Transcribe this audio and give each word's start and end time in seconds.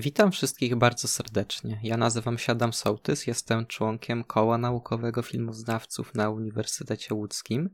Witam 0.00 0.32
wszystkich 0.32 0.76
bardzo 0.76 1.08
serdecznie. 1.08 1.80
Ja 1.82 1.96
nazywam 1.96 2.38
się 2.38 2.52
Adam 2.52 2.72
Sołtys, 2.72 3.26
jestem 3.26 3.66
członkiem 3.66 4.24
Koła 4.24 4.58
Naukowego 4.58 5.22
Filmoznawców 5.22 6.14
na 6.14 6.30
Uniwersytecie 6.30 7.14
Łódzkim 7.14 7.70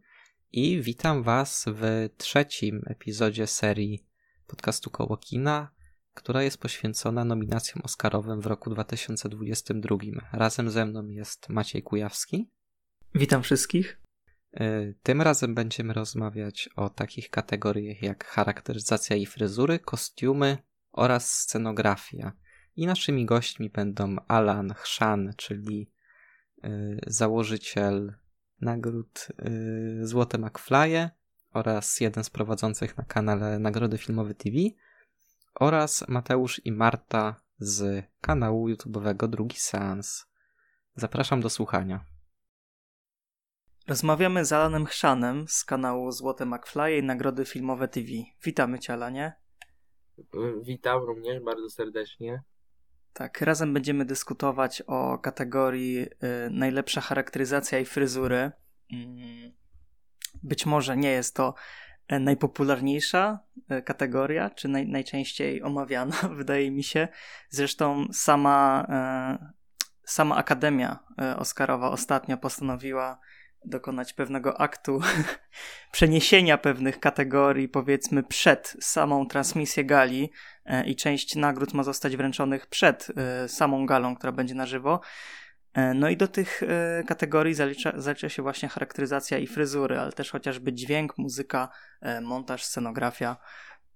i 0.52 0.80
witam 0.80 1.22
Was 1.22 1.64
w 1.68 2.08
trzecim 2.16 2.82
epizodzie 2.86 3.46
serii 3.46 4.06
podcastu 4.46 4.90
Koło 4.90 5.16
Kina, 5.16 5.70
która 6.14 6.42
jest 6.42 6.58
poświęcona 6.58 7.24
nominacjom 7.24 7.82
Oscarowym 7.84 8.41
w 8.41 8.46
roku 8.46 8.70
2022. 8.70 9.96
Razem 10.32 10.70
ze 10.70 10.86
mną 10.86 11.09
jest 11.09 11.48
Maciej 11.48 11.82
Kujawski. 11.82 12.50
Witam 13.14 13.43
wszystkich. 13.43 14.00
Y, 14.61 14.95
tym 15.02 15.23
razem 15.23 15.54
będziemy 15.54 15.93
rozmawiać 15.93 16.68
o 16.77 16.91
takich 16.91 17.30
kategoriach 17.30 18.02
jak 18.02 18.25
charakteryzacja 18.25 19.16
i 19.16 19.27
fryzury, 19.27 19.79
kostiumy 19.79 20.59
oraz 20.93 21.38
scenografia. 21.38 22.32
I 22.77 22.86
naszymi 22.86 23.27
gośćmi 23.27 23.70
będą 23.70 24.16
Alan 24.28 24.74
Chrzan, 24.74 25.33
czyli 25.37 25.91
y, 26.64 27.00
założyciel 27.06 28.14
nagród 28.60 29.28
y, 29.47 30.06
Złote 30.06 30.38
McFlye 30.38 31.10
oraz 31.50 32.00
jeden 32.00 32.24
z 32.24 32.30
prowadzących 32.30 32.97
na 32.97 33.05
kanale 33.05 33.59
Nagrody 33.59 33.98
Filmowe 33.98 34.34
TV 34.34 34.56
oraz 35.55 36.09
Mateusz 36.09 36.60
i 36.64 36.73
Marta 36.73 37.41
z 37.59 38.05
kanału 38.20 38.69
YouTube'owego 38.69 39.28
Drugi 39.28 39.56
Seans. 39.56 40.27
Zapraszam 40.97 41.41
do 41.41 41.50
słuchania. 41.50 42.05
Rozmawiamy 43.88 44.45
z 44.45 44.52
Alanem 44.52 44.86
Chrzanem 44.86 45.45
z 45.48 45.64
kanału 45.64 46.12
Złote 46.12 46.47
McFly 46.47 46.98
i 46.98 47.02
Nagrody 47.02 47.45
Filmowe 47.45 47.88
TV. 47.88 48.09
Witamy 48.45 48.78
Cię, 48.78 48.92
Alanie. 48.92 49.41
Witam 50.62 51.02
również 51.02 51.43
bardzo 51.43 51.71
serdecznie. 51.71 52.43
Tak, 53.12 53.41
razem 53.41 53.75
będziemy 53.75 54.05
dyskutować 54.05 54.83
o 54.87 55.19
kategorii 55.19 55.98
y, 55.98 56.09
najlepsza 56.50 57.00
charakteryzacja 57.00 57.78
i 57.78 57.84
fryzury. 57.84 58.53
Mm, 58.92 59.53
być 60.42 60.67
może 60.67 60.97
nie 60.97 61.11
jest 61.11 61.36
to 61.36 61.55
e, 62.09 62.19
najpopularniejsza 62.19 63.39
e, 63.69 63.83
kategoria, 63.83 64.51
czy 64.51 64.69
naj, 64.69 64.89
najczęściej 64.89 65.62
omawiana, 65.62 66.17
wydaje 66.39 66.70
mi 66.70 66.83
się. 66.83 67.08
Zresztą 67.48 68.06
sama, 68.12 68.86
e, 68.89 69.53
sama 70.05 70.36
Akademia 70.36 70.98
Oscarowa 71.36 71.91
ostatnio 71.91 72.36
postanowiła 72.36 73.19
dokonać 73.64 74.12
pewnego 74.12 74.60
aktu 74.60 75.00
przeniesienia 75.92 76.58
pewnych 76.58 77.00
kategorii, 77.00 77.68
powiedzmy, 77.68 78.22
przed 78.22 78.77
samą 78.80 79.27
transmisję 79.27 79.84
gali 79.84 80.30
e, 80.64 80.86
i 80.86 80.96
część 80.96 81.36
nagród 81.36 81.74
ma 81.74 81.83
zostać 81.83 82.16
wręczonych 82.16 82.66
przed 82.66 83.08
e, 83.16 83.48
samą 83.48 83.86
galą, 83.86 84.16
która 84.16 84.33
będzie 84.33 84.55
na 84.55 84.66
żywo. 84.66 85.00
E, 85.74 85.94
no 85.94 86.08
i 86.08 86.16
do 86.16 86.28
tych 86.28 86.62
kategorii 87.06 87.55
zalicza, 87.55 87.92
zalicza 87.96 88.28
się 88.28 88.42
właśnie 88.42 88.68
charakteryzacja 88.68 89.38
i 89.38 89.46
fryzury, 89.46 89.98
ale 89.98 90.12
też 90.12 90.30
chociażby 90.30 90.72
dźwięk, 90.72 91.18
muzyka, 91.18 91.68
montaż, 92.22 92.64
scenografia. 92.64 93.36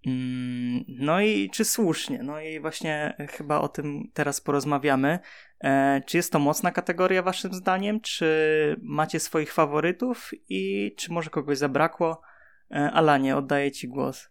Mm, 0.06 0.84
no 0.88 1.20
i 1.20 1.50
czy 1.50 1.64
słusznie? 1.64 2.22
No 2.22 2.40
i 2.40 2.60
właśnie 2.60 3.16
chyba 3.30 3.60
o 3.60 3.68
tym 3.68 4.10
teraz 4.14 4.40
porozmawiamy. 4.40 5.18
E, 5.64 6.02
czy 6.06 6.16
jest 6.16 6.32
to 6.32 6.38
mocna 6.38 6.70
kategoria 6.70 7.22
waszym 7.22 7.54
zdaniem? 7.54 8.00
Czy 8.00 8.76
macie 8.82 9.20
swoich 9.20 9.52
faworytów 9.52 10.30
i 10.48 10.94
czy 10.96 11.12
może 11.12 11.30
kogoś 11.30 11.58
zabrakło? 11.58 12.20
E, 12.70 12.90
Alanie, 12.92 13.36
oddaję 13.36 13.72
ci 13.72 13.88
głos. 13.88 14.28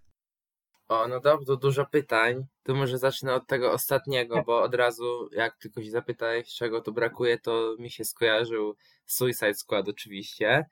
O, 0.88 1.08
no 1.08 1.20
dobrze, 1.20 1.58
dużo 1.58 1.86
pytań. 1.86 2.46
To 2.64 2.76
może 2.76 2.98
zacznę 2.98 3.34
od 3.34 3.48
tego 3.48 3.72
ostatniego, 3.72 4.44
bo 4.46 4.62
od 4.62 4.76
razu 4.76 5.30
jak 5.32 5.58
tylko 5.58 5.84
się 5.84 5.92
zapytałeś, 5.92 6.56
czego 6.56 6.82
tu 6.82 6.94
brakuje, 6.94 7.40
to 7.40 7.76
mi 7.80 7.90
się 7.90 8.06
skojarzył 8.06 8.76
Suicide 9.06 9.54
Squad 9.54 9.90
oczywiście. 9.90 10.66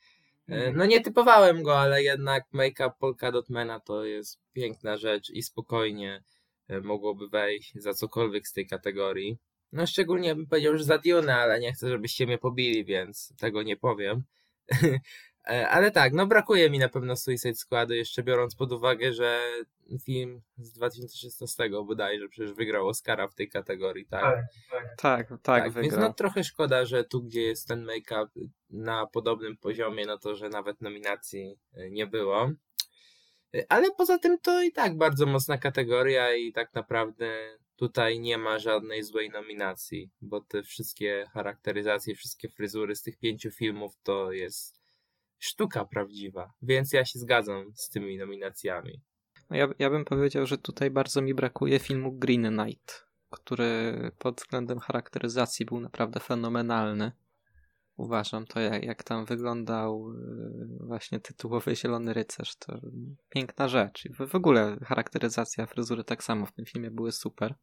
E, 0.50 0.56
mhm. 0.56 0.78
No 0.78 0.86
nie 0.86 1.02
typowałem 1.02 1.64
go, 1.64 1.80
ale 1.80 2.04
jednak 2.04 2.44
make-up 2.54 2.92
Polka 3.00 3.31
Dotmana 3.31 3.80
to 3.80 4.06
jest 4.06 4.40
piękna 4.54 4.98
rzecz 4.98 5.30
i 5.30 5.44
spokojnie 5.44 6.24
e, 6.68 6.81
mogłoby 6.81 7.30
wejść 7.30 7.74
za 7.76 7.94
cokolwiek 7.94 8.48
z 8.48 8.53
tej 8.53 8.68
kategorii. 8.68 9.38
No 9.72 9.88
szczególnie 9.88 10.36
bym 10.36 10.48
powiedział, 10.48 10.78
że 10.78 10.84
za 10.84 10.98
Dune, 10.98 11.36
ale 11.36 11.59
nie 11.59 11.74
chcę, 11.74 11.90
żebyście 11.90 12.26
mnie 12.26 12.38
pobili, 12.38 12.86
więc 12.86 13.34
tego 13.38 13.64
nie 13.64 13.78
powiem. 13.78 14.24
E, 15.48 15.70
ale 15.70 15.92
tak, 15.92 16.14
no 16.14 16.28
brakuje 16.28 16.70
mi 16.70 16.80
na 16.80 16.90
pewno 16.90 17.16
Suicide 17.16 17.56
Squadu, 17.56 17.94
jeszcze 17.94 18.24
biorąc 18.24 18.56
pod 18.56 18.72
uwagę, 18.72 19.14
że 19.14 19.42
film 20.06 20.42
z 20.58 20.72
2016 20.74 21.70
bodajże 21.70 22.28
przecież 22.30 22.54
wygrał 22.54 22.88
Oscara 22.88 23.28
w 23.28 23.36
tej 23.36 23.50
kategorii, 23.50 24.06
tak? 24.06 24.22
Tak, 24.24 24.46
tak, 24.72 25.28
tak, 25.28 25.42
tak, 25.42 25.64
tak. 25.64 25.74
Więc 25.74 25.96
no 25.98 26.14
trochę 26.14 26.44
szkoda, 26.44 26.86
że 26.86 27.03
tu, 27.03 27.24
gdzie 27.24 27.42
jest 27.42 27.68
ten 27.68 27.86
make-up 27.86 28.28
na 28.70 29.08
podobnym 29.08 29.58
poziomie, 29.58 30.06
no 30.06 30.18
to, 30.18 30.36
że 30.36 30.50
nawet 30.50 30.82
nominacji 30.82 31.59
e, 31.74 31.92
nie 31.92 32.08
było. 32.08 32.52
E, 33.56 33.66
ale 33.70 33.92
poza 33.92 34.18
tym 34.18 34.38
to 34.40 34.64
i 34.64 34.72
tak 34.72 34.98
bardzo 34.98 35.26
mocna 35.26 35.58
kategoria 35.58 36.36
i 36.36 36.53
tak 36.53 36.74
naprawdę 36.74 37.58
tutaj 37.76 38.20
nie 38.20 38.38
ma 38.38 38.59
żadnej 38.59 39.03
złej 39.03 39.30
nominacji, 39.30 40.09
bo 40.22 40.42
te 40.42 40.64
wszystkie 40.64 41.26
charakteryzacje, 41.34 42.16
wszystkie 42.16 42.50
fryzury 42.50 42.96
z 42.96 43.02
tych 43.02 43.18
pięciu 43.18 43.52
filmów 43.52 43.94
to 44.03 44.32
jest 44.32 44.83
sztuka 45.44 45.86
prawdziwa, 45.86 46.54
więc 46.62 46.94
ja 46.94 47.06
się 47.06 47.20
zgadzam 47.20 47.72
z 47.76 47.90
tymi 47.90 48.18
nominacjami. 48.18 49.02
No 49.50 49.56
ja, 49.56 49.68
ja 49.80 49.90
bym 49.90 50.06
powiedział, 50.06 50.46
że 50.46 50.58
tutaj 50.58 50.92
bardzo 50.92 51.22
mi 51.22 51.34
brakuje 51.34 51.80
filmu 51.80 52.12
Green 52.12 52.58
Knight, 52.58 53.08
który 53.30 54.12
pod 54.18 54.42
względem 54.42 54.80
charakteryzacji 54.80 55.66
był 55.66 55.80
naprawdę 55.80 56.20
fenomenalny. 56.20 57.12
Uważam 57.98 58.46
to, 58.46 58.59
jak, 58.59 58.84
jak 58.84 59.03
tam 59.03 59.26
wyglądał 59.26 60.12
y, 60.12 60.88
właśnie 60.88 61.20
tytułowy 61.20 61.76
Zielony 61.76 62.14
Rycerz, 62.14 62.56
to 62.56 62.82
piękna 63.30 63.68
rzecz. 63.68 64.08
W, 64.20 64.30
w 64.30 64.36
ogóle 64.36 64.78
charakteryzacja, 64.86 65.66
fryzury 65.66 66.03
tak 66.03 66.24
samo 66.24 66.46
w 66.46 66.52
tym 66.52 66.66
filmie 66.66 66.92
były 66.92 67.12
super. 67.12 67.56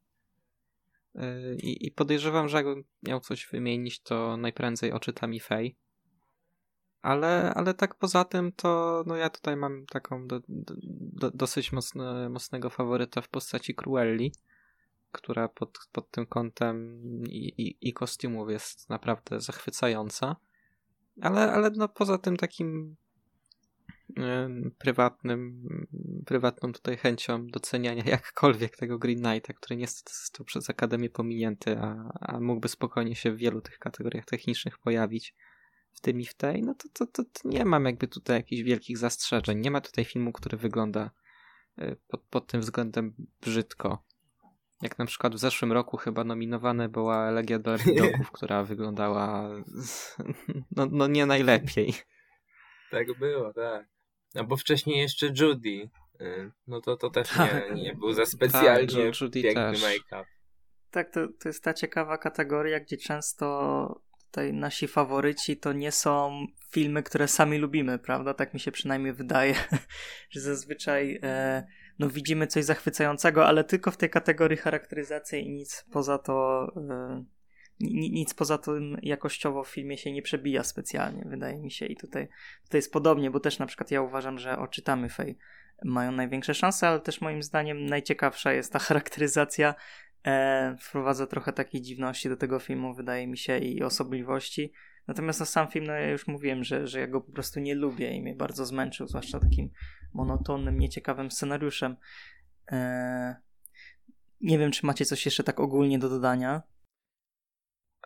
Y, 1.17 1.57
I, 1.63 1.87
I 1.87 1.91
podejrzewam, 1.91 2.49
że 2.49 2.57
jakbym 2.57 2.85
miał 3.03 3.21
coś 3.21 3.49
wymienić, 3.53 4.03
to 4.03 4.37
najprędzej 4.37 4.93
oczyta 4.93 5.27
mi 5.27 5.41
Fej 5.41 5.77
ale, 7.03 7.55
ale 7.55 7.75
tak 7.75 7.95
poza 7.95 8.25
tym 8.25 8.53
to 8.53 9.03
no 9.07 9.17
ja 9.17 9.31
tutaj 9.31 9.57
mam 9.57 9.87
taką 9.87 10.27
do, 10.27 10.41
do, 10.49 11.31
dosyć 11.31 11.73
mocne, 11.73 12.29
mocnego 12.29 12.71
faworyta 12.71 13.21
w 13.21 13.29
postaci 13.29 13.75
Cruelli, 13.75 14.33
która 15.13 15.49
pod, 15.49 15.79
pod 15.93 16.11
tym 16.11 16.27
kątem 16.27 17.01
i, 17.25 17.63
i, 17.63 17.89
i 17.89 17.93
kostiumów 17.93 18.51
jest 18.51 18.91
naprawdę 18.91 19.41
zachwycająca. 19.41 20.37
Ale, 21.21 21.53
ale 21.53 21.71
no 21.71 21.89
poza 21.89 22.19
tym 22.19 22.37
takim 22.37 22.97
prywatnym, 24.79 25.63
prywatną 26.27 26.73
tutaj 26.73 26.97
chęcią 26.97 27.47
doceniania 27.47 28.03
jakkolwiek 28.07 28.77
tego 28.77 28.99
Green 28.99 29.23
Knighta, 29.23 29.53
który 29.53 29.77
niestety 29.77 30.19
został 30.19 30.47
przez 30.47 30.71
Akademię 30.71 31.11
pominięty, 31.11 31.79
a, 31.79 32.11
a 32.21 32.41
mógłby 32.41 32.69
spokojnie 32.69 33.15
się 33.15 33.33
w 33.33 33.37
wielu 33.37 33.61
tych 33.61 33.79
kategoriach 33.79 34.25
technicznych 34.25 34.79
pojawić 34.79 35.35
w 35.93 36.01
tym 36.01 36.21
i 36.21 36.27
w 36.27 36.35
tej, 36.35 36.63
no 36.63 36.75
to, 36.75 36.89
to, 36.93 37.07
to, 37.07 37.25
to 37.25 37.49
nie 37.49 37.65
mam 37.65 37.85
jakby 37.85 38.09
tutaj 38.09 38.37
jakichś 38.37 38.63
wielkich 38.63 38.99
zastrzeżeń. 38.99 39.59
Nie 39.59 39.71
ma 39.71 39.81
tutaj 39.81 40.05
filmu, 40.05 40.33
który 40.33 40.57
wygląda 40.57 41.11
y, 41.79 41.97
pod, 42.09 42.23
pod 42.23 42.47
tym 42.47 42.61
względem 42.61 43.15
brzydko. 43.41 44.05
Jak 44.83 44.99
na 44.99 45.07
przykład 45.07 45.35
w 45.35 45.39
zeszłym 45.39 45.73
roku 45.73 45.97
chyba 45.97 46.25
nominowana 46.25 46.89
była 46.89 47.31
Legia 47.31 47.59
dla 47.59 47.77
która 48.33 48.65
wyglądała 48.65 49.51
no, 50.77 50.87
no 50.91 51.07
nie 51.07 51.27
najlepiej. 51.27 51.95
Tak 52.91 53.19
było, 53.19 53.53
tak. 53.53 53.89
No 54.35 54.45
bo 54.45 54.57
wcześniej 54.57 54.99
jeszcze 54.99 55.27
Judy. 55.27 55.91
Y, 56.21 56.51
no 56.67 56.81
to, 56.81 56.97
to 56.97 57.11
też 57.11 57.29
tak. 57.29 57.75
nie, 57.75 57.83
nie 57.83 57.95
był 57.95 58.13
za 58.13 58.27
specjalnie 58.27 59.13
tak, 59.13 59.33
piękny 59.33 59.79
make-up. 59.79 60.25
Tak, 60.91 61.13
to, 61.13 61.29
to 61.41 61.49
jest 61.49 61.65
ta 61.65 61.75
ciekawa 61.75 62.19
kategoria, 62.19 62.81
gdzie 62.81 62.97
często 62.97 64.01
tutaj 64.31 64.53
nasi 64.53 64.89
faworyci 64.89 65.57
to 65.57 65.73
nie 65.73 65.93
są 65.93 66.47
filmy, 66.71 67.03
które 67.03 67.29
sami 67.29 67.59
lubimy, 67.59 67.99
prawda? 67.99 68.35
Tak 68.35 68.55
mi 68.55 68.61
się 68.61 68.73
przynajmniej 68.73 69.13
wydaje, 69.13 69.55
że 70.31 70.41
zazwyczaj 70.41 71.21
e, 71.23 71.67
no, 71.99 72.11
widzimy 72.11 72.47
coś 72.47 72.65
zachwycającego, 72.65 73.47
ale 73.47 73.65
tylko 73.65 73.91
w 73.91 73.97
tej 73.97 74.11
kategorii 74.11 74.59
charakteryzacji 74.59 75.47
i 75.47 75.51
nic 75.51 75.85
poza 75.93 76.19
to. 76.19 76.67
E, 76.91 77.25
nic 78.11 78.35
poza 78.35 78.59
tym 78.59 78.97
jakościowo 79.03 79.65
w 79.65 79.69
filmie 79.69 79.99
się 79.99 80.13
nie 80.13 80.23
przebija 80.23 80.65
specjalnie, 80.65 81.25
wydaje 81.27 81.59
mi 81.59 81.71
się. 81.71 81.87
I 81.87 81.97
tutaj, 81.97 82.29
tutaj 82.65 82.79
jest 82.79 82.93
podobnie, 82.93 83.31
bo 83.31 83.41
też 83.41 83.59
na 83.59 83.67
przykład 83.67 83.91
ja 83.91 84.03
uważam, 84.03 84.39
że 84.39 84.59
oczytamy 84.59 85.09
Fej 85.09 85.39
mają 85.85 86.13
największe 86.13 86.55
szanse, 86.55 86.89
ale 86.89 87.01
też 87.01 87.21
moim 87.21 87.43
zdaniem 87.43 87.87
najciekawsza 87.87 88.53
jest 88.53 88.73
ta 88.73 88.79
charakteryzacja 88.89 89.75
e, 90.27 90.77
wprowadza 90.81 91.27
trochę 91.27 91.53
takiej 91.53 91.83
dziwności 91.83 92.29
do 92.29 92.37
tego 92.37 92.59
filmu, 92.59 92.95
wydaje 92.95 93.27
mi 93.27 93.39
się, 93.39 93.59
i 93.59 93.83
osobliwości. 93.83 94.73
Natomiast 95.07 95.41
na 95.41 95.47
sam 95.47 95.69
film, 95.69 95.87
no 95.87 95.93
ja 95.93 96.11
już 96.11 96.27
mówiłem, 96.27 96.65
że, 96.65 96.87
że 96.87 97.01
ja 97.01 97.07
go 97.07 97.21
po 97.21 97.33
prostu 97.33 97.61
nie 97.61 97.75
lubię 97.75 98.13
i 98.13 98.23
mnie 98.23 98.35
bardzo 98.35 98.67
zmęczył, 98.67 99.07
zwłaszcza 99.07 99.41
takim 99.41 99.71
monotonnym, 100.15 100.79
nieciekawym 100.79 101.31
scenariuszem. 101.31 101.97
E, 102.73 103.37
Nie 104.41 104.59
wiem, 104.59 104.71
czy 104.71 104.87
macie 104.87 105.05
coś 105.05 105.25
jeszcze 105.25 105.45
tak 105.45 105.61
ogólnie 105.61 105.99
do 105.99 106.09
dodania. 106.09 106.63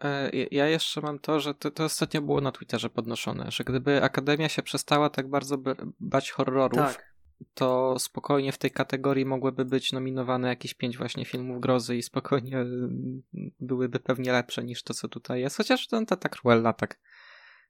E, 0.02 0.30
ja 0.50 0.68
jeszcze 0.68 1.00
mam 1.00 1.18
to, 1.18 1.40
że 1.40 1.54
to, 1.54 1.70
to 1.70 1.84
ostatnio 1.84 2.22
było 2.22 2.40
na 2.40 2.52
Twitterze 2.52 2.90
podnoszone, 2.90 3.50
że 3.50 3.64
gdyby 3.64 4.02
Akademia 4.02 4.48
się 4.48 4.62
przestała 4.62 5.10
tak 5.10 5.28
bardzo 5.28 5.58
bać 6.00 6.30
horrorów, 6.30 6.78
tak. 6.78 7.13
To 7.54 7.98
spokojnie 7.98 8.52
w 8.52 8.58
tej 8.58 8.70
kategorii 8.70 9.26
mogłyby 9.26 9.64
być 9.64 9.92
nominowane 9.92 10.48
jakieś 10.48 10.74
pięć 10.74 10.98
właśnie 10.98 11.24
filmów 11.24 11.60
grozy 11.60 11.96
i 11.96 12.02
spokojnie 12.02 12.58
mm, 12.58 13.22
byłyby 13.60 14.00
pewnie 14.00 14.32
lepsze 14.32 14.64
niż 14.64 14.82
to, 14.82 14.94
co 14.94 15.08
tutaj 15.08 15.40
jest. 15.40 15.56
Chociaż 15.56 15.86
ten, 15.86 16.06
ta, 16.06 16.16
ta 16.16 16.28
Cruella 16.28 16.72
tak, 16.72 17.00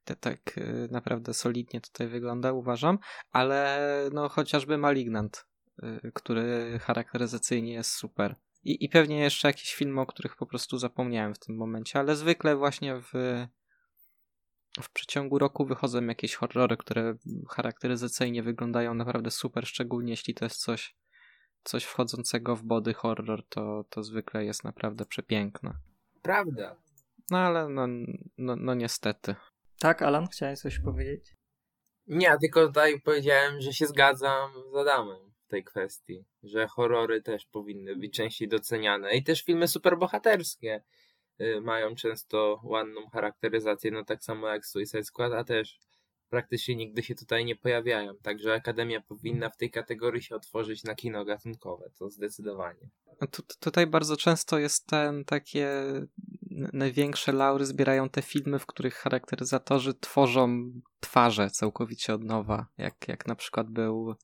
te, 0.05 0.15
tak 0.15 0.57
y, 0.57 0.87
naprawdę 0.91 1.33
solidnie 1.33 1.81
tutaj 1.81 2.07
wygląda, 2.07 2.53
uważam, 2.53 2.99
ale 3.31 3.79
no 4.13 4.29
chociażby 4.29 4.77
Malignant, 4.77 5.45
y, 5.83 6.11
który 6.13 6.79
charakteryzacyjnie 6.79 7.73
jest 7.73 7.91
super. 7.91 8.35
I, 8.63 8.85
I 8.85 8.89
pewnie 8.89 9.19
jeszcze 9.19 9.47
jakieś 9.47 9.75
filmy, 9.75 10.01
o 10.01 10.05
których 10.05 10.35
po 10.35 10.45
prostu 10.45 10.77
zapomniałem 10.77 11.33
w 11.33 11.39
tym 11.39 11.55
momencie, 11.55 11.99
ale 11.99 12.15
zwykle 12.15 12.55
właśnie 12.55 13.01
w, 13.01 13.13
w 14.81 14.89
przeciągu 14.89 15.39
roku 15.39 15.65
wychodzą 15.65 16.05
jakieś 16.05 16.35
horrory, 16.35 16.77
które 16.77 17.15
charakteryzacyjnie 17.49 18.43
wyglądają 18.43 18.93
naprawdę 18.93 19.31
super, 19.31 19.67
szczególnie 19.67 20.11
jeśli 20.11 20.33
to 20.33 20.45
jest 20.45 20.57
coś, 20.57 20.95
coś 21.63 21.83
wchodzącego 21.83 22.55
w 22.55 22.63
body 22.63 22.93
horror, 22.93 23.43
to, 23.49 23.85
to 23.89 24.03
zwykle 24.03 24.45
jest 24.45 24.63
naprawdę 24.63 25.05
przepiękne. 25.05 25.73
Prawda. 26.21 26.75
No 27.31 27.37
ale 27.37 27.69
no, 27.69 27.87
no, 28.37 28.55
no 28.55 28.73
niestety. 28.73 29.35
Tak, 29.79 30.01
Alan, 30.01 30.27
chciałeś 30.27 30.59
coś 30.59 30.79
powiedzieć? 30.79 31.35
Nie, 32.07 32.37
tylko 32.41 32.67
tutaj 32.67 33.01
powiedziałem, 33.01 33.61
że 33.61 33.73
się 33.73 33.87
zgadzam 33.87 34.51
z 34.73 34.75
Adamem 34.75 35.31
w 35.45 35.47
tej 35.47 35.63
kwestii, 35.63 36.25
że 36.43 36.67
horrory 36.67 37.21
też 37.21 37.45
powinny 37.45 37.95
być 37.95 38.13
częściej 38.13 38.47
doceniane 38.47 39.15
i 39.15 39.23
też 39.23 39.43
filmy 39.43 39.67
superbohaterskie 39.67 40.75
y, 40.75 40.81
mają 41.61 41.95
często 41.95 42.59
ładną 42.63 43.09
charakteryzację, 43.09 43.91
no 43.91 44.05
tak 44.05 44.23
samo 44.23 44.47
jak 44.47 44.65
Suicide 44.65 45.03
Squad, 45.03 45.33
a 45.33 45.43
też 45.43 45.79
praktycznie 46.29 46.75
nigdy 46.75 47.03
się 47.03 47.15
tutaj 47.15 47.45
nie 47.45 47.55
pojawiają. 47.55 48.15
Także 48.21 48.53
Akademia 48.53 49.01
powinna 49.01 49.49
w 49.49 49.57
tej 49.57 49.71
kategorii 49.71 50.21
się 50.21 50.35
otworzyć 50.35 50.83
na 50.83 50.95
kino 50.95 51.25
gatunkowe, 51.25 51.89
to 51.99 52.09
zdecydowanie. 52.09 52.89
Tu, 53.31 53.43
tutaj 53.59 53.87
bardzo 53.87 54.17
często 54.17 54.59
jest 54.59 54.87
ten 54.87 55.25
takie 55.25 55.83
największe 56.73 57.31
laury 57.31 57.65
zbierają 57.65 58.09
te 58.09 58.21
filmy, 58.21 58.59
w 58.59 58.65
których 58.65 58.95
charakteryzatorzy 58.95 59.93
tworzą 59.93 60.71
twarze 60.99 61.49
całkowicie 61.49 62.13
od 62.13 62.23
nowa, 62.23 62.67
jak, 62.77 63.07
jak 63.07 63.27
na 63.27 63.35
przykład 63.35 63.69
był 63.69 64.15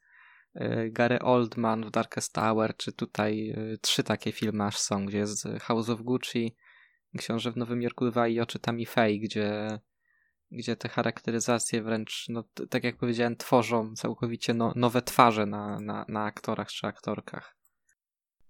E, 0.55 0.89
Gary 0.89 1.19
Oldman 1.19 1.85
w 1.85 1.91
Darkest 1.91 2.33
Tower, 2.33 2.77
czy 2.77 2.91
tutaj 2.91 3.49
e, 3.49 3.77
trzy 3.77 4.03
takie 4.03 4.31
filmy 4.31 4.63
aż 4.63 4.77
są, 4.77 5.05
gdzie 5.05 5.17
jest 5.17 5.47
House 5.61 5.89
of 5.89 6.01
Gucci, 6.01 6.55
Książę 7.17 7.51
w 7.51 7.57
Nowym 7.57 7.81
Jorku 7.81 8.11
2 8.11 8.27
i 8.27 8.39
Oczy 8.39 8.59
Faye, 8.87 9.19
gdzie, 9.19 9.79
gdzie 10.51 10.75
te 10.75 10.89
charakteryzacje 10.89 11.81
wręcz, 11.81 12.25
no, 12.29 12.43
tak 12.69 12.83
jak 12.83 12.97
powiedziałem, 12.97 13.35
tworzą 13.35 13.95
całkowicie 13.95 14.53
no, 14.53 14.73
nowe 14.75 15.01
twarze 15.01 15.45
na, 15.45 15.79
na, 15.79 16.05
na 16.07 16.23
aktorach 16.23 16.67
czy 16.67 16.87
aktorkach. 16.87 17.55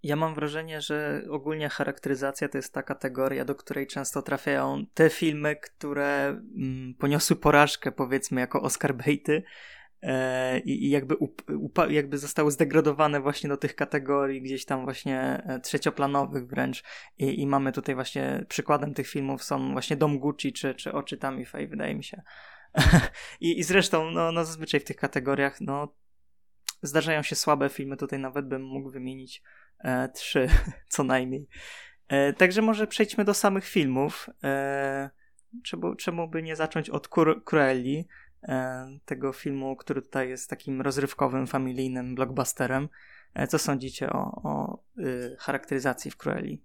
Ja 0.04 0.16
mam 0.16 0.36
wrażenie, 0.36 0.82
że 0.82 1.24
ogólnie 1.30 1.70
charakteryzacja 1.70 2.50
to 2.50 2.58
jest 2.58 2.74
ta 2.74 2.84
kategoria, 2.84 3.46
do 3.46 3.56
której 3.56 3.88
często 3.88 4.22
trafiają 4.22 4.86
te 4.94 5.10
filmy, 5.10 5.56
które 5.56 6.28
mm, 6.28 6.94
poniosły 7.00 7.36
porażkę, 7.36 7.92
powiedzmy, 7.92 8.42
jako 8.42 8.62
Oscar 8.62 8.96
baity, 8.96 9.44
E, 9.44 9.81
i, 10.66 10.90
jakby, 10.90 11.16
jakby 11.90 12.18
zostały 12.18 12.52
zdegradowane 12.52 13.22
właśnie 13.22 13.50
do 13.50 13.58
tych 13.58 13.76
kategorii 13.76 14.42
gdzieś 14.42 14.66
tam 14.66 14.84
właśnie 14.84 15.44
e, 15.46 15.60
trzecioplanowych 15.60 16.48
wręcz. 16.48 16.84
I, 17.18 17.42
i 17.42 17.48
mamy 17.48 17.72
tutaj 17.72 17.96
właśnie 17.96 18.46
przykładem 18.50 18.94
tych 18.94 19.08
filmów 19.08 19.44
są 19.44 19.72
właśnie 19.72 19.98
Dom 19.98 20.20
Gucci 20.20 20.54
czy, 20.54 20.76
czy 20.76 20.94
Oczy 20.94 21.18
Tamify 21.18 21.68
wydaje 21.68 21.96
mi 21.96 22.04
się. 22.04 22.22
I, 23.42 23.60
I 23.60 23.64
zresztą 23.64 24.12
no, 24.12 24.32
no 24.32 24.46
zazwyczaj 24.46 24.80
w 24.80 24.84
tych 24.84 24.98
kategoriach 24.98 25.62
no 25.62 25.96
zdarzają 26.82 27.24
się 27.24 27.36
słabe 27.36 27.70
filmy, 27.70 27.98
tutaj 27.98 28.20
nawet 28.20 28.48
bym 28.48 28.64
mógł 28.64 28.90
wymienić 28.90 29.42
e, 29.80 30.10
trzy 30.10 30.50
co 30.94 31.04
najmniej. 31.04 31.48
E, 32.08 32.34
także 32.34 32.62
może 32.62 32.88
przejdźmy 32.88 33.26
do 33.26 33.34
samych 33.34 33.66
filmów. 33.66 34.30
E, 34.44 35.10
czemu, 35.64 35.96
czemu 35.96 36.30
by 36.30 36.44
nie 36.44 36.56
zacząć 36.56 36.90
od 36.90 37.08
Cruelli? 37.46 37.98
E, 38.00 38.31
tego 39.06 39.34
filmu, 39.34 39.76
który 39.76 40.02
tutaj 40.02 40.30
jest 40.30 40.50
takim 40.50 40.82
rozrywkowym, 40.82 41.48
familijnym 41.48 42.16
blockbusterem. 42.16 42.90
E, 43.34 43.48
co 43.48 43.60
sądzicie 43.60 44.10
o, 44.10 44.42
o 44.44 44.84
y, 45.00 45.36
charakteryzacji 45.40 46.12
w 46.12 46.18
Cruelli? 46.18 46.64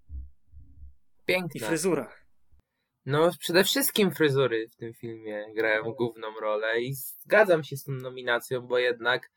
Pięknie. 1.26 1.60
I 1.60 1.64
fryzurach. 1.64 2.26
No, 3.06 3.30
przede 3.40 3.64
wszystkim 3.64 4.10
fryzury 4.10 4.68
w 4.68 4.76
tym 4.76 4.94
filmie 4.94 5.54
grają 5.54 5.92
główną 5.92 6.26
rolę 6.40 6.80
i 6.80 6.94
zgadzam 6.94 7.64
się 7.64 7.76
z 7.76 7.84
tą 7.84 7.92
nominacją, 7.92 8.60
bo 8.60 8.78
jednak 8.78 9.30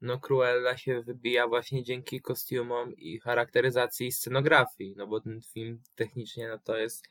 no 0.00 0.20
Cruella 0.20 0.76
się 0.76 1.02
wybija 1.02 1.48
właśnie 1.48 1.82
dzięki 1.82 2.20
kostiumom 2.20 2.94
i 2.96 3.20
charakteryzacji 3.20 4.06
i 4.06 4.12
scenografii, 4.12 4.94
no 4.96 5.06
bo 5.06 5.20
ten 5.20 5.40
film 5.54 5.82
technicznie 5.94 6.48
no 6.48 6.58
to 6.58 6.76
jest 6.76 7.08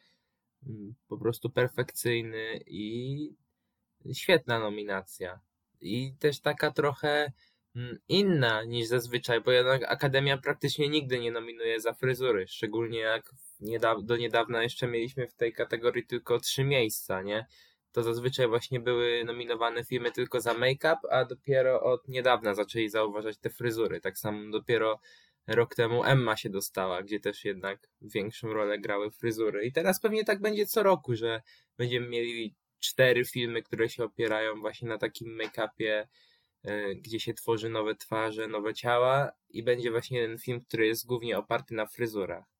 mm, 0.67 0.95
po 1.07 1.17
prostu 1.17 1.49
perfekcyjny 1.49 2.59
i 2.67 3.29
świetna 4.13 4.59
nominacja. 4.59 5.39
I 5.81 6.13
też 6.19 6.39
taka 6.39 6.71
trochę 6.71 7.31
mm, 7.75 7.97
inna 8.07 8.63
niż 8.63 8.87
zazwyczaj, 8.87 9.41
bo 9.41 9.51
jednak 9.51 9.83
Akademia 9.83 10.37
praktycznie 10.37 10.89
nigdy 10.89 11.19
nie 11.19 11.31
nominuje 11.31 11.81
za 11.81 11.93
fryzury, 11.93 12.47
szczególnie 12.47 12.99
jak 12.99 13.31
do 14.03 14.17
niedawna 14.17 14.63
jeszcze 14.63 14.87
mieliśmy 14.87 15.27
w 15.27 15.33
tej 15.33 15.53
kategorii 15.53 16.05
tylko 16.05 16.39
trzy 16.39 16.63
miejsca, 16.63 17.21
nie? 17.21 17.45
To 17.91 18.03
zazwyczaj 18.03 18.47
właśnie 18.47 18.79
były 18.79 19.23
nominowane 19.25 19.83
filmy 19.83 20.11
tylko 20.11 20.41
za 20.41 20.53
make-up, 20.53 20.97
a 21.11 21.25
dopiero 21.25 21.81
od 21.81 22.07
niedawna 22.07 22.53
zaczęli 22.53 22.89
zauważać 22.89 23.37
te 23.37 23.49
fryzury. 23.49 24.01
Tak 24.01 24.17
samo 24.17 24.51
dopiero 24.51 24.99
rok 25.47 25.75
temu 25.75 26.03
Emma 26.03 26.37
się 26.37 26.49
dostała, 26.49 27.03
gdzie 27.03 27.19
też 27.19 27.45
jednak 27.45 27.87
większą 28.01 28.53
rolę 28.53 28.79
grały 28.79 29.11
fryzury. 29.11 29.65
I 29.65 29.71
teraz 29.71 29.99
pewnie 29.99 30.23
tak 30.23 30.41
będzie 30.41 30.65
co 30.65 30.83
roku, 30.83 31.15
że 31.15 31.41
będziemy 31.77 32.07
mieli 32.07 32.55
cztery 32.85 33.25
filmy, 33.25 33.63
które 33.63 33.89
się 33.89 34.03
opierają 34.03 34.59
właśnie 34.59 34.87
na 34.87 34.97
takim 34.97 35.37
make-upie, 35.37 36.07
e, 36.63 36.95
gdzie 36.95 37.19
się 37.19 37.33
tworzy 37.33 37.69
nowe 37.69 37.95
twarze, 37.95 38.47
nowe 38.47 38.73
ciała 38.73 39.31
i 39.49 39.63
będzie 39.63 39.91
właśnie 39.91 40.27
ten 40.27 40.37
film, 40.37 40.61
który 40.61 40.87
jest 40.87 41.05
głównie 41.05 41.37
oparty 41.37 41.75
na 41.75 41.85
fryzurach. 41.85 42.55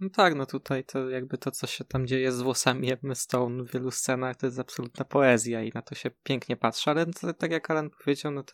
No 0.00 0.10
tak, 0.10 0.34
no 0.34 0.46
tutaj 0.46 0.84
to 0.84 1.10
jakby 1.10 1.38
to, 1.38 1.50
co 1.50 1.66
się 1.66 1.84
tam 1.84 2.06
dzieje 2.06 2.32
z 2.32 2.40
włosami 2.42 2.92
Emmy 2.92 3.14
Stone 3.14 3.64
w 3.64 3.72
wielu 3.72 3.90
scenach, 3.90 4.36
to 4.36 4.46
jest 4.46 4.58
absolutna 4.58 5.04
poezja 5.04 5.62
i 5.62 5.70
na 5.74 5.82
to 5.82 5.94
się 5.94 6.10
pięknie 6.22 6.56
patrzy, 6.56 6.90
ale 6.90 7.06
to, 7.06 7.34
tak 7.34 7.50
jak 7.50 7.70
Alan 7.70 7.90
powiedział, 7.90 8.32
no 8.32 8.42
to, 8.42 8.52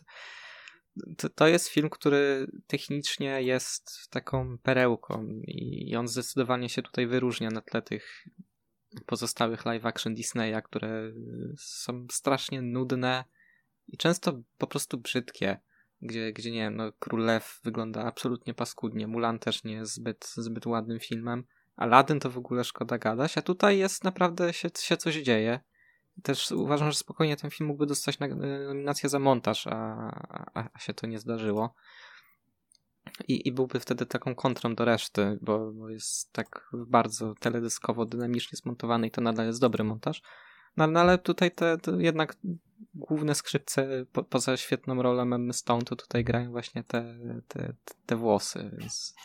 to, 1.17 1.29
to, 1.29 1.47
jest 1.47 1.67
film, 1.67 1.89
który 1.89 2.47
technicznie 2.67 3.41
jest 3.41 4.09
taką 4.09 4.57
perełką 4.57 5.41
i 5.47 5.95
on 5.95 6.07
zdecydowanie 6.07 6.69
się 6.69 6.81
tutaj 6.81 7.07
wyróżnia 7.07 7.49
na 7.49 7.61
tle 7.61 7.81
tych 7.81 8.25
pozostałych 9.05 9.65
live 9.65 9.85
action 9.85 10.15
Disneya, 10.15 10.61
które 10.63 11.11
są 11.57 12.07
strasznie 12.11 12.61
nudne 12.61 13.23
i 13.87 13.97
często 13.97 14.41
po 14.57 14.67
prostu 14.67 14.97
brzydkie. 14.97 15.59
Gdzie, 16.01 16.33
gdzie 16.33 16.51
nie 16.51 16.59
wiem, 16.59 16.75
no, 16.75 16.91
Król 16.99 17.25
Lew 17.25 17.59
wygląda 17.63 18.03
absolutnie 18.03 18.53
paskudnie, 18.53 19.07
Mulan 19.07 19.39
też 19.39 19.63
nie 19.63 19.73
jest 19.73 19.93
zbyt, 19.93 20.25
zbyt 20.37 20.65
ładnym 20.65 20.99
filmem, 20.99 21.43
Aladdin 21.75 22.19
to 22.19 22.29
w 22.29 22.37
ogóle 22.37 22.63
szkoda 22.63 22.97
gadać, 22.97 23.37
a 23.37 23.41
tutaj 23.41 23.77
jest 23.77 24.03
naprawdę 24.03 24.53
się, 24.53 24.69
się 24.79 24.97
coś 24.97 25.15
dzieje. 25.15 25.59
Też 26.23 26.51
uważam, 26.51 26.91
że 26.91 26.97
spokojnie 26.97 27.37
ten 27.37 27.49
film 27.51 27.67
mógłby 27.67 27.85
dostać 27.85 28.19
nominację 28.19 29.09
za 29.09 29.19
montaż, 29.19 29.67
a, 29.67 29.73
a, 30.53 30.69
a 30.73 30.79
się 30.79 30.93
to 30.93 31.07
nie 31.07 31.19
zdarzyło. 31.19 31.75
I, 33.27 33.47
I 33.47 33.51
byłby 33.51 33.79
wtedy 33.79 34.05
taką 34.05 34.35
kontrą 34.35 34.75
do 34.75 34.85
reszty, 34.85 35.37
bo, 35.41 35.71
bo 35.71 35.89
jest 35.89 36.33
tak 36.33 36.69
bardzo 36.73 37.35
teledyskowo, 37.39 38.05
dynamicznie 38.05 38.57
zmontowany 38.57 39.07
i 39.07 39.11
to 39.11 39.21
nadal 39.21 39.45
jest 39.45 39.61
dobry 39.61 39.83
montaż. 39.83 40.21
No, 40.77 40.87
no 40.87 40.99
ale 40.99 41.17
tutaj 41.17 41.51
te, 41.51 41.77
te, 41.77 41.91
jednak 41.91 42.37
główne 42.93 43.35
skrzypce, 43.35 44.05
po, 44.11 44.23
poza 44.23 44.57
świetną 44.57 45.01
rolą 45.01 45.21
Emmy 45.21 45.53
Stone, 45.53 45.81
to 45.81 45.95
tutaj 45.95 46.23
grają 46.23 46.51
właśnie 46.51 46.83
te, 46.83 47.17
te, 47.47 47.73
te 48.05 48.15
włosy, 48.15 48.71
więc 48.77 49.15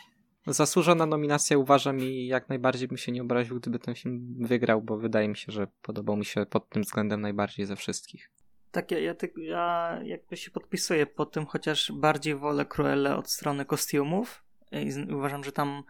zasłużona 0.47 1.05
nominacja 1.05 1.57
uważam 1.57 1.99
i 1.99 2.27
jak 2.27 2.49
najbardziej 2.49 2.87
bym 2.87 2.97
się 2.97 3.11
nie 3.11 3.21
obraził, 3.21 3.59
gdyby 3.59 3.79
ten 3.79 3.95
film 3.95 4.35
wygrał, 4.39 4.81
bo 4.81 4.97
wydaje 4.97 5.27
mi 5.27 5.37
się, 5.37 5.51
że 5.51 5.67
podobał 5.81 6.17
mi 6.17 6.25
się 6.25 6.45
pod 6.45 6.69
tym 6.69 6.81
względem 6.81 7.21
najbardziej 7.21 7.65
ze 7.65 7.75
wszystkich. 7.75 8.31
Tak, 8.71 8.91
ja, 8.91 8.99
ja, 8.99 9.13
ja 9.37 9.99
jakby 10.03 10.37
się 10.37 10.51
podpisuję 10.51 11.05
po 11.05 11.25
tym, 11.25 11.45
chociaż 11.45 11.91
bardziej 11.91 12.35
wolę 12.35 12.65
Cruelle 12.65 13.15
od 13.15 13.31
strony 13.31 13.65
kostiumów 13.65 14.43
i 14.71 15.13
uważam, 15.13 15.43
że 15.43 15.51
tam... 15.51 15.83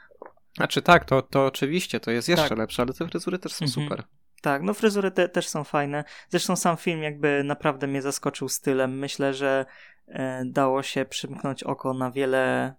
Znaczy 0.57 0.81
tak, 0.81 1.05
to, 1.05 1.21
to 1.21 1.45
oczywiście, 1.45 1.99
to 1.99 2.11
jest 2.11 2.29
jeszcze 2.29 2.49
tak. 2.49 2.57
lepsze, 2.57 2.81
ale 2.81 2.93
te 2.93 3.07
fryzury 3.07 3.39
też 3.39 3.53
są 3.53 3.65
mhm. 3.65 3.87
super. 3.87 4.03
Tak, 4.41 4.63
no 4.63 4.73
fryzury 4.73 5.11
te, 5.11 5.29
też 5.29 5.47
są 5.47 5.63
fajne. 5.63 6.03
Zresztą 6.29 6.55
sam 6.55 6.77
film 6.77 7.03
jakby 7.03 7.43
naprawdę 7.43 7.87
mnie 7.87 8.01
zaskoczył 8.01 8.49
stylem. 8.49 8.99
Myślę, 8.99 9.33
że 9.33 9.65
e, 10.07 10.45
dało 10.45 10.83
się 10.83 11.05
przymknąć 11.05 11.63
oko 11.63 11.93
na 11.93 12.11
wiele 12.11 12.73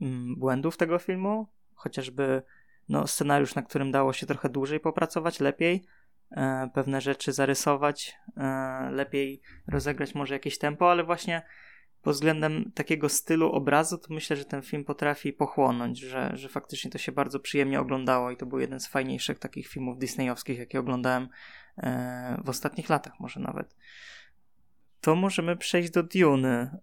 mm, 0.00 0.36
błędów 0.36 0.76
tego 0.76 0.98
filmu. 0.98 1.48
chociażby 1.74 2.42
no, 2.88 3.06
scenariusz, 3.06 3.54
na 3.54 3.62
którym 3.62 3.90
dało 3.90 4.12
się 4.12 4.26
trochę 4.26 4.48
dłużej 4.48 4.80
popracować, 4.80 5.40
lepiej, 5.40 5.84
pewne 6.74 7.00
rzeczy 7.00 7.32
zarysować, 7.32 8.16
e, 8.36 8.90
lepiej 8.90 9.42
rozegrać 9.68 10.14
może 10.14 10.34
jakieś 10.34 10.58
tempo, 10.58 10.90
ale 10.90 11.04
właśnie 11.04 11.42
pod 12.02 12.14
względem 12.14 12.72
takiego 12.74 13.08
stylu 13.08 13.52
obrazu, 13.52 13.98
to 13.98 14.14
myślę, 14.14 14.36
że 14.36 14.44
ten 14.44 14.62
film 14.62 14.84
potrafi 14.84 15.32
pochłonąć, 15.32 15.98
że, 16.00 16.30
że 16.34 16.48
faktycznie 16.48 16.90
to 16.90 16.98
się 16.98 17.12
bardzo 17.12 17.40
przyjemnie 17.40 17.80
oglądało 17.80 18.30
i 18.30 18.36
to 18.36 18.46
był 18.46 18.58
jeden 18.58 18.80
z 18.80 18.86
fajniejszych 18.86 19.38
takich 19.38 19.68
filmów 19.68 19.98
disneyowskich, 19.98 20.58
jakie 20.58 20.80
oglądałem 20.80 21.28
e, 21.78 22.42
w 22.44 22.48
ostatnich 22.48 22.88
latach 22.88 23.12
może 23.20 23.40
nawet. 23.40 23.76
To 25.00 25.14
możemy 25.14 25.56
przejść 25.56 25.90
do 25.90 26.02
Dune. 26.02 26.78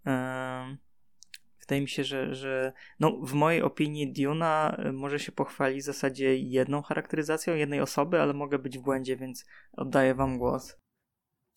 Wydaje 1.63 1.81
mi 1.81 1.89
się, 1.89 2.03
że, 2.03 2.35
że 2.35 2.73
no, 2.99 3.17
w 3.21 3.33
mojej 3.33 3.61
opinii 3.61 4.13
Duna 4.13 4.75
e, 4.77 4.91
może 4.91 5.19
się 5.19 5.31
pochwalić 5.31 5.81
w 5.81 5.85
zasadzie 5.85 6.37
jedną 6.37 6.81
charakteryzacją 6.81 7.55
jednej 7.55 7.81
osoby, 7.81 8.21
ale 8.21 8.33
mogę 8.33 8.59
być 8.59 8.77
w 8.77 8.81
błędzie, 8.81 9.17
więc 9.17 9.45
oddaję 9.77 10.15
wam 10.15 10.37
głos. 10.37 10.75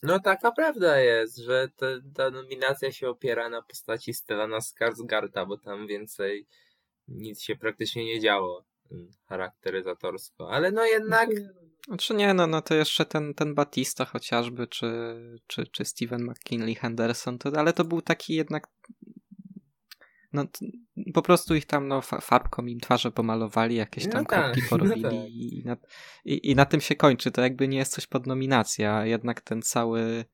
No 0.03 0.21
taka 0.21 0.53
prawda 0.53 1.01
jest, 1.01 1.37
że 1.37 1.69
te, 1.77 2.01
ta 2.15 2.31
nominacja 2.31 2.93
się 2.93 3.09
opiera 3.09 3.49
na 3.49 3.63
postaci 3.63 4.15
Stellana 4.15 4.61
Skarsgarda, 4.61 5.47
bo 5.47 5.59
tam 5.59 5.87
więcej 5.87 6.47
nic 7.09 7.43
się 7.43 7.57
praktycznie 7.57 8.05
nie 8.05 8.21
działo 8.21 8.65
mm, 8.91 9.09
charakteryzatorsko, 9.29 10.51
ale 10.51 10.73
no 10.73 10.85
jednak... 10.85 11.31
Znaczy 11.87 12.15
nie, 12.15 12.35
no, 12.35 12.47
no 12.47 12.63
to 12.63 12.75
jeszcze 12.75 13.05
ten, 13.05 13.35
ten 13.35 13.55
Batista 13.55 14.05
chociażby, 14.05 14.67
czy, 14.67 14.89
czy, 15.47 15.67
czy 15.67 15.85
Steven 15.85 16.23
McKinley 16.23 16.75
Henderson, 16.75 17.39
to, 17.39 17.51
ale 17.57 17.73
to 17.73 17.85
był 17.85 18.03
taki 18.03 18.35
jednak 18.35 18.67
no, 20.33 20.45
po 21.15 21.23
prostu 21.23 21.55
ich 21.55 21.67
tam 21.67 21.89
no, 21.89 22.01
farbką 22.03 22.67
im 22.67 22.81
twarze 22.81 23.11
pomalowali, 23.11 23.77
jakieś 23.77 24.09
tam 24.09 24.23
no 24.23 24.25
kropki 24.25 24.61
tak, 24.61 24.71
porobili 24.71 25.03
no 25.03 25.11
tak. 25.11 25.19
i, 25.29 25.63
na, 25.65 25.77
i, 26.25 26.51
i, 26.51 26.55
na 26.55 26.67
tym 26.67 26.81
się 26.81 26.95
kończy. 26.95 27.31
To 27.31 27.43
jakby 27.43 27.69
nie 27.69 27.79
jest 27.79 27.93
coś 27.93 28.07
pod 28.07 28.27
nominację, 28.27 28.93
a 28.93 29.07
jednak 29.07 29.41
ten 29.41 29.63
cały 29.63 30.25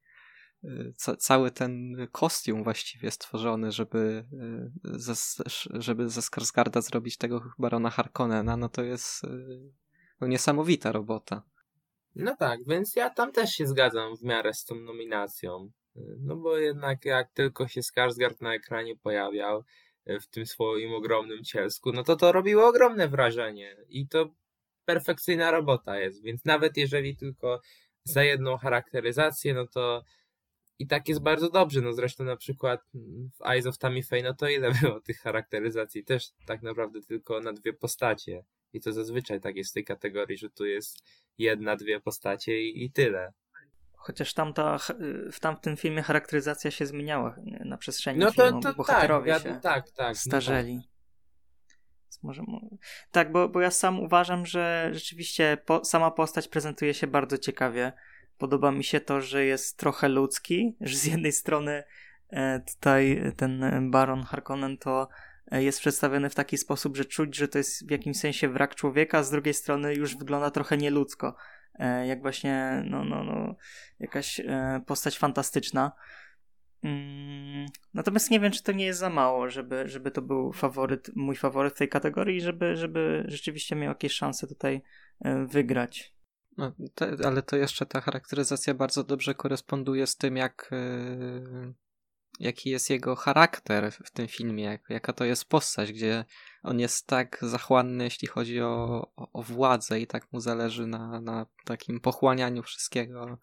y, 0.64 0.94
ca, 0.96 1.16
cały 1.16 1.50
ten 1.50 1.96
kostium 2.12 2.64
właściwie 2.64 3.10
stworzony, 3.10 3.72
żeby 3.72 4.24
y, 4.84 4.98
ze, 4.98 5.14
żeby 5.70 6.08
ze 6.08 6.20
Skarsgarda 6.22 6.82
zrobić 6.82 7.16
tego 7.16 7.42
barona 7.58 7.90
Harkonnena, 7.90 8.56
no 8.56 8.68
to 8.68 8.82
jest 8.82 9.24
y, 9.24 9.72
no, 10.20 10.26
niesamowita 10.26 10.92
robota. 10.92 11.42
No 12.14 12.36
tak, 12.36 12.60
więc 12.66 12.96
ja 12.96 13.10
tam 13.10 13.32
też 13.32 13.50
się 13.50 13.66
zgadzam 13.66 14.16
w 14.16 14.22
miarę 14.22 14.54
z 14.54 14.64
tą 14.64 14.74
nominacją. 14.74 15.70
No 16.20 16.36
bo 16.36 16.56
jednak 16.56 17.04
jak 17.04 17.32
tylko 17.32 17.68
się 17.68 17.80
Skarsgard 17.82 18.40
na 18.40 18.54
ekranie 18.54 18.96
pojawiał, 18.96 19.64
E, 20.06 20.20
w 20.20 20.26
tym 20.26 20.46
swoim 20.46 20.94
ogromnym 20.94 21.44
cielsku, 21.44 21.92
no 21.92 22.02
to 22.02 22.16
to 22.16 22.32
robiło 22.32 22.68
ogromne 22.68 23.08
wrażenie 23.08 23.76
i 23.88 24.08
to 24.08 24.34
perfekcyjna 24.84 25.50
robota 25.50 25.98
jest, 25.98 26.22
więc 26.22 26.44
nawet 26.44 26.76
jeżeli 26.76 27.16
tylko 27.16 27.60
za 28.04 28.24
jedną 28.24 28.56
charakteryzację, 28.56 29.54
no 29.54 29.66
to 29.66 30.04
i 30.78 30.86
tak 30.86 31.08
jest 31.08 31.22
bardzo 31.22 31.50
dobrze, 31.50 31.80
no 31.80 31.92
zresztą 31.92 32.24
na 32.24 32.36
przykład 32.36 32.80
w 33.38 33.46
Eyes 33.46 33.66
of 33.66 33.78
Tammy 33.78 34.02
Faye, 34.02 34.22
no 34.22 34.34
to 34.34 34.48
ile 34.48 34.72
było 34.82 35.00
tych 35.00 35.18
charakteryzacji? 35.18 36.04
Też 36.04 36.30
tak 36.46 36.62
naprawdę 36.62 37.00
tylko 37.02 37.40
na 37.40 37.52
dwie 37.52 37.72
postacie 37.72 38.44
i 38.72 38.80
to 38.80 38.92
zazwyczaj 38.92 39.40
tak 39.40 39.56
jest 39.56 39.70
w 39.70 39.74
tej 39.74 39.84
kategorii, 39.84 40.38
że 40.38 40.50
tu 40.50 40.66
jest 40.66 40.98
jedna, 41.38 41.76
dwie 41.76 42.00
postacie 42.00 42.62
i, 42.62 42.84
i 42.84 42.90
tyle. 42.90 43.32
Chociaż 44.04 44.34
tamta, 44.34 44.78
w 45.32 45.40
tamtym 45.40 45.76
filmie 45.76 46.02
charakteryzacja 46.02 46.70
się 46.70 46.86
zmieniała 46.86 47.36
na 47.64 47.76
przestrzeni 47.76 48.18
no 48.18 48.32
to, 48.32 48.46
filmu, 48.46 48.60
to, 48.60 48.74
bohaterowie 48.74 49.32
tak, 49.32 49.42
się 49.42 49.60
tak, 49.62 49.90
tak, 49.90 50.16
starzeli. 50.16 50.74
No 50.76 50.82
tak. 50.82 50.92
Może, 52.22 52.42
tak, 53.10 53.32
bo, 53.32 53.48
bo 53.48 53.60
ja 53.60 53.70
sam 53.70 54.00
uważam, 54.00 54.46
że 54.46 54.90
rzeczywiście 54.92 55.58
po, 55.66 55.84
sama 55.84 56.10
postać 56.10 56.48
prezentuje 56.48 56.94
się 56.94 57.06
bardzo 57.06 57.38
ciekawie. 57.38 57.92
Podoba 58.38 58.72
mi 58.72 58.84
się 58.84 59.00
to, 59.00 59.20
że 59.20 59.44
jest 59.44 59.78
trochę 59.78 60.08
ludzki, 60.08 60.76
że 60.80 60.96
z 60.96 61.04
jednej 61.04 61.32
strony 61.32 61.84
e, 62.30 62.60
tutaj 62.60 63.32
ten 63.36 63.90
Baron 63.90 64.22
Harkonnen 64.22 64.78
to 64.78 65.08
e, 65.50 65.62
jest 65.62 65.80
przedstawiony 65.80 66.30
w 66.30 66.34
taki 66.34 66.58
sposób, 66.58 66.96
że 66.96 67.04
czuć, 67.04 67.36
że 67.36 67.48
to 67.48 67.58
jest 67.58 67.88
w 67.88 67.90
jakimś 67.90 68.18
sensie 68.18 68.48
wrak 68.48 68.74
człowieka, 68.74 69.18
a 69.18 69.22
z 69.22 69.30
drugiej 69.30 69.54
strony 69.54 69.94
już 69.94 70.16
wygląda 70.16 70.50
trochę 70.50 70.76
nieludzko. 70.76 71.36
E, 71.74 72.06
jak 72.06 72.22
właśnie 72.22 72.82
no, 72.86 73.04
no, 73.04 73.24
no, 73.24 73.54
jakaś 74.00 74.40
e, 74.40 74.80
postać 74.86 75.18
fantastyczna. 75.18 75.92
Mm, 76.82 77.66
natomiast 77.94 78.30
nie 78.30 78.40
wiem, 78.40 78.52
czy 78.52 78.62
to 78.62 78.72
nie 78.72 78.84
jest 78.84 79.00
za 79.00 79.10
mało, 79.10 79.50
żeby, 79.50 79.88
żeby 79.88 80.10
to 80.10 80.22
był 80.22 80.52
faworyt, 80.52 81.10
mój 81.16 81.36
faworyt 81.36 81.74
w 81.74 81.78
tej 81.78 81.88
kategorii, 81.88 82.40
żeby, 82.40 82.76
żeby 82.76 83.24
rzeczywiście 83.28 83.76
miał 83.76 83.88
jakieś 83.88 84.12
szanse 84.12 84.46
tutaj 84.46 84.82
e, 85.20 85.46
wygrać. 85.46 86.14
No, 86.56 86.72
ale 87.24 87.42
to 87.42 87.56
jeszcze 87.56 87.86
ta 87.86 88.00
charakteryzacja 88.00 88.74
bardzo 88.74 89.04
dobrze 89.04 89.34
koresponduje 89.34 90.06
z 90.06 90.16
tym, 90.16 90.36
jak, 90.36 90.70
jaki 92.40 92.70
jest 92.70 92.90
jego 92.90 93.16
charakter 93.16 93.92
w 93.92 94.10
tym 94.10 94.28
filmie, 94.28 94.64
jak, 94.64 94.80
jaka 94.88 95.12
to 95.12 95.24
jest 95.24 95.44
postać, 95.44 95.92
gdzie 95.92 96.24
on 96.62 96.80
jest 96.80 97.06
tak 97.06 97.38
zachłanny, 97.42 98.04
jeśli 98.04 98.28
chodzi 98.28 98.60
o, 98.60 99.06
o, 99.16 99.42
władzę 99.42 100.00
i 100.00 100.06
tak 100.06 100.32
mu 100.32 100.40
zależy 100.40 100.86
na, 100.86 101.20
na 101.20 101.46
takim 101.64 102.00
pochłanianiu 102.00 102.62
wszystkiego, 102.62 103.38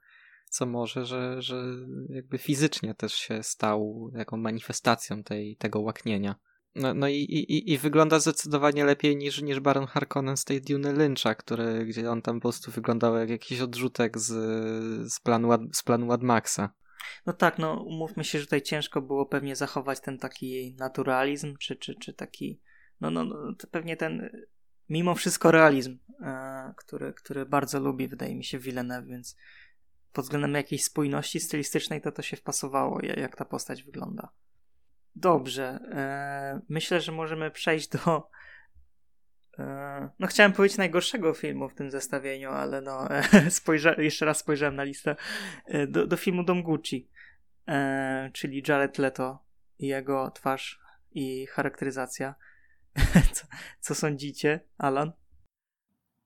co 0.49 0.65
może, 0.65 1.05
że, 1.05 1.41
że 1.41 1.63
jakby 2.09 2.37
fizycznie 2.37 2.95
też 2.95 3.13
się 3.13 3.43
stał 3.43 4.11
jaką 4.15 4.37
manifestacją 4.37 5.23
tej, 5.23 5.55
tego 5.57 5.79
łaknienia. 5.81 6.35
No, 6.75 6.93
no 6.93 7.07
i, 7.07 7.15
i, 7.15 7.71
i 7.73 7.77
wygląda 7.77 8.19
zdecydowanie 8.19 8.85
lepiej 8.85 9.17
niż, 9.17 9.41
niż 9.41 9.59
Baron 9.59 9.87
Harkonnen 9.87 10.37
z 10.37 10.45
tej 10.45 10.61
Dune 10.61 10.93
Lyncha, 10.93 11.35
który, 11.35 11.85
gdzie 11.85 12.11
on 12.11 12.21
tam 12.21 12.35
po 12.35 12.41
prostu 12.41 12.71
wyglądał 12.71 13.17
jak 13.17 13.29
jakiś 13.29 13.61
odrzutek 13.61 14.17
z, 14.19 14.27
z, 15.13 15.19
planu, 15.19 15.49
z 15.73 15.83
planu 15.83 16.05
Mad 16.05 16.23
Maxa. 16.23 16.69
No 17.25 17.33
tak, 17.33 17.57
no 17.57 17.83
umówmy 17.83 18.23
się, 18.23 18.39
że 18.39 18.45
tutaj 18.45 18.61
ciężko 18.61 19.01
było 19.01 19.25
pewnie 19.25 19.55
zachować 19.55 19.99
ten 19.99 20.17
taki 20.17 20.75
naturalizm, 20.77 21.57
czy, 21.57 21.75
czy, 21.75 21.95
czy 21.95 22.13
taki 22.13 22.61
no, 23.01 23.11
no, 23.11 23.23
no 23.23 23.53
to 23.55 23.67
pewnie 23.67 23.97
ten 23.97 24.29
mimo 24.89 25.15
wszystko 25.15 25.51
realizm, 25.51 25.97
e, 26.21 26.73
który, 26.77 27.13
który 27.13 27.45
bardzo 27.45 27.79
lubi, 27.79 28.07
wydaje 28.07 28.35
mi 28.35 28.43
się, 28.43 28.59
Villeneuve, 28.59 29.07
więc 29.07 29.35
pod 30.13 30.25
względem 30.25 30.53
jakiejś 30.53 30.83
spójności 30.83 31.39
stylistycznej 31.39 32.01
to 32.01 32.11
to 32.11 32.21
się 32.21 32.37
wpasowało, 32.37 32.99
jak 33.01 33.35
ta 33.35 33.45
postać 33.45 33.83
wygląda. 33.83 34.29
Dobrze, 35.15 35.79
e, 35.91 36.61
myślę, 36.69 37.01
że 37.01 37.11
możemy 37.11 37.51
przejść 37.51 37.87
do 37.87 38.29
e, 39.59 40.09
no 40.19 40.27
chciałem 40.27 40.53
powiedzieć 40.53 40.77
najgorszego 40.77 41.33
filmu 41.33 41.69
w 41.69 41.73
tym 41.73 41.91
zestawieniu, 41.91 42.51
ale 42.51 42.81
no 42.81 43.07
spojrza- 43.59 43.99
jeszcze 43.99 44.25
raz 44.25 44.37
spojrzałem 44.37 44.75
na 44.75 44.83
listę 44.83 45.15
e, 45.65 45.87
do, 45.87 46.07
do 46.07 46.17
filmu 46.17 46.43
Dom 46.43 46.63
Gucci, 46.63 47.09
e, 47.67 48.29
czyli 48.33 48.63
Jared 48.67 48.97
Leto 48.97 49.43
i 49.79 49.87
jego 49.87 50.31
twarz 50.31 50.79
i 51.11 51.47
charakteryzacja. 51.47 52.35
co, 53.33 53.47
co 53.79 53.95
sądzicie, 53.95 54.59
Alan? 54.77 55.11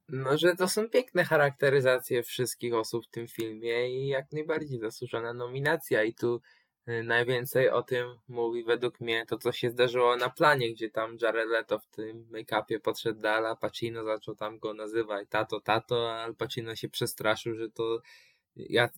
No, 0.10 0.38
że 0.38 0.56
to 0.56 0.68
są 0.68 0.90
piękne 0.90 1.24
charakteryzacje 1.24 2.24
wszystkich 2.24 2.74
osób 2.74 3.06
w 3.06 3.10
tym 3.10 3.28
filmie 3.28 3.90
i 3.90 4.08
jak 4.08 4.32
najbardziej 4.32 4.80
zasłużona 4.80 5.34
nominacja. 5.34 6.04
I 6.04 6.14
tu 6.14 6.42
y, 6.90 7.04
najwięcej 7.04 7.70
o 7.70 7.84
tym 7.84 8.08
mówi 8.28 8.64
według 8.64 9.00
mnie 9.00 9.26
to, 9.26 9.38
co 9.38 9.52
się 9.52 9.70
zdarzyło 9.70 10.16
na 10.16 10.30
planie, 10.30 10.74
gdzie 10.74 10.90
tam 10.90 11.18
Jared 11.22 11.50
Leto 11.50 11.80
w 11.80 11.88
tym 11.88 12.28
make-upie 12.32 12.80
podszedł 12.80 13.22
do 13.22 13.32
Al 13.32 13.58
Pacino, 13.58 14.04
zaczął 14.04 14.36
tam 14.36 14.60
go 14.60 14.74
nazywać 14.74 15.28
tato, 15.30 15.62
tato, 15.62 16.12
a 16.12 16.24
Al 16.24 16.36
Pacino 16.36 16.76
się 16.76 16.90
przestraszył, 16.90 17.56
że 17.56 17.70
to 17.70 18.02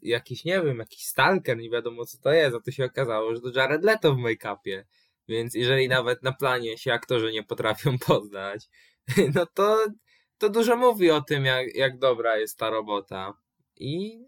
jakiś, 0.01 0.45
nie 0.45 0.61
wiem, 0.61 0.77
jakiś 0.79 1.05
stalker, 1.05 1.57
nie 1.57 1.69
wiadomo 1.69 2.05
co 2.05 2.17
to 2.17 2.31
jest, 2.31 2.55
a 2.55 2.59
to 2.59 2.71
się 2.71 2.85
okazało, 2.85 3.35
że 3.35 3.41
to 3.41 3.59
Jared 3.59 3.83
Leto 3.83 4.13
w 4.13 4.17
make-upie. 4.17 4.83
Więc 5.27 5.53
jeżeli 5.53 5.87
nawet 5.87 6.23
na 6.23 6.31
planie 6.31 6.77
się 6.77 6.93
aktorzy 6.93 7.31
nie 7.31 7.43
potrafią 7.43 7.97
poznać, 8.07 8.69
no 9.35 9.45
to, 9.45 9.85
to 10.37 10.49
dużo 10.49 10.75
mówi 10.75 11.11
o 11.11 11.21
tym, 11.21 11.45
jak, 11.45 11.75
jak 11.75 11.99
dobra 11.99 12.37
jest 12.37 12.57
ta 12.57 12.69
robota. 12.69 13.33
I 13.75 14.25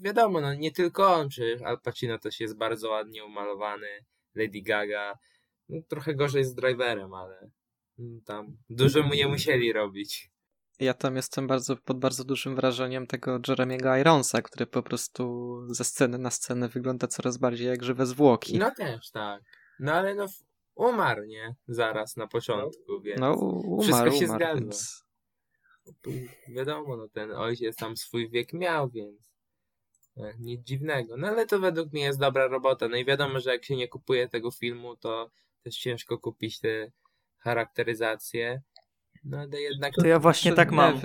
wiadomo, 0.00 0.40
no 0.40 0.54
nie 0.54 0.72
tylko 0.72 1.14
on, 1.14 1.30
czy 1.30 1.58
Al 1.64 1.80
Pacino 1.80 2.18
też 2.18 2.40
jest 2.40 2.56
bardzo 2.56 2.90
ładnie 2.90 3.24
umalowany, 3.24 4.04
Lady 4.34 4.62
Gaga. 4.62 5.18
No, 5.68 5.80
trochę 5.88 6.14
gorzej 6.14 6.44
z 6.44 6.54
driverem, 6.54 7.14
ale 7.14 7.50
tam 8.24 8.56
dużo 8.70 9.02
mu 9.02 9.14
nie 9.14 9.28
musieli 9.28 9.72
robić. 9.72 10.30
Ja 10.80 10.94
tam 10.94 11.16
jestem 11.16 11.46
bardzo, 11.46 11.76
pod 11.76 11.98
bardzo 11.98 12.24
dużym 12.24 12.56
wrażeniem 12.56 13.06
tego 13.06 13.40
Jeremiego 13.48 13.96
Ironsa, 13.96 14.42
który 14.42 14.66
po 14.66 14.82
prostu 14.82 15.56
ze 15.70 15.84
sceny 15.84 16.18
na 16.18 16.30
scenę 16.30 16.68
wygląda 16.68 17.06
coraz 17.06 17.38
bardziej 17.38 17.66
jak 17.66 17.84
żywe 17.84 18.06
zwłoki. 18.06 18.58
No 18.58 18.70
też, 18.70 19.10
tak. 19.10 19.42
No 19.80 19.92
ale 19.92 20.14
no 20.14 20.26
umarł, 20.74 21.24
nie? 21.24 21.54
Zaraz 21.68 22.16
na 22.16 22.26
początku, 22.26 23.00
więc 23.00 23.20
no, 23.20 23.34
umarł, 23.34 23.82
wszystko 23.82 24.10
się 24.10 24.24
umarł, 24.24 24.38
zgadza. 24.38 24.60
Więc... 24.60 25.04
Wiadomo, 26.48 26.96
no 26.96 27.08
ten 27.08 27.32
ojciec 27.32 27.76
tam 27.76 27.96
swój 27.96 28.30
wiek 28.30 28.52
miał, 28.52 28.90
więc 28.90 29.32
e, 30.16 30.34
nic 30.38 30.62
dziwnego. 30.62 31.16
No 31.16 31.28
ale 31.28 31.46
to 31.46 31.58
według 31.58 31.92
mnie 31.92 32.02
jest 32.02 32.18
dobra 32.18 32.48
robota. 32.48 32.88
No 32.88 32.96
i 32.96 33.04
wiadomo, 33.04 33.40
że 33.40 33.52
jak 33.52 33.64
się 33.64 33.76
nie 33.76 33.88
kupuje 33.88 34.28
tego 34.28 34.50
filmu, 34.50 34.96
to 34.96 35.30
też 35.62 35.78
ciężko 35.78 36.18
kupić 36.18 36.60
te 36.60 36.92
charakteryzacje. 37.38 38.62
No 39.28 39.38
ale 39.38 39.60
jednak... 39.60 39.94
To 39.94 40.06
ja 40.06 40.18
właśnie 40.18 40.52
tak 40.52 40.72
mam. 40.72 41.00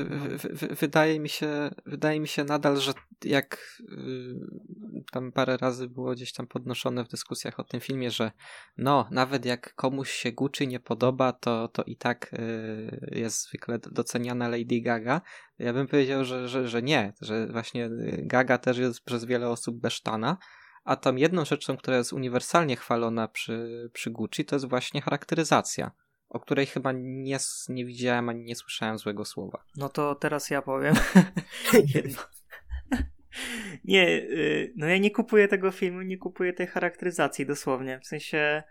wydaje, 0.72 1.20
mi 1.20 1.30
się, 1.30 1.72
wydaje 1.86 2.20
mi 2.20 2.28
się 2.28 2.44
nadal, 2.44 2.78
że 2.78 2.94
jak 3.24 3.78
y, 3.82 5.06
tam 5.12 5.32
parę 5.32 5.58
razy 5.58 5.90
było 5.90 6.12
gdzieś 6.12 6.34
tam 6.34 6.48
podnoszone 6.48 7.04
w 7.04 7.08
dyskusjach 7.08 7.60
o 7.60 7.64
tym 7.64 7.80
filmie, 7.80 8.12
że 8.12 8.32
no, 8.78 9.08
nawet 9.12 9.46
jak 9.46 9.76
komuś 9.76 10.12
się 10.12 10.32
Gucci 10.32 10.68
nie 10.68 10.80
podoba, 10.80 11.34
to, 11.34 11.68
to 11.68 11.84
i 11.84 11.98
tak 11.98 12.34
y, 12.34 13.10
jest 13.12 13.48
zwykle 13.48 13.80
doceniana 13.80 14.48
Lady 14.48 14.82
Gaga. 14.82 15.22
Ja 15.60 15.74
bym 15.74 15.88
powiedział, 15.88 16.26
że, 16.26 16.48
że, 16.48 16.68
że 16.68 16.82
nie, 16.82 17.14
że 17.22 17.48
właśnie 17.48 17.90
Gaga 18.18 18.58
też 18.58 18.78
jest 18.78 19.02
przez 19.02 19.26
wiele 19.26 19.50
osób 19.50 19.80
besztana, 19.80 20.38
a 20.84 20.96
tam 20.96 21.18
jedną 21.18 21.46
rzeczą, 21.46 21.78
która 21.78 21.98
jest 21.98 22.14
uniwersalnie 22.14 22.76
chwalona 22.76 23.28
przy, 23.28 23.90
przy 23.94 24.12
Gucci, 24.12 24.46
to 24.46 24.56
jest 24.56 24.70
właśnie 24.70 25.02
charakteryzacja 25.02 25.92
o 26.34 26.40
której 26.40 26.66
chyba 26.66 26.92
nie, 26.96 27.38
nie 27.70 27.86
widziałem 27.86 28.30
ani 28.30 28.44
nie 28.44 28.56
słyszałem 28.56 28.98
złego 28.98 29.26
słowa. 29.26 29.64
No 29.78 29.90
to 29.90 30.16
teraz 30.16 30.50
ja 30.50 30.62
powiem. 30.62 30.96
nie, 33.86 34.08
y, 34.08 34.74
no 34.76 34.88
ja 34.88 34.98
nie 34.98 35.12
kupuję 35.12 35.48
tego 35.48 35.72
filmu, 35.72 36.02
nie 36.02 36.18
kupuję 36.18 36.54
tej 36.54 36.68
charakteryzacji 36.68 37.46
dosłownie. 37.46 38.00
W 38.00 38.08
sensie 38.08 38.64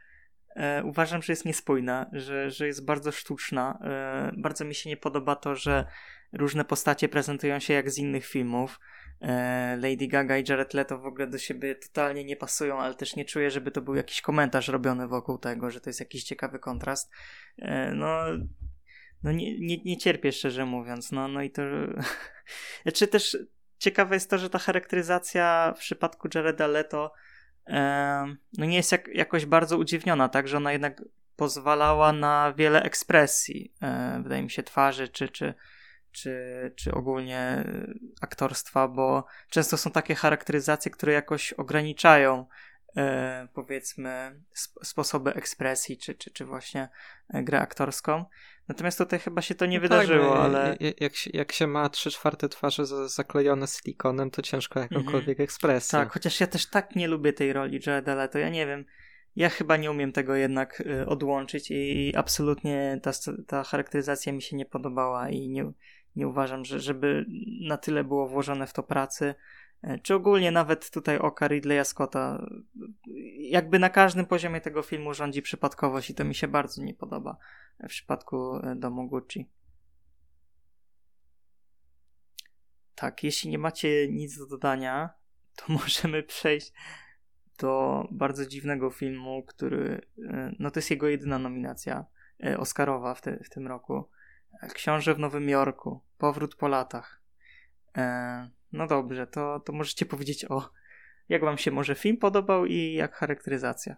e, 0.56 0.84
uważam, 0.84 1.22
że 1.22 1.32
jest 1.32 1.44
niespójna, 1.44 2.10
że, 2.12 2.50
że 2.50 2.66
jest 2.66 2.84
bardzo 2.84 3.12
sztuczna. 3.12 3.78
E, 3.84 4.32
bardzo 4.36 4.64
mi 4.64 4.74
się 4.74 4.90
nie 4.90 4.96
podoba 4.96 5.36
to, 5.36 5.56
że 5.56 5.86
różne 6.32 6.64
postacie 6.64 7.08
prezentują 7.08 7.58
się 7.58 7.74
jak 7.74 7.90
z 7.90 7.98
innych 7.98 8.26
filmów. 8.26 8.80
E, 9.22 9.76
Lady 9.76 10.06
Gaga 10.08 10.38
i 10.38 10.44
Jared 10.48 10.74
Leto 10.74 10.98
w 10.98 11.06
ogóle 11.06 11.26
do 11.26 11.38
siebie 11.38 11.74
totalnie 11.74 12.24
nie 12.24 12.36
pasują, 12.36 12.78
ale 12.78 12.94
też 12.94 13.16
nie 13.16 13.24
czuję, 13.24 13.50
żeby 13.50 13.70
to 13.70 13.80
był 13.80 13.94
jakiś 13.94 14.20
komentarz 14.20 14.68
robiony 14.68 15.08
wokół 15.08 15.38
tego, 15.38 15.70
że 15.70 15.80
to 15.80 15.90
jest 15.90 16.00
jakiś 16.00 16.24
ciekawy 16.24 16.58
kontrast. 16.58 17.10
E, 17.58 17.92
no, 17.94 18.24
no 19.22 19.32
nie, 19.32 19.60
nie, 19.60 19.82
nie 19.84 19.96
cierpię 19.96 20.32
szczerze 20.32 20.66
mówiąc. 20.66 21.12
No, 21.12 21.28
no 21.28 21.42
i 21.42 21.50
to. 21.50 21.62
Czy 22.94 23.06
też 23.06 23.36
ciekawe 23.78 24.16
jest 24.16 24.30
to, 24.30 24.38
że 24.38 24.50
ta 24.50 24.58
charakteryzacja 24.58 25.74
w 25.76 25.80
przypadku 25.80 26.28
Jareda 26.34 26.66
Leto 26.66 27.12
e, 27.66 28.36
no 28.58 28.66
nie 28.66 28.76
jest 28.76 28.92
jak, 28.92 29.08
jakoś 29.08 29.46
bardzo 29.46 29.78
udziwniona, 29.78 30.28
tak, 30.28 30.48
że 30.48 30.56
ona 30.56 30.72
jednak 30.72 31.02
pozwalała 31.36 32.12
na 32.12 32.54
wiele 32.56 32.82
ekspresji, 32.82 33.72
wydaje 34.22 34.42
mi 34.42 34.50
się, 34.50 34.62
twarzy, 34.62 35.08
czy, 35.08 35.28
czy, 35.28 35.54
czy, 36.12 36.72
czy 36.76 36.92
ogólnie 36.92 37.64
aktorstwa, 38.20 38.88
bo 38.88 39.26
często 39.50 39.76
są 39.76 39.90
takie 39.90 40.14
charakteryzacje, 40.14 40.90
które 40.90 41.12
jakoś 41.12 41.52
ograniczają 41.52 42.46
e, 42.96 43.48
powiedzmy 43.54 44.40
sp 44.62 44.74
sposoby 44.82 45.34
ekspresji, 45.34 45.98
czy, 45.98 46.14
czy, 46.14 46.30
czy 46.30 46.44
właśnie 46.44 46.88
e, 47.34 47.42
grę 47.42 47.60
aktorską. 47.60 48.24
Natomiast 48.68 48.98
tutaj 48.98 49.18
chyba 49.18 49.42
się 49.42 49.54
to 49.54 49.66
nie 49.66 49.78
no 49.78 49.82
wydarzyło, 49.82 50.34
tak, 50.34 50.44
ale... 50.44 50.76
Jak 51.00 51.16
się, 51.16 51.30
jak 51.34 51.52
się 51.52 51.66
ma 51.66 51.88
trzy 51.88 52.10
czwarte 52.10 52.48
twarze 52.48 53.08
zaklejone 53.08 53.66
silikonem, 53.66 54.30
to 54.30 54.42
ciężko 54.42 54.80
jakąkolwiek 54.80 55.28
mm 55.28 55.36
-hmm. 55.38 55.44
ekspresję. 55.44 55.98
Tak, 55.98 56.12
chociaż 56.12 56.40
ja 56.40 56.46
też 56.46 56.66
tak 56.66 56.96
nie 56.96 57.08
lubię 57.08 57.32
tej 57.32 57.52
roli 57.52 57.80
Jareda 57.86 58.14
Leto, 58.14 58.38
ja 58.38 58.48
nie 58.48 58.66
wiem, 58.66 58.84
ja 59.36 59.48
chyba 59.48 59.76
nie 59.76 59.90
umiem 59.90 60.12
tego 60.12 60.34
jednak 60.34 60.80
y, 60.80 61.06
odłączyć 61.06 61.70
i 61.70 62.12
absolutnie 62.16 63.00
ta, 63.02 63.10
ta 63.46 63.64
charakteryzacja 63.64 64.32
mi 64.32 64.42
się 64.42 64.56
nie 64.56 64.66
podobała 64.66 65.28
i 65.28 65.48
nie, 65.48 65.72
nie 66.16 66.28
uważam, 66.28 66.64
że, 66.64 66.80
żeby 66.80 67.26
na 67.60 67.76
tyle 67.76 68.04
było 68.04 68.28
włożone 68.28 68.66
w 68.66 68.72
to 68.72 68.82
pracy. 68.82 69.34
E, 69.82 69.98
czy 69.98 70.14
ogólnie 70.14 70.50
nawet 70.50 70.90
tutaj 70.90 71.18
oka 71.18 71.48
Ridleya 71.48 71.84
Scotta, 71.84 72.46
jakby 73.38 73.78
na 73.78 73.90
każdym 73.90 74.26
poziomie 74.26 74.60
tego 74.60 74.82
filmu 74.82 75.14
rządzi 75.14 75.42
przypadkowość 75.42 76.10
i 76.10 76.14
to 76.14 76.24
mi 76.24 76.34
się 76.34 76.48
bardzo 76.48 76.82
nie 76.82 76.94
podoba 76.94 77.36
w 77.80 77.86
przypadku 77.86 78.56
e, 78.56 78.76
domu 78.76 79.08
Gucci. 79.08 79.50
Tak, 82.94 83.24
jeśli 83.24 83.50
nie 83.50 83.58
macie 83.58 84.08
nic 84.08 84.38
do 84.38 84.46
dodania, 84.46 85.10
to 85.56 85.72
możemy 85.82 86.22
przejść 86.22 86.72
do 87.58 88.04
bardzo 88.10 88.46
dziwnego 88.46 88.90
filmu, 88.90 89.42
który, 89.42 90.06
e, 90.28 90.52
no 90.58 90.70
to 90.70 90.78
jest 90.78 90.90
jego 90.90 91.08
jedyna 91.08 91.38
nominacja 91.38 92.04
Oscarowa 92.58 93.14
w, 93.14 93.20
te, 93.20 93.44
w 93.44 93.50
tym 93.50 93.66
roku. 93.66 94.08
Książę 94.74 95.14
w 95.14 95.18
Nowym 95.18 95.48
Jorku. 95.48 96.00
Powrót 96.18 96.54
po 96.54 96.68
latach. 96.68 97.22
E, 97.96 98.50
no 98.72 98.86
dobrze, 98.86 99.26
to, 99.26 99.60
to 99.60 99.72
możecie 99.72 100.06
powiedzieć 100.06 100.44
o 100.44 100.70
jak 101.28 101.44
wam 101.44 101.58
się 101.58 101.70
może 101.70 101.94
film 101.94 102.16
podobał 102.16 102.66
i 102.66 102.92
jak 102.92 103.14
charakteryzacja. 103.14 103.96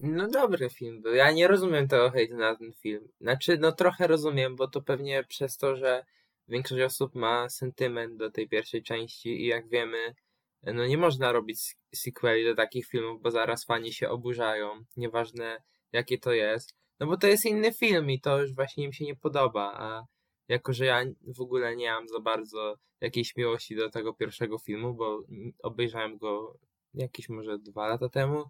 No 0.00 0.28
dobry 0.28 0.70
film 0.70 1.02
był. 1.02 1.14
Ja 1.14 1.30
nie 1.30 1.48
rozumiem 1.48 1.88
tego 1.88 2.10
hejtu 2.10 2.36
na 2.36 2.56
ten 2.56 2.72
film. 2.72 3.08
Znaczy, 3.20 3.58
no 3.58 3.72
trochę 3.72 4.06
rozumiem, 4.06 4.56
bo 4.56 4.68
to 4.68 4.82
pewnie 4.82 5.24
przez 5.24 5.56
to, 5.56 5.76
że 5.76 6.04
większość 6.48 6.82
osób 6.82 7.14
ma 7.14 7.48
sentyment 7.48 8.16
do 8.16 8.30
tej 8.30 8.48
pierwszej 8.48 8.82
części 8.82 9.42
i 9.42 9.46
jak 9.46 9.68
wiemy, 9.68 10.14
no 10.62 10.86
nie 10.86 10.98
można 10.98 11.32
robić 11.32 11.76
sequeli 11.94 12.44
do 12.44 12.54
takich 12.54 12.86
filmów, 12.86 13.22
bo 13.22 13.30
zaraz 13.30 13.64
fani 13.64 13.92
się 13.92 14.08
oburzają. 14.08 14.84
Nieważne 14.96 15.62
jakie 15.92 16.18
to 16.18 16.32
jest. 16.32 16.77
No 17.00 17.06
bo 17.06 17.16
to 17.16 17.26
jest 17.26 17.46
inny 17.46 17.72
film 17.72 18.10
i 18.10 18.20
to 18.20 18.40
już 18.42 18.54
właśnie 18.54 18.84
im 18.84 18.92
się 18.92 19.04
nie 19.04 19.16
podoba, 19.16 19.74
a 19.74 20.06
jako, 20.48 20.72
że 20.72 20.84
ja 20.84 21.04
w 21.36 21.40
ogóle 21.40 21.76
nie 21.76 21.90
mam 21.90 22.08
za 22.08 22.20
bardzo 22.20 22.76
jakiejś 23.00 23.36
miłości 23.36 23.76
do 23.76 23.90
tego 23.90 24.14
pierwszego 24.14 24.58
filmu, 24.58 24.94
bo 24.94 25.22
obejrzałem 25.62 26.18
go 26.18 26.58
jakieś 26.94 27.28
może 27.28 27.58
dwa 27.58 27.88
lata 27.88 28.08
temu, 28.08 28.44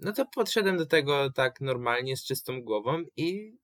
no 0.00 0.12
to 0.12 0.26
podszedłem 0.26 0.76
do 0.76 0.86
tego 0.86 1.30
tak 1.30 1.60
normalnie, 1.60 2.16
z 2.16 2.24
czystą 2.24 2.62
głową 2.62 3.02
i 3.16 3.56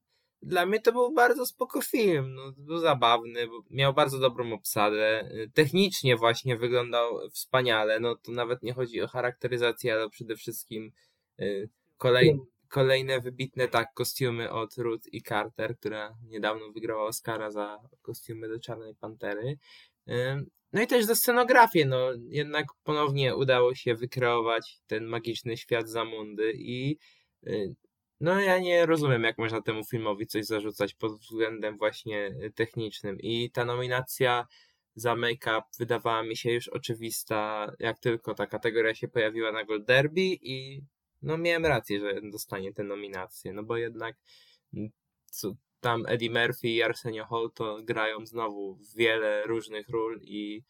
dla 0.42 0.66
mnie 0.66 0.80
to 0.80 0.92
był 0.92 1.12
bardzo 1.12 1.46
spoko 1.46 1.82
film, 1.82 2.34
no, 2.34 2.52
był 2.56 2.78
zabawny, 2.78 3.48
miał 3.70 3.94
bardzo 3.94 4.18
dobrą 4.18 4.52
obsadę, 4.52 5.30
technicznie 5.54 6.16
właśnie 6.16 6.56
wyglądał 6.56 7.30
wspaniale, 7.30 8.00
no 8.00 8.16
to 8.16 8.32
nawet 8.32 8.62
nie 8.62 8.72
chodzi 8.72 9.00
o 9.00 9.08
charakteryzację, 9.08 9.94
ale 9.94 10.10
przede 10.10 10.36
wszystkim 10.36 10.92
y, 11.40 11.68
kolejny 11.96 12.38
kolejne 12.68 13.20
wybitne 13.20 13.68
tak 13.68 13.94
kostiumy 13.94 14.50
od 14.50 14.78
Ruth 14.78 15.08
i 15.12 15.22
Carter, 15.22 15.76
która 15.78 16.14
niedawno 16.28 16.72
wygrała 16.72 17.04
Oscara 17.04 17.50
za 17.50 17.78
kostiumy 18.02 18.48
do 18.48 18.60
Czarnej 18.60 18.94
Pantery. 18.94 19.58
No 20.72 20.82
i 20.82 20.86
też 20.86 21.04
za 21.04 21.14
scenografię, 21.14 21.86
no 21.86 22.10
jednak 22.28 22.66
ponownie 22.82 23.36
udało 23.36 23.74
się 23.74 23.94
wykreować 23.94 24.78
ten 24.86 25.04
magiczny 25.04 25.56
świat 25.56 25.88
Zamundy 25.88 26.52
i 26.56 26.98
y, 27.46 27.74
no 28.20 28.40
ja 28.40 28.58
nie 28.58 28.86
rozumiem, 28.86 29.22
jak 29.22 29.38
można 29.38 29.62
temu 29.62 29.84
filmowi 29.84 30.26
coś 30.26 30.46
zarzucać 30.46 30.94
pod 30.94 31.12
względem 31.12 31.78
właśnie 31.78 32.34
technicznym 32.54 33.16
i 33.20 33.50
ta 33.50 33.64
nominacja 33.64 34.46
za 34.94 35.16
make-up 35.16 35.62
wydawała 35.78 36.22
mi 36.22 36.36
się 36.36 36.52
już 36.52 36.68
oczywista, 36.68 37.72
jak 37.78 37.98
tylko 37.98 38.34
ta 38.34 38.46
kategoria 38.46 38.94
się 38.94 39.08
pojawiła 39.08 39.52
na 39.52 39.64
Gold 39.64 39.84
Derby 39.84 40.38
i 40.42 40.82
no 41.22 41.38
miałem 41.38 41.66
rację, 41.66 42.00
że 42.00 42.20
dostanie 42.22 42.72
tę 42.72 42.84
nominację, 42.84 43.52
no 43.52 43.62
bo 43.62 43.76
jednak 43.76 44.16
co, 45.30 45.52
tam 45.80 46.04
Eddie 46.06 46.30
Murphy 46.30 46.68
i 46.68 46.82
Arsenio 46.82 47.26
Hall 47.26 47.50
to 47.54 47.78
grają 47.82 48.26
znowu 48.26 48.78
wiele 48.96 49.42
różnych 49.46 49.88
ról 49.88 50.20
i 50.22 50.62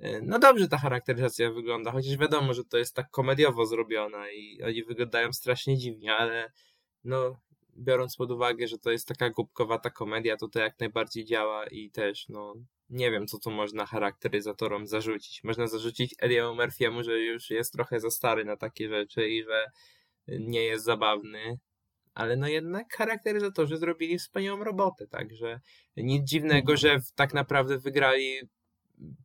e, 0.00 0.20
no 0.22 0.38
dobrze 0.38 0.68
ta 0.68 0.78
charakteryzacja 0.78 1.52
wygląda, 1.52 1.92
chociaż 1.92 2.16
wiadomo, 2.16 2.54
że 2.54 2.64
to 2.64 2.78
jest 2.78 2.94
tak 2.94 3.10
komediowo 3.10 3.66
zrobiona 3.66 4.30
i 4.30 4.62
oni 4.62 4.84
wyglądają 4.84 5.32
strasznie 5.32 5.78
dziwnie, 5.78 6.16
ale 6.16 6.52
no 7.04 7.40
biorąc 7.76 8.16
pod 8.16 8.30
uwagę, 8.30 8.68
że 8.68 8.78
to 8.78 8.90
jest 8.90 9.08
taka 9.08 9.30
głupkowata 9.30 9.90
komedia, 9.90 10.36
to 10.36 10.48
to 10.48 10.58
jak 10.58 10.80
najbardziej 10.80 11.24
działa 11.24 11.66
i 11.66 11.90
też 11.90 12.28
no 12.28 12.54
nie 12.94 13.10
wiem, 13.10 13.26
co 13.26 13.38
tu 13.38 13.50
można 13.50 13.86
charakteryzatorom 13.86 14.86
zarzucić. 14.86 15.44
Można 15.44 15.66
zarzucić 15.66 16.14
Ediemu 16.18 16.54
Murphy'emu, 16.54 17.02
że 17.02 17.20
już 17.20 17.50
jest 17.50 17.72
trochę 17.72 18.00
za 18.00 18.10
stary 18.10 18.44
na 18.44 18.56
takie 18.56 18.88
rzeczy 18.88 19.28
i 19.28 19.44
że 19.44 19.70
nie 20.28 20.62
jest 20.62 20.84
zabawny, 20.84 21.58
ale 22.14 22.36
no 22.36 22.48
jednak 22.48 22.94
charakteryzatorzy 22.94 23.76
zrobili 23.76 24.18
wspaniałą 24.18 24.64
robotę, 24.64 25.06
także 25.06 25.60
nic 25.96 26.28
dziwnego, 26.28 26.76
że 26.76 26.98
tak 27.14 27.34
naprawdę 27.34 27.78
wygrali 27.78 28.40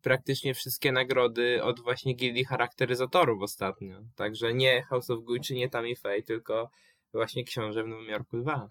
praktycznie 0.01 0.53
wszystkie 0.53 0.91
nagrody 0.91 1.63
od 1.63 1.79
właśnie 1.79 2.13
gildii 2.13 2.45
charakteryzatorów 2.45 3.41
ostatnio. 3.41 4.01
Także 4.15 4.53
nie 4.53 4.83
House 4.83 5.09
of 5.09 5.23
Gucci, 5.23 5.55
nie 5.55 5.69
Tammy 5.69 5.95
Faye, 5.95 6.23
tylko 6.23 6.69
właśnie 7.13 7.43
Książę 7.43 7.83
w 7.83 7.87
Nowym 7.87 8.09
Jorku 8.09 8.37
2. 8.37 8.69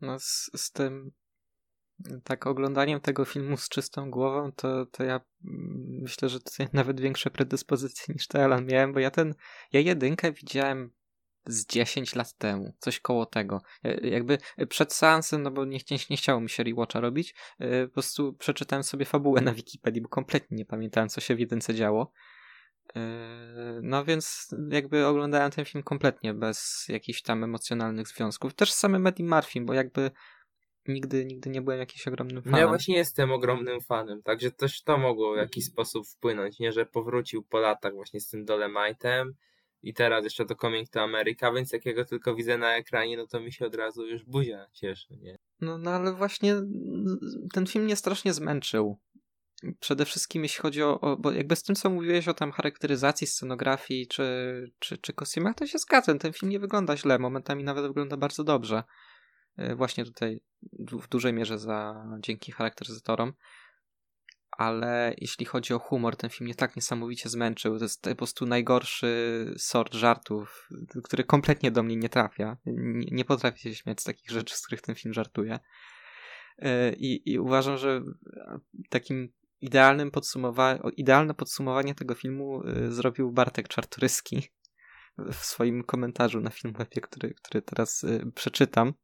No 0.00 0.18
z, 0.18 0.50
z 0.56 0.72
tym 0.72 1.12
tak 2.24 2.46
oglądaniem 2.46 3.00
tego 3.00 3.24
filmu 3.24 3.56
z 3.56 3.68
czystą 3.68 4.10
głową, 4.10 4.52
to, 4.52 4.86
to 4.86 5.04
ja 5.04 5.20
mm, 5.44 5.98
myślę, 6.02 6.28
że 6.28 6.40
tutaj 6.40 6.68
nawet 6.72 7.00
większe 7.00 7.30
predyspozycje 7.30 8.14
niż 8.14 8.26
to 8.28 8.44
Alan 8.44 8.66
miałem, 8.66 8.92
bo 8.92 9.00
ja 9.00 9.10
ten, 9.10 9.34
ja 9.72 9.80
jedynkę 9.80 10.32
widziałem 10.32 10.90
z 11.46 11.66
10 11.66 12.14
lat 12.14 12.32
temu, 12.32 12.74
coś 12.78 13.00
koło 13.00 13.26
tego. 13.26 13.62
E, 13.84 14.08
jakby 14.08 14.38
przed 14.68 14.92
seansem, 14.92 15.42
no 15.42 15.50
bo 15.50 15.64
nie, 15.64 15.78
nie, 15.90 15.98
nie 16.10 16.16
chciało 16.16 16.40
mi 16.40 16.50
się 16.50 16.64
rewatcha 16.64 17.00
robić, 17.00 17.34
e, 17.58 17.86
po 17.86 17.92
prostu 17.92 18.32
przeczytałem 18.32 18.82
sobie 18.82 19.04
fabułę 19.04 19.40
na 19.40 19.54
Wikipedii, 19.54 20.02
bo 20.02 20.08
kompletnie 20.08 20.56
nie 20.56 20.64
pamiętałem, 20.64 21.08
co 21.08 21.20
się 21.20 21.34
w 21.34 21.40
jedynce 21.40 21.74
działo. 21.74 22.12
E, 22.96 23.00
no 23.82 24.04
więc 24.04 24.54
jakby 24.70 25.06
oglądałem 25.06 25.50
ten 25.50 25.64
film 25.64 25.84
kompletnie 25.84 26.34
bez 26.34 26.86
jakichś 26.88 27.22
tam 27.22 27.44
emocjonalnych 27.44 28.08
związków. 28.08 28.54
Też 28.54 28.72
z 28.72 28.78
samym 28.78 29.06
Eddie 29.06 29.26
Murphy, 29.26 29.60
bo 29.60 29.74
jakby 29.74 30.10
nigdy, 30.88 31.24
nigdy 31.24 31.50
nie 31.50 31.62
byłem 31.62 31.78
jakimś 31.78 32.08
ogromnym 32.08 32.42
fanem. 32.42 32.52
No 32.52 32.58
ja 32.58 32.68
właśnie 32.68 32.96
jestem 32.96 33.32
ogromnym 33.32 33.80
fanem, 33.80 34.22
także 34.22 34.50
też 34.50 34.82
to 34.82 34.98
mogło 34.98 35.34
w 35.34 35.36
jakiś 35.36 35.64
sposób 35.64 36.06
wpłynąć, 36.08 36.58
nie, 36.58 36.72
że 36.72 36.86
powrócił 36.86 37.42
po 37.42 37.60
latach 37.60 37.94
właśnie 37.94 38.20
z 38.20 38.28
tym 38.28 38.46
Dolemite'em 38.46 39.30
i 39.82 39.94
teraz 39.94 40.24
jeszcze 40.24 40.44
to 40.44 40.54
Coming 40.54 40.88
to 40.88 41.02
America, 41.02 41.52
więc 41.52 41.72
jakiego 41.72 42.04
tylko 42.04 42.34
widzę 42.34 42.58
na 42.58 42.76
ekranie, 42.76 43.16
no 43.16 43.26
to 43.26 43.40
mi 43.40 43.52
się 43.52 43.66
od 43.66 43.74
razu 43.74 44.06
już 44.06 44.24
buzia 44.24 44.66
cieszy, 44.72 45.16
nie? 45.16 45.36
No, 45.60 45.78
no 45.78 45.90
ale 45.90 46.12
właśnie 46.12 46.54
ten 47.52 47.66
film 47.66 47.84
mnie 47.84 47.96
strasznie 47.96 48.32
zmęczył. 48.32 48.98
Przede 49.80 50.04
wszystkim 50.04 50.42
jeśli 50.42 50.62
chodzi 50.62 50.82
o, 50.82 51.00
o, 51.00 51.16
bo 51.16 51.32
jakby 51.32 51.56
z 51.56 51.62
tym 51.62 51.74
co 51.74 51.90
mówiłeś 51.90 52.28
o 52.28 52.34
tam 52.34 52.52
charakteryzacji, 52.52 53.26
scenografii 53.26 54.06
czy, 54.06 54.24
czy, 54.78 54.98
czy 54.98 55.12
kostiumach, 55.12 55.54
to 55.54 55.66
się 55.66 55.78
zgadzam. 55.78 56.18
Ten 56.18 56.32
film 56.32 56.50
nie 56.50 56.60
wygląda 56.60 56.96
źle, 56.96 57.18
momentami 57.18 57.64
nawet 57.64 57.86
wygląda 57.86 58.16
bardzo 58.16 58.44
dobrze. 58.44 58.82
E, 59.56 59.76
właśnie 59.76 60.04
tutaj 60.04 60.40
w 60.78 61.08
dużej 61.08 61.32
mierze 61.32 61.58
za, 61.58 62.06
dzięki 62.20 62.52
charakteryzatorom. 62.52 63.32
Ale 64.50 65.14
jeśli 65.18 65.46
chodzi 65.46 65.74
o 65.74 65.78
humor, 65.78 66.16
ten 66.16 66.30
film 66.30 66.44
mnie 66.44 66.54
tak 66.54 66.76
niesamowicie 66.76 67.28
zmęczył. 67.28 67.78
To 67.78 67.84
jest 67.84 68.02
po 68.02 68.14
prostu 68.14 68.46
najgorszy 68.46 69.54
sort 69.58 69.94
żartów, 69.94 70.68
który 71.04 71.24
kompletnie 71.24 71.70
do 71.70 71.82
mnie 71.82 71.96
nie 71.96 72.08
trafia. 72.08 72.56
Nie, 72.66 73.08
nie 73.10 73.24
potrafię 73.24 73.58
się 73.58 73.74
śmiać 73.74 74.00
z 74.00 74.04
takich 74.04 74.30
rzeczy, 74.30 74.56
z 74.56 74.62
których 74.62 74.82
ten 74.82 74.94
film 74.94 75.14
żartuje. 75.14 75.58
E, 76.58 76.92
I, 76.92 77.32
I, 77.32 77.38
uważam, 77.38 77.78
że 77.78 78.02
takim 78.90 79.32
idealnym 79.60 80.10
podsumowa 80.10 80.78
idealne 80.96 81.34
podsumowanie 81.34 81.94
tego 81.94 82.14
filmu 82.14 82.62
e, 82.64 82.90
zrobił 82.90 83.32
Bartek 83.32 83.68
Czartoryski 83.68 84.48
w 85.18 85.34
swoim 85.34 85.84
komentarzu 85.84 86.40
na 86.40 86.50
Filmwebie, 86.50 87.00
który, 87.00 87.34
który 87.34 87.62
teraz 87.62 88.06
przeczytam 88.34 88.94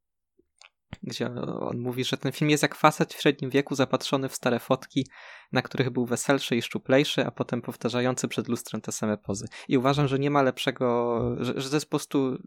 gdzie 1.03 1.27
on 1.61 1.79
mówi, 1.79 2.05
że 2.05 2.17
ten 2.17 2.33
film 2.33 2.51
jest 2.51 2.63
jak 2.63 2.75
facet 2.75 3.15
w 3.15 3.21
średnim 3.21 3.51
wieku 3.51 3.75
zapatrzony 3.75 4.29
w 4.29 4.35
stare 4.35 4.59
fotki, 4.59 5.07
na 5.53 5.63
których 5.63 5.91
był 5.91 6.07
weselszy 6.07 6.57
i 6.57 6.63
szczuplejszy, 6.63 7.27
a 7.27 7.31
potem 7.31 7.63
powtarzający 7.63 8.29
przed 8.29 8.49
lustrem 8.49 8.81
te 8.81 8.93
same 8.93 9.17
pozy. 9.19 9.47
I 9.69 9.79
uważam, 9.79 10.09
że 10.09 10.19
nie 10.19 10.31
ma 10.31 10.43
lepszego, 10.43 11.21
że, 11.41 11.61
że 11.61 11.71
to 11.71 11.77
jest 11.77 11.87
po 11.87 11.91
prostu 11.91 12.39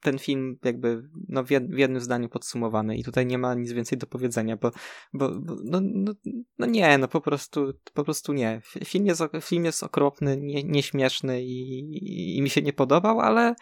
ten 0.00 0.18
film 0.18 0.58
jakby 0.64 1.02
no, 1.28 1.44
w, 1.44 1.50
jednym 1.50 2.00
zdaniu 2.00 2.28
podsumowany 2.28 2.96
i 2.96 3.04
tutaj 3.04 3.26
nie 3.26 3.38
ma 3.38 3.54
nic 3.54 3.72
więcej 3.72 3.98
do 3.98 4.06
powiedzenia, 4.06 4.56
bo, 4.56 4.70
bo, 5.12 5.30
bo 5.40 5.56
no, 5.64 5.80
no, 5.82 6.12
no, 6.58 6.66
nie, 6.66 6.98
no 6.98 7.08
po 7.08 7.20
prostu 7.20 7.72
po 7.94 8.04
prostu 8.04 8.32
nie. 8.32 8.60
Film 8.84 9.06
jest, 9.06 9.22
film 9.42 9.64
jest 9.64 9.82
okropny, 9.82 10.36
nie, 10.36 10.64
nieśmieszny 10.64 11.42
i, 11.42 11.78
i, 11.80 12.36
i 12.36 12.42
mi 12.42 12.50
się 12.50 12.62
nie 12.62 12.72
podobał, 12.72 13.20
ale 13.20 13.54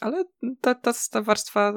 ale 0.00 0.24
ta, 0.60 0.74
ta, 0.74 0.92
ta 1.10 1.22
warstwa 1.22 1.74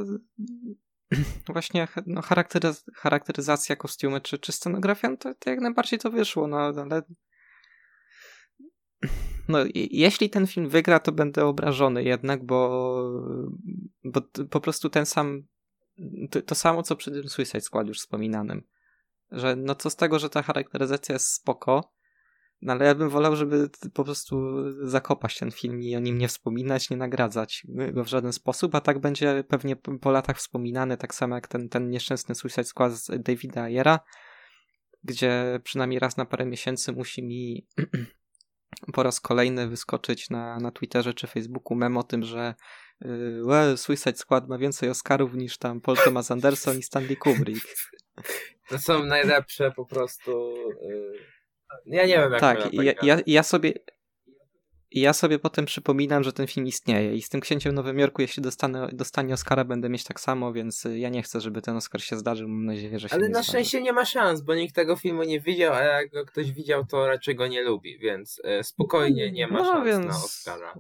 właśnie 1.53 1.87
no, 2.05 2.21
charakteryz 2.21 2.85
charakteryzacja, 2.95 3.75
kostiumy 3.75 4.21
czy, 4.21 4.39
czy 4.39 4.51
scenografia, 4.51 5.09
no 5.09 5.17
to, 5.17 5.33
to 5.35 5.49
jak 5.49 5.59
najbardziej 5.59 5.99
to 5.99 6.11
wyszło, 6.11 6.47
no 6.47 6.57
ale 6.57 7.01
no, 9.49 9.59
jeśli 9.75 10.29
ten 10.29 10.47
film 10.47 10.69
wygra, 10.69 10.99
to 10.99 11.11
będę 11.11 11.45
obrażony 11.45 12.03
jednak, 12.03 12.45
bo, 12.45 13.21
bo 14.03 14.21
po 14.49 14.59
prostu 14.59 14.89
ten 14.89 15.05
sam 15.05 15.43
to, 16.31 16.41
to, 16.41 16.55
samo, 16.55 16.83
co 16.83 16.95
przy 16.95 17.11
tym 17.11 17.29
Suicide 17.29 17.61
Squad 17.61 17.87
już 17.87 17.99
wspominanym. 17.99 18.63
Że 19.31 19.55
no 19.55 19.75
co 19.75 19.89
z 19.89 19.95
tego, 19.95 20.19
że 20.19 20.29
ta 20.29 20.41
charakteryzacja 20.41 21.13
jest 21.13 21.33
spoko, 21.33 21.93
no 22.61 22.73
ale 22.73 22.85
ja 22.85 22.95
bym 22.95 23.09
wolał, 23.09 23.35
żeby 23.35 23.69
po 23.93 24.03
prostu 24.03 24.35
zakopać 24.87 25.37
ten 25.37 25.51
film 25.51 25.81
i 25.81 25.95
o 25.95 25.99
nim 25.99 26.17
nie 26.17 26.27
wspominać, 26.27 26.89
nie 26.89 26.97
nagradzać 26.97 27.63
go 27.93 28.03
w 28.03 28.07
żaden 28.07 28.33
sposób, 28.33 28.75
a 28.75 28.81
tak 28.81 28.99
będzie 28.99 29.43
pewnie 29.47 29.75
po 29.75 30.11
latach 30.11 30.37
wspominany, 30.37 30.97
tak 30.97 31.15
samo 31.15 31.35
jak 31.35 31.47
ten, 31.47 31.69
ten 31.69 31.89
nieszczęsny 31.89 32.35
Suicide 32.35 32.63
Squad 32.63 32.93
z 32.93 33.23
Davida 33.23 33.61
Ayera, 33.61 33.99
gdzie 35.03 35.59
przynajmniej 35.63 35.99
raz 35.99 36.17
na 36.17 36.25
parę 36.25 36.45
miesięcy 36.45 36.91
musi 36.91 37.23
mi 37.23 37.67
po 38.93 39.03
raz 39.03 39.19
kolejny 39.19 39.67
wyskoczyć 39.67 40.29
na, 40.29 40.57
na 40.57 40.71
Twitterze 40.71 41.13
czy 41.13 41.27
Facebooku 41.27 41.75
mem 41.75 41.97
o 41.97 42.03
tym, 42.03 42.23
że 42.23 42.55
well, 43.45 43.77
Suicide 43.77 44.17
Squad 44.17 44.49
ma 44.49 44.57
więcej 44.57 44.89
Oscarów 44.89 45.33
niż 45.33 45.57
tam 45.57 45.81
Paul 45.81 45.97
Thomas 45.97 46.31
Anderson 46.31 46.79
i 46.79 46.83
Stanley 46.83 47.17
Kubrick. 47.17 47.67
To 48.69 48.79
są 48.79 49.05
najlepsze 49.05 49.71
po 49.71 49.85
prostu... 49.85 50.53
Y 50.81 51.34
ja 51.85 52.05
nie 52.05 52.17
wiem, 52.17 52.31
jak 52.31 52.41
Tak, 52.41 52.73
ja, 52.73 52.93
ja, 53.01 53.19
ja 53.27 53.43
sobie. 53.43 53.73
Ja 54.91 55.13
sobie 55.13 55.39
potem 55.39 55.65
przypominam, 55.65 56.23
że 56.23 56.33
ten 56.33 56.47
film 56.47 56.67
istnieje 56.67 57.15
i 57.15 57.21
z 57.21 57.29
tym 57.29 57.41
księciem 57.41 57.71
w 57.71 57.75
Nowym 57.75 57.99
Jorku, 57.99 58.21
jeśli 58.21 58.43
dostanę, 58.43 58.89
dostanie 58.93 59.33
Oscara, 59.33 59.65
będę 59.65 59.89
mieć 59.89 60.03
tak 60.03 60.19
samo, 60.19 60.53
więc 60.53 60.87
ja 60.95 61.09
nie 61.09 61.23
chcę, 61.23 61.41
żeby 61.41 61.61
ten 61.61 61.75
Oscar 61.75 62.01
się 62.01 62.17
zdarzył. 62.17 62.47
Mam 62.47 62.65
nadzieję, 62.65 62.99
że 62.99 63.09
się 63.09 63.15
Ale 63.15 63.23
nie 63.23 63.29
na 63.29 63.33
zdarzy. 63.33 63.49
szczęście 63.49 63.81
nie 63.81 63.93
ma 63.93 64.05
szans, 64.05 64.41
bo 64.41 64.55
nikt 64.55 64.75
tego 64.75 64.95
filmu 64.95 65.23
nie 65.23 65.39
widział, 65.39 65.73
a 65.73 65.81
jak 65.81 66.11
go 66.11 66.25
ktoś 66.25 66.51
widział, 66.51 66.85
to 66.85 67.07
raczej 67.07 67.35
go 67.35 67.47
nie 67.47 67.61
lubi, 67.61 67.99
więc 67.99 68.41
e, 68.43 68.63
spokojnie 68.63 69.31
nie 69.31 69.47
ma 69.47 69.59
no, 69.59 69.65
szans 69.65 69.85
więc... 69.85 70.05
na 70.05 70.11
Oscara. 70.11 70.73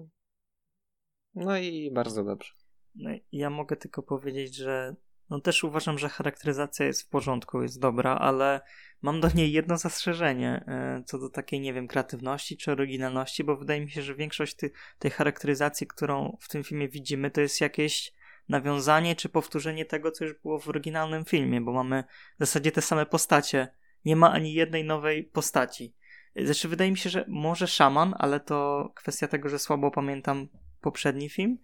No 1.35 1.57
i 1.57 1.91
bardzo 1.91 2.23
dobrze. 2.23 2.53
No, 2.95 3.09
ja 3.31 3.49
mogę 3.49 3.75
tylko 3.75 4.03
powiedzieć, 4.03 4.55
że 4.55 4.95
no 5.29 5.39
też 5.39 5.63
uważam, 5.63 5.99
że 5.99 6.09
charakteryzacja 6.09 6.85
jest 6.85 7.03
w 7.03 7.09
porządku, 7.09 7.61
jest 7.61 7.79
dobra, 7.79 8.15
ale 8.15 8.61
mam 9.01 9.21
do 9.21 9.29
niej 9.35 9.51
jedno 9.51 9.77
zastrzeżenie 9.77 10.63
e, 10.67 11.03
co 11.05 11.19
do 11.19 11.29
takiej, 11.29 11.59
nie 11.59 11.73
wiem, 11.73 11.87
kreatywności 11.87 12.57
czy 12.57 12.71
oryginalności, 12.71 13.43
bo 13.43 13.57
wydaje 13.57 13.81
mi 13.81 13.91
się, 13.91 14.01
że 14.01 14.15
większość 14.15 14.55
ty, 14.55 14.71
tej 14.99 15.11
charakteryzacji, 15.11 15.87
którą 15.87 16.37
w 16.41 16.47
tym 16.47 16.63
filmie 16.63 16.89
widzimy, 16.89 17.31
to 17.31 17.41
jest 17.41 17.61
jakieś 17.61 18.13
nawiązanie 18.49 19.15
czy 19.15 19.29
powtórzenie 19.29 19.85
tego, 19.85 20.11
co 20.11 20.25
już 20.25 20.33
było 20.33 20.59
w 20.59 20.69
oryginalnym 20.69 21.25
filmie, 21.25 21.61
bo 21.61 21.73
mamy 21.73 22.03
w 22.35 22.39
zasadzie 22.39 22.71
te 22.71 22.81
same 22.81 23.05
postacie. 23.05 23.67
Nie 24.05 24.15
ma 24.15 24.31
ani 24.31 24.53
jednej 24.53 24.83
nowej 24.83 25.23
postaci. 25.23 25.95
Znaczy, 26.35 26.67
wydaje 26.67 26.91
mi 26.91 26.97
się, 26.97 27.09
że 27.09 27.25
może 27.27 27.67
szaman, 27.67 28.13
ale 28.17 28.39
to 28.39 28.89
kwestia 28.95 29.27
tego, 29.27 29.49
że 29.49 29.59
słabo 29.59 29.91
pamiętam 29.91 30.47
poprzedni 30.81 31.29
film. 31.29 31.57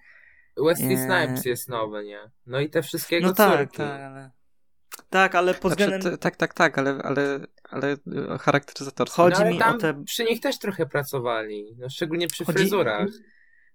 Wesley 0.58 0.98
Snipes 0.98 1.46
jest 1.46 1.70
nowy, 1.70 2.04
nie? 2.04 2.32
No 2.46 2.60
i 2.60 2.70
te 2.70 2.82
wszystkie 2.82 3.16
jego 3.16 3.28
no 3.28 3.34
tak, 3.34 3.60
córki. 3.60 3.78
tak, 3.78 4.02
ale... 4.02 4.32
Tak, 5.10 5.36
ale 5.36 5.54
pod 5.54 5.72
znaczy, 5.72 5.84
względem... 5.84 6.18
tak, 6.18 6.36
tak, 6.36 6.54
tak, 6.54 6.78
ale, 6.78 6.92
ale, 7.04 7.40
ale 7.64 7.98
charakteryzatorstwo. 8.40 9.24
Chodzi 9.24 9.36
no, 9.36 9.42
ale 9.42 9.52
mi 9.52 9.60
tam 9.60 9.76
o 9.76 9.78
te... 9.78 10.04
przy 10.04 10.24
nich 10.24 10.40
też 10.40 10.60
trochę 10.60 10.86
pracowali, 10.86 11.76
no 11.78 11.90
szczególnie 11.90 12.28
przy 12.28 12.46
Chodzi... 12.46 12.58
fryzurach. 12.58 13.08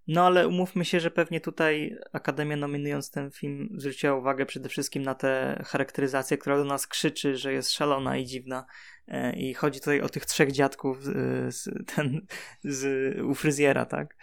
No 0.08 0.26
ale 0.26 0.48
umówmy 0.48 0.84
się, 0.84 1.00
że 1.00 1.10
pewnie 1.10 1.40
tutaj 1.40 1.96
Akademia 2.12 2.56
nominując 2.56 3.10
ten 3.10 3.30
film 3.30 3.68
zwróciła 3.76 4.14
uwagę 4.14 4.46
przede 4.46 4.68
wszystkim 4.68 5.02
na 5.02 5.14
tę 5.14 5.62
charakteryzację, 5.66 6.38
która 6.38 6.56
do 6.56 6.64
nas 6.64 6.86
krzyczy, 6.86 7.36
że 7.36 7.52
jest 7.52 7.72
szalona 7.72 8.16
i 8.16 8.24
dziwna. 8.24 8.66
E, 9.08 9.36
I 9.36 9.54
chodzi 9.54 9.80
tutaj 9.80 10.00
o 10.00 10.08
tych 10.08 10.26
trzech 10.26 10.52
dziadków 10.52 11.04
z, 11.48 11.64
ten, 11.94 12.26
z, 12.64 13.18
u 13.20 13.34
fryzjera, 13.34 13.86
tak? 13.86 14.16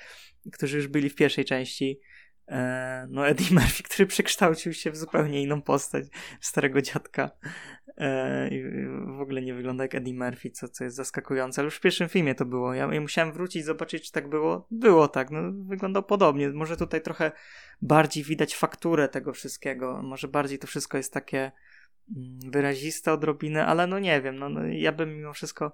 Którzy 0.54 0.78
już 0.78 0.88
byli 0.88 1.10
w 1.10 1.16
pierwszej 1.16 1.46
części. 1.46 2.00
E, 2.48 3.08
no 3.10 3.28
Eddie 3.28 3.48
Murphy, 3.52 3.84
który 3.84 4.06
przekształcił 4.06 4.74
się 4.74 4.92
w 4.92 4.98
zupełnie 4.98 5.42
inną 5.42 5.62
postać 5.62 6.06
starego 6.42 6.82
dziadka 6.82 7.32
e, 7.98 8.48
i 8.48 8.64
w 9.18 9.22
ogóle 9.22 9.42
nie 9.42 9.54
wygląda 9.54 9.84
jak 9.84 9.96
Eddie 9.96 10.14
Murphy, 10.14 10.50
co, 10.52 10.68
co 10.68 10.84
jest 10.84 10.96
zaskakujące, 10.96 11.62
ale 11.62 11.66
już 11.66 11.76
w 11.76 11.82
pierwszym 11.82 12.10
filmie 12.10 12.36
to 12.36 12.46
było. 12.46 12.74
Ja, 12.74 12.94
ja 12.94 13.02
musiałem 13.02 13.34
wrócić, 13.34 13.66
zobaczyć, 13.66 14.06
czy 14.06 14.12
tak 14.12 14.30
było. 14.30 14.68
Było 14.72 15.08
tak, 15.08 15.32
no 15.32 15.40
wyglądał 15.68 16.04
podobnie. 16.04 16.50
Może 16.50 16.78
tutaj 16.78 17.02
trochę 17.02 17.32
bardziej 17.82 18.24
widać 18.24 18.56
fakturę 18.56 19.10
tego 19.10 19.34
wszystkiego, 19.34 20.02
może 20.04 20.28
bardziej 20.28 20.60
to 20.60 20.68
wszystko 20.68 20.98
jest 20.98 21.14
takie 21.14 21.52
mm, 22.18 22.52
wyraziste 22.52 23.14
odrobinę, 23.14 23.66
ale 23.66 23.88
no 23.88 24.00
nie 24.00 24.22
wiem, 24.22 24.40
no, 24.40 24.50
no 24.50 24.66
ja 24.68 24.92
bym 24.92 25.18
mimo 25.18 25.34
wszystko 25.34 25.74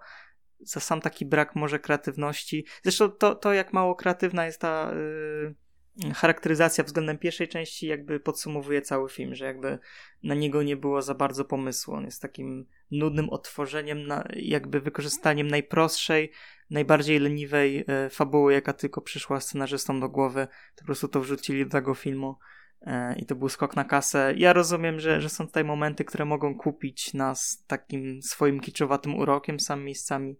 za 0.60 0.80
sam 0.80 1.02
taki 1.02 1.26
brak 1.26 1.56
może 1.56 1.80
kreatywności, 1.80 2.66
zresztą 2.84 3.10
to, 3.10 3.36
to 3.36 3.54
jak 3.54 3.74
mało 3.74 3.96
kreatywna 3.96 4.46
jest 4.46 4.62
ta... 4.62 4.92
Yy, 4.94 5.69
charakteryzacja 6.16 6.84
względem 6.84 7.18
pierwszej 7.18 7.48
części 7.48 7.88
jakby 7.88 8.20
podsumowuje 8.20 8.82
cały 8.82 9.10
film, 9.10 9.36
że 9.36 9.46
jakby 9.46 9.80
na 10.24 10.36
niego 10.36 10.64
nie 10.64 10.78
było 10.78 11.02
za 11.02 11.14
bardzo 11.14 11.46
pomysłu. 11.46 11.94
On 11.94 12.06
jest 12.06 12.22
takim 12.22 12.66
nudnym 12.92 13.30
odtworzeniem, 13.30 14.08
na, 14.08 14.28
jakby 14.36 14.82
wykorzystaniem 14.82 15.48
najprostszej, 15.48 16.32
najbardziej 16.70 17.20
leniwej 17.20 17.86
e, 17.88 18.10
fabuły, 18.10 18.54
jaka 18.54 18.74
tylko 18.74 19.02
przyszła 19.02 19.40
scenarzystom 19.40 20.00
do 20.00 20.10
głowy. 20.10 20.48
To 20.76 20.82
po 20.82 20.86
prostu 20.86 21.08
to 21.08 21.22
wrzucili 21.22 21.66
do 21.66 21.72
tego 21.72 21.94
filmu 21.94 22.36
e, 22.82 23.16
i 23.20 23.26
to 23.26 23.36
był 23.36 23.50
skok 23.50 23.76
na 23.76 23.84
kasę. 23.84 24.34
Ja 24.38 24.54
rozumiem, 24.54 25.00
że, 25.00 25.22
że 25.22 25.30
są 25.30 25.48
tutaj 25.48 25.64
momenty, 25.64 26.06
które 26.06 26.26
mogą 26.26 26.56
kupić 26.56 27.14
nas 27.14 27.64
takim 27.68 28.22
swoim 28.22 28.60
kiczowatym 28.60 29.16
urokiem, 29.16 29.60
sam 29.60 29.84
miejscami. 29.84 30.40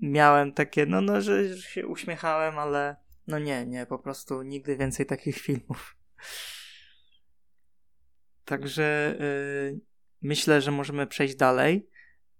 Miałem 0.00 0.52
takie, 0.52 0.86
no, 0.86 1.00
no 1.00 1.20
że 1.20 1.58
się 1.58 1.86
uśmiechałem, 1.86 2.58
ale 2.58 3.05
no 3.26 3.38
nie, 3.38 3.66
nie, 3.66 3.86
po 3.86 3.98
prostu 3.98 4.42
nigdy 4.42 4.76
więcej 4.76 5.06
takich 5.06 5.38
filmów. 5.38 5.96
Także 8.44 9.16
yy, 9.20 9.80
myślę, 10.22 10.60
że 10.60 10.70
możemy 10.70 11.06
przejść 11.06 11.36
dalej. 11.36 11.88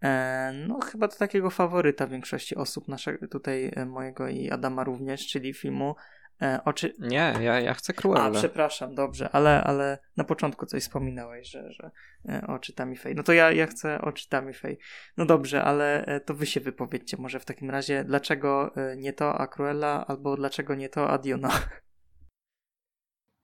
E, 0.02 0.52
no, 0.68 0.80
chyba 0.80 1.08
do 1.08 1.16
takiego 1.16 1.50
faworyta 1.50 2.06
większości 2.06 2.56
osób, 2.56 2.88
naszego 2.88 3.28
tutaj 3.28 3.72
e, 3.76 3.86
mojego 3.86 4.28
i 4.28 4.50
Adama 4.50 4.84
również, 4.84 5.26
czyli 5.26 5.54
filmu 5.54 5.94
E, 6.42 6.60
oczy... 6.64 6.94
Nie, 6.98 7.34
ja, 7.40 7.60
ja 7.60 7.74
chcę 7.74 7.92
Cruella. 7.92 8.24
A, 8.24 8.30
przepraszam, 8.30 8.94
dobrze, 8.94 9.28
ale, 9.32 9.64
ale 9.64 9.98
na 10.16 10.24
początku 10.24 10.66
coś 10.66 10.82
wspominałeś, 10.82 11.48
że, 11.48 11.72
że 11.72 11.90
e, 12.28 12.46
oczy 12.46 12.72
Tamifej. 12.72 13.14
No 13.14 13.22
to 13.22 13.32
ja, 13.32 13.52
ja 13.52 13.66
chcę 13.66 14.00
oczy 14.00 14.28
Tamifej. 14.28 14.78
No 15.16 15.26
dobrze, 15.26 15.62
ale 15.62 16.06
e, 16.06 16.20
to 16.20 16.34
wy 16.34 16.46
się 16.46 16.60
wypowiedzcie 16.60 17.16
może 17.16 17.40
w 17.40 17.44
takim 17.44 17.70
razie, 17.70 18.04
dlaczego 18.04 18.76
e, 18.76 18.96
nie 18.96 19.12
to 19.12 19.38
a 19.38 19.46
Cruella, 19.46 20.06
albo 20.06 20.36
dlaczego 20.36 20.74
nie 20.74 20.88
to 20.88 21.10
a 21.10 21.18
Diona? 21.18 21.50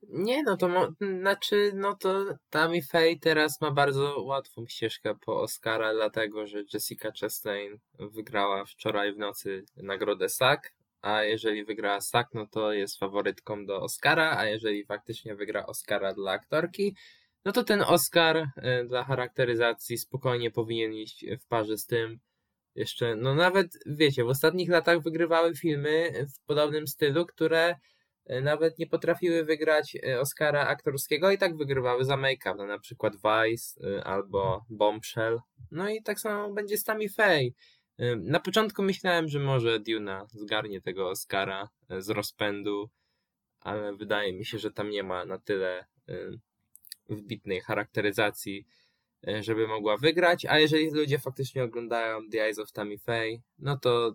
Nie, 0.09 0.43
no 0.43 0.57
to 0.57 0.69
mo- 0.69 0.93
znaczy, 1.21 1.73
no 1.75 1.97
to 1.97 2.25
Tammy 2.51 2.83
Faye 2.83 3.19
teraz 3.21 3.61
ma 3.61 3.71
bardzo 3.71 4.23
łatwą 4.23 4.67
ścieżkę 4.67 5.15
po 5.27 5.41
Oscara, 5.41 5.93
dlatego 5.95 6.47
że 6.47 6.63
Jessica 6.75 7.13
Chastain 7.21 7.79
wygrała 7.99 8.65
wczoraj 8.65 9.13
w 9.15 9.19
nocy 9.19 9.65
nagrodę 9.77 10.29
SAG, 10.29 10.73
a 11.03 11.23
jeżeli 11.23 11.65
wygra 11.65 12.01
SAG, 12.01 12.27
no 12.35 12.47
to 12.47 12.73
jest 12.73 12.99
faworytką 12.99 13.67
do 13.67 13.81
Oscara, 13.81 14.37
a 14.39 14.47
jeżeli 14.47 14.85
faktycznie 14.85 15.35
wygra 15.35 15.67
Oscara 15.67 16.15
dla 16.15 16.33
aktorki, 16.33 16.95
no 17.45 17.53
to 17.53 17.65
ten 17.65 17.83
Oscar 17.83 18.37
y, 18.37 18.85
dla 18.89 19.05
charakteryzacji 19.05 19.99
spokojnie 19.99 20.51
powinien 20.51 20.93
iść 20.93 21.27
w 21.41 21.47
parze 21.47 21.79
z 21.79 21.87
tym. 21.87 22.19
Jeszcze, 22.75 23.17
no 23.17 23.35
nawet, 23.35 23.79
wiecie, 23.87 24.25
w 24.25 24.29
ostatnich 24.29 24.69
latach 24.69 25.03
wygrywały 25.03 25.57
filmy 25.57 26.27
w 26.37 26.47
podobnym 26.47 26.87
stylu, 26.87 27.27
które 27.27 27.75
y, 28.31 28.41
nawet 28.41 28.79
nie 28.79 28.87
potrafiły 28.87 29.45
wygrać 29.45 29.95
y, 29.95 30.21
Oscara 30.21 30.67
aktorskiego 30.67 31.31
i 31.31 31.39
tak 31.39 31.57
wygrywały 31.57 32.05
za 32.05 32.17
make-up, 32.17 32.55
no 32.57 32.67
na 32.67 32.79
przykład 32.79 33.13
Vice 33.15 34.03
albo 34.05 34.65
Bombshell. 34.71 35.39
No 35.71 35.89
i 35.89 36.03
tak 36.03 36.21
samo 36.21 36.53
będzie 36.53 36.79
z 36.79 36.85
Tammy 36.85 37.09
Faye. 37.09 37.51
Na 38.17 38.41
początku 38.41 38.83
myślałem, 38.83 39.29
że 39.29 39.39
może 39.39 39.81
Duna 39.81 40.27
zgarnie 40.31 40.81
tego 40.81 41.11
Oscara 41.11 41.69
y, 41.93 42.03
z 42.03 42.11
rozpędu, 42.11 42.91
ale 43.61 43.97
wydaje 43.97 44.33
mi 44.33 44.45
się, 44.45 44.59
że 44.59 44.71
tam 44.71 44.91
nie 44.91 45.03
ma 45.03 45.25
na 45.25 45.39
tyle 45.39 45.87
wbitnej 47.09 47.61
charakteryzacji, 47.61 48.67
y, 49.29 49.43
żeby 49.43 49.69
mogła 49.69 49.97
wygrać. 49.97 50.47
A 50.47 50.59
jeżeli 50.59 50.91
ludzie 50.91 51.19
faktycznie 51.19 51.65
oglądają 51.65 52.29
The 52.29 52.43
Eyes 52.43 52.59
of 52.59 52.73
Tammy 52.73 52.99
Faye, 52.99 53.39
no 53.59 53.77
to 53.77 54.15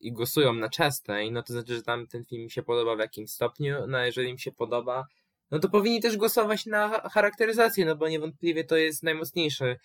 i 0.00 0.12
głosują 0.12 0.52
na 0.52 0.68
Chastain, 0.76 1.34
no 1.34 1.42
to 1.42 1.52
znaczy, 1.52 1.74
że 1.74 1.82
tam 1.82 2.06
ten 2.06 2.24
film 2.24 2.42
mi 2.42 2.50
się 2.50 2.62
podoba 2.62 2.96
w 2.96 2.98
jakimś 2.98 3.30
stopniu. 3.30 3.86
No 3.88 3.98
a 3.98 4.06
jeżeli 4.06 4.30
im 4.30 4.38
się 4.38 4.52
podoba, 4.52 5.06
no 5.50 5.58
to 5.58 5.68
powinni 5.68 6.00
też 6.00 6.16
głosować 6.16 6.66
na 6.66 6.88
cha- 6.88 7.08
charakteryzację, 7.08 7.84
no 7.84 7.96
bo 7.96 8.08
niewątpliwie 8.08 8.64
to 8.64 8.76
jest 8.76 9.02
najmocniejszy 9.02 9.76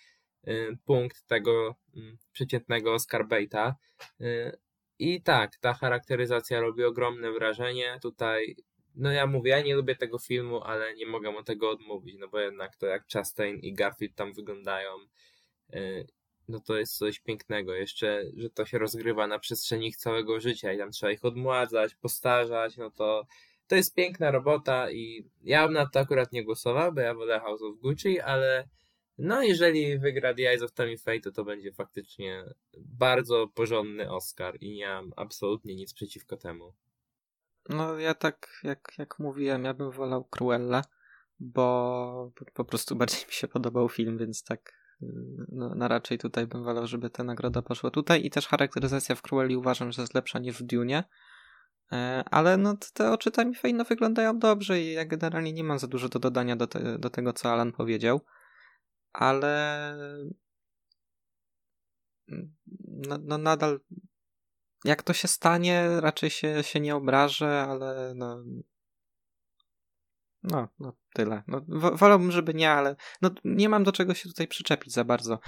punkt 0.84 1.26
tego 1.26 1.74
y, 1.96 2.00
przeciętnego 2.32 2.94
Oscar 2.94 3.28
Baita. 3.28 3.76
Y, 4.20 4.58
I 4.98 5.22
tak, 5.22 5.56
ta 5.56 5.74
charakteryzacja 5.74 6.60
robi 6.60 6.84
ogromne 6.84 7.32
wrażenie. 7.32 7.98
Tutaj, 8.02 8.56
no 8.94 9.12
ja 9.12 9.26
mówię, 9.26 9.50
ja 9.50 9.62
nie 9.62 9.74
lubię 9.74 9.96
tego 9.96 10.18
filmu, 10.18 10.62
ale 10.62 10.94
nie 10.94 11.06
mogę 11.06 11.30
mu 11.30 11.42
tego 11.42 11.70
odmówić, 11.70 12.16
no 12.18 12.28
bo 12.28 12.40
jednak 12.40 12.76
to 12.76 12.86
jak 12.86 13.08
Chastain 13.12 13.58
i 13.58 13.74
Garfield 13.74 14.14
tam 14.14 14.32
wyglądają, 14.32 14.90
y, 15.74 16.06
no 16.48 16.60
to 16.60 16.78
jest 16.78 16.98
coś 16.98 17.20
pięknego. 17.20 17.74
Jeszcze, 17.74 18.24
że 18.36 18.50
to 18.50 18.66
się 18.66 18.78
rozgrywa 18.78 19.26
na 19.26 19.38
przestrzeni 19.38 19.86
ich 19.86 19.96
całego 19.96 20.40
życia 20.40 20.72
i 20.72 20.78
tam 20.78 20.90
trzeba 20.90 21.12
ich 21.12 21.24
odmładzać, 21.24 21.94
postarzać, 21.94 22.76
no 22.76 22.90
to 22.90 23.26
to 23.68 23.76
jest 23.76 23.94
piękna 23.94 24.30
robota 24.30 24.90
i 24.90 25.24
ja 25.42 25.64
bym 25.64 25.74
na 25.74 25.86
to 25.86 26.00
akurat 26.00 26.32
nie 26.32 26.44
głosował, 26.44 26.92
bo 26.92 27.00
ja 27.00 27.14
wolę 27.14 27.40
House 27.40 27.62
of 27.62 27.78
Gucci, 27.78 28.20
ale 28.20 28.68
no 29.18 29.42
jeżeli 29.42 29.98
wygra 29.98 30.34
The 30.34 30.42
Eyes 30.42 30.62
of 30.62 30.72
Tammy 30.72 30.98
Faye, 30.98 31.20
to 31.20 31.32
to 31.32 31.44
będzie 31.44 31.72
faktycznie 31.72 32.44
bardzo 32.78 33.48
porządny 33.54 34.10
Oscar 34.10 34.56
i 34.60 34.70
nie 34.74 34.88
mam 34.88 35.12
absolutnie 35.16 35.76
nic 35.76 35.94
przeciwko 35.94 36.36
temu. 36.36 36.74
No 37.68 37.98
ja 37.98 38.14
tak, 38.14 38.60
jak, 38.64 38.92
jak 38.98 39.18
mówiłem, 39.18 39.64
ja 39.64 39.74
bym 39.74 39.90
wolał 39.90 40.24
Cruella, 40.24 40.82
bo 41.40 42.32
po 42.54 42.64
prostu 42.64 42.96
bardziej 42.96 43.26
mi 43.26 43.32
się 43.32 43.48
podobał 43.48 43.88
film, 43.88 44.18
więc 44.18 44.44
tak 44.44 44.78
no, 45.48 45.88
raczej 45.88 46.18
tutaj 46.18 46.46
bym 46.46 46.64
wolał, 46.64 46.86
żeby 46.86 47.10
ta 47.10 47.24
nagroda 47.24 47.62
poszła 47.62 47.90
tutaj 47.90 48.26
i 48.26 48.30
też 48.30 48.46
charakteryzacja 48.46 49.14
w 49.14 49.22
Cruelli 49.22 49.56
uważam, 49.56 49.92
że 49.92 50.02
jest 50.02 50.14
lepsza 50.14 50.38
niż 50.38 50.58
w 50.58 50.62
Dune. 50.62 51.04
E, 51.92 52.24
Ale 52.30 52.56
no 52.56 52.76
te- 52.76 52.86
te 52.94 53.10
oczy 53.10 53.30
tam 53.30 53.54
fajno 53.54 53.84
wyglądają 53.84 54.38
dobrze 54.38 54.80
i 54.80 54.92
ja 54.92 55.04
generalnie 55.04 55.52
nie 55.52 55.64
mam 55.64 55.78
za 55.78 55.86
dużo 55.86 56.08
do 56.08 56.18
dodania 56.18 56.56
do, 56.56 56.66
te, 56.66 56.98
do 56.98 57.10
tego, 57.10 57.32
co 57.32 57.52
Alan 57.52 57.72
powiedział. 57.72 58.20
Ale 59.12 59.94
no, 63.08 63.18
no 63.18 63.38
nadal 63.38 63.80
jak 64.84 65.02
to 65.02 65.12
się 65.12 65.28
stanie, 65.28 65.88
raczej 66.00 66.30
się, 66.30 66.62
się 66.62 66.80
nie 66.80 66.96
obrażę, 66.96 67.62
ale 67.68 68.12
no. 68.14 68.42
No, 70.42 70.68
no 70.80 70.92
tyle. 71.14 71.42
No, 71.48 71.60
wo- 71.68 71.96
wolałbym, 71.96 72.32
żeby 72.32 72.54
nie, 72.54 72.70
ale 72.70 72.96
no, 73.22 73.30
nie 73.44 73.68
mam 73.68 73.84
do 73.84 73.92
czego 73.92 74.14
się 74.14 74.28
tutaj 74.28 74.48
przyczepić 74.48 74.92
za 74.92 75.04
bardzo. 75.04 75.38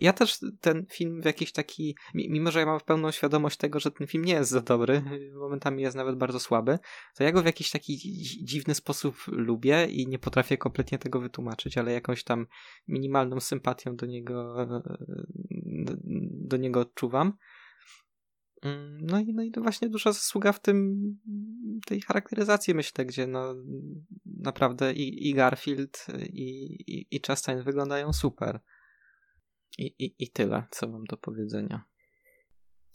Ja, 0.00 0.12
też 0.12 0.38
ten 0.60 0.86
film 0.92 1.22
w 1.22 1.24
jakiś 1.24 1.52
taki, 1.52 1.96
mi- 2.14 2.30
mimo 2.30 2.50
że 2.50 2.60
ja 2.60 2.66
mam 2.66 2.80
pełną 2.80 3.10
świadomość 3.10 3.58
tego, 3.58 3.80
że 3.80 3.90
ten 3.90 4.06
film 4.06 4.24
nie 4.24 4.32
jest 4.32 4.50
za 4.50 4.60
dobry, 4.60 5.02
momentami 5.40 5.82
jest 5.82 5.96
nawet 5.96 6.16
bardzo 6.16 6.40
słaby, 6.40 6.78
to 7.16 7.24
ja 7.24 7.32
go 7.32 7.42
w 7.42 7.46
jakiś 7.46 7.70
taki 7.70 7.96
dzi- 7.98 8.44
dziwny 8.44 8.74
sposób 8.74 9.16
lubię 9.26 9.86
i 9.86 10.06
nie 10.06 10.18
potrafię 10.18 10.58
kompletnie 10.58 10.98
tego 10.98 11.20
wytłumaczyć, 11.20 11.78
ale 11.78 11.92
jakąś 11.92 12.24
tam 12.24 12.46
minimalną 12.88 13.40
sympatią 13.40 13.96
do 13.96 14.06
niego 14.06 14.56
do 16.30 16.56
niego 16.56 16.80
odczuwam. 16.80 17.32
Mm, 18.66 18.98
No 19.00 19.20
i, 19.20 19.34
no 19.34 19.42
i 19.42 19.50
to 19.50 19.60
właśnie 19.60 19.88
duża 19.88 20.12
zasługa 20.12 20.52
w 20.52 20.60
tym, 20.60 20.96
tej 21.86 22.00
charakteryzacji, 22.00 22.74
myślę, 22.74 23.04
gdzie 23.04 23.26
no 23.26 23.54
naprawdę 24.26 24.92
i, 24.92 25.28
i 25.28 25.34
Garfield 25.34 26.06
i, 26.22 26.48
i, 26.86 27.16
i 27.16 27.20
Chastain 27.26 27.62
wyglądają 27.62 28.12
super. 28.12 28.60
I, 29.78 29.94
i, 29.98 30.14
I 30.18 30.30
tyle, 30.30 30.64
co 30.70 30.88
mam 30.88 31.04
do 31.04 31.16
powiedzenia. 31.16 31.84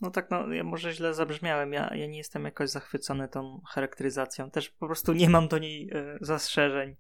No 0.02 0.12
tak, 0.12 0.32
no 0.32 0.54
ja 0.54 0.64
może 0.64 0.94
źle 0.94 1.14
zabrzmiałem. 1.14 1.74
Ja, 1.74 1.96
ja 1.96 2.08
nie 2.08 2.18
jestem 2.18 2.46
jakoś 2.46 2.70
zachwycony 2.70 3.28
tą 3.28 3.62
charakteryzacją. 3.70 4.52
Też 4.52 4.70
po 4.70 4.86
prostu 4.86 5.14
nie 5.14 5.30
mam 5.30 5.48
do 5.48 5.58
niej 5.58 5.90
e, 5.94 6.18
zastrzeżeń. 6.22 6.96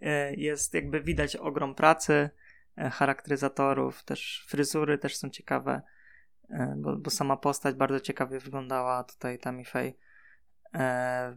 E, 0.00 0.34
jest 0.34 0.74
jakby 0.74 1.00
widać 1.00 1.36
ogrom 1.36 1.74
pracy 1.74 2.30
e, 2.76 2.90
charakteryzatorów, 2.90 4.04
też 4.04 4.46
fryzury 4.48 4.98
też 4.98 5.16
są 5.16 5.30
ciekawe, 5.30 5.82
bo, 6.76 6.96
bo 6.96 7.10
sama 7.10 7.36
postać 7.36 7.76
bardzo 7.76 8.00
ciekawie 8.00 8.40
wyglądała 8.40 9.04
tutaj 9.04 9.38
Tammy 9.38 9.64
Faye. 9.64 9.92
E, 10.74 11.36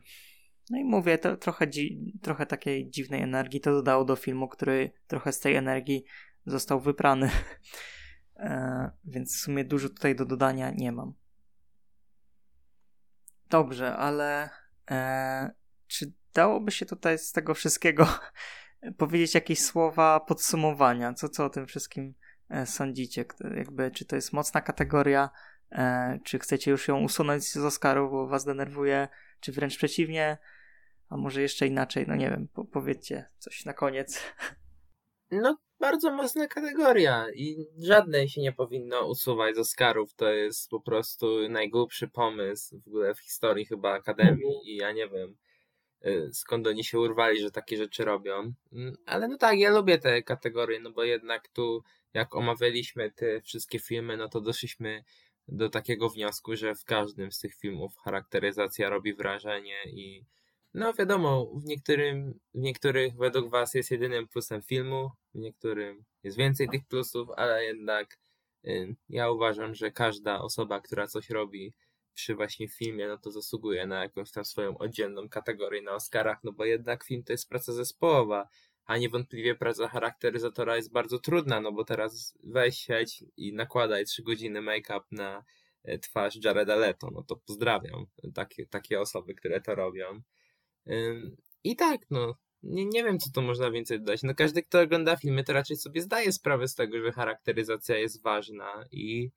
no 0.70 0.78
i 0.78 0.84
mówię, 0.84 1.18
to 1.18 1.38
trochę, 1.38 1.68
trochę 2.22 2.46
takiej 2.46 2.90
dziwnej 2.90 3.22
energii 3.22 3.62
to 3.62 3.72
dodało 3.72 4.06
do 4.06 4.16
filmu, 4.16 4.48
który 4.48 4.92
trochę 5.08 5.32
z 5.32 5.40
tej 5.40 5.56
energii 5.56 6.06
został 6.46 6.80
wyprany. 6.80 7.30
E, 8.40 8.92
więc 9.06 9.38
w 9.38 9.40
sumie 9.40 9.66
dużo 9.66 9.90
tutaj 9.90 10.16
do 10.16 10.26
dodania 10.26 10.72
nie 10.72 10.92
mam. 10.92 11.14
Dobrze, 13.50 13.96
ale 13.96 14.50
e, 14.92 15.52
czy 15.88 16.14
dałoby 16.34 16.72
się 16.72 16.86
tutaj 16.86 17.18
z 17.18 17.32
tego 17.32 17.54
wszystkiego 17.54 18.08
powiedzieć 18.98 19.36
jakieś 19.36 19.62
słowa 19.62 20.20
podsumowania? 20.20 21.14
Co, 21.14 21.30
co 21.30 21.46
o 21.46 21.50
tym 21.50 21.68
wszystkim 21.68 22.14
e, 22.14 22.19
sądzicie? 22.66 23.26
Kto- 23.26 23.48
Jakby, 23.48 23.92
czy 23.92 24.06
to 24.06 24.16
jest 24.16 24.34
mocna 24.34 24.62
kategoria? 24.62 25.30
E, 25.72 26.20
czy 26.24 26.40
chcecie 26.40 26.72
już 26.72 26.88
ją 26.88 27.04
usunąć 27.04 27.44
z 27.44 27.58
Oscaru, 27.58 28.10
bo 28.10 28.28
was 28.28 28.46
denerwuje? 28.46 29.08
Czy 29.40 29.52
wręcz 29.52 29.78
przeciwnie? 29.78 30.38
A 31.10 31.18
może 31.18 31.42
jeszcze 31.42 31.68
inaczej? 31.68 32.06
No 32.08 32.16
nie 32.16 32.30
wiem, 32.30 32.48
po, 32.54 32.66
powiedzcie 32.66 33.30
coś 33.38 33.66
na 33.66 33.74
koniec. 33.74 34.22
No, 35.32 35.58
bardzo 35.80 36.12
mocna 36.12 36.48
kategoria 36.48 37.26
i 37.36 37.66
żadnej 37.78 38.30
się 38.30 38.42
nie 38.42 38.52
powinno 38.54 39.08
usuwać 39.08 39.56
z 39.56 39.60
Oscarów. 39.60 40.14
To 40.16 40.30
jest 40.30 40.70
po 40.70 40.82
prostu 40.82 41.50
najgłupszy 41.50 42.08
pomysł 42.08 42.82
w 42.82 42.88
ogóle 42.88 43.16
w 43.16 43.20
historii 43.20 43.66
chyba 43.66 43.94
Akademii 43.94 44.60
i 44.66 44.76
ja 44.76 44.92
nie 44.92 45.10
wiem 45.10 45.36
skąd 46.32 46.68
oni 46.68 46.84
się 46.84 47.00
urwali, 47.00 47.42
że 47.42 47.52
takie 47.52 47.78
rzeczy 47.78 48.06
robią. 48.06 48.54
Mm, 48.74 48.98
Ale 49.06 49.28
no 49.28 49.38
tak, 49.38 49.60
ja 49.60 49.72
lubię 49.72 49.98
te 49.98 50.24
kategorie, 50.24 50.80
no 50.80 50.92
bo 50.92 51.04
jednak 51.04 51.48
tu 51.48 51.84
jak 52.14 52.36
omawialiśmy 52.36 53.12
te 53.12 53.42
wszystkie 53.42 53.80
filmy, 53.80 54.18
no 54.18 54.30
to 54.30 54.42
doszliśmy 54.42 55.04
do 55.48 55.70
takiego 55.70 56.10
wniosku, 56.10 56.56
że 56.56 56.76
w 56.76 56.86
każdym 56.86 57.32
z 57.32 57.40
tych 57.40 57.56
filmów 57.56 57.98
charakteryzacja 57.98 58.90
robi 58.90 59.14
wrażenie 59.14 59.78
i 59.86 60.26
no 60.74 60.94
wiadomo, 60.94 61.46
w, 61.46 61.66
niektórym, 61.66 62.40
w 62.54 62.60
niektórych 62.60 63.16
według 63.16 63.50
Was 63.50 63.74
jest 63.74 63.92
jedynym 63.92 64.28
plusem 64.28 64.62
filmu, 64.62 65.12
w 65.34 65.40
niektórym 65.40 66.06
jest 66.24 66.38
więcej 66.38 66.70
tych 66.70 66.86
plusów, 66.88 67.30
ale 67.38 67.66
jednak 67.66 68.20
y, 68.66 68.96
ja 69.10 69.32
uważam, 69.32 69.76
że 69.76 69.92
każda 69.92 70.42
osoba, 70.42 70.82
która 70.82 71.08
coś 71.08 71.30
robi 71.30 71.74
przy 72.14 72.36
właśnie 72.36 72.68
filmie, 72.68 73.08
no 73.08 73.18
to 73.18 73.32
zasługuje 73.32 73.88
na 73.88 74.04
jakąś 74.04 74.32
tam 74.32 74.46
swoją 74.46 74.78
oddzielną 74.78 75.30
kategorię 75.30 75.82
na 75.82 75.92
Oscarach, 75.92 76.44
no 76.44 76.52
bo 76.52 76.66
jednak 76.66 77.04
film 77.04 77.24
to 77.24 77.34
jest 77.34 77.50
praca 77.50 77.74
zespołowa, 77.74 78.48
a 78.86 78.98
niewątpliwie 78.98 79.56
praca 79.56 79.88
charakteryzatora 79.88 80.76
jest 80.76 80.92
bardzo 80.92 81.20
trudna, 81.20 81.62
no 81.62 81.72
bo 81.72 81.84
teraz 81.84 82.38
weź 82.44 82.78
sieć 82.78 83.24
i 83.38 83.54
nakładaj 83.54 84.06
3 84.06 84.24
godziny 84.24 84.62
make-up 84.62 85.06
na 85.12 85.44
e, 85.84 86.00
twarz 86.00 86.44
Jareda 86.44 86.76
Leto, 86.76 87.10
no 87.12 87.24
to 87.24 87.36
pozdrawiam 87.36 88.06
takie, 88.34 88.66
takie 88.66 89.00
osoby, 89.00 89.36
które 89.36 89.62
to 89.62 89.76
robią. 89.76 90.22
I 91.64 91.76
tak, 91.76 92.02
no, 92.10 92.36
nie, 92.64 92.86
nie 92.86 93.04
wiem, 93.04 93.20
co 93.20 93.30
to 93.34 93.42
można 93.42 93.72
więcej 93.72 94.00
dodać. 94.00 94.24
No 94.24 94.36
każdy, 94.36 94.64
kto 94.64 94.82
ogląda 94.82 95.16
filmy, 95.16 95.44
to 95.44 95.54
raczej 95.54 95.78
sobie 95.78 96.02
zdaje 96.02 96.32
sprawę 96.32 96.68
z 96.68 96.76
tego, 96.76 97.02
że 97.02 97.12
charakteryzacja 97.12 97.98
jest 97.98 98.24
ważna 98.24 98.86
i 98.92 99.30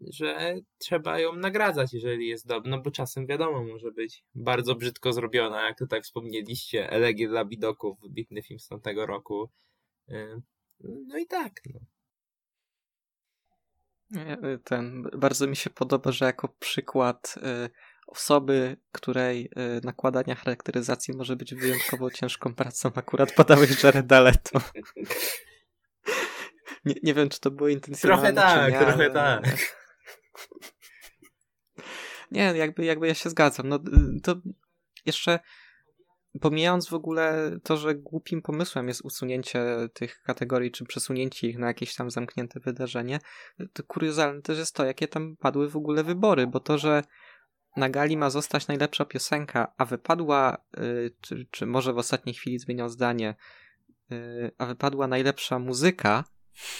że 0.00 0.54
trzeba 0.78 1.20
ją 1.20 1.36
nagradzać, 1.36 1.94
jeżeli 1.94 2.28
jest 2.28 2.46
dobra, 2.46 2.70
no 2.70 2.82
bo 2.82 2.90
czasem 2.90 3.26
wiadomo, 3.26 3.64
może 3.64 3.92
być 3.92 4.24
bardzo 4.34 4.74
brzydko 4.74 5.12
zrobiona, 5.12 5.66
jak 5.66 5.78
tutaj 5.78 6.02
wspomnieliście, 6.02 6.90
Elegie 6.90 7.28
dla 7.28 7.44
widoków, 7.44 8.00
wybitny 8.00 8.42
film 8.42 8.60
z 8.60 8.68
tamtego 8.68 9.06
roku. 9.06 9.50
No 10.80 11.18
i 11.18 11.26
tak, 11.26 11.52
no. 11.74 11.80
Y, 14.14 14.58
ten, 14.64 15.02
bardzo 15.02 15.46
mi 15.46 15.56
się 15.56 15.70
podoba, 15.70 16.12
że 16.12 16.24
jako 16.24 16.48
przykład 16.48 17.34
y, 17.36 17.70
osoby, 18.06 18.76
której 18.92 19.44
y, 19.44 19.80
nakładania 19.84 20.34
charakteryzacji 20.34 21.16
może 21.16 21.36
być 21.36 21.54
wyjątkowo 21.54 22.10
ciężką 22.10 22.54
pracą, 22.54 22.90
akurat 22.94 23.32
podałeś 23.32 23.84
Jareda 23.84 24.20
Leto. 24.20 24.60
Nie, 26.86 26.94
nie 27.02 27.14
wiem, 27.14 27.28
czy 27.28 27.40
to 27.40 27.50
było 27.50 27.68
intencjonalne. 27.68 28.32
Trochę 28.32 28.54
tak, 28.54 28.72
nie, 28.72 28.78
trochę 28.78 28.94
ale... 28.94 29.10
tak. 29.10 29.44
Nie, 32.30 32.42
jakby, 32.42 32.84
jakby 32.84 33.06
ja 33.06 33.14
się 33.14 33.30
zgadzam. 33.30 33.68
No, 33.68 33.78
to 34.22 34.36
jeszcze 35.06 35.38
pomijając 36.40 36.88
w 36.88 36.94
ogóle 36.94 37.50
to, 37.62 37.76
że 37.76 37.94
głupim 37.94 38.42
pomysłem 38.42 38.88
jest 38.88 39.00
usunięcie 39.04 39.64
tych 39.92 40.22
kategorii, 40.22 40.70
czy 40.70 40.84
przesunięcie 40.84 41.48
ich 41.48 41.58
na 41.58 41.66
jakieś 41.66 41.94
tam 41.94 42.10
zamknięte 42.10 42.60
wydarzenie, 42.60 43.18
to 43.72 43.82
kuriozalne 43.84 44.42
też 44.42 44.58
jest 44.58 44.74
to, 44.74 44.84
jakie 44.84 45.08
tam 45.08 45.36
padły 45.36 45.68
w 45.68 45.76
ogóle 45.76 46.04
wybory, 46.04 46.46
bo 46.46 46.60
to, 46.60 46.78
że 46.78 47.02
na 47.76 47.90
gali 47.90 48.16
ma 48.16 48.30
zostać 48.30 48.68
najlepsza 48.68 49.04
piosenka, 49.04 49.72
a 49.76 49.84
wypadła, 49.84 50.64
yy, 50.76 51.14
czy, 51.20 51.46
czy 51.50 51.66
może 51.66 51.92
w 51.92 51.98
ostatniej 51.98 52.34
chwili 52.34 52.58
zmieniał 52.58 52.88
zdanie, 52.88 53.34
yy, 54.10 54.50
a 54.58 54.66
wypadła 54.66 55.06
najlepsza 55.06 55.58
muzyka, 55.58 56.24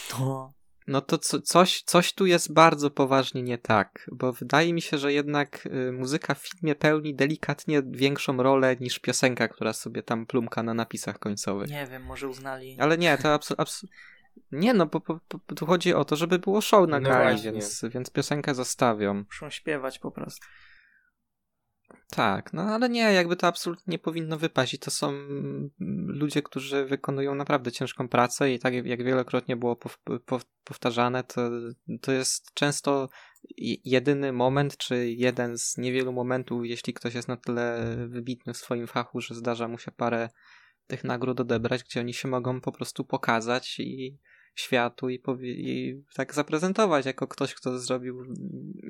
to 0.09 0.53
no 0.87 1.01
to 1.01 1.19
co, 1.19 1.41
coś, 1.41 1.83
coś 1.83 2.13
tu 2.13 2.27
jest 2.27 2.53
bardzo 2.53 2.91
poważnie 2.91 3.43
nie 3.43 3.59
tak, 3.59 4.11
bo 4.13 4.33
wydaje 4.33 4.73
mi 4.73 4.83
się, 4.83 4.99
że 4.99 5.13
jednak 5.13 5.67
y, 5.67 5.93
muzyka 5.93 6.35
w 6.35 6.39
filmie 6.39 6.75
pełni 6.75 7.15
delikatnie 7.15 7.83
większą 7.87 8.37
rolę 8.43 8.77
niż 8.77 8.99
piosenka, 8.99 9.49
która 9.49 9.73
sobie 9.73 10.03
tam 10.03 10.27
plumka 10.27 10.63
na 10.63 10.75
napisach 10.75 11.19
końcowych. 11.19 11.71
Nie 11.71 11.87
wiem, 11.87 12.03
może 12.03 12.29
uznali. 12.29 12.77
Ale 12.81 12.99
nie, 12.99 13.19
to 13.19 13.35
absolutnie. 13.35 13.99
Nie 14.53 14.75
no, 14.75 14.87
bo, 14.87 15.01
bo, 15.01 15.21
bo, 15.31 15.55
tu 15.55 15.67
chodzi 15.67 15.95
o 15.95 16.05
to, 16.05 16.17
żeby 16.17 16.39
było 16.39 16.61
show 16.61 16.89
na 16.89 17.01
no 17.01 17.09
gali, 17.09 17.43
więc, 17.43 17.85
więc 17.91 18.11
piosenkę 18.11 18.55
zostawią. 18.55 19.15
Muszą 19.15 19.51
śpiewać 19.51 19.99
po 19.99 20.11
prostu. 20.11 20.47
Tak, 22.11 22.53
no 22.53 22.63
ale 22.63 22.89
nie, 22.89 23.01
jakby 23.01 23.37
to 23.37 23.47
absolutnie 23.47 23.93
nie 23.93 23.99
powinno 23.99 24.39
wypaść 24.39 24.75
i 24.75 24.79
to 24.79 24.91
są 24.91 25.13
ludzie, 26.07 26.43
którzy 26.43 26.85
wykonują 26.85 27.35
naprawdę 27.35 27.73
ciężką 27.73 28.09
pracę 28.09 28.53
i 28.53 28.59
tak 28.59 28.75
jak 28.87 29.05
wielokrotnie 29.05 29.57
było 29.57 29.79
powtarzane, 30.65 31.25
to, 31.25 31.51
to 32.01 32.13
jest 32.13 32.55
często 32.55 33.09
jedyny 33.85 34.33
moment, 34.33 34.77
czy 34.77 35.11
jeden 35.11 35.59
z 35.59 35.77
niewielu 35.77 36.13
momentów, 36.13 36.67
jeśli 36.67 36.95
ktoś 36.95 37.15
jest 37.15 37.29
na 37.29 37.37
tyle 37.37 37.97
wybitny 38.09 38.55
w 38.55 38.57
swoim 38.57 38.87
fachu, 38.87 39.21
że 39.21 39.35
zdarza 39.35 39.69
mu 39.69 39.79
się 39.79 39.91
parę 39.91 40.29
tych 40.87 41.05
nagród 41.05 41.41
odebrać, 41.41 41.85
gdzie 41.85 42.01
oni 42.01 42.15
się 42.15 42.29
mogą 42.29 42.61
po 42.61 42.73
prostu 42.73 43.05
pokazać 43.05 43.81
i 43.81 44.19
światu 44.55 45.11
i, 45.11 45.23
i 45.43 46.03
tak 46.15 46.35
zaprezentować 46.35 47.07
jako 47.07 47.27
ktoś, 47.29 47.55
kto 47.55 47.79
zrobił 47.79 48.35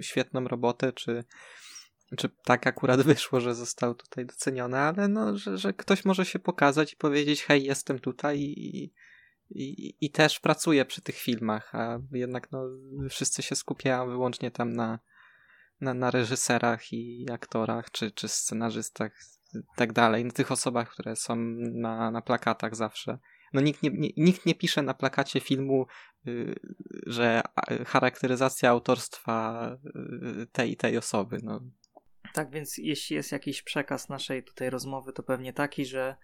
świetną 0.00 0.44
robotę, 0.48 0.92
czy 0.92 1.24
czy 2.16 2.28
tak 2.44 2.66
akurat 2.66 3.02
wyszło, 3.12 3.40
że 3.40 3.54
został 3.54 3.94
tutaj 3.94 4.26
doceniony, 4.26 4.78
ale 4.78 5.08
no, 5.08 5.36
że, 5.36 5.58
że 5.58 5.72
ktoś 5.72 6.04
może 6.04 6.24
się 6.24 6.38
pokazać 6.38 6.92
i 6.92 6.96
powiedzieć, 6.96 7.44
hej, 7.44 7.64
jestem 7.64 7.98
tutaj 7.98 8.40
i, 8.40 8.92
i, 9.50 9.94
i 10.00 10.10
też 10.10 10.40
pracuję 10.40 10.84
przy 10.84 11.00
tych 11.02 11.16
filmach, 11.16 11.74
a 11.74 11.98
jednak 12.12 12.52
no, 12.52 12.68
wszyscy 13.10 13.42
się 13.42 13.56
skupiają 13.56 14.08
wyłącznie 14.08 14.50
tam 14.50 14.72
na, 14.72 14.98
na, 15.80 15.94
na 15.94 16.10
reżyserach 16.10 16.92
i 16.92 17.26
aktorach, 17.32 17.90
czy, 17.90 18.10
czy 18.10 18.28
scenarzystach 18.28 19.12
i 19.54 19.76
tak 19.76 19.92
dalej, 19.92 20.24
na 20.24 20.32
tych 20.32 20.52
osobach, 20.52 20.90
które 20.90 21.16
są 21.16 21.36
na, 21.56 22.10
na 22.10 22.22
plakatach 22.22 22.76
zawsze. 22.76 23.18
No 23.52 23.60
nikt 23.60 23.82
nie, 23.82 23.90
nie, 23.90 24.10
nikt 24.16 24.46
nie 24.46 24.54
pisze 24.54 24.82
na 24.82 24.94
plakacie 24.94 25.40
filmu, 25.40 25.86
y, 26.26 26.54
że 27.06 27.42
charakteryzacja 27.86 28.70
autorstwa 28.70 29.68
y, 30.42 30.46
tej 30.52 30.72
i 30.72 30.76
tej 30.76 30.98
osoby. 30.98 31.38
No, 31.42 31.60
tak 32.36 32.50
więc 32.50 32.78
jeśli 32.78 33.16
jest 33.16 33.32
jakiś 33.32 33.62
przekaz 33.62 34.08
naszej 34.08 34.44
tutaj 34.44 34.70
rozmowy, 34.70 35.12
to 35.12 35.22
pewnie 35.22 35.52
taki, 35.52 35.86
że 35.86 36.16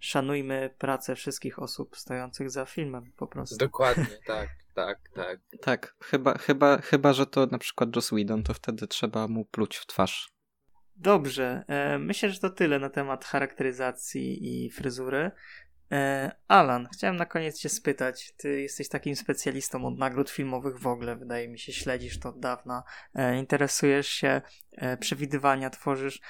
szanujmy 0.00 0.74
pracę 0.78 1.16
wszystkich 1.16 1.58
osób 1.58 1.96
stojących 1.96 2.50
za 2.50 2.64
filmem 2.64 3.12
po 3.16 3.26
prostu. 3.26 3.56
Dokładnie, 3.56 4.06
tak, 4.26 4.48
tak, 4.74 4.98
tak. 5.14 5.40
Tak, 5.60 5.94
chyba, 6.00 6.38
chyba, 6.38 6.78
chyba, 6.78 7.12
że 7.12 7.26
to 7.26 7.46
na 7.46 7.58
przykład 7.58 7.96
Joss 7.96 8.10
Whedon, 8.10 8.42
to 8.42 8.54
wtedy 8.54 8.86
trzeba 8.86 9.28
mu 9.28 9.44
pluć 9.44 9.76
w 9.76 9.86
twarz. 9.86 10.34
Dobrze, 10.96 11.64
e, 11.68 11.98
myślę, 11.98 12.30
że 12.30 12.40
to 12.40 12.50
tyle 12.50 12.78
na 12.78 12.90
temat 12.90 13.24
charakteryzacji 13.24 14.64
i 14.64 14.70
fryzury. 14.70 15.30
E, 15.92 16.30
Alan, 16.48 16.88
chciałem 16.92 17.16
na 17.16 17.26
koniec 17.26 17.58
Cię 17.58 17.68
spytać. 17.68 18.34
Ty 18.36 18.60
jesteś 18.60 18.88
takim 18.88 19.16
specjalistą 19.16 19.86
od 19.86 19.98
nagród 19.98 20.30
filmowych 20.30 20.78
w 20.78 20.86
ogóle, 20.86 21.16
wydaje 21.16 21.48
mi 21.48 21.58
się, 21.58 21.72
śledzisz 21.72 22.20
to 22.20 22.28
od 22.28 22.40
dawna. 22.40 22.82
E, 23.14 23.38
interesujesz 23.38 24.08
się, 24.08 24.42
e, 24.72 24.96
przewidywania 24.96 25.70
tworzysz. 25.70 26.20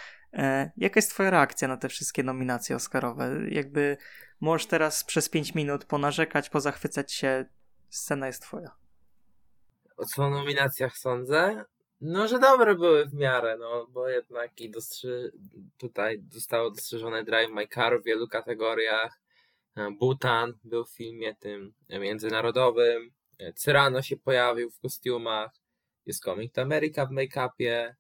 Jaka 0.77 0.99
jest 0.99 1.11
Twoja 1.11 1.31
reakcja 1.31 1.69
na 1.69 1.77
te 1.77 1.89
wszystkie 1.89 2.23
nominacje 2.23 2.77
Oscarowe? 2.77 3.31
Jakby 3.49 3.97
możesz 4.41 4.67
teraz 4.67 5.05
przez 5.05 5.29
5 5.29 5.55
minut 5.55 5.85
ponarzekać, 5.85 6.51
pozachwycać 6.51 7.13
się. 7.13 7.45
Scena 7.91 8.27
jest 8.27 8.43
Twoja. 8.43 8.71
O 9.97 10.31
nominacjach 10.31 10.97
sądzę? 10.97 11.65
No, 12.01 12.29
że 12.29 12.39
dobre 12.39 12.75
były 12.75 13.07
w 13.07 13.15
miarę, 13.15 13.57
no, 13.61 13.87
bo 13.87 14.09
jednak 14.09 14.61
i 14.61 14.71
dostrzy... 14.71 15.33
tutaj 15.79 16.23
zostało 16.31 16.71
dostrzeżone 16.71 17.25
Drive 17.25 17.51
My 17.51 17.69
Car 17.69 18.01
w 18.01 18.05
wielu 18.05 18.29
kategoriach 18.29 19.24
Butan 19.99 20.59
był 20.65 20.85
w 20.85 20.91
filmie 20.97 21.35
tym 21.35 21.75
międzynarodowym. 21.89 23.11
Cyrano 23.55 24.03
się 24.03 24.17
pojawił 24.17 24.71
w 24.71 24.81
kostiumach. 24.81 25.51
Jest 26.07 26.25
Comic 26.25 26.59
America 26.59 27.07
w 27.07 27.11
make-upie. 27.11 27.95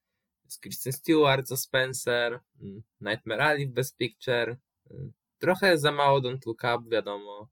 Jest 0.44 0.60
Kristen 0.60 0.92
Stewart 0.92 1.46
za 1.46 1.56
Spencer. 1.56 2.40
Mm, 2.62 2.82
Nightmare 3.00 3.40
Alley 3.40 3.66
w 3.66 3.72
Best 3.72 3.96
Picture. 3.96 4.56
Mm, 4.90 5.12
trochę 5.38 5.78
za 5.78 5.92
mało 5.92 6.20
Don't 6.20 6.46
Look 6.46 6.62
Up, 6.64 6.90
wiadomo. 6.90 7.48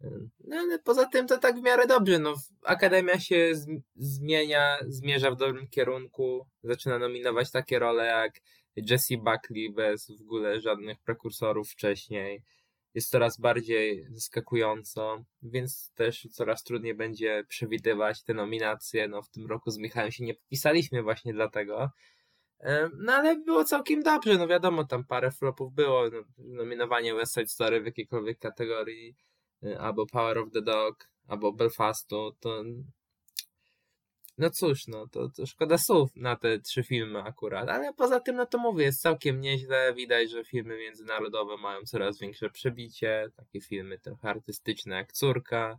Mm, 0.00 0.30
no 0.44 0.56
ale 0.56 0.78
poza 0.78 1.06
tym 1.06 1.26
to 1.26 1.38
tak 1.38 1.60
w 1.60 1.62
miarę 1.62 1.86
dobrze. 1.86 2.18
No, 2.18 2.34
Akademia 2.64 3.20
się 3.20 3.52
zmienia, 3.96 4.78
zmierza 4.86 5.30
w 5.30 5.36
dobrym 5.36 5.68
kierunku. 5.68 6.46
Zaczyna 6.62 6.98
nominować 6.98 7.50
takie 7.50 7.78
role 7.78 8.06
jak 8.06 8.40
Jesse 8.76 9.16
Buckley 9.16 9.72
bez 9.72 10.10
w 10.10 10.22
ogóle 10.22 10.60
żadnych 10.60 10.98
prekursorów 11.00 11.70
wcześniej 11.70 12.42
jest 12.94 13.10
coraz 13.10 13.40
bardziej 13.40 14.06
zaskakująco, 14.10 15.24
więc 15.42 15.92
też 15.94 16.28
coraz 16.32 16.64
trudniej 16.64 16.94
będzie 16.94 17.44
przewidywać 17.48 18.22
te 18.22 18.34
nominacje. 18.34 19.08
No, 19.08 19.22
w 19.22 19.30
tym 19.30 19.46
roku 19.46 19.70
z 19.70 19.78
Michałem 19.78 20.12
się 20.12 20.24
nie 20.24 20.34
podpisaliśmy 20.34 21.02
właśnie 21.02 21.32
dlatego. 21.32 21.90
No 22.98 23.12
ale 23.12 23.36
było 23.36 23.64
całkiem 23.64 24.02
dobrze, 24.02 24.38
no 24.38 24.48
wiadomo, 24.48 24.84
tam 24.84 25.04
parę 25.04 25.30
flopów 25.30 25.74
było. 25.74 26.02
No, 26.10 26.22
nominowanie 26.38 27.14
West 27.14 27.34
Side 27.34 27.46
Story 27.46 27.80
w 27.80 27.86
jakiejkolwiek 27.86 28.38
kategorii, 28.38 29.16
y, 29.64 29.78
albo 29.78 30.06
Power 30.06 30.38
of 30.38 30.50
the 30.52 30.62
Dog, 30.62 31.10
albo 31.28 31.52
Belfastu, 31.52 32.32
to 32.40 32.64
no 34.38 34.50
cóż, 34.50 34.86
no 34.86 35.06
to, 35.06 35.28
to 35.28 35.46
szkoda 35.46 35.78
słów 35.78 36.10
na 36.16 36.36
te 36.36 36.58
trzy 36.58 36.82
filmy 36.82 37.22
akurat, 37.22 37.68
ale 37.68 37.94
poza 37.94 38.20
tym, 38.20 38.36
no 38.36 38.46
to 38.46 38.58
mówię, 38.58 38.84
jest 38.84 39.02
całkiem 39.02 39.40
nieźle. 39.40 39.94
Widać, 39.94 40.30
że 40.30 40.44
filmy 40.44 40.78
międzynarodowe 40.78 41.56
mają 41.56 41.82
coraz 41.84 42.18
większe 42.18 42.50
przebicie. 42.50 43.30
Takie 43.36 43.60
filmy 43.60 43.98
trochę 43.98 44.28
artystyczne 44.28 44.96
jak 44.96 45.12
Córka 45.12 45.78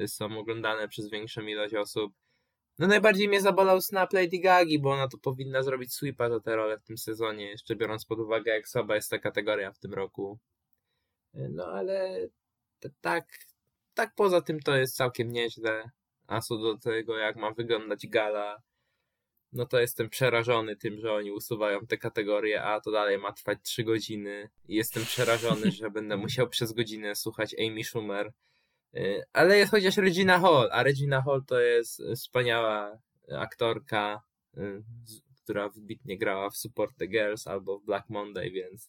y, 0.00 0.08
są 0.08 0.38
oglądane 0.38 0.88
przez 0.88 1.10
większą 1.10 1.42
ilość 1.42 1.74
osób. 1.74 2.12
No 2.78 2.86
najbardziej 2.86 3.28
mnie 3.28 3.40
zabolał 3.40 3.80
snap 3.80 4.12
Lady 4.12 4.38
Gagi, 4.38 4.78
bo 4.78 4.92
ona 4.92 5.08
to 5.08 5.18
powinna 5.18 5.62
zrobić 5.62 5.94
sweepa 5.94 6.28
za 6.28 6.40
tę 6.40 6.56
rolę 6.56 6.78
w 6.78 6.82
tym 6.82 6.98
sezonie, 6.98 7.50
jeszcze 7.50 7.76
biorąc 7.76 8.04
pod 8.04 8.18
uwagę, 8.18 8.52
jak 8.52 8.68
słaba 8.68 8.94
jest 8.94 9.10
ta 9.10 9.18
kategoria 9.18 9.72
w 9.72 9.78
tym 9.78 9.94
roku. 9.94 10.38
Y, 11.34 11.48
no 11.52 11.66
ale 11.66 12.28
tak, 13.00 13.26
tak 13.94 14.14
poza 14.14 14.40
tym 14.40 14.60
to 14.60 14.76
jest 14.76 14.96
całkiem 14.96 15.32
nieźle. 15.32 15.90
A 16.26 16.40
co 16.40 16.58
do 16.58 16.78
tego, 16.78 17.16
jak 17.16 17.36
ma 17.36 17.50
wyglądać 17.50 18.06
gala, 18.06 18.62
no 19.52 19.66
to 19.66 19.80
jestem 19.80 20.08
przerażony 20.08 20.76
tym, 20.76 21.00
że 21.00 21.12
oni 21.12 21.32
usuwają 21.32 21.86
te 21.86 21.98
kategorie, 21.98 22.62
a 22.62 22.80
to 22.80 22.90
dalej 22.90 23.18
ma 23.18 23.32
trwać 23.32 23.58
3 23.62 23.84
godziny. 23.84 24.48
I 24.68 24.74
jestem 24.74 25.04
przerażony, 25.04 25.70
że 25.70 25.90
będę 25.90 26.16
musiał 26.26 26.48
przez 26.48 26.72
godzinę 26.72 27.14
słuchać 27.14 27.54
Amy 27.58 27.84
Schumer. 27.84 28.32
Y, 28.96 29.22
ale 29.32 29.58
jest 29.58 29.70
chociaż 29.70 29.96
Regina 29.96 30.40
Hall, 30.40 30.68
a 30.72 30.82
Regina 30.82 31.22
Hall 31.22 31.44
to 31.46 31.60
jest 31.60 32.02
wspaniała 32.16 32.98
aktorka, 33.32 34.22
y, 34.56 34.82
która 35.42 35.68
wybitnie 35.68 36.18
grała 36.18 36.50
w 36.50 36.56
Support 36.56 36.96
the 36.98 37.06
Girls 37.06 37.46
albo 37.46 37.78
w 37.78 37.84
Black 37.84 38.08
Monday, 38.10 38.50
więc 38.50 38.88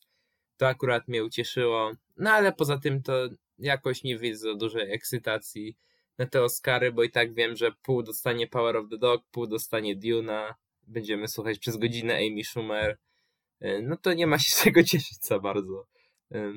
To 0.57 0.67
akurat 0.67 1.07
mnie 1.07 1.23
ucieszyło. 1.23 1.91
No 2.17 2.31
ale 2.31 2.53
poza 2.53 2.77
tym 2.77 3.03
to 3.03 3.13
jakoś 3.59 4.03
nie 4.03 4.17
widzę 4.17 4.55
dużej 4.55 4.93
ekscytacji 4.93 5.77
na 6.18 6.26
te 6.26 6.43
Oscary, 6.43 6.91
bo 6.91 7.03
i 7.03 7.11
tak 7.11 7.34
wiem, 7.34 7.55
że 7.55 7.72
pół 7.72 8.03
dostanie 8.03 8.47
Power 8.47 8.78
of 8.78 8.89
the 8.89 8.97
Dog, 8.97 9.24
pół 9.32 9.47
dostanie 9.47 9.95
Duna. 9.95 10.55
Będziemy 10.88 11.28
słuchać 11.28 11.59
przez 11.59 11.78
godzinę 11.78 12.13
Amy 12.15 12.43
Schumer. 12.43 12.97
Y, 13.61 13.82
no 13.84 13.97
to 13.97 14.13
nie 14.13 14.28
ma 14.28 14.39
się 14.39 14.51
z 14.51 14.63
czego 14.63 14.84
cieszyć 14.91 15.26
za 15.26 15.39
bardzo. 15.39 15.88
Y, 16.36 16.53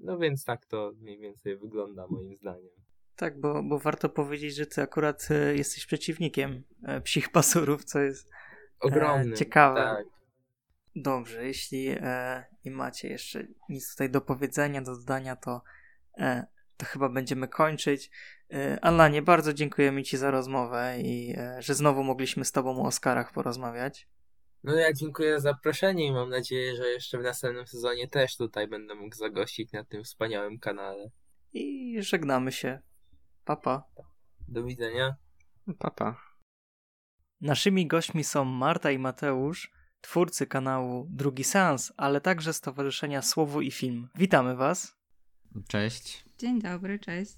no 0.00 0.18
więc 0.18 0.44
tak 0.44 0.66
to 0.66 0.92
mniej 1.00 1.18
więcej 1.18 1.56
wygląda 1.56 2.06
moim 2.10 2.36
zdaniem. 2.36 2.78
Tak, 3.18 3.40
bo, 3.40 3.62
bo 3.62 3.78
warto 3.78 4.08
powiedzieć, 4.08 4.54
że 4.54 4.66
ty 4.66 4.82
akurat 4.82 5.28
e, 5.30 5.56
jesteś 5.56 5.86
przeciwnikiem 5.86 6.62
e, 6.82 7.00
psich 7.00 7.28
pasurów, 7.38 7.84
co 7.84 8.00
jest 8.00 8.30
ogromny. 8.80 9.32
E, 9.32 9.36
ciekawe. 9.36 9.80
Tak. 9.80 10.06
Dobrze, 10.96 11.46
jeśli 11.46 11.88
nie 12.64 12.70
macie 12.70 13.08
jeszcze 13.08 13.46
nic 13.68 13.90
tutaj 13.90 14.10
do 14.10 14.20
powiedzenia, 14.20 14.82
do 14.82 14.96
dodania, 14.96 15.36
to, 15.36 15.62
e, 16.18 16.46
to 16.78 16.86
chyba 16.86 17.08
będziemy 17.08 17.48
kończyć. 17.48 18.10
E, 18.52 18.78
Alanie, 18.82 19.22
bardzo 19.22 19.52
dziękujemy 19.52 20.02
Ci 20.02 20.16
za 20.16 20.30
rozmowę 20.30 21.00
i 21.00 21.34
e, 21.36 21.62
że 21.62 21.74
znowu 21.74 22.04
mogliśmy 22.04 22.44
z 22.44 22.52
Tobą 22.52 22.82
o 22.82 22.86
Oscarach 22.86 23.32
porozmawiać. 23.32 24.08
No 24.64 24.74
ja 24.74 24.92
dziękuję 24.92 25.40
za 25.40 25.40
zaproszenie 25.40 26.06
i 26.06 26.12
mam 26.12 26.30
nadzieję, 26.30 26.76
że 26.76 26.88
jeszcze 26.88 27.18
w 27.18 27.22
następnym 27.22 27.66
sezonie 27.66 28.08
też 28.08 28.36
tutaj 28.36 28.68
będę 28.68 28.94
mógł 28.94 29.16
zagościć 29.16 29.72
na 29.72 29.84
tym 29.84 30.04
wspaniałym 30.04 30.58
kanale. 30.58 31.10
I 31.52 31.96
żegnamy 32.02 32.52
się. 32.52 32.80
Papa. 33.44 33.84
Do 34.48 34.64
widzenia. 34.64 35.16
Papa. 35.78 36.20
Naszymi 37.40 37.86
gośćmi 37.86 38.24
są 38.24 38.44
Marta 38.44 38.90
i 38.90 38.98
Mateusz, 38.98 39.72
twórcy 40.00 40.46
kanału 40.46 41.06
Drugi 41.10 41.44
Seans, 41.44 41.92
ale 41.96 42.20
także 42.20 42.52
Stowarzyszenia 42.52 43.22
Słowo 43.22 43.60
i 43.60 43.70
Film. 43.70 44.08
Witamy 44.14 44.56
Was. 44.56 44.97
Cześć. 45.68 46.24
Dzień 46.38 46.60
dobry, 46.60 46.98
cześć. 46.98 47.34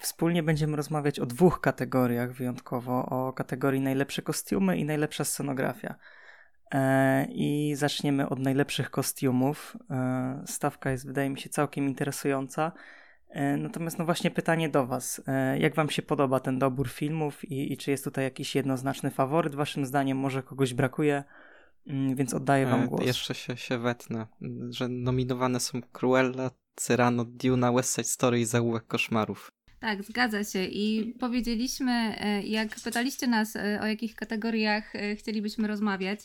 Wspólnie 0.00 0.42
będziemy 0.42 0.76
rozmawiać 0.76 1.20
o 1.20 1.26
dwóch 1.26 1.60
kategoriach 1.60 2.32
wyjątkowo: 2.32 3.06
o 3.06 3.32
kategorii 3.32 3.80
najlepsze 3.80 4.22
kostiumy 4.22 4.78
i 4.78 4.84
najlepsza 4.84 5.24
scenografia. 5.24 5.94
E, 6.74 7.26
I 7.30 7.74
zaczniemy 7.76 8.28
od 8.28 8.38
najlepszych 8.38 8.90
kostiumów. 8.90 9.76
E, 9.90 10.44
stawka 10.46 10.90
jest, 10.90 11.06
wydaje 11.06 11.30
mi 11.30 11.40
się, 11.40 11.48
całkiem 11.48 11.88
interesująca. 11.88 12.72
E, 13.28 13.56
natomiast, 13.56 13.98
no 13.98 14.04
właśnie, 14.04 14.30
pytanie 14.30 14.68
do 14.68 14.86
Was. 14.86 15.22
Jak 15.58 15.74
Wam 15.74 15.90
się 15.90 16.02
podoba 16.02 16.40
ten 16.40 16.58
dobór 16.58 16.88
filmów 16.88 17.44
i, 17.44 17.72
i 17.72 17.76
czy 17.76 17.90
jest 17.90 18.04
tutaj 18.04 18.24
jakiś 18.24 18.54
jednoznaczny 18.54 19.10
faworyt? 19.10 19.54
Waszym 19.54 19.86
zdaniem, 19.86 20.18
może 20.18 20.42
kogoś 20.42 20.74
brakuje? 20.74 21.24
Mm, 21.86 22.16
więc 22.16 22.34
oddaję 22.34 22.66
Wam 22.66 22.86
głos. 22.86 23.06
Jeszcze 23.06 23.34
się, 23.34 23.56
się 23.56 23.78
wetnę, 23.78 24.26
że 24.70 24.88
nominowane 24.88 25.60
są 25.60 25.80
Cruella, 25.92 26.50
Cyrano, 26.76 27.24
Duna, 27.24 27.72
West 27.72 27.94
Side 27.94 28.04
Story 28.04 28.40
i 28.40 28.44
Zaułek 28.44 28.86
Koszmarów. 28.86 29.52
Tak, 29.82 30.02
zgadza 30.02 30.44
się. 30.44 30.64
I 30.64 31.14
powiedzieliśmy, 31.20 31.92
e, 31.92 32.42
jak 32.42 32.68
pytaliście 32.84 33.26
nas, 33.26 33.56
e, 33.56 33.80
o 33.82 33.86
jakich 33.86 34.14
kategoriach 34.14 34.96
e, 34.96 35.16
chcielibyśmy 35.16 35.68
rozmawiać, 35.68 36.20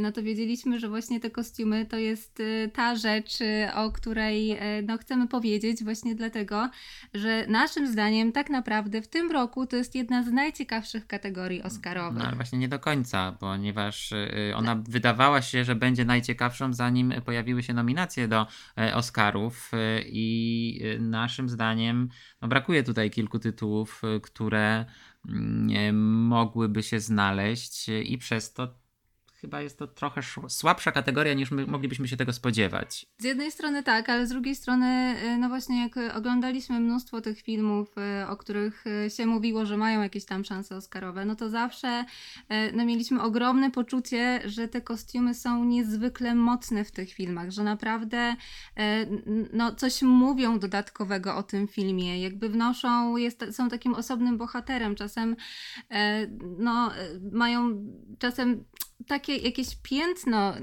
no 0.00 0.12
to 0.12 0.22
wiedzieliśmy, 0.22 0.80
że 0.80 0.88
właśnie 0.88 1.20
te 1.20 1.30
kostiumy 1.30 1.86
to 1.86 1.96
jest 1.96 2.42
ta 2.72 2.96
rzecz, 2.96 3.38
o 3.74 3.92
której 3.92 4.58
no, 4.86 4.98
chcemy 4.98 5.28
powiedzieć, 5.28 5.84
właśnie 5.84 6.14
dlatego, 6.14 6.70
że 7.14 7.46
naszym 7.48 7.86
zdaniem 7.86 8.32
tak 8.32 8.50
naprawdę 8.50 9.02
w 9.02 9.08
tym 9.08 9.30
roku 9.30 9.66
to 9.66 9.76
jest 9.76 9.94
jedna 9.94 10.22
z 10.22 10.32
najciekawszych 10.32 11.06
kategorii 11.06 11.62
Oscarowych. 11.62 12.18
No 12.18 12.26
ale 12.26 12.36
właśnie 12.36 12.58
nie 12.58 12.68
do 12.68 12.78
końca, 12.78 13.36
ponieważ 13.40 14.14
ona 14.54 14.82
wydawała 14.88 15.42
się, 15.42 15.64
że 15.64 15.74
będzie 15.74 16.04
najciekawszą, 16.04 16.72
zanim 16.72 17.12
pojawiły 17.24 17.62
się 17.62 17.74
nominacje 17.74 18.28
do 18.28 18.46
Oscarów 18.94 19.70
i 20.06 20.80
naszym 21.00 21.48
zdaniem 21.48 22.08
no, 22.42 22.48
brakuje 22.48 22.82
tu 22.82 22.86
tutaj 22.86 23.10
kilku 23.10 23.38
tytułów, 23.38 24.02
y, 24.16 24.20
które 24.20 24.86
mm, 25.28 25.96
mogłyby 26.26 26.82
się 26.82 27.00
znaleźć 27.00 27.88
i 27.88 28.18
przez 28.18 28.52
to 28.52 28.79
chyba 29.40 29.60
jest 29.60 29.78
to 29.78 29.86
trochę 29.86 30.20
słabsza 30.48 30.92
kategoria 30.92 31.34
niż 31.34 31.50
my 31.50 31.66
moglibyśmy 31.66 32.08
się 32.08 32.16
tego 32.16 32.32
spodziewać. 32.32 33.06
Z 33.18 33.24
jednej 33.24 33.50
strony 33.50 33.82
tak, 33.82 34.08
ale 34.08 34.26
z 34.26 34.30
drugiej 34.30 34.54
strony, 34.54 35.16
y, 35.24 35.38
no 35.38 35.48
właśnie 35.48 35.82
jak 35.82 36.16
oglądaliśmy 36.16 36.80
mnóstwo 36.80 37.20
tych 37.20 37.40
filmów, 37.40 37.88
y, 38.22 38.28
o 38.28 38.36
których 38.36 38.84
y, 38.86 39.10
się 39.10 39.26
mówiło, 39.26 39.66
że 39.66 39.76
mają 39.76 40.02
jakieś 40.02 40.24
tam 40.24 40.44
szanse 40.44 40.76
Oscarowe, 40.76 41.24
no 41.24 41.36
to 41.36 41.50
zawsze 41.50 42.04
no 42.72 42.84
mieliśmy 42.84 43.22
ogromne 43.22 43.70
poczucie, 43.70 44.40
że 44.44 44.68
te 44.68 44.80
kostiumy 44.80 45.34
są 45.34 45.64
niezwykle 45.64 46.34
mocne 46.34 46.84
w 46.84 46.90
tych 46.90 47.12
filmach, 47.12 47.50
że 47.50 47.64
naprawdę 47.64 48.36
no 49.52 49.74
coś 49.74 50.02
mówią 50.02 50.58
dodatkowego 50.58 51.36
o 51.36 51.42
tym 51.42 51.68
filmie, 51.68 52.22
jakby 52.22 52.48
wnoszą, 52.48 53.16
jest, 53.16 53.44
są 53.52 53.68
takim 53.68 53.94
osobnym 53.94 54.38
bohaterem, 54.38 54.94
czasem 54.94 55.36
no 56.58 56.90
mają 57.32 57.84
czasem 58.18 58.64
takie 59.06 59.36
jakieś 59.36 59.76
piętno, 59.82 60.54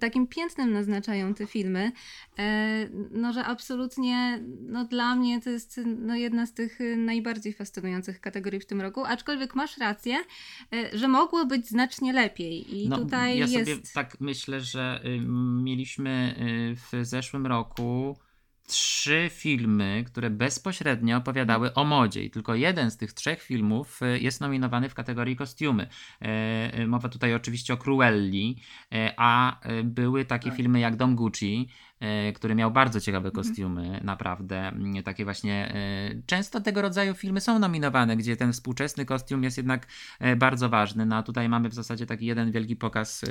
takim 0.00 0.26
piętnem 0.26 0.72
naznaczają 0.72 1.34
te 1.34 1.46
filmy, 1.46 1.92
e, 2.38 2.88
no 3.10 3.32
że 3.32 3.44
absolutnie 3.44 4.42
no 4.60 4.84
dla 4.84 5.16
mnie 5.16 5.40
to 5.40 5.50
jest 5.50 5.80
no, 5.86 6.14
jedna 6.14 6.46
z 6.46 6.54
tych 6.54 6.78
najbardziej 6.96 7.52
fascynujących 7.52 8.20
kategorii 8.20 8.60
w 8.60 8.66
tym 8.66 8.80
roku, 8.80 9.04
aczkolwiek 9.04 9.54
masz 9.54 9.78
rację, 9.78 10.16
e, 10.72 10.98
że 10.98 11.08
mogło 11.08 11.46
być 11.46 11.68
znacznie 11.68 12.12
lepiej. 12.12 12.76
I 12.76 12.88
no, 12.88 12.98
tutaj 12.98 13.38
ja 13.38 13.46
jest... 13.46 13.70
sobie 13.70 13.76
tak 13.94 14.20
myślę, 14.20 14.60
że 14.60 15.00
y, 15.04 15.20
mieliśmy 15.62 16.34
y, 16.72 16.76
w 16.76 17.06
zeszłym 17.06 17.46
roku 17.46 18.16
trzy 18.66 19.30
filmy, 19.32 20.04
które 20.06 20.30
bezpośrednio 20.30 21.16
opowiadały 21.16 21.74
o 21.74 21.84
modzie 21.84 22.24
i 22.24 22.30
tylko 22.30 22.54
jeden 22.54 22.90
z 22.90 22.96
tych 22.96 23.12
trzech 23.12 23.42
filmów 23.42 24.02
e, 24.02 24.18
jest 24.18 24.40
nominowany 24.40 24.88
w 24.88 24.94
kategorii 24.94 25.36
kostiumy. 25.36 25.88
E, 26.22 26.26
e, 26.72 26.86
mowa 26.86 27.08
tutaj 27.08 27.34
oczywiście 27.34 27.74
o 27.74 27.76
Cruelli, 27.76 28.56
a 29.16 29.60
były 29.84 30.24
takie 30.24 30.48
tak. 30.48 30.56
filmy 30.56 30.80
jak 30.80 30.96
Dom 30.96 31.16
Gucci, 31.16 31.68
który 32.34 32.54
miał 32.54 32.70
bardzo 32.70 33.00
ciekawe 33.00 33.28
mhm. 33.28 33.44
kostiumy, 33.44 34.00
naprawdę. 34.04 34.58
Mm, 34.58 35.02
takie 35.02 35.24
właśnie. 35.24 35.74
E, 35.74 36.22
często 36.26 36.60
tego 36.60 36.82
rodzaju 36.82 37.14
filmy 37.14 37.40
są 37.40 37.58
nominowane, 37.58 38.16
gdzie 38.16 38.36
ten 38.36 38.52
współczesny 38.52 39.04
kostium 39.04 39.42
jest 39.42 39.56
jednak 39.56 39.86
e, 40.20 40.36
bardzo 40.36 40.68
ważny. 40.68 41.06
No 41.06 41.16
a 41.16 41.22
tutaj 41.22 41.48
mamy 41.48 41.68
w 41.68 41.74
zasadzie 41.74 42.06
taki 42.06 42.26
jeden 42.26 42.52
wielki 42.52 42.76
pokaz 42.76 43.24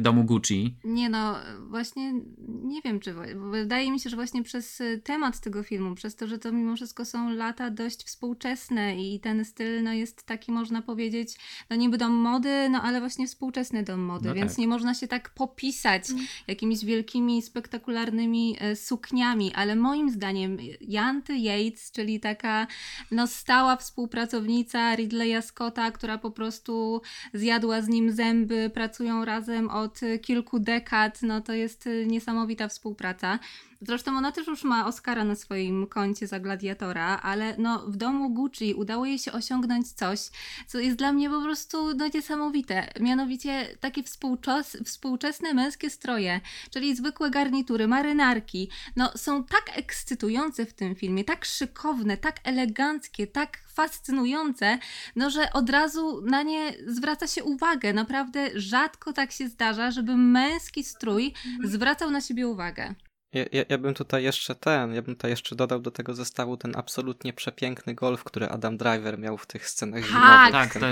domu 0.00 0.24
Gucci. 0.24 0.76
Nie 0.84 1.08
no, 1.08 1.34
właśnie 1.68 2.12
nie 2.48 2.82
wiem, 2.82 3.00
czy. 3.00 3.14
Wydaje 3.50 3.92
mi 3.92 4.00
się, 4.00 4.10
że 4.10 4.16
właśnie 4.16 4.42
przez 4.42 4.82
temat 5.04 5.40
tego 5.40 5.62
filmu, 5.62 5.94
przez 5.94 6.16
to, 6.16 6.26
że 6.26 6.38
to 6.38 6.52
mimo 6.52 6.76
wszystko 6.76 7.04
są 7.04 7.30
lata 7.30 7.70
dość 7.70 8.04
współczesne 8.04 8.96
i 8.96 9.20
ten 9.20 9.44
styl 9.44 9.82
no, 9.82 9.92
jest 9.92 10.26
taki, 10.26 10.52
można 10.52 10.82
powiedzieć, 10.82 11.38
no 11.70 11.76
niby 11.76 11.98
dom 11.98 12.12
mody, 12.12 12.68
no 12.70 12.82
ale 12.82 13.00
właśnie 13.00 13.26
współczesny 13.26 13.82
dom 13.82 14.00
mody, 14.00 14.28
no 14.28 14.34
więc 14.34 14.52
tak. 14.52 14.58
nie 14.58 14.68
można 14.68 14.94
się 14.94 15.08
tak 15.08 15.30
popisać 15.30 16.10
mm. 16.10 16.26
jakimiś 16.48 16.84
wielkimi, 16.84 17.42
spektakularnymi 17.42 18.11
czarnymi 18.12 18.56
e, 18.60 18.76
sukniami, 18.76 19.52
ale 19.54 19.76
moim 19.76 20.10
zdaniem 20.10 20.58
Janty 20.80 21.36
Yates, 21.36 21.92
czyli 21.92 22.20
taka 22.20 22.66
no, 23.10 23.26
stała 23.26 23.76
współpracownica 23.76 24.94
Ridleya 24.96 25.42
Scotta, 25.42 25.90
która 25.90 26.18
po 26.18 26.30
prostu 26.30 27.02
zjadła 27.34 27.82
z 27.82 27.88
nim 27.88 28.12
zęby, 28.12 28.70
pracują 28.74 29.24
razem 29.24 29.70
od 29.70 30.00
kilku 30.22 30.58
dekad, 30.58 31.22
no 31.22 31.40
to 31.40 31.52
jest 31.52 31.88
niesamowita 32.06 32.68
współpraca. 32.68 33.38
Zresztą 33.86 34.16
ona 34.16 34.32
też 34.32 34.46
już 34.46 34.64
ma 34.64 34.86
Oscara 34.86 35.24
na 35.24 35.34
swoim 35.34 35.86
koncie 35.86 36.26
za 36.26 36.40
Gladiatora, 36.40 37.20
ale 37.22 37.54
no 37.58 37.78
w 37.78 37.96
domu 37.96 38.30
Gucci 38.30 38.74
udało 38.74 39.06
jej 39.06 39.18
się 39.18 39.32
osiągnąć 39.32 39.92
coś, 39.92 40.20
co 40.66 40.78
jest 40.78 40.96
dla 40.96 41.12
mnie 41.12 41.30
po 41.30 41.42
prostu 41.42 41.94
no, 41.94 42.08
niesamowite. 42.14 42.88
Mianowicie 43.00 43.76
takie 43.80 44.02
współczes 44.02 44.76
współczesne 44.84 45.54
męskie 45.54 45.90
stroje, 45.90 46.40
czyli 46.70 46.96
zwykłe 46.96 47.30
garnitury, 47.30 47.88
marynarki, 47.88 48.70
no 48.96 49.10
są 49.16 49.44
tak 49.44 49.78
ekscytujące 49.78 50.66
w 50.66 50.74
tym 50.74 50.94
filmie, 50.94 51.24
tak 51.24 51.44
szykowne, 51.44 52.16
tak 52.16 52.36
eleganckie, 52.44 53.26
tak 53.26 53.58
fascynujące, 53.74 54.78
no 55.16 55.30
że 55.30 55.52
od 55.52 55.70
razu 55.70 56.22
na 56.24 56.42
nie 56.42 56.72
zwraca 56.86 57.26
się 57.26 57.44
uwagę. 57.44 57.92
Naprawdę 57.92 58.50
rzadko 58.54 59.12
tak 59.12 59.32
się 59.32 59.48
zdarza, 59.48 59.90
żeby 59.90 60.16
męski 60.16 60.84
strój 60.84 61.34
zwracał 61.64 62.10
na 62.10 62.20
siebie 62.20 62.48
uwagę. 62.48 62.94
Ja, 63.32 63.44
ja, 63.52 63.62
ja, 63.68 63.78
bym 63.78 63.94
tutaj 63.94 64.22
jeszcze 64.22 64.54
ten, 64.54 64.94
ja 64.94 65.02
bym 65.02 65.14
tutaj 65.14 65.30
jeszcze 65.30 65.56
dodał 65.56 65.80
do 65.80 65.90
tego 65.90 66.14
zestawu 66.14 66.56
ten 66.56 66.72
absolutnie 66.76 67.32
przepiękny 67.32 67.94
golf, 67.94 68.24
który 68.24 68.48
Adam 68.48 68.76
Driver 68.76 69.18
miał 69.18 69.38
w 69.38 69.46
tych 69.46 69.68
scenach 69.68 70.04
zimowych. 70.04 70.52
Tak, 70.52 70.78
to 70.78 70.86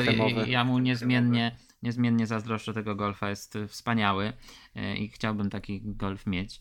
ja 0.47 0.65
mu 0.65 0.79
niezmiennie 0.79 1.57
niezmiennie 1.83 2.27
zazdroszczę 2.27 2.73
tego 2.73 2.95
golfa, 2.95 3.31
jest 3.31 3.59
wspaniały 3.69 4.33
i 4.99 5.09
chciałbym 5.09 5.51
taki 5.51 5.81
golf 5.85 6.27
mieć. 6.27 6.61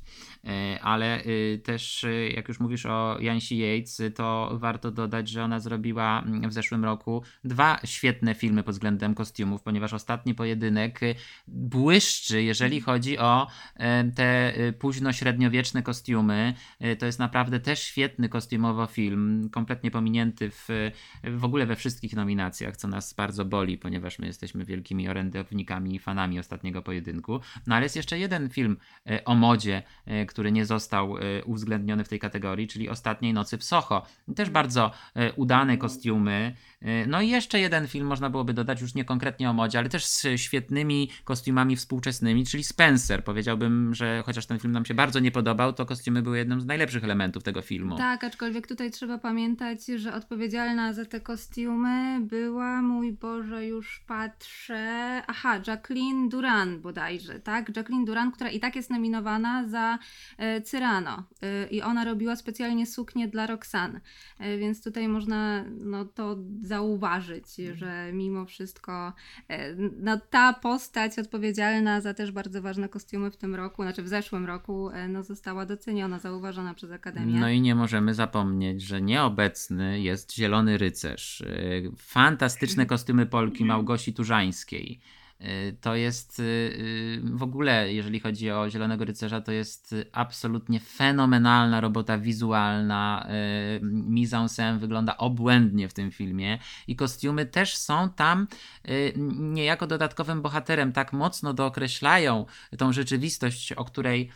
Ale 0.82 1.24
też, 1.64 2.06
jak 2.36 2.48
już 2.48 2.60
mówisz 2.60 2.86
o 2.86 3.18
Jansi 3.20 3.58
Yates, 3.58 4.02
to 4.16 4.52
warto 4.54 4.92
dodać, 4.92 5.30
że 5.30 5.44
ona 5.44 5.60
zrobiła 5.60 6.24
mm, 6.26 6.50
w 6.50 6.54
zeszłym 6.54 6.86
roku 6.86 7.24
dwa 7.44 7.80
świetne 7.86 8.36
filmy 8.36 8.64
pod 8.64 8.76
względem 8.76 9.16
kostiumów, 9.16 9.62
ponieważ 9.62 9.94
ostatni 9.94 10.36
pojedynek 10.36 11.00
błyszczy, 11.48 12.44
jeżeli 12.44 12.82
chodzi 12.82 13.18
o 13.18 13.48
te 14.16 14.54
późno-średniowieczne 14.80 15.84
kostiumy. 15.84 16.54
To 17.00 17.06
jest 17.06 17.20
naprawdę 17.20 17.60
też 17.60 17.84
świetny 17.84 18.30
kostiumowo 18.30 18.86
film, 18.86 19.50
kompletnie 19.52 19.92
pominięty 19.92 20.50
w, 20.52 20.68
w 21.24 21.46
ogóle 21.46 21.66
we 21.66 21.76
wszystkich 21.76 22.14
nominacjach, 22.14 22.78
co 22.78 22.88
nas 22.88 23.14
bardzo 23.14 23.46
boli, 23.46 23.78
ponieważ 23.78 24.20
my 24.20 24.28
jesteśmy 24.28 24.66
wielkimi 24.66 25.10
orędownikami 25.10 25.96
i 25.96 26.00
fanami 26.00 26.40
ostatniego 26.40 26.82
pojedynku. 26.82 27.40
No 27.68 27.76
ale 27.76 27.86
jest 27.86 27.96
jeszcze 28.00 28.20
jeden 28.20 28.50
film 28.50 28.78
e, 29.10 29.26
o 29.26 29.36
modzie, 29.36 29.84
e, 30.06 30.26
który 30.26 30.52
nie 30.52 30.66
został 30.66 31.18
e, 31.18 31.44
uwzględniony 31.44 32.04
w 32.04 32.10
tej 32.10 32.20
kategorii, 32.20 32.68
czyli 32.68 32.90
Ostatniej 32.90 33.34
Nocy 33.34 33.58
w 33.58 33.64
Soho. 33.64 34.06
Też 34.36 34.50
bardzo 34.50 34.92
udane 35.36 35.78
kostiumy. 35.78 36.56
No 37.08 37.22
i 37.22 37.30
jeszcze 37.30 37.60
jeden 37.60 37.88
film 37.88 38.08
można 38.08 38.30
byłoby 38.30 38.54
dodać, 38.54 38.82
już 38.82 38.96
nie 38.96 39.06
konkretnie 39.06 39.50
o 39.50 39.54
modzie, 39.54 39.80
ale 39.80 39.90
też 39.90 40.06
z 40.06 40.28
świetnymi 40.36 41.10
kostiumami 41.24 41.76
współczesnymi, 41.76 42.46
czyli 42.46 42.64
Spencer. 42.64 43.24
Powiedziałbym, 43.24 43.96
że 43.96 44.24
chociaż 44.26 44.46
ten 44.46 44.60
film 44.60 44.74
nam 44.74 44.86
się 44.86 44.94
bardzo 44.94 45.20
nie 45.20 45.32
podobał, 45.32 45.74
to 45.74 45.86
kostiumy 45.86 46.22
były 46.22 46.38
jednym 46.38 46.62
z 46.62 46.66
najlepszych 46.66 47.04
elementów 47.04 47.44
tego 47.44 47.62
filmu. 47.62 47.98
Tak, 47.98 48.24
aczkolwiek 48.24 48.68
tutaj 48.68 48.92
trzeba 48.92 49.18
pamiętać, 49.18 49.86
że 49.86 50.14
odpowiedzialna 50.14 50.94
za 50.94 51.06
te 51.06 51.20
kostiumy 51.20 52.20
była, 52.22 52.82
mój 52.82 53.14
Boże, 53.14 53.66
już 53.66 54.00
patrzę. 54.08 55.22
Aha, 55.28 55.62
Jacqueline 55.68 56.30
Duran 56.30 56.82
bodajże, 56.82 57.40
tak? 57.40 57.76
Jacqueline 57.76 57.89
Duran, 58.06 58.32
która 58.32 58.50
i 58.50 58.60
tak 58.60 58.76
jest 58.76 58.90
nominowana 58.90 59.68
za 59.68 60.00
e, 60.38 60.62
Cyrano. 60.62 61.24
E, 61.42 61.68
I 61.68 61.82
ona 61.82 62.06
robiła 62.06 62.36
specjalnie 62.36 62.86
suknię 62.86 63.28
dla 63.28 63.48
Roxanne. 63.48 64.02
E, 64.40 64.58
więc 64.58 64.84
tutaj 64.84 65.08
można 65.08 65.64
no, 65.68 66.06
to 66.06 66.38
zauważyć, 66.62 67.60
mhm. 67.60 67.78
że 67.78 68.14
mimo 68.14 68.46
wszystko 68.46 69.14
no, 69.78 70.20
ta 70.30 70.54
postać 70.54 71.20
odpowiedzialna 71.20 72.02
za 72.02 72.14
też 72.14 72.32
bardzo 72.32 72.62
ważne 72.62 72.90
kostiumy 72.90 73.32
w 73.32 73.38
tym 73.38 73.56
roku, 73.56 73.84
znaczy 73.84 74.04
w 74.04 74.08
zeszłym 74.08 74.46
roku, 74.46 74.90
no, 75.10 75.24
została 75.24 75.66
doceniona, 75.66 76.20
zauważona 76.20 76.74
przez 76.74 76.92
Akademię. 76.92 77.40
No 77.40 77.50
i 77.50 77.62
nie 77.62 77.76
możemy 77.76 78.14
zapomnieć, 78.14 78.82
że 78.82 79.02
nieobecny 79.02 80.02
jest 80.02 80.34
Zielony 80.34 80.78
Rycerz. 80.78 81.44
Fantastyczne 81.98 82.86
kostiumy 82.94 83.26
Polki 83.26 83.66
Małgosi 83.66 84.14
Turzańskiej. 84.14 85.00
Y, 85.42 85.78
to 85.82 85.96
jest 85.96 86.40
y, 86.40 86.44
y, 86.44 87.22
w 87.24 87.44
ogóle, 87.44 87.94
jeżeli 87.94 88.20
chodzi 88.20 88.52
o 88.52 88.70
Zielonego 88.70 89.06
Rycerza, 89.06 89.42
to 89.42 89.52
jest 89.52 89.96
absolutnie 90.12 90.80
fenomenalna 90.80 91.82
robota 91.82 92.18
wizualna. 92.18 93.28
Mise 93.82 94.38
en 94.38 94.46
scène 94.48 94.80
wygląda 94.80 95.18
obłędnie 95.18 95.90
w 95.90 95.94
tym 95.94 96.12
filmie 96.12 96.60
i 96.88 96.96
kostiumy 96.96 97.46
też 97.46 97.78
są 97.78 98.10
tam 98.10 98.48
niejako 99.40 99.88
dodatkowym 99.88 100.42
bohaterem. 100.42 100.94
Tak 100.94 101.14
mocno 101.14 101.54
dookreślają 101.54 102.46
tą 102.78 102.94
rzeczywistość, 102.94 103.72
o 103.74 103.86
której 103.86 104.30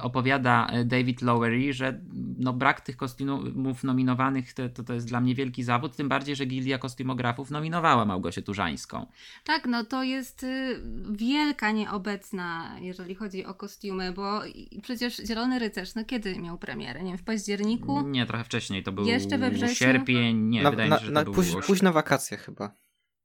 opowiada 0.00 0.70
David 0.84 1.22
Lowery, 1.22 1.72
że 1.72 2.00
no 2.38 2.52
brak 2.52 2.80
tych 2.80 2.96
kostiumów 2.96 3.84
nominowanych 3.84 4.54
to, 4.54 4.68
to, 4.68 4.84
to 4.84 4.94
jest 4.94 5.08
dla 5.08 5.20
mnie 5.20 5.34
wielki 5.34 5.62
zawód, 5.62 5.96
tym 5.96 6.08
bardziej, 6.08 6.36
że 6.36 6.46
Gildia 6.46 6.78
Kostiumografów 6.78 7.50
nominowała 7.50 8.04
Małgosię 8.04 8.42
Turzańską. 8.42 9.06
Tak, 9.44 9.66
no 9.66 9.84
to 9.84 10.02
jest 10.02 10.42
y, 10.42 10.82
wielka 11.10 11.70
nieobecna, 11.72 12.76
jeżeli 12.80 13.14
chodzi 13.14 13.44
o 13.44 13.54
kostiumy, 13.54 14.12
bo 14.12 14.40
przecież 14.82 15.16
Zielony 15.16 15.58
Rycerz, 15.58 15.94
no 15.94 16.04
kiedy 16.04 16.38
miał 16.38 16.58
premierę? 16.58 17.02
Nie 17.02 17.10
wiem, 17.10 17.18
w 17.18 17.24
październiku? 17.24 18.08
Nie, 18.08 18.26
trochę 18.26 18.44
wcześniej, 18.44 18.82
to 18.82 18.92
był 18.92 19.04
Jeszcze 19.04 19.38
we 19.38 19.50
wrześniu? 19.50 19.76
sierpień, 19.76 20.36
nie, 20.36 20.62
na, 20.62 20.70
wydaje 20.70 20.90
mi 20.90 20.96
się, 20.96 21.06
że 21.06 21.12
to 21.12 21.24
był... 21.24 21.34
Póź, 21.34 21.48
późne 21.66 21.92
wakacje 21.92 22.36
chyba. 22.36 22.74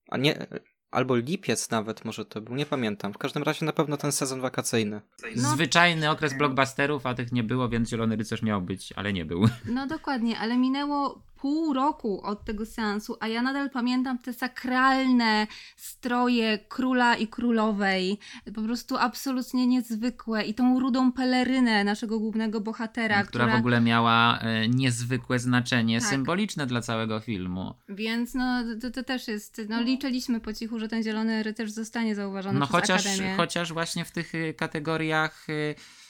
A 0.10 0.18
nie, 0.18 0.47
albo 0.96 1.16
lipiec 1.16 1.70
nawet 1.70 2.06
może 2.06 2.26
to 2.26 2.41
był, 2.41 2.56
nie 2.56 2.66
pamiętam. 2.66 3.14
W 3.14 3.18
każdym 3.18 3.43
razie 3.43 3.66
na 3.66 3.74
pewno 3.74 3.98
ten 3.98 4.12
sezon 4.12 4.41
wakacyjny. 4.41 5.02
No. 5.36 5.50
Zwyczajny 5.50 6.10
okres 6.10 6.38
blockbusterów, 6.38 7.06
a 7.06 7.14
tych 7.14 7.32
nie 7.32 7.43
było, 7.43 7.70
więc 7.70 7.89
Zielony 7.89 8.16
Rycerz 8.16 8.41
miał 8.41 8.62
być, 8.62 8.93
ale 8.96 9.14
nie 9.14 9.26
był. 9.26 9.46
No 9.66 9.88
dokładnie, 9.88 10.39
ale 10.39 10.58
minęło 10.58 11.22
pół 11.46 11.74
roku 11.74 12.22
od 12.24 12.46
tego 12.46 12.66
seansu, 12.66 13.18
a 13.20 13.28
ja 13.28 13.41
nadal 13.41 13.70
pamiętam 13.70 14.20
te 14.20 14.34
sakralne 14.34 15.48
stroje 15.76 16.60
króla 16.70 17.16
i 17.16 17.28
królowej, 17.28 18.20
po 18.56 18.62
prostu 18.62 18.98
absolutnie 18.98 19.68
niezwykłe 19.68 20.43
i 20.43 20.54
tą 20.54 20.80
rudą 20.80 21.12
pelerynę 21.12 21.84
naszego 21.84 22.20
głównego 22.20 22.62
bohatera, 22.62 23.24
która, 23.24 23.46
która 23.46 23.58
w 23.58 23.60
ogóle 23.60 23.82
miała 23.82 24.39
e, 24.39 24.70
niezwykłe 24.70 25.39
znaczenie 25.39 26.00
tak. 26.00 26.10
symboliczne 26.10 26.68
dla 26.68 26.82
całego 26.82 27.20
filmu. 27.20 27.74
Więc 27.89 28.34
no 28.34 28.64
to, 28.82 28.91
to, 28.91 29.04
też 29.04 29.28
jest, 29.28 29.62
no 29.70 29.82
liczyliśmy 29.82 30.39
po 30.39 30.54
cichu, 30.54 30.80
że 30.80 30.88
ten 30.88 31.04
zielony 31.04 31.43
rycerz 31.43 31.72
zostanie 31.72 32.16
zauważony 32.16 32.60
no, 32.60 32.68
przez 32.68 32.82
chociaż, 32.82 33.06
Akademię. 33.06 33.36
chociaż 33.38 33.74
właśnie 33.74 34.06
w 34.06 34.12
tych 34.12 34.36
e, 34.36 34.54
kategoriach 34.54 35.48
e, 35.50 35.54
Y, 35.54 35.54
y, 35.54 36.05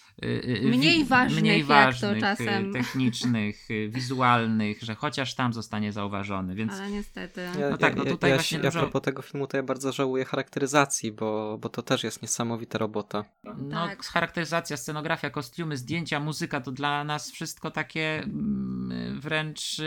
mniej 0.64 1.06
ważnych, 1.06 1.42
mniej 1.42 1.64
ważnych 1.64 2.22
jak 2.22 2.38
to 2.38 2.44
y, 2.44 2.46
czasem. 2.46 2.74
technicznych, 2.74 3.68
wizualnych, 3.90 4.84
że 4.84 4.96
chociaż 4.96 5.36
tam 5.36 5.54
zostanie 5.54 5.92
zauważony, 5.92 6.56
więc... 6.56 6.74
Ale 6.74 6.92
niestety. 6.92 7.42
Ja, 7.60 7.70
no 7.70 7.78
tak, 7.78 7.96
no 7.96 8.06
tutaj 8.06 8.30
ja, 8.30 8.36
właśnie 8.36 8.58
ja, 8.58 8.64
dużo... 8.64 8.80
A 8.80 8.82
propos 8.82 9.02
tego 9.02 9.22
filmu 9.22 9.48
to 9.48 9.58
ja 9.58 9.64
bardzo 9.64 9.92
żałuję 9.92 10.26
charakteryzacji, 10.26 11.12
bo, 11.12 11.58
bo 11.58 11.70
to 11.70 11.82
też 11.82 12.04
jest 12.04 12.22
niesamowita 12.22 12.78
robota. 12.78 13.26
No, 13.44 13.88
tak. 13.88 14.06
charakteryzacja, 14.06 14.78
scenografia, 14.78 15.30
kostiumy, 15.30 15.78
zdjęcia, 15.78 16.20
muzyka 16.20 16.62
to 16.62 16.72
dla 16.72 17.04
nas 17.04 17.32
wszystko 17.32 17.72
takie 17.72 18.24
mm, 18.24 19.20
wręcz 19.20 19.82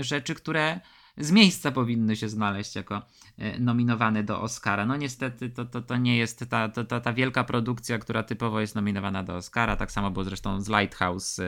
rzeczy, 0.00 0.34
które 0.34 0.80
z 1.18 1.30
miejsca 1.30 1.72
powinny 1.72 2.16
się 2.16 2.28
znaleźć 2.28 2.76
jako 2.76 3.02
e, 3.38 3.58
nominowane 3.58 4.22
do 4.22 4.40
Oscara. 4.40 4.86
No 4.86 4.96
niestety 4.96 5.50
to, 5.50 5.64
to, 5.64 5.82
to 5.82 5.96
nie 5.96 6.16
jest 6.16 6.50
ta, 6.50 6.68
to, 6.68 6.84
to, 6.84 7.00
ta 7.00 7.12
wielka 7.12 7.44
produkcja, 7.44 7.98
która 7.98 8.22
typowo 8.22 8.60
jest 8.60 8.74
nominowana 8.74 9.22
do 9.22 9.36
Oscara. 9.36 9.76
Tak 9.76 9.92
samo 9.92 10.10
było 10.10 10.24
zresztą 10.24 10.60
z 10.60 10.68
Lighthouse 10.68 11.40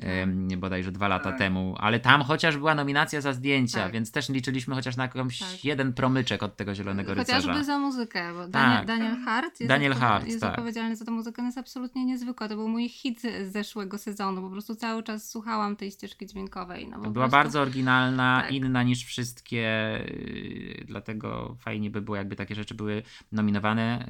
e, 0.00 0.26
bodajże 0.56 0.92
dwa 0.92 1.08
lata 1.08 1.30
tak. 1.30 1.38
temu, 1.38 1.76
ale 1.78 2.00
tam 2.00 2.22
chociaż 2.22 2.56
była 2.56 2.74
nominacja 2.74 3.20
za 3.20 3.32
zdjęcia, 3.32 3.82
tak. 3.82 3.92
więc 3.92 4.12
też 4.12 4.28
liczyliśmy 4.28 4.74
chociaż 4.74 4.96
na 4.96 5.02
jakąś 5.02 5.38
tak. 5.38 5.64
jeden 5.64 5.92
promyczek 5.92 6.42
od 6.42 6.56
tego 6.56 6.74
Zielonego 6.74 7.14
Rycerza. 7.14 7.40
Chociażby 7.40 7.64
za 7.64 7.78
muzykę, 7.78 8.32
bo 8.34 8.48
Daniel, 8.48 8.78
tak. 8.78 8.86
Daniel 8.86 9.16
Hart 9.24 9.60
jest, 9.60 9.68
Daniel 9.68 9.94
Hart, 9.94 10.26
jest 10.26 10.40
tak. 10.40 10.50
odpowiedzialny 10.50 10.96
za 10.96 11.04
tę 11.04 11.10
muzykę, 11.10 11.42
ona 11.42 11.48
jest 11.48 11.58
absolutnie 11.58 12.04
niezwykła. 12.04 12.48
To 12.48 12.56
był 12.56 12.68
mój 12.68 12.88
hit 12.88 13.22
z 13.22 13.52
zeszłego 13.52 13.98
sezonu, 13.98 14.42
po 14.42 14.50
prostu 14.50 14.74
cały 14.74 15.02
czas 15.02 15.30
słuchałam 15.30 15.76
tej 15.76 15.90
ścieżki 15.90 16.26
dźwiękowej. 16.26 16.88
No, 16.88 16.98
była 16.98 17.12
prostu... 17.12 17.30
bardzo 17.30 17.60
oryginalna, 17.60 18.48
inna 18.48 18.82
niż 18.82 19.04
wszystkie, 19.04 19.98
y, 20.00 20.86
fajnie 21.60 21.90
by 21.90 22.02
było, 22.02 22.16
jakby 22.16 22.36
takie 22.36 22.54
rzeczy 22.54 22.74
były 22.74 23.02
nominowane, 23.32 24.06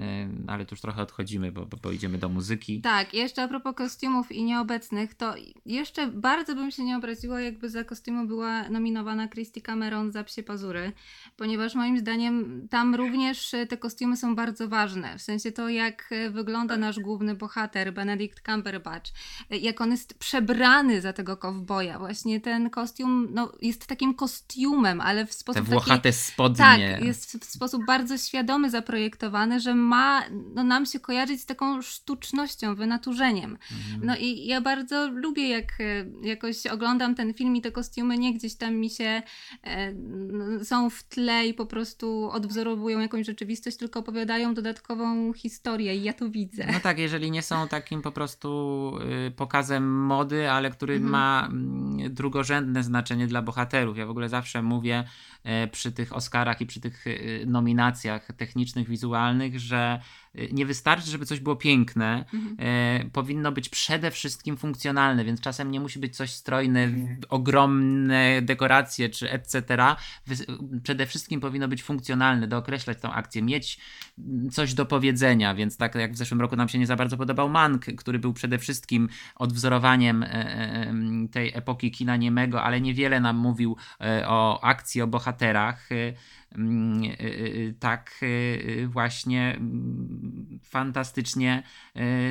y, 0.47 0.51
ale 0.51 0.67
tu 0.67 0.75
już 0.75 0.81
trochę 0.81 1.03
odchodzimy, 1.03 1.53
bo, 1.53 1.67
bo, 1.67 1.77
bo 1.77 1.93
idziemy 1.93 2.19
do 2.19 2.29
muzyki. 2.29 2.81
Tak, 2.81 3.15
jeszcze 3.15 3.43
a 3.43 3.49
propos 3.49 3.75
kostiumów 3.75 4.33
i 4.33 4.45
nieobecnych, 4.45 5.15
to 5.15 5.35
jeszcze 5.67 6.07
bardzo 6.07 6.55
bym 6.55 6.71
się 6.71 6.85
nie 6.85 6.97
obraziła, 6.97 7.41
jakby 7.41 7.71
za 7.71 7.85
kostiumu 7.85 8.27
była 8.27 8.69
nominowana 8.69 9.29
Christy 9.29 9.61
Cameron 9.61 10.13
za 10.13 10.25
Psie 10.25 10.43
Pazury, 10.43 10.93
ponieważ 11.37 11.75
moim 11.75 11.99
zdaniem 11.99 12.69
tam 12.69 12.95
również 12.95 13.55
te 13.69 13.77
kostiumy 13.77 14.17
są 14.17 14.35
bardzo 14.35 14.69
ważne, 14.69 15.19
w 15.19 15.23
sensie 15.23 15.53
to, 15.53 15.69
jak 15.69 16.11
wygląda 16.31 16.77
nasz 16.77 17.01
główny 17.01 17.35
bohater, 17.35 17.95
Benedict 17.95 18.43
Cumberbatch, 18.47 19.11
jak 19.51 19.81
on 19.81 19.91
jest 19.91 20.19
przebrany 20.19 21.01
za 21.01 21.13
tego 21.13 21.37
kowboja, 21.37 21.99
właśnie 21.99 22.41
ten 22.41 22.71
kostium 22.71 23.29
no, 23.31 23.53
jest 23.63 23.87
takim 23.87 24.15
kostiumem, 24.15 25.01
ale 25.01 25.27
w 25.27 25.33
sposób 25.33 25.65
Te 25.65 25.71
włochate 25.71 26.03
taki, 26.03 26.17
spodnie. 26.17 26.97
Tak, 26.99 27.05
jest 27.13 27.45
w 27.45 27.51
sposób 27.51 27.87
bardzo 27.87 28.19
świadomy 28.19 28.71
zaprojektowany, 28.71 29.61
że 29.61 29.75
ma 29.75 30.23
no, 30.55 30.65
nam 30.65 30.87
się 30.87 31.01
kojarzyć 31.01 31.41
z 31.41 31.47
taką 31.47 31.83
sztucznością, 31.83 32.75
wynaturzeniem. 32.75 33.51
Mhm. 33.51 34.07
No 34.07 34.17
i 34.17 34.47
ja 34.47 34.61
bardzo 34.61 35.09
lubię, 35.11 35.49
jak 35.49 35.81
e, 35.81 36.29
jakoś 36.29 36.67
oglądam 36.67 37.15
ten 37.15 37.35
film 37.35 37.57
i 37.57 37.63
te 37.63 37.73
kostiumy 37.73 38.19
nie 38.19 38.35
gdzieś 38.35 38.55
tam 38.55 38.75
mi 38.75 38.91
się 38.91 39.23
e, 39.65 39.95
są 40.65 40.91
w 40.91 41.03
tle 41.03 41.47
i 41.47 41.55
po 41.55 41.67
prostu 41.67 42.31
odwzorowują 42.33 43.01
jakąś 43.01 43.27
rzeczywistość, 43.27 43.77
tylko 43.77 44.01
opowiadają 44.01 44.55
dodatkową 44.55 45.33
historię 45.33 45.97
i 45.97 46.03
ja 46.03 46.13
to 46.13 46.31
widzę. 46.31 46.67
No 46.73 46.81
tak, 46.81 46.99
jeżeli 46.99 47.31
nie 47.31 47.43
są 47.43 47.69
takim 47.69 48.03
po 48.03 48.13
prostu 48.13 48.93
y, 49.29 49.31
pokazem 49.31 50.05
mody, 50.07 50.51
ale 50.51 50.71
który 50.71 50.95
mhm. 50.95 51.13
ma 51.13 51.49
mm, 51.51 52.15
drugorzędne 52.15 52.83
znaczenie 52.83 53.27
dla 53.27 53.43
bohaterów. 53.43 53.99
Ja 53.99 54.07
w 54.07 54.11
ogóle 54.11 54.29
zawsze 54.29 54.63
mówię, 54.63 55.05
przy 55.73 55.93
tych 55.93 56.13
Oscarach 56.13 56.61
i 56.61 56.67
przy 56.67 56.81
tych 56.81 57.07
e, 57.07 57.11
nominacjach 57.47 58.29
technicznych, 58.37 58.89
wizualnych, 58.89 59.61
że 59.61 60.01
nie 60.53 60.67
wystarczy, 60.67 61.11
żeby 61.11 61.27
coś 61.27 61.41
było 61.41 61.57
piękne, 61.57 62.25
Mhm. 62.35 62.57
e, 62.59 63.11
powinno 63.13 63.53
być 63.53 63.69
przede 63.69 64.11
wszystkim 64.11 64.57
funkcjonalne, 64.57 65.25
więc 65.25 65.41
czasem 65.41 65.71
nie 65.71 65.81
musi 65.81 65.99
być 65.99 66.17
coś 66.17 66.31
strojne, 66.31 66.89
w- 66.89 67.17
ogromne 67.29 68.43
dekoracje 68.43 69.09
czy 69.09 69.31
etc. 69.31 69.63
Wys- 70.29 70.81
Przede 70.83 71.07
wszystkim 71.07 71.41
powinno 71.41 71.69
być 71.69 71.83
funkcjonalne, 71.83 72.49
dookreślać 72.49 72.99
tą 73.01 73.13
akcję, 73.13 73.43
mieć 73.43 73.79
mm, 74.19 74.51
coś 74.51 74.75
do 74.75 74.87
powiedzenia, 74.87 75.55
więc 75.55 75.77
tak 75.77 75.95
jak 75.95 76.13
w 76.13 76.17
zeszłym 76.17 76.41
roku 76.41 76.57
nam 76.57 76.69
się 76.69 76.79
nie 76.79 76.87
za 76.87 76.97
bardzo 76.97 77.17
podobał 77.17 77.49
Mank, 77.49 77.85
który 77.97 78.19
był 78.19 78.33
przede 78.33 78.59
wszystkim 78.59 79.09
odwzorowaniem 79.37 80.23
e, 80.23 80.27
e, 80.29 80.95
tej 81.33 81.53
epoki 81.55 81.91
kina 81.91 82.17
niemego, 82.17 82.63
ale 82.63 82.81
niewiele 82.81 83.21
nam 83.21 83.37
mówił 83.37 83.77
e, 84.01 84.29
o 84.29 84.65
akcji, 84.65 85.03
o 85.03 85.07
bohaterach. 85.07 85.89
Mm, 86.55 87.05
e, 87.05 87.09
e, 87.09 87.73
Tak 87.81 88.21
e, 88.23 88.87
właśnie 88.87 89.57
mm, 89.57 90.59
fantastycznie 90.63 91.63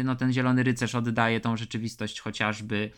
no, 0.03 0.15
ten 0.15 0.34
Zielony 0.34 0.63
Rycerz 0.63 0.95
oddaje 0.95 1.39
tą 1.39 1.57
rzeczywistość 1.57 2.19
chociażby 2.19 2.91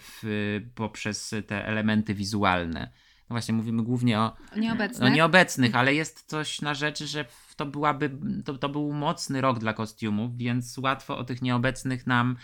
w, 0.00 0.60
poprzez 0.74 1.34
te 1.46 1.66
elementy 1.66 2.14
wizualne. 2.14 2.90
No 3.30 3.34
właśnie, 3.34 3.54
mówimy 3.54 3.82
głównie 3.82 4.18
o 4.18 4.36
Nieobecnych. 4.56 5.00
no 5.00 5.08
nieobecnych, 5.08 5.74
ale 5.74 5.94
jest 5.94 6.24
coś 6.26 6.60
na 6.60 6.74
rzeczy, 6.74 7.06
że 7.06 7.24
to 7.56 7.66
byłaby, 7.66 8.10
to, 8.44 8.58
to 8.58 8.68
był 8.68 8.92
mocny 8.92 9.40
rok 9.40 9.58
dla 9.58 9.72
kostiumów, 9.72 10.36
więc 10.36 10.78
łatwo 10.78 11.18
o 11.18 11.24
tych 11.24 11.42
nieobecnych 11.42 12.06
nam 12.06 12.36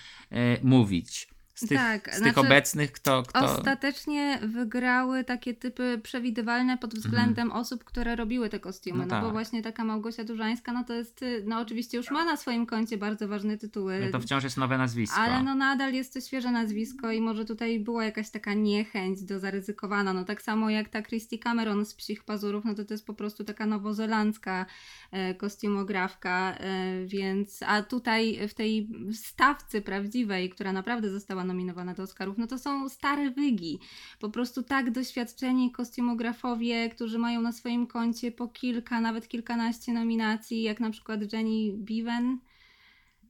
mówić. 0.62 1.31
Z 1.54 1.68
tych, 1.68 1.78
Tak, 1.78 2.14
z 2.14 2.18
tych 2.18 2.32
znaczy, 2.32 2.40
obecnych, 2.40 2.92
kto, 2.92 3.22
kto... 3.22 3.44
Ostatecznie 3.44 4.38
wygrały 4.42 5.24
takie 5.24 5.54
typy 5.54 6.00
przewidywalne 6.02 6.78
pod 6.78 6.94
względem 6.94 7.52
osób, 7.52 7.84
które 7.84 8.16
robiły 8.16 8.48
te 8.48 8.60
kostiumy. 8.60 9.06
No 9.06 9.14
No, 9.14 9.20
bo 9.20 9.26
tak. 9.26 9.32
właśnie 9.32 9.62
taka 9.62 9.84
Małgosia 9.84 10.24
Dużańska, 10.24 10.72
no 10.72 10.84
to 10.84 10.92
jest, 10.92 11.24
no 11.44 11.60
oczywiście 11.60 11.96
już 11.96 12.10
ma 12.10 12.24
na 12.24 12.36
swoim 12.36 12.66
koncie 12.66 12.98
bardzo 12.98 13.28
ważne 13.28 13.58
tytuły. 13.58 14.00
No 14.00 14.12
to 14.12 14.20
wciąż 14.20 14.44
jest 14.44 14.56
nowe 14.56 14.78
nazwisko. 14.78 15.16
Ale 15.16 15.42
no 15.42 15.54
nadal 15.54 15.92
jest 15.92 16.14
to 16.14 16.20
świeże 16.20 16.50
nazwisko 16.50 17.12
i 17.12 17.20
może 17.20 17.44
tutaj 17.44 17.80
była 17.80 18.04
jakaś 18.04 18.30
taka 18.30 18.54
niechęć 18.54 19.22
do 19.22 19.40
zaryzykowania. 19.40 20.12
No 20.12 20.24
tak 20.24 20.42
samo 20.42 20.70
jak 20.70 20.88
ta 20.88 21.02
Christy 21.02 21.38
Cameron 21.38 21.84
z 21.86 21.94
Psich 21.94 22.24
Pazurów, 22.24 22.64
no 22.64 22.74
to 22.74 22.84
to 22.84 22.94
jest 22.94 23.06
po 23.06 23.14
prostu 23.14 23.44
taka 23.44 23.66
nowozelandzka 23.66 24.66
e, 25.10 25.34
kostiumografka, 25.34 26.54
e, 26.54 27.06
więc 27.06 27.62
a 27.66 27.82
tutaj 27.82 28.48
w 28.48 28.54
tej 28.54 28.88
stawce 29.12 29.80
prawdziwej, 29.80 30.50
która 30.50 30.72
naprawdę 30.72 31.10
została 31.10 31.41
nominowana 31.44 31.94
do 31.94 32.02
Oscarów, 32.02 32.38
no 32.38 32.46
to 32.46 32.58
są 32.58 32.88
stare 32.88 33.30
wygi. 33.30 33.78
Po 34.20 34.30
prostu 34.30 34.62
tak 34.62 34.90
doświadczeni 34.90 35.72
kostiumografowie, 35.72 36.88
którzy 36.90 37.18
mają 37.18 37.40
na 37.40 37.52
swoim 37.52 37.86
koncie 37.86 38.32
po 38.32 38.48
kilka, 38.48 39.00
nawet 39.00 39.28
kilkanaście 39.28 39.92
nominacji, 39.92 40.62
jak 40.62 40.80
na 40.80 40.90
przykład 40.90 41.32
Jenny 41.32 41.72
Bevan. 41.76 42.38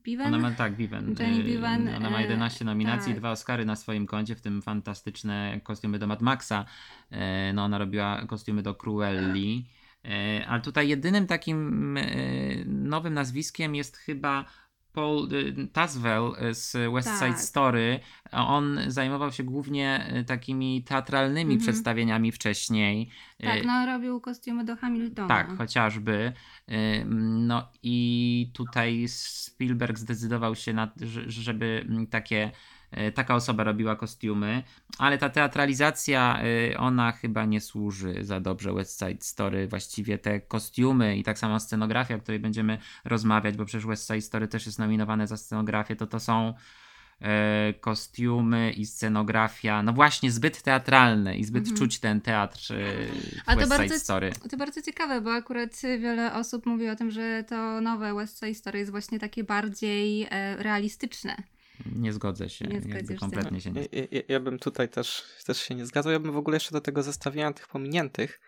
Bevan? 0.05 0.27
Ona 0.33 0.49
ma 0.49 0.51
tak, 0.51 0.75
Viven. 0.75 1.15
Jenny 1.19 1.39
Y, 1.39 1.43
Bevan, 1.43 1.87
Ona 1.87 2.09
ma 2.09 2.19
e, 2.19 2.21
11 2.21 2.65
nominacji, 2.65 3.11
tak. 3.11 3.19
dwa 3.19 3.31
Oscary 3.31 3.65
na 3.65 3.75
swoim 3.75 4.05
koncie, 4.07 4.35
w 4.35 4.41
tym 4.41 4.61
fantastyczne 4.61 5.59
kostiumy 5.63 5.99
do 5.99 6.07
Mad 6.07 6.21
Maxa. 6.21 6.65
E, 7.11 7.53
No, 7.53 7.63
ona 7.63 7.77
robiła 7.77 8.25
kostiumy 8.27 8.61
do 8.63 8.75
Cruelli. 8.75 9.65
Ale 10.47 10.61
tutaj 10.61 10.87
jedynym 10.87 11.27
takim 11.27 11.99
nowym 12.65 13.13
nazwiskiem 13.13 13.75
jest 13.75 13.97
chyba 13.97 14.45
Paul 14.93 15.33
y, 15.33 15.67
Tazwell 15.73 16.31
z 16.51 16.93
West 16.93 17.09
Side 17.09 17.19
Tak. 17.29 17.39
Story. 17.41 17.99
On 18.31 18.79
zajmował 18.87 19.31
się 19.31 19.43
głównie 19.43 20.05
e, 20.07 20.23
takimi 20.23 20.83
teatralnymi 20.83 21.53
Mhm. 21.53 21.59
przedstawieniami 21.59 22.31
wcześniej. 22.31 23.09
Tak, 23.43 23.65
no 23.65 23.85
robił 23.85 24.21
kostiumy 24.21 24.63
do 24.65 24.75
Hamiltona. 24.75 25.27
tak, 25.27 25.57
chociażby. 25.57 26.33
No 27.25 27.67
i 27.83 28.49
tutaj 28.53 29.05
Spielberg 29.07 29.99
zdecydował 29.99 30.55
się 30.55 30.73
na, 30.73 30.91
że- 31.01 31.29
żeby 31.31 31.85
mm, 31.89 32.07
takie, 32.07 32.51
taka 33.15 33.35
osoba 33.35 33.63
robiła 33.63 33.95
kostiumy, 33.95 34.63
ale 34.97 35.17
ta 35.17 35.29
teatralizacja, 35.29 36.39
e, 36.73 36.77
ona 36.77 37.11
chyba 37.11 37.45
nie 37.45 37.61
służy 37.61 38.15
za 38.21 38.39
dobrze 38.39 38.73
West 38.73 38.99
Side 38.99 39.21
Story. 39.21 39.67
Właściwie 39.67 40.17
te 40.17 40.39
kostiumy 40.41 41.17
i 41.17 41.23
tak 41.23 41.39
samo 41.39 41.59
scenografia, 41.59 42.15
o 42.15 42.19
której 42.19 42.39
będziemy 42.39 42.77
rozmawiać, 43.05 43.57
bo 43.57 43.65
przecież 43.65 43.85
West 43.85 44.07
Side 44.07 44.21
Story 44.21 44.47
też 44.47 44.65
jest 44.65 44.79
nominowane 44.79 45.27
za 45.27 45.37
scenografię, 45.37 45.95
to 45.95 46.07
to 46.07 46.19
są 46.19 46.53
e, 47.21 47.73
kostiumy 47.73 48.71
i 48.71 48.85
scenografia, 48.85 49.83
no 49.83 49.93
właśnie 49.93 50.31
zbyt 50.31 50.61
teatralne 50.61 51.37
i 51.37 51.43
zbyt 51.43 51.63
Mhm. 51.63 51.77
czuć 51.77 51.99
ten 51.99 52.21
teatr 52.21 52.59
e, 52.73 52.75
w 53.05 53.41
A 53.45 53.53
to 53.53 53.59
West 53.59 53.71
Side 53.71 53.77
bardzo- 53.77 53.99
Story. 53.99 54.31
To 54.51 54.57
bardzo 54.57 54.81
ciekawe, 54.81 55.21
bo 55.21 55.33
akurat 55.33 55.71
wiele 55.81 56.33
osób 56.33 56.65
mówi 56.65 56.89
o 56.89 56.95
tym, 56.95 57.11
że 57.11 57.43
to 57.49 57.81
nowe 57.81 58.13
West 58.15 58.39
Side 58.39 58.53
Story 58.53 58.79
jest 58.79 58.91
właśnie 58.91 59.19
takie 59.19 59.43
bardziej 59.43 60.27
e, 60.29 60.55
realistyczne. 60.63 61.35
Nie 61.85 62.13
zgodzę 62.13 62.49
się. 62.49 62.65
Nie 62.67 62.81
zgodzisz 62.81 63.07
się. 63.09 63.15
kompletnie 63.15 63.61
się 63.61 63.71
nie. 63.71 63.81
Ja, 63.81 64.07
ja, 64.11 64.21
ja 64.27 64.39
bym 64.39 64.59
tutaj 64.59 64.89
też, 64.89 65.23
też 65.45 65.57
się 65.57 65.75
nie 65.75 65.85
zgadzał. 65.85 66.13
Ja 66.13 66.19
bym 66.19 66.31
w 66.31 66.37
ogóle 66.37 66.55
jeszcze 66.55 66.71
do 66.71 66.81
tego 66.81 67.03
zestawiania 67.03 67.53
tych 67.53 67.67
pominiętych 67.67 68.39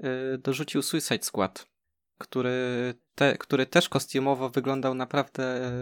yy, 0.00 0.38
dorzucił 0.38 0.82
Suicide 0.82 1.24
Squad, 1.24 1.66
który, 2.18 2.94
te, 3.14 3.38
który 3.38 3.66
też 3.66 3.88
kostiumowo 3.88 4.50
wyglądał 4.50 4.94
naprawdę 4.94 5.72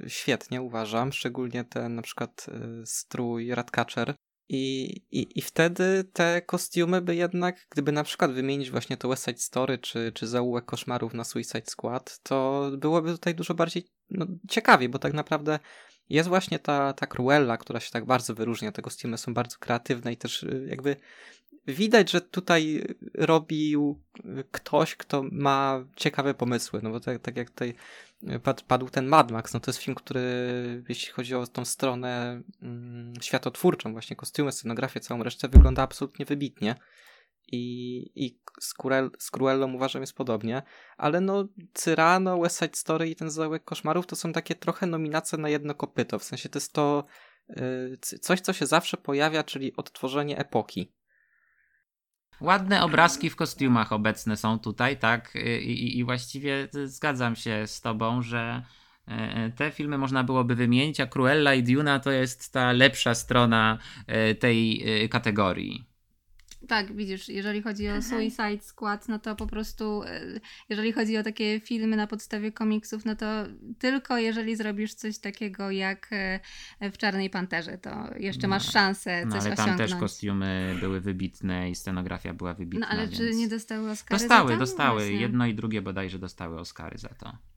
yy, 0.00 0.10
świetnie, 0.10 0.62
uważam. 0.62 1.12
Szczególnie 1.12 1.64
ten 1.64 1.94
na 1.94 2.02
przykład 2.02 2.46
yy, 2.48 2.86
strój 2.86 3.54
Ratcatcher. 3.54 4.14
I, 4.52 4.86
i, 5.10 5.38
I 5.38 5.42
wtedy 5.42 6.04
te 6.12 6.42
kostiumy 6.42 7.00
by 7.00 7.14
jednak, 7.14 7.66
gdyby 7.70 7.92
na 7.92 8.04
przykład 8.04 8.32
wymienić 8.32 8.70
właśnie 8.70 8.96
to 8.96 9.08
West 9.08 9.24
Side 9.24 9.38
Story 9.38 9.78
czy, 9.78 10.12
czy 10.14 10.26
Zaułek 10.26 10.64
Koszmarów 10.64 11.14
na 11.14 11.24
Suicide 11.24 11.66
Squad, 11.66 12.18
to 12.22 12.70
byłoby 12.78 13.12
tutaj 13.12 13.34
dużo 13.34 13.54
bardziej 13.54 13.88
no, 14.10 14.26
ciekawie, 14.48 14.88
bo 14.88 14.98
tak 14.98 15.12
naprawdę 15.12 15.58
jest 16.10 16.28
właśnie 16.28 16.58
ta, 16.58 16.92
ta 16.92 17.06
Cruella, 17.06 17.56
która 17.56 17.80
się 17.80 17.90
tak 17.90 18.04
bardzo 18.04 18.34
wyróżnia. 18.34 18.72
Te 18.72 18.82
kostiumy 18.82 19.18
są 19.18 19.34
bardzo 19.34 19.58
kreatywne 19.58 20.12
i 20.12 20.16
też 20.16 20.42
y, 20.42 20.66
jakby 20.70 20.96
widać, 21.66 22.10
że 22.10 22.20
tutaj 22.20 22.84
robił 23.14 24.00
y, 24.18 24.44
ktoś, 24.50 24.96
kto 24.96 25.24
ma 25.32 25.84
ciekawe 25.96 26.34
pomysły. 26.34 26.80
No 26.82 26.90
bo 26.90 27.00
tak, 27.00 27.18
tak 27.18 27.36
jak 27.36 27.50
tutaj 27.50 27.74
y, 28.22 28.40
padł 28.68 28.88
ten 28.88 29.06
Mad 29.06 29.30
Max, 29.30 29.54
no 29.54 29.60
to 29.60 29.70
jest 29.70 29.80
film, 29.80 29.94
który 29.94 30.22
jeśli 30.88 31.12
chodzi 31.12 31.34
o 31.34 31.46
tą 31.46 31.64
stronę 31.64 32.42
mm, 32.62 33.14
światotwórczą, 33.20 33.92
właśnie 33.92 34.16
kostiumy, 34.16 34.52
scenografię, 34.52 35.00
całą 35.00 35.22
resztę, 35.22 35.48
wygląda 35.48 35.82
absolutnie 35.82 36.24
wybitnie. 36.24 36.74
I, 37.52 38.04
i 38.14 38.40
z, 38.60 38.74
Cruel, 38.74 39.10
z 39.18 39.30
Cruellą 39.30 39.72
uważam 39.72 40.02
jest 40.02 40.14
podobnie, 40.14 40.62
ale 40.96 41.20
no 41.20 41.48
Cyrano, 41.74 42.40
West 42.40 42.58
Side 42.58 42.76
Story 42.76 43.08
i 43.08 43.16
ten 43.16 43.30
Zaułek 43.30 43.64
Koszmarów 43.64 44.06
to 44.06 44.16
są 44.16 44.32
takie 44.32 44.54
trochę 44.54 44.86
nominacje 44.86 45.38
na 45.38 45.48
jedno 45.48 45.74
kopyto, 45.74 46.18
w 46.18 46.24
sensie 46.24 46.48
to 46.48 46.56
jest 46.56 46.72
to 46.72 47.04
y, 47.50 47.98
coś, 48.20 48.40
co 48.40 48.52
się 48.52 48.66
zawsze 48.66 48.96
pojawia, 48.96 49.44
czyli 49.44 49.76
odtworzenie 49.76 50.38
epoki. 50.38 50.92
Ładne 52.40 52.82
obrazki 52.82 53.30
w 53.30 53.36
kostiumach 53.36 53.92
obecne 53.92 54.36
są 54.36 54.58
tutaj, 54.58 54.98
tak? 54.98 55.34
I, 55.34 55.72
i, 55.72 55.98
i 55.98 56.04
właściwie 56.04 56.68
zgadzam 56.84 57.36
się 57.36 57.66
z 57.66 57.80
tobą, 57.80 58.22
że 58.22 58.62
e, 59.06 59.50
te 59.50 59.70
filmy 59.70 59.98
można 59.98 60.24
byłoby 60.24 60.54
wymienić, 60.54 61.00
a 61.00 61.06
Cruella 61.06 61.54
i 61.54 61.62
Duna 61.62 62.00
to 62.00 62.10
jest 62.10 62.52
ta 62.52 62.72
lepsza 62.72 63.14
strona 63.14 63.78
e, 64.06 64.34
tej 64.34 64.82
e, 65.04 65.08
kategorii. 65.08 65.89
Tak, 66.70 66.96
widzisz, 66.96 67.28
jeżeli 67.28 67.62
chodzi 67.62 67.88
o 67.88 68.02
Suicide 68.02 68.60
Squad, 68.60 69.08
no 69.08 69.18
to 69.18 69.36
po 69.36 69.46
prostu, 69.46 70.02
e, 70.02 70.20
jeżeli 70.68 70.92
chodzi 70.92 71.16
o 71.16 71.22
takie 71.22 71.60
filmy 71.60 71.96
na 71.96 72.06
podstawie 72.06 72.52
komiksów, 72.52 73.04
no 73.04 73.16
to 73.16 73.26
tylko 73.78 74.18
jeżeli 74.18 74.56
zrobisz 74.56 74.94
coś 74.94 75.18
takiego 75.18 75.70
jak 75.70 76.08
e, 76.12 76.40
w 76.92 76.98
Czarnej 76.98 77.30
Panterze, 77.30 77.78
to 77.78 77.90
jeszcze 78.18 78.48
masz 78.48 78.66
No, 78.66 78.72
szansę 78.72 79.26
No 79.26 79.32
coś 79.32 79.46
ale 79.46 79.56
tam 79.56 79.64
osiągnąć. 79.64 79.90
też 79.90 80.00
kostiumy 80.00 80.76
były 80.80 81.00
wybitne 81.00 81.70
i 81.70 81.74
scenografia 81.74 82.34
była 82.34 82.54
wybitna. 82.54 82.86
No 82.86 82.92
ale 82.92 83.08
czy 83.08 83.24
więc... 83.24 83.36
nie 83.36 83.48
dostały 83.48 83.90
Oscary 83.90 84.18
Dostały, 84.18 84.48
za 84.48 84.54
to? 84.54 84.60
dostały. 84.60 85.00
Właśnie. 85.00 85.20
Jedno 85.20 85.46
i 85.46 85.54
drugie 85.54 85.82
bodajże 85.82 86.18
dostały 86.18 86.60
Oscary 86.60 86.98
za 86.98 87.08
to. 87.08 87.49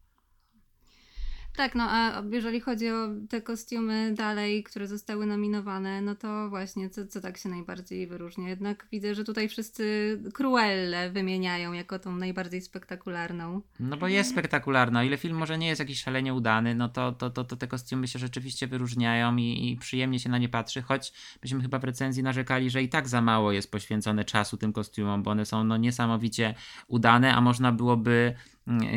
Tak, 1.55 1.75
no 1.75 1.83
a 1.89 2.23
jeżeli 2.31 2.59
chodzi 2.59 2.89
o 2.89 3.07
te 3.29 3.41
kostiumy 3.41 4.13
dalej, 4.13 4.63
które 4.63 4.87
zostały 4.87 5.25
nominowane, 5.25 6.01
no 6.01 6.15
to 6.15 6.49
właśnie, 6.49 6.89
co, 6.89 7.07
co 7.07 7.21
tak 7.21 7.37
się 7.37 7.49
najbardziej 7.49 8.07
wyróżnia? 8.07 8.49
Jednak 8.49 8.87
widzę, 8.91 9.15
że 9.15 9.23
tutaj 9.23 9.49
wszyscy 9.49 10.19
Cruellę 10.33 11.11
wymieniają 11.11 11.73
jako 11.73 11.99
tą 11.99 12.15
najbardziej 12.15 12.61
spektakularną. 12.61 13.61
No 13.79 13.97
bo 13.97 14.07
jest 14.07 14.29
spektakularna. 14.29 14.99
O 14.99 15.03
ile 15.03 15.17
film 15.17 15.37
może 15.37 15.57
nie 15.57 15.67
jest 15.67 15.79
jakiś 15.79 16.03
szalenie 16.03 16.33
udany, 16.33 16.75
no 16.75 16.89
to, 16.89 17.11
to, 17.11 17.29
to, 17.29 17.43
to 17.43 17.55
te 17.55 17.67
kostiumy 17.67 18.07
się 18.07 18.19
rzeczywiście 18.19 18.67
wyróżniają 18.67 19.35
i, 19.35 19.71
i 19.71 19.77
przyjemnie 19.77 20.19
się 20.19 20.29
na 20.29 20.37
nie 20.37 20.49
patrzy, 20.49 20.81
choć 20.81 21.13
byśmy 21.41 21.61
chyba 21.61 21.79
w 21.79 21.83
recenzji 21.83 22.23
narzekali, 22.23 22.69
że 22.69 22.83
i 22.83 22.89
tak 22.89 23.07
za 23.07 23.21
mało 23.21 23.51
jest 23.51 23.71
poświęcone 23.71 24.25
czasu 24.25 24.57
tym 24.57 24.73
kostiumom, 24.73 25.23
bo 25.23 25.31
one 25.31 25.45
są 25.45 25.63
no, 25.63 25.77
niesamowicie 25.77 26.55
udane, 26.87 27.35
a 27.35 27.41
można 27.41 27.71
byłoby 27.71 28.35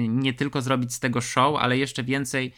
nie 0.08 0.34
tylko 0.34 0.62
zrobić 0.62 0.94
z 0.94 1.00
tego 1.00 1.20
show, 1.20 1.56
ale 1.60 1.78
jeszcze 1.78 2.02
więcej 2.02 2.52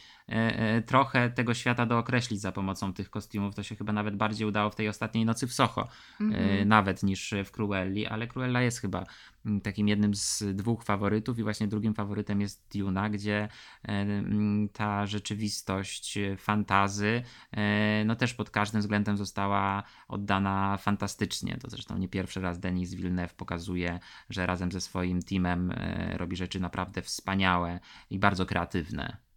trochę 0.86 1.30
tego 1.30 1.54
świata 1.54 1.86
dookreślić 1.86 2.40
za 2.40 2.52
pomocą 2.52 2.92
tych 2.92 3.10
kostiumów. 3.10 3.54
To 3.54 3.62
się 3.62 3.76
chyba 3.76 3.92
nawet 3.92 4.16
bardziej 4.16 4.46
udało 4.46 4.70
w 4.70 4.74
tej 4.74 4.88
ostatniej 4.88 5.24
nocy 5.24 5.46
w 5.46 5.52
Soho, 5.52 5.88
Mhm. 6.20 6.68
nawet 6.68 7.02
niż 7.02 7.34
w 7.44 7.50
Cruelli, 7.50 8.06
ale 8.06 8.26
Cruella 8.26 8.62
jest 8.62 8.80
chyba 8.80 9.04
mm, 9.46 9.60
takim 9.60 9.88
jednym 9.88 10.14
z 10.14 10.44
dwóch 10.54 10.84
faworytów 10.84 11.38
i 11.38 11.42
właśnie 11.42 11.68
drugim 11.68 11.94
faworytem 11.94 12.40
jest 12.40 12.66
Duna, 12.74 13.10
gdzie 13.10 13.36
e, 13.38 13.48
mm, 13.88 14.68
ta 14.68 15.06
rzeczywistość 15.06 16.18
e, 16.18 16.36
fantazy 16.36 17.22
e, 17.52 18.04
no 18.04 18.16
też 18.16 18.34
pod 18.34 18.50
każdym 18.50 18.80
względem 18.80 19.16
została 19.16 19.82
oddana 20.08 20.76
fantastycznie. 20.76 21.58
To 21.60 21.70
zresztą 21.70 21.98
nie 21.98 22.08
pierwszy 22.08 22.40
raz 22.40 22.60
Denis 22.60 22.94
Villeneuve 22.94 23.34
pokazuje, 23.34 23.98
że 24.30 24.46
razem 24.46 24.72
ze 24.72 24.80
swoim 24.80 25.22
teamem 25.22 25.70
e, 25.70 26.18
robi 26.18 26.36
rzeczy 26.36 26.60
naprawdę 26.60 27.02
wspaniałe 27.02 27.80
i 28.10 28.18
bardzo 28.18 28.46
kreatywne. 28.46 29.27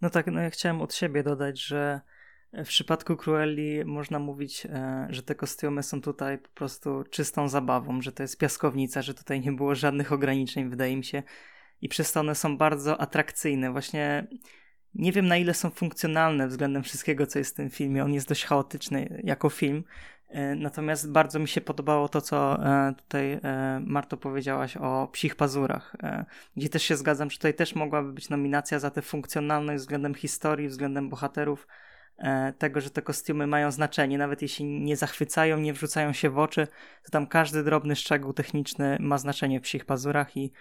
No 0.00 0.10
tak, 0.10 0.26
no 0.26 0.40
ja 0.40 0.50
chciałem 0.50 0.80
od 0.80 0.94
siebie 0.94 1.22
dodać, 1.22 1.62
że 1.62 2.00
w 2.52 2.68
przypadku 2.68 3.16
Cruelli 3.16 3.84
można 3.84 4.18
mówić, 4.18 4.66
e, 4.66 5.06
że 5.10 5.22
te 5.22 5.34
kostiumy 5.34 5.82
są 5.82 6.00
tutaj 6.00 6.38
po 6.38 6.48
prostu 6.48 7.04
czystą 7.10 7.48
zabawą, 7.48 8.02
że 8.02 8.12
to 8.12 8.22
jest 8.22 8.38
piaskownica, 8.38 9.02
że 9.02 9.14
tutaj 9.14 9.40
nie 9.40 9.52
było 9.52 9.74
żadnych 9.74 10.12
ograniczeń, 10.12 10.70
wydaje 10.70 10.96
mi 10.96 11.04
się. 11.04 11.22
I 11.80 11.88
przez 11.88 12.12
to 12.12 12.20
one 12.20 12.34
są 12.34 12.56
bardzo 12.56 13.00
atrakcyjne. 13.00 13.72
Właśnie 13.72 14.26
nie 14.94 15.12
wiem 15.12 15.26
na 15.26 15.36
ile 15.36 15.54
są 15.54 15.70
funkcjonalne 15.70 16.48
względem 16.48 16.82
wszystkiego, 16.82 17.26
co 17.26 17.38
jest 17.38 17.54
w 17.54 17.56
tym 17.56 17.70
filmie. 17.70 18.04
On 18.04 18.14
jest 18.14 18.28
dość 18.28 18.44
chaotyczny 18.44 19.22
jako 19.24 19.50
film. 19.50 19.84
E, 20.28 20.54
Natomiast 20.54 21.12
bardzo 21.12 21.38
mi 21.38 21.48
się 21.48 21.60
podobało 21.60 22.08
to, 22.08 22.20
co 22.20 22.64
e, 22.64 22.94
tutaj 22.96 23.32
e, 23.32 23.80
Marto 23.86 24.16
powiedziałaś 24.16 24.76
o 24.76 25.08
psich 25.12 25.36
pazurach, 25.36 25.96
gdzie 26.56 26.68
też 26.68 26.82
się 26.82 26.96
zgadzam, 26.96 27.30
że 27.30 27.36
tutaj 27.36 27.54
też 27.54 27.74
mogłaby 27.74 28.12
być 28.12 28.28
nominacja 28.28 28.78
za 28.78 28.90
tę 28.90 29.02
funkcjonalność 29.02 29.80
względem 29.80 30.14
historii, 30.14 30.68
względem 30.68 31.08
bohaterów, 31.08 31.66
tego, 32.58 32.80
że 32.80 32.90
te 32.90 33.02
kostiumy 33.02 33.46
mają 33.46 33.70
znaczenie, 33.70 34.18
nawet 34.18 34.42
jeśli 34.42 34.64
nie 34.64 34.96
zachwycają, 34.96 35.58
nie 35.58 35.72
wrzucają 35.72 36.12
się 36.12 36.30
w 36.30 36.38
oczy, 36.38 36.66
to 37.04 37.10
tam 37.10 37.26
każdy 37.26 37.64
drobny 37.64 37.96
szczegół 37.96 38.32
techniczny 38.32 38.96
ma 39.00 39.18
znaczenie 39.18 39.60
w 39.60 39.62
psich 39.62 39.84
pazurach 39.84 40.36
i 40.36 40.52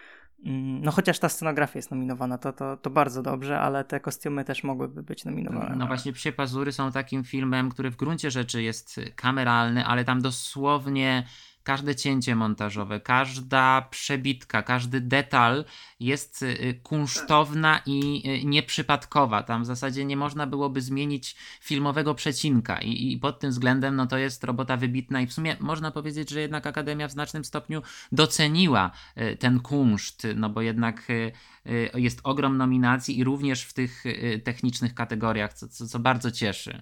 no 0.44 0.92
chociaż 0.92 1.20
ta 1.20 1.30
scenografia 1.30 1.80
jest 1.80 1.92
nominowana, 1.92 2.38
to, 2.38 2.54
to, 2.54 2.78
to 2.78 2.90
bardzo 2.90 3.22
dobrze, 3.24 3.60
ale 3.60 3.84
te 3.84 4.00
kostiumy 4.00 4.46
też 4.46 4.64
mogłyby 4.64 5.04
być 5.04 5.26
nominowane. 5.26 5.76
No 5.76 5.88
właśnie, 5.88 6.14
Psie 6.14 6.32
Pazury 6.32 6.72
są 6.72 6.92
takim 6.92 7.24
filmem, 7.24 7.70
który 7.70 7.92
w 7.92 7.96
gruncie 7.96 8.32
rzeczy 8.32 8.64
jest 8.64 9.00
kameralny, 9.16 9.86
ale 9.86 10.06
tam 10.06 10.22
dosłownie 10.22 11.24
każde 11.68 11.95
cięcie 11.95 12.36
montażowe, 12.36 12.99
każda 12.99 13.82
przebitka, 13.82 14.63
każdy 14.63 15.01
detal 15.01 15.65
jest 15.99 16.43
y, 16.43 16.80
kunsztowna 16.84 17.82
i 17.86 18.24
y, 18.41 18.45
nieprzypadkowa. 18.45 19.43
Tam 19.43 19.63
w 19.63 19.65
zasadzie 19.65 20.05
nie 20.05 20.18
można 20.18 20.47
byłoby 20.47 20.82
zmienić 20.82 21.36
filmowego 21.61 22.15
przecinka 22.15 22.82
i, 22.82 23.11
i 23.11 23.18
pod 23.18 23.39
tym 23.39 23.51
względem 23.51 23.95
no 23.95 24.07
to 24.07 24.18
jest 24.18 24.43
robota 24.43 24.78
wybitna 24.78 25.22
i 25.22 25.28
w 25.28 25.34
sumie 25.34 25.57
można 25.59 25.91
powiedzieć, 25.91 26.30
że 26.30 26.41
jednak 26.41 26.68
Akademia 26.68 27.07
w 27.07 27.11
znacznym 27.11 27.45
stopniu 27.45 27.82
doceniła 28.11 28.91
y, 29.18 29.38
ten 29.38 29.59
kunszt, 29.59 30.28
no 30.36 30.49
bo 30.49 30.61
jednak 30.61 31.09
y, 31.09 31.32
y, 31.65 31.89
jest 32.01 32.20
ogrom 32.24 32.57
nominacji 32.57 33.20
i 33.20 33.24
również 33.24 33.63
w 33.63 33.74
tych 33.74 34.05
y, 34.05 34.41
technicznych 34.43 34.93
kategoriach, 34.93 35.53
co, 35.53 35.68
co, 35.68 35.88
co 35.88 35.99
bardzo 35.99 36.32
cieszy. 36.32 36.82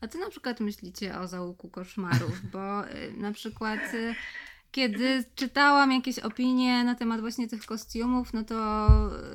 A 0.00 0.08
co 0.08 0.18
na 0.18 0.30
przykład 0.30 0.60
myślicie 0.60 1.18
o 1.18 1.28
załuku 1.28 1.68
koszmarów? 1.70 2.50
Bo 2.52 2.88
y, 2.90 3.12
na 3.16 3.32
przykład 3.32 3.94
y, 3.94 4.14
kiedy 4.76 5.24
czytałam 5.34 5.92
jakieś 5.92 6.18
opinie 6.18 6.84
na 6.84 6.94
temat 6.94 7.20
właśnie 7.20 7.48
tych 7.48 7.66
kostiumów, 7.66 8.32
no 8.32 8.44
to 8.44 8.88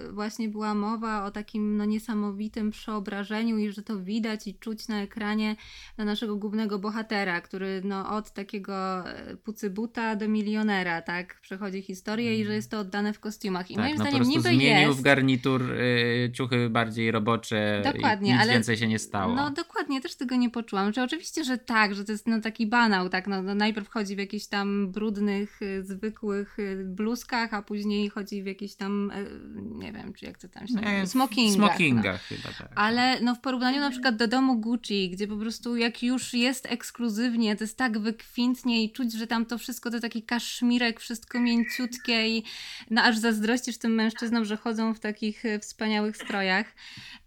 y, 0.10 0.12
właśnie 0.12 0.50
była 0.50 0.74
mowa 0.74 1.26
o 1.26 1.32
takim 1.32 1.78
no, 1.78 1.86
niesamowitym 1.86 2.72
przeobrażeniu 2.72 3.58
i 3.58 3.72
że 3.72 3.82
to 3.82 4.00
widać 4.00 4.48
i 4.48 4.56
czuć 4.56 4.88
na 4.88 5.02
ekranie 5.02 5.56
na 5.98 6.06
naszego 6.06 6.36
głównego 6.36 6.80
bohatera, 6.80 7.42
który 7.42 7.82
no, 7.84 8.16
od 8.16 8.32
takiego 8.32 9.04
y, 9.32 9.38
pucybuta 9.38 10.16
do 10.16 10.28
milionera, 10.28 11.02
tak, 11.02 11.40
przechodzi 11.42 11.82
historię 11.82 12.40
i 12.40 12.46
że 12.46 12.54
jest 12.54 12.72
to 12.72 12.80
oddane 12.80 13.14
w 13.14 13.20
kostiumach. 13.20 13.72
I 13.72 13.76
tak, 13.76 13.84
moim 13.84 13.98
no 13.98 14.04
zdaniem 14.04 14.24
niby 14.24 14.42
zmienił 14.42 14.88
jest... 14.88 15.00
w 15.00 15.02
garnitur 15.02 15.72
y, 15.72 16.32
ciuchy 16.34 16.70
bardziej 16.70 17.12
robocze 17.12 17.82
Dokładnie, 17.94 18.30
i 18.30 18.34
nic 18.34 18.42
ale- 18.42 18.54
więcej 18.54 18.78
się 18.78 18.88
nie 18.88 19.00
stało. 19.00 19.36
No 19.36 19.50
dokładnie, 19.50 20.02
też 20.02 20.16
tego 20.16 20.36
nie 20.36 20.50
poczułam. 20.50 20.94
Że 20.94 21.04
oczywiście, 21.04 21.44
że 21.44 21.58
tak, 21.58 21.96
że 21.96 22.06
to 22.06 22.12
jest 22.12 22.28
no, 22.28 22.42
taki 22.42 22.68
banał, 22.68 23.10
tak, 23.10 23.28
no, 23.28 23.44
no 23.44 23.56
najpierw 23.56 23.90
chodzi 23.90 24.16
w 24.16 24.20
jakichś 24.20 24.46
tam 24.46 24.92
brudnych, 24.92 25.31
y, 25.62 25.84
zwykłych 25.84 26.60
y, 26.60 26.84
bluzkach, 26.86 27.54
a 27.54 27.62
później 27.62 28.10
chodzi 28.10 28.44
w 28.44 28.46
jakichś 28.46 28.74
tam, 28.74 29.12
y, 29.12 29.42
nie 29.56 29.92
wiem, 29.92 30.14
czy 30.14 30.26
jak 30.26 30.38
to 30.38 30.48
tam 30.48 30.68
się 30.68 30.74
nazywa, 30.74 31.06
smokingach. 31.06 31.56
smokingach 31.56 32.22
chyba 32.22 32.50
tak. 32.58 32.72
Ale 32.76 33.22
no 33.22 33.36
w 33.36 33.40
porównaniu 33.40 33.80
na 33.80 33.92
przykład 33.92 34.16
do 34.16 34.28
domu 34.28 34.60
Gucci, 34.60 35.10
gdzie 35.10 35.28
po 35.28 35.38
prostu 35.38 35.76
jak 35.76 36.04
już 36.04 36.34
jest 36.34 36.66
ekskluzywnie, 36.66 37.56
to 37.56 37.64
jest 37.64 37.78
tak 37.78 38.00
wykwintnie 38.00 38.84
i 38.84 38.92
czuć, 38.92 39.14
że 39.14 39.28
tam 39.28 39.46
to 39.46 39.58
wszystko 39.58 39.92
to 39.92 40.00
taki 40.00 40.24
kaszmirek, 40.24 41.00
wszystko 41.00 41.40
mięciutkie 41.40 42.38
i 42.38 42.44
no 42.90 43.02
aż 43.02 43.18
zazdrościsz 43.18 43.78
tym 43.78 43.94
mężczyznom, 43.94 44.46
że 44.46 44.58
chodzą 44.58 44.94
w 44.94 45.00
takich 45.00 45.46
e, 45.46 45.60
wspaniałych 45.60 46.18
strojach. 46.18 46.76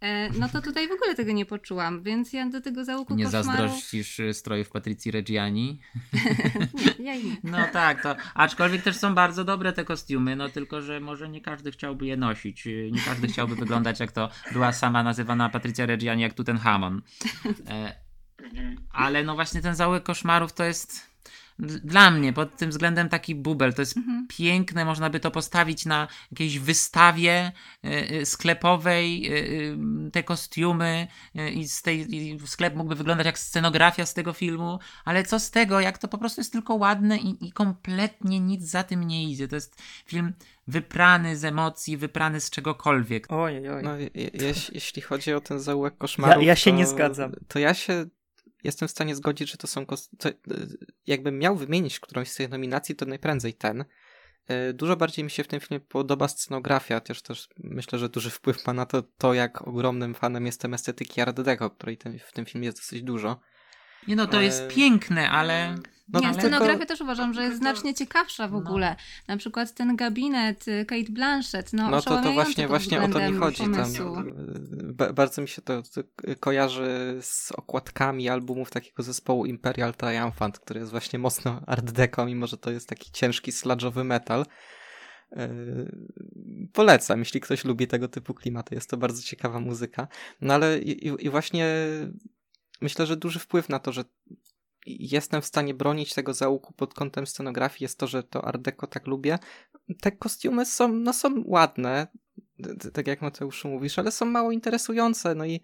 E, 0.00 0.30
no 0.30 0.48
to 0.48 0.62
tutaj 0.62 0.88
w 0.88 0.92
ogóle 0.92 1.14
tego 1.14 1.32
nie 1.32 1.46
poczułam, 1.46 2.02
więc 2.02 2.32
ja 2.32 2.46
do 2.46 2.61
tego 2.61 2.84
załuku 2.84 3.14
Nie 3.14 3.24
koszmarów... 3.24 3.46
zazdrościsz 3.46 4.20
strojów 4.32 4.70
Patrycji 4.70 5.11
Reggiani? 5.11 5.80
Nie, 6.98 7.05
ja 7.05 7.14
nie. 7.14 7.36
No 7.44 7.59
tak, 7.72 7.84
to 7.93 8.16
aczkolwiek 8.35 8.82
też 8.82 8.97
są 8.97 9.14
bardzo 9.14 9.45
dobre 9.45 9.72
te 9.72 9.85
kostiumy, 9.85 10.37
no 10.37 10.49
tylko, 10.49 10.82
że 10.82 11.01
może 11.01 11.28
nie 11.28 11.41
każdy 11.41 11.72
chciałby 11.72 12.07
je 12.07 12.16
nosić. 12.16 12.64
Nie 12.91 13.01
każdy 13.01 13.28
chciałby 13.28 13.57
wyglądać 13.57 14.01
jak 14.01 14.12
to 14.12 14.30
była 14.53 14.72
sama 14.72 15.03
nazywana 15.03 15.49
Patrycja 15.49 15.87
Reggiani, 15.87 16.22
jak 16.22 16.35
Tutenhamon. 16.35 17.03
E, 17.68 18.05
ale 18.91 19.24
no 19.24 19.35
właśnie 19.35 19.62
ten 19.62 19.74
zaułek 19.74 20.03
koszmarów 20.03 20.53
to 20.53 20.64
jest 20.64 21.14
dla 21.59 22.11
mnie 22.11 22.32
pod 22.32 22.57
tym 22.57 22.70
względem 22.70 23.09
taki 23.09 23.34
bubel. 23.34 23.74
To 23.74 23.82
jest 23.82 23.96
Mhm. 23.96 24.26
piękne, 24.28 24.84
można 24.84 25.11
by 25.11 25.20
to 25.20 25.30
postawić 25.30 25.86
na 25.86 26.09
jakiejś 26.32 26.59
wystawie 26.59 27.52
y, 27.84 27.88
y, 28.20 28.26
sklepowej, 28.26 29.32
y, 29.32 29.36
y, 30.07 30.11
te 30.11 30.22
kostiumy 30.22 31.07
y, 31.38 31.50
i, 31.50 31.68
z 31.68 31.82
tej, 31.82 32.14
i 32.16 32.38
sklep 32.46 32.74
mógłby 32.74 32.94
wyglądać 32.94 33.26
jak 33.26 33.38
scenografia 33.38 34.07
z 34.07 34.14
tego 34.14 34.32
filmu, 34.32 34.78
ale 35.05 35.24
co 35.24 35.40
z 35.40 35.50
tego, 35.50 35.80
jak 35.80 35.98
to 35.98 36.09
po 36.09 36.18
prostu 36.18 36.40
jest 36.40 36.52
tylko 36.52 36.74
ładne 36.74 37.18
i, 37.18 37.46
i 37.46 37.52
kompletnie 37.52 38.40
nic 38.40 38.62
za 38.64 38.82
tym 38.84 39.05
nie 39.07 39.30
idzie. 39.30 39.48
To 39.48 39.55
jest 39.55 39.82
film 40.07 40.32
wyprany 40.68 41.36
z 41.36 41.44
emocji, 41.44 41.96
wyprany 41.96 42.40
z 42.40 42.50
czegokolwiek. 42.50 43.26
Oj, 43.28 43.68
oj. 43.68 43.82
No, 43.82 43.96
je, 43.96 44.09
jeś- 44.30 44.70
jeśli 44.74 45.02
chodzi 45.02 45.34
o 45.34 45.40
ten 45.40 45.61
zaułek 45.61 45.98
koszmarów, 45.98 46.42
Ja- 46.42 46.48
ja 46.48 46.57
się 46.57 46.70
to, 46.70 46.76
nie 46.76 46.86
zgadzam. 46.86 47.32
To 47.48 47.59
ja 47.59 47.74
się 47.74 48.07
jestem 48.64 48.88
w 48.88 48.90
stanie 48.90 49.14
zgodzić, 49.14 49.50
że 49.50 49.56
to 49.56 49.66
są 49.66 49.86
to, 50.18 50.28
y, 50.28 50.34
jakbym 51.06 51.38
miał 51.38 51.56
wymienić 51.56 52.00
którąś 52.00 52.28
z 52.28 52.34
tych 52.34 52.50
nominacji, 52.50 52.94
to 52.94 53.06
najprędzej 53.06 53.54
ten. 53.54 53.84
Y, 54.70 54.72
Dużo 54.74 54.96
bardziej 54.96 55.24
mi 55.24 55.30
się 55.30 55.44
w 55.44 55.48
tym 55.48 55.60
filmie 55.60 55.80
podoba 55.80 56.28
scenografia, 56.28 56.94
chociaż 56.94 57.22
też 57.22 57.48
myślę, 57.58 57.98
że 57.98 58.08
duży 58.08 58.30
wpływ 58.30 58.66
ma 58.66 58.72
na 58.72 58.86
to, 58.86 59.02
to 59.02 59.34
jak 59.34 59.68
ogromnym 59.68 60.14
fanem 60.14 60.46
jestem 60.46 60.74
estetyki 60.74 61.20
Art 61.20 61.40
Deco, 61.40 61.70
której 61.70 61.96
ten, 61.96 62.18
w 62.18 62.32
tym 62.32 62.46
filmie 62.46 62.66
jest 62.66 62.78
dosyć 62.78 63.02
dużo. 63.02 63.40
Nie 64.08 64.16
no, 64.16 64.26
to 64.26 64.40
jest 64.40 64.62
E, 64.62 64.68
piękne, 64.68 65.30
ale... 65.30 65.74
No, 66.09 66.20
nie, 66.20 66.26
ale 66.26 66.34
scenografia 66.38 66.72
tylko- 66.72 66.86
też 66.86 67.00
uważam, 67.00 67.34
że 67.34 67.42
jest 67.42 67.59
znacznie 67.59 67.94
ciekawsza 67.94 68.48
w 68.48 68.52
No. 68.52 68.59
ogóle. 68.59 68.96
Na 69.28 69.36
przykład 69.36 69.74
ten 69.74 69.96
gabinet 69.96 70.68
y, 70.68 70.84
Kate 70.84 71.12
Blanchett, 71.12 71.72
no, 71.72 71.90
No 71.90 72.02
to, 72.02 72.22
to 72.22 72.32
właśnie, 72.32 72.68
właśnie 72.68 73.02
o 73.02 73.09
to 73.09 73.30
mi 73.30 73.36
chodzi. 73.38 73.59
Tam, 73.62 73.72
pomysłu. 73.72 74.18
y, 74.20 74.92
ba- 74.94 75.12
bardzo 75.12 75.42
mi 75.42 75.48
się 75.48 75.62
to, 75.62 75.82
to 75.82 76.00
kojarzy 76.40 77.18
z 77.20 77.52
okładkami 77.52 78.28
albumów 78.28 78.70
takiego 78.70 79.02
zespołu 79.02 79.46
Imperial 79.46 79.94
Triumphant, 79.94 80.59
który 80.59 80.80
jest 80.80 80.90
właśnie 80.92 81.18
mocno 81.18 81.61
art 81.66 81.90
deco, 81.90 82.26
mimo 82.26 82.46
że 82.46 82.57
to 82.57 82.70
jest 82.70 82.88
taki 82.88 83.11
ciężki, 83.12 83.50
sludge'owy 83.52 84.05
metal. 84.05 84.46
Yy, 85.36 86.09
Polecam, 86.72 87.18
jeśli 87.18 87.40
ktoś 87.40 87.64
lubi 87.64 87.86
tego 87.86 88.09
typu 88.09 88.34
klimaty. 88.34 88.74
Jest 88.74 88.90
to 88.90 88.96
bardzo 88.96 89.22
ciekawa 89.22 89.61
muzyka. 89.61 90.09
No 90.40 90.55
ale 90.55 90.78
i- 90.78 91.26
i 91.26 91.30
właśnie 91.30 91.66
myślę, 92.80 93.07
że 93.07 93.16
duży 93.16 93.38
wpływ 93.38 93.68
na 93.68 93.78
to, 93.78 93.92
że 93.92 94.05
jestem 94.87 95.43
w 95.43 95.47
stanie 95.47 95.74
bronić 95.74 96.14
tego 96.14 96.35
załuku 96.35 96.72
pod 96.72 96.95
kątem 96.95 97.26
scenografii 97.26 97.85
jest 97.85 97.99
to, 97.99 98.07
że 98.07 98.22
to 98.22 98.45
art 98.45 98.62
deco 98.62 98.87
tak 98.87 99.07
lubię. 99.07 99.39
Te 100.01 100.12
kostiumy 100.12 100.66
są, 100.66 100.89
no 100.89 101.12
są 101.12 101.43
ładne, 101.47 102.07
tak 102.93 103.07
jak 103.07 103.22
Mateuszu 103.22 103.68
mówisz, 103.68 103.99
ale 103.99 104.12
są 104.12 104.26
mało 104.26 104.53
interesujące. 104.53 105.35
No 105.35 105.45
i, 105.45 105.61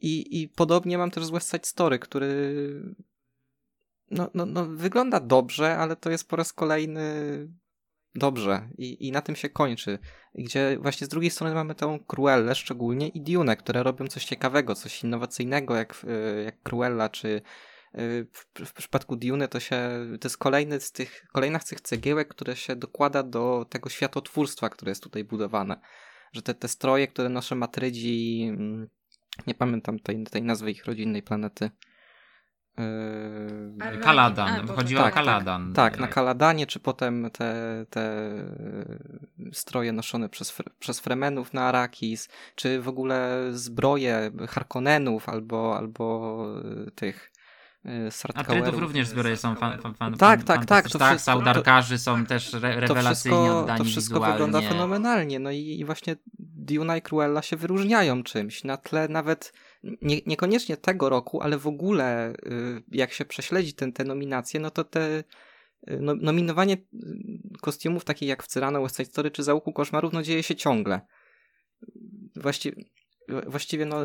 i, 0.00 0.42
i 0.42 0.48
podobnie 0.48 0.98
mam 0.98 1.10
też 1.10 1.24
z 1.24 1.30
West 1.30 1.50
Side 1.50 1.64
Story, 1.66 1.98
który 1.98 2.54
no, 4.10 4.30
no, 4.34 4.46
no, 4.46 4.66
wygląda 4.66 5.20
dobrze, 5.20 5.78
ale 5.78 5.96
to 5.96 6.10
jest 6.10 6.28
po 6.28 6.36
raz 6.36 6.52
kolejny 6.52 7.02
dobrze 8.14 8.68
i, 8.78 9.08
i 9.08 9.12
na 9.12 9.20
tym 9.22 9.36
się 9.36 9.48
kończy. 9.48 9.98
Gdzie 10.34 10.78
właśnie 10.80 11.06
z 11.06 11.10
drugiej 11.10 11.30
strony 11.30 11.54
mamy 11.54 11.74
tą 11.74 11.98
Cruellę 11.98 12.54
szczególnie 12.54 13.08
i 13.08 13.20
Dune, 13.20 13.56
które 13.56 13.82
robią 13.82 14.06
coś 14.06 14.24
ciekawego, 14.24 14.74
coś 14.74 15.04
innowacyjnego 15.04 15.76
jak, 15.76 16.06
jak 16.44 16.62
Cruella, 16.62 17.08
czy 17.08 17.42
w, 17.94 18.64
w 18.66 18.72
przypadku 18.72 19.16
Dune 19.16 19.48
to 19.48 19.60
się, 19.60 19.90
to 20.20 20.28
jest 20.28 20.38
kolejny 20.38 20.80
z 20.80 20.92
tych, 20.92 21.26
kolejna 21.32 21.58
z 21.58 21.64
tych 21.64 21.80
cegiełek, 21.80 22.28
które 22.28 22.56
się 22.56 22.76
dokłada 22.76 23.22
do 23.22 23.66
tego 23.68 23.90
światotwórstwa, 23.90 24.68
które 24.68 24.90
jest 24.90 25.02
tutaj 25.02 25.24
budowane. 25.24 25.80
że 26.32 26.42
te, 26.42 26.54
te 26.54 26.68
stroje, 26.68 27.06
które 27.08 27.28
noszą 27.28 27.56
Matrydzi, 27.56 28.46
mm, 28.48 28.88
nie 29.46 29.54
pamiętam 29.54 29.98
tej, 29.98 30.24
tej 30.24 30.42
nazwy 30.42 30.70
ich 30.70 30.84
rodzinnej 30.84 31.22
planety. 31.22 31.70
Yy... 32.78 33.98
Kaladan, 33.98 34.68
chodziło 34.68 35.02
tak, 35.02 35.12
o 35.12 35.14
Kaladan. 35.14 35.72
Tak, 35.72 35.92
tak, 35.92 36.00
na 36.00 36.08
Kaladanie, 36.08 36.66
czy 36.66 36.80
potem 36.80 37.30
te, 37.32 37.84
te 37.90 38.32
stroje 39.52 39.92
noszone 39.92 40.28
przez, 40.28 40.62
przez 40.78 41.00
Fremenów 41.00 41.54
na 41.54 41.62
Arakis, 41.62 42.28
czy 42.54 42.80
w 42.80 42.88
ogóle 42.88 43.48
zbroje 43.50 44.30
Harkonnenów 44.48 45.28
albo, 45.28 45.76
albo 45.76 46.36
tych 46.94 47.31
Sartkauerów. 48.10 48.78
A 48.78 48.80
również 48.80 49.08
zbiory 49.08 49.36
są 49.36 49.54
fan, 49.54 49.78
fan, 49.78 49.94
fan, 49.94 50.14
Tak, 50.14 50.44
tak, 50.44 50.66
tak. 50.66 50.88
To 50.90 50.98
tak, 50.98 51.16
wszystko, 51.16 51.32
Saudarkarzy 51.32 51.98
są 51.98 52.26
też 52.26 52.54
re, 52.54 52.80
rewelacyjnie 52.80 53.36
to 53.36 53.42
wszystko, 53.42 53.60
oddani 53.60 53.78
To 53.78 53.84
wszystko 53.84 54.14
wizualnie. 54.14 54.32
wygląda 54.32 54.68
fenomenalnie. 54.68 55.38
No 55.38 55.50
i, 55.50 55.58
i 55.58 55.84
właśnie 55.84 56.16
Duna 56.38 56.96
i 56.96 57.02
Cruella 57.02 57.42
się 57.42 57.56
wyróżniają 57.56 58.22
czymś. 58.22 58.64
Na 58.64 58.76
tle 58.76 59.08
nawet 59.08 59.52
nie, 60.02 60.20
niekoniecznie 60.26 60.76
tego 60.76 61.08
roku, 61.08 61.42
ale 61.42 61.58
w 61.58 61.66
ogóle 61.66 62.32
y, 62.32 62.82
jak 62.92 63.12
się 63.12 63.24
prześledzi 63.24 63.74
ten, 63.74 63.92
te 63.92 64.04
nominacje, 64.04 64.60
no 64.60 64.70
to 64.70 64.84
te 64.84 65.18
y, 65.18 65.98
no, 66.00 66.14
nominowanie 66.14 66.74
y, 66.74 66.78
kostiumów 67.60 68.04
takich 68.04 68.28
jak 68.28 68.42
w 68.42 68.46
Cyrano, 68.46 68.82
West 68.82 68.96
Side 68.96 69.08
Story 69.08 69.30
czy 69.30 69.42
Załuku 69.42 69.72
Koszmarów 69.72 70.12
no 70.12 70.22
dzieje 70.22 70.42
się 70.42 70.56
ciągle. 70.56 71.00
Właściwie 72.36 72.84
właściwie 73.46 73.86
no, 73.86 73.96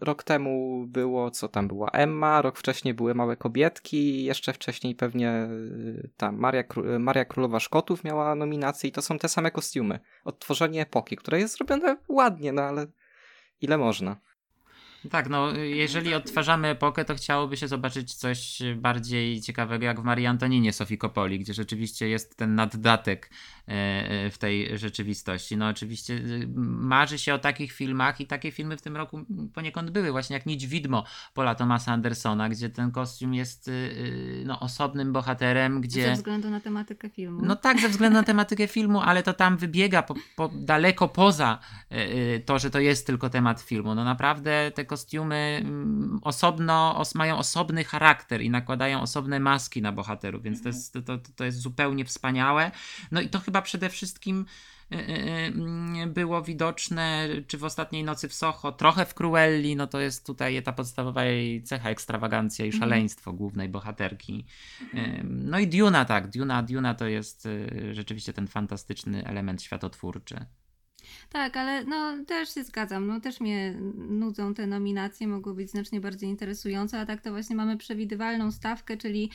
rok 0.00 0.22
temu 0.22 0.84
było, 0.86 1.30
co 1.30 1.48
tam 1.48 1.68
była 1.68 1.90
Emma, 1.90 2.42
rok 2.42 2.58
wcześniej 2.58 2.94
były 2.94 3.14
Małe 3.14 3.36
Kobietki, 3.36 4.24
jeszcze 4.24 4.52
wcześniej 4.52 4.94
pewnie 4.94 5.48
tam 6.16 6.38
Maria, 6.38 6.64
Maria 6.98 7.24
Królowa 7.24 7.60
Szkotów 7.60 8.04
miała 8.04 8.34
nominację 8.34 8.88
i 8.90 8.92
to 8.92 9.02
są 9.02 9.18
te 9.18 9.28
same 9.28 9.50
kostiumy. 9.50 10.00
Odtworzenie 10.24 10.82
epoki, 10.82 11.16
które 11.16 11.40
jest 11.40 11.56
zrobione 11.56 11.96
ładnie, 12.08 12.52
no 12.52 12.62
ale 12.62 12.86
ile 13.60 13.78
można. 13.78 14.16
Tak, 15.10 15.28
no 15.28 15.56
jeżeli 15.56 16.14
odtwarzamy 16.14 16.68
epokę, 16.68 17.04
to 17.04 17.14
chciałoby 17.14 17.56
się 17.56 17.68
zobaczyć 17.68 18.14
coś 18.14 18.58
bardziej 18.76 19.40
ciekawego 19.40 19.84
jak 19.84 20.00
w 20.00 20.04
Marii 20.04 20.26
Antoninie 20.26 20.72
Sofii 20.72 20.98
Kopoli, 20.98 21.38
gdzie 21.38 21.54
rzeczywiście 21.54 22.08
jest 22.08 22.36
ten 22.36 22.54
naddatek 22.54 23.30
e, 23.68 23.72
e, 23.72 24.30
w 24.30 24.38
tej 24.38 24.78
rzeczywistości. 24.78 25.56
No 25.56 25.68
oczywiście 25.68 26.14
y, 26.14 26.48
marzy 26.66 27.18
się 27.18 27.34
o 27.34 27.38
takich 27.38 27.72
filmach 27.72 28.20
i 28.20 28.26
takie 28.26 28.50
filmy 28.50 28.76
w 28.76 28.82
tym 28.82 28.96
roku 28.96 29.20
poniekąd 29.54 29.90
były, 29.90 30.12
właśnie 30.12 30.34
jak 30.34 30.46
Nić 30.46 30.66
Widmo 30.66 31.04
Paula 31.34 31.54
Thomasa 31.54 31.92
Andersona, 31.92 32.48
gdzie 32.48 32.70
ten 32.70 32.90
kostium 32.90 33.34
jest 33.34 33.70
no, 34.44 34.60
osobnym 34.60 35.12
bohaterem, 35.12 35.80
gdzie... 35.80 36.02
Ze 36.02 36.12
względu 36.12 36.50
na 36.50 36.60
tematykę 36.60 37.10
filmu. 37.10 37.42
No 37.44 37.56
tak, 37.56 37.80
ze 37.80 37.88
względu 37.88 38.18
na 38.18 38.24
tematykę 38.24 38.66
filmu, 38.66 39.00
ale 39.00 39.22
to 39.22 39.32
tam 39.32 39.56
wybiega 39.56 40.02
po, 40.02 40.14
po 40.36 40.48
daleko 40.48 41.08
poza 41.08 41.58
to, 42.46 42.58
że 42.58 42.70
to 42.70 42.80
jest 42.80 43.06
tylko 43.06 43.30
temat 43.30 43.60
filmu. 43.60 43.94
No 43.94 44.04
naprawdę 44.04 44.72
te 44.74 44.84
kostiumy 44.84 44.95
mm, 45.58 46.18
osobno, 46.22 46.98
os, 46.98 47.14
mają 47.14 47.38
osobny 47.38 47.84
charakter 47.84 48.42
i 48.42 48.50
nakładają 48.50 49.00
osobne 49.00 49.40
maski 49.40 49.82
na 49.82 49.92
bohaterów, 49.92 50.42
więc 50.42 50.62
to 50.62 50.68
jest, 50.68 50.98
to, 51.06 51.18
to 51.36 51.44
jest 51.44 51.58
zupełnie 51.58 52.04
wspaniałe. 52.04 52.70
No 53.10 53.20
i 53.20 53.28
to 53.28 53.38
chyba 53.38 53.62
przede 53.62 53.88
wszystkim 53.88 54.46
y, 54.92 54.96
y, 54.96 55.02
y, 56.02 56.06
było 56.06 56.42
widoczne, 56.42 57.28
czy 57.46 57.58
w 57.58 57.64
ostatniej 57.64 58.04
nocy 58.04 58.28
w 58.28 58.34
Soho, 58.34 58.72
trochę 58.72 59.06
w 59.06 59.14
Cruelli, 59.14 59.76
no 59.76 59.86
to 59.86 60.00
jest 60.00 60.26
tutaj 60.26 60.62
ta 60.62 60.72
podstawowa 60.72 61.24
jej 61.24 61.62
cecha, 61.62 61.90
ekstrawagancja 61.90 62.64
i 62.64 62.68
mhm. 62.68 62.82
szaleństwo 62.82 63.32
głównej 63.32 63.68
bohaterki. 63.68 64.46
No 65.24 65.58
i 65.58 65.66
Duna, 65.66 66.04
tak, 66.04 66.30
Duna, 66.30 66.62
Duna 66.62 66.94
to 66.94 67.06
jest 67.06 67.48
rzeczywiście 67.92 68.32
ten 68.32 68.46
fantastyczny 68.46 69.26
element 69.26 69.62
światotwórczy. 69.62 70.46
Tak, 71.30 71.56
ale 71.56 71.84
no 71.84 72.24
też 72.24 72.54
się 72.54 72.64
zgadzam. 72.64 73.06
No 73.06 73.20
też 73.20 73.40
mnie 73.40 73.74
nudzą 74.08 74.54
te 74.54 74.66
nominacje, 74.66 75.28
mogły 75.28 75.54
być 75.54 75.70
znacznie 75.70 76.00
bardziej 76.00 76.30
interesujące, 76.30 77.00
a 77.00 77.06
tak 77.06 77.20
to 77.20 77.30
właśnie 77.30 77.56
mamy 77.56 77.76
przewidywalną 77.76 78.52
stawkę, 78.52 78.96
czyli 78.96 79.30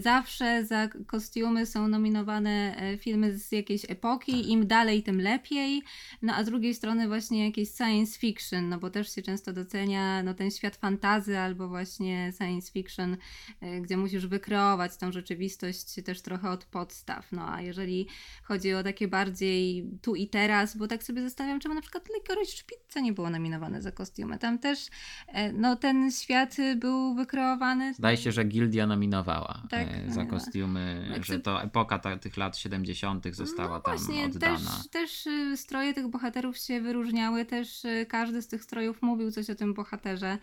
zawsze 0.00 0.64
za 0.64 0.88
kostiumy 1.06 1.66
są 1.66 1.88
nominowane 1.88 2.76
e, 2.76 2.98
filmy 2.98 3.38
z 3.38 3.52
jakiejś 3.52 3.90
epoki, 3.90 4.32
tak. 4.32 4.46
im 4.46 4.66
dalej 4.66 5.02
tym 5.02 5.20
lepiej. 5.20 5.82
No 6.22 6.34
a 6.34 6.44
z 6.44 6.46
drugiej 6.46 6.74
strony 6.74 7.08
właśnie 7.08 7.44
jakieś 7.44 7.68
science 7.68 8.18
fiction, 8.18 8.68
no 8.68 8.78
bo 8.78 8.90
też 8.90 9.14
się 9.14 9.22
często 9.22 9.52
docenia 9.52 10.22
no 10.22 10.34
ten 10.34 10.50
świat 10.50 10.76
fantazy 10.76 11.38
albo 11.38 11.68
właśnie 11.68 12.32
science 12.38 12.72
fiction, 12.72 13.16
e, 13.60 13.80
gdzie 13.80 13.96
musisz 13.96 14.26
wykreować 14.26 14.96
tą 14.96 15.12
rzeczywistość 15.12 15.94
też 16.04 16.22
trochę 16.22 16.50
od 16.50 16.64
podstaw. 16.64 17.32
No 17.32 17.52
a 17.54 17.62
jeżeli 17.62 18.06
chodzi 18.42 18.74
o 18.74 18.82
takie 18.82 19.08
bardziej 19.08 19.86
tu 20.02 20.14
i 20.14 20.28
teraz, 20.28 20.76
bo 20.76 20.88
tak 20.88 21.02
sobie 21.02 21.11
sobie 21.12 21.22
zastanawiam, 21.22 21.60
czemu 21.60 21.74
na 21.74 21.80
przykład 21.80 22.08
Licorice 22.14 22.62
Pizza 22.66 23.00
nie 23.00 23.12
było 23.12 23.30
nominowane 23.30 23.82
za 23.82 23.92
kostiumy. 23.92 24.38
Tam 24.38 24.58
też 24.58 24.86
e, 25.28 25.52
no, 25.52 25.76
ten 25.76 26.10
świat 26.10 26.56
był 26.76 27.14
wykreowany. 27.14 27.94
Zdaje 27.94 28.16
się, 28.16 28.32
że 28.32 28.44
Gildia 28.44 28.86
nominowała 28.86 29.62
tak, 29.70 29.88
e, 29.90 30.12
za 30.12 30.24
kostiumy, 30.24 31.08
tak, 31.14 31.24
że 31.24 31.40
to 31.40 31.62
epoka 31.62 31.98
ta, 31.98 32.16
tych 32.16 32.36
lat 32.36 32.56
70. 32.56 33.34
została 33.34 33.68
no 33.68 33.80
tam 33.80 33.96
właśnie, 33.96 34.24
oddana. 34.24 34.58
Też, 34.58 34.88
też 34.90 35.26
y, 35.26 35.56
stroje 35.56 35.94
tych 35.94 36.08
bohaterów 36.08 36.58
się 36.58 36.80
wyróżniały, 36.80 37.44
też 37.44 37.84
y, 37.84 38.06
każdy 38.08 38.42
z 38.42 38.48
tych 38.48 38.64
strojów 38.64 39.02
mówił 39.02 39.30
coś 39.30 39.50
o 39.50 39.54
tym 39.54 39.74
bohaterze. 39.74 40.38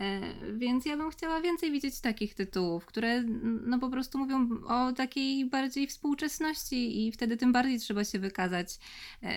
E, 0.00 0.20
więc 0.54 0.86
ja 0.86 0.96
bym 0.96 1.10
chciała 1.10 1.40
więcej 1.40 1.72
widzieć 1.72 2.00
takich 2.00 2.34
tytułów, 2.34 2.86
które 2.86 3.22
no 3.66 3.78
po 3.78 3.90
prostu 3.90 4.18
mówią 4.18 4.48
o 4.66 4.92
takiej 4.92 5.50
bardziej 5.50 5.86
współczesności 5.86 7.06
i 7.06 7.12
wtedy 7.12 7.36
tym 7.36 7.52
bardziej 7.52 7.78
trzeba 7.78 8.04
się 8.04 8.18
wykazać 8.18 8.78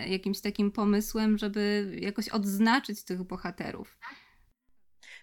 jakimś 0.07 0.41
takim 0.41 0.70
pomysłem, 0.71 1.37
żeby 1.37 1.91
jakoś 2.01 2.29
odznaczyć 2.29 3.03
tych 3.03 3.23
bohaterów. 3.23 3.97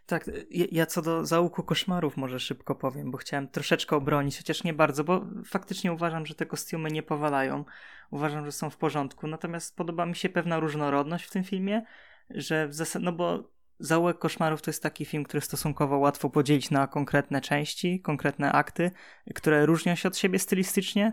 Tak, 0.07 0.31
ja 0.51 0.87
co 0.87 1.03
do 1.03 1.27
załuku 1.27 1.63
koszmarów 1.63 2.17
może 2.17 2.41
szybko 2.41 2.75
powiem, 2.75 3.11
bo 3.11 3.19
chciałem 3.19 3.49
troszeczkę 3.49 3.97
obronić, 3.97 4.37
chociaż 4.37 4.65
nie 4.65 4.75
bardzo, 4.75 5.05
bo 5.05 5.27
faktycznie 5.45 5.93
uważam, 5.93 6.27
że 6.27 6.35
te 6.35 6.47
kostiumy 6.47 6.91
nie 6.91 7.03
powalają. 7.03 7.65
Uważam, 8.11 8.45
że 8.45 8.53
są 8.53 8.71
w 8.71 8.77
porządku. 8.77 9.27
Natomiast 9.27 9.77
podoba 9.77 10.07
mi 10.07 10.17
się 10.17 10.29
pewna 10.29 10.61
różnorodność 10.61 11.25
w 11.25 11.31
tym 11.31 11.45
filmie, 11.45 11.83
że 12.31 12.69
w 12.69 12.75
zasadzie, 12.75 13.05
no 13.05 13.13
bo 13.13 13.51
Zaułek 13.79 14.19
Koszmarów 14.19 14.63
to 14.63 14.71
jest 14.71 14.83
taki 14.83 15.05
film, 15.05 15.25
który 15.25 15.41
stosunkowo 15.41 15.99
łatwo 15.99 16.31
podzielić 16.31 16.71
na 16.71 16.87
konkretne 16.87 17.41
części, 17.41 18.01
konkretne 18.01 18.53
akty, 18.53 18.91
które 19.35 19.67
różnią 19.67 19.95
się 19.95 20.09
od 20.09 20.17
siebie 20.17 20.39
stylistycznie. 20.39 21.13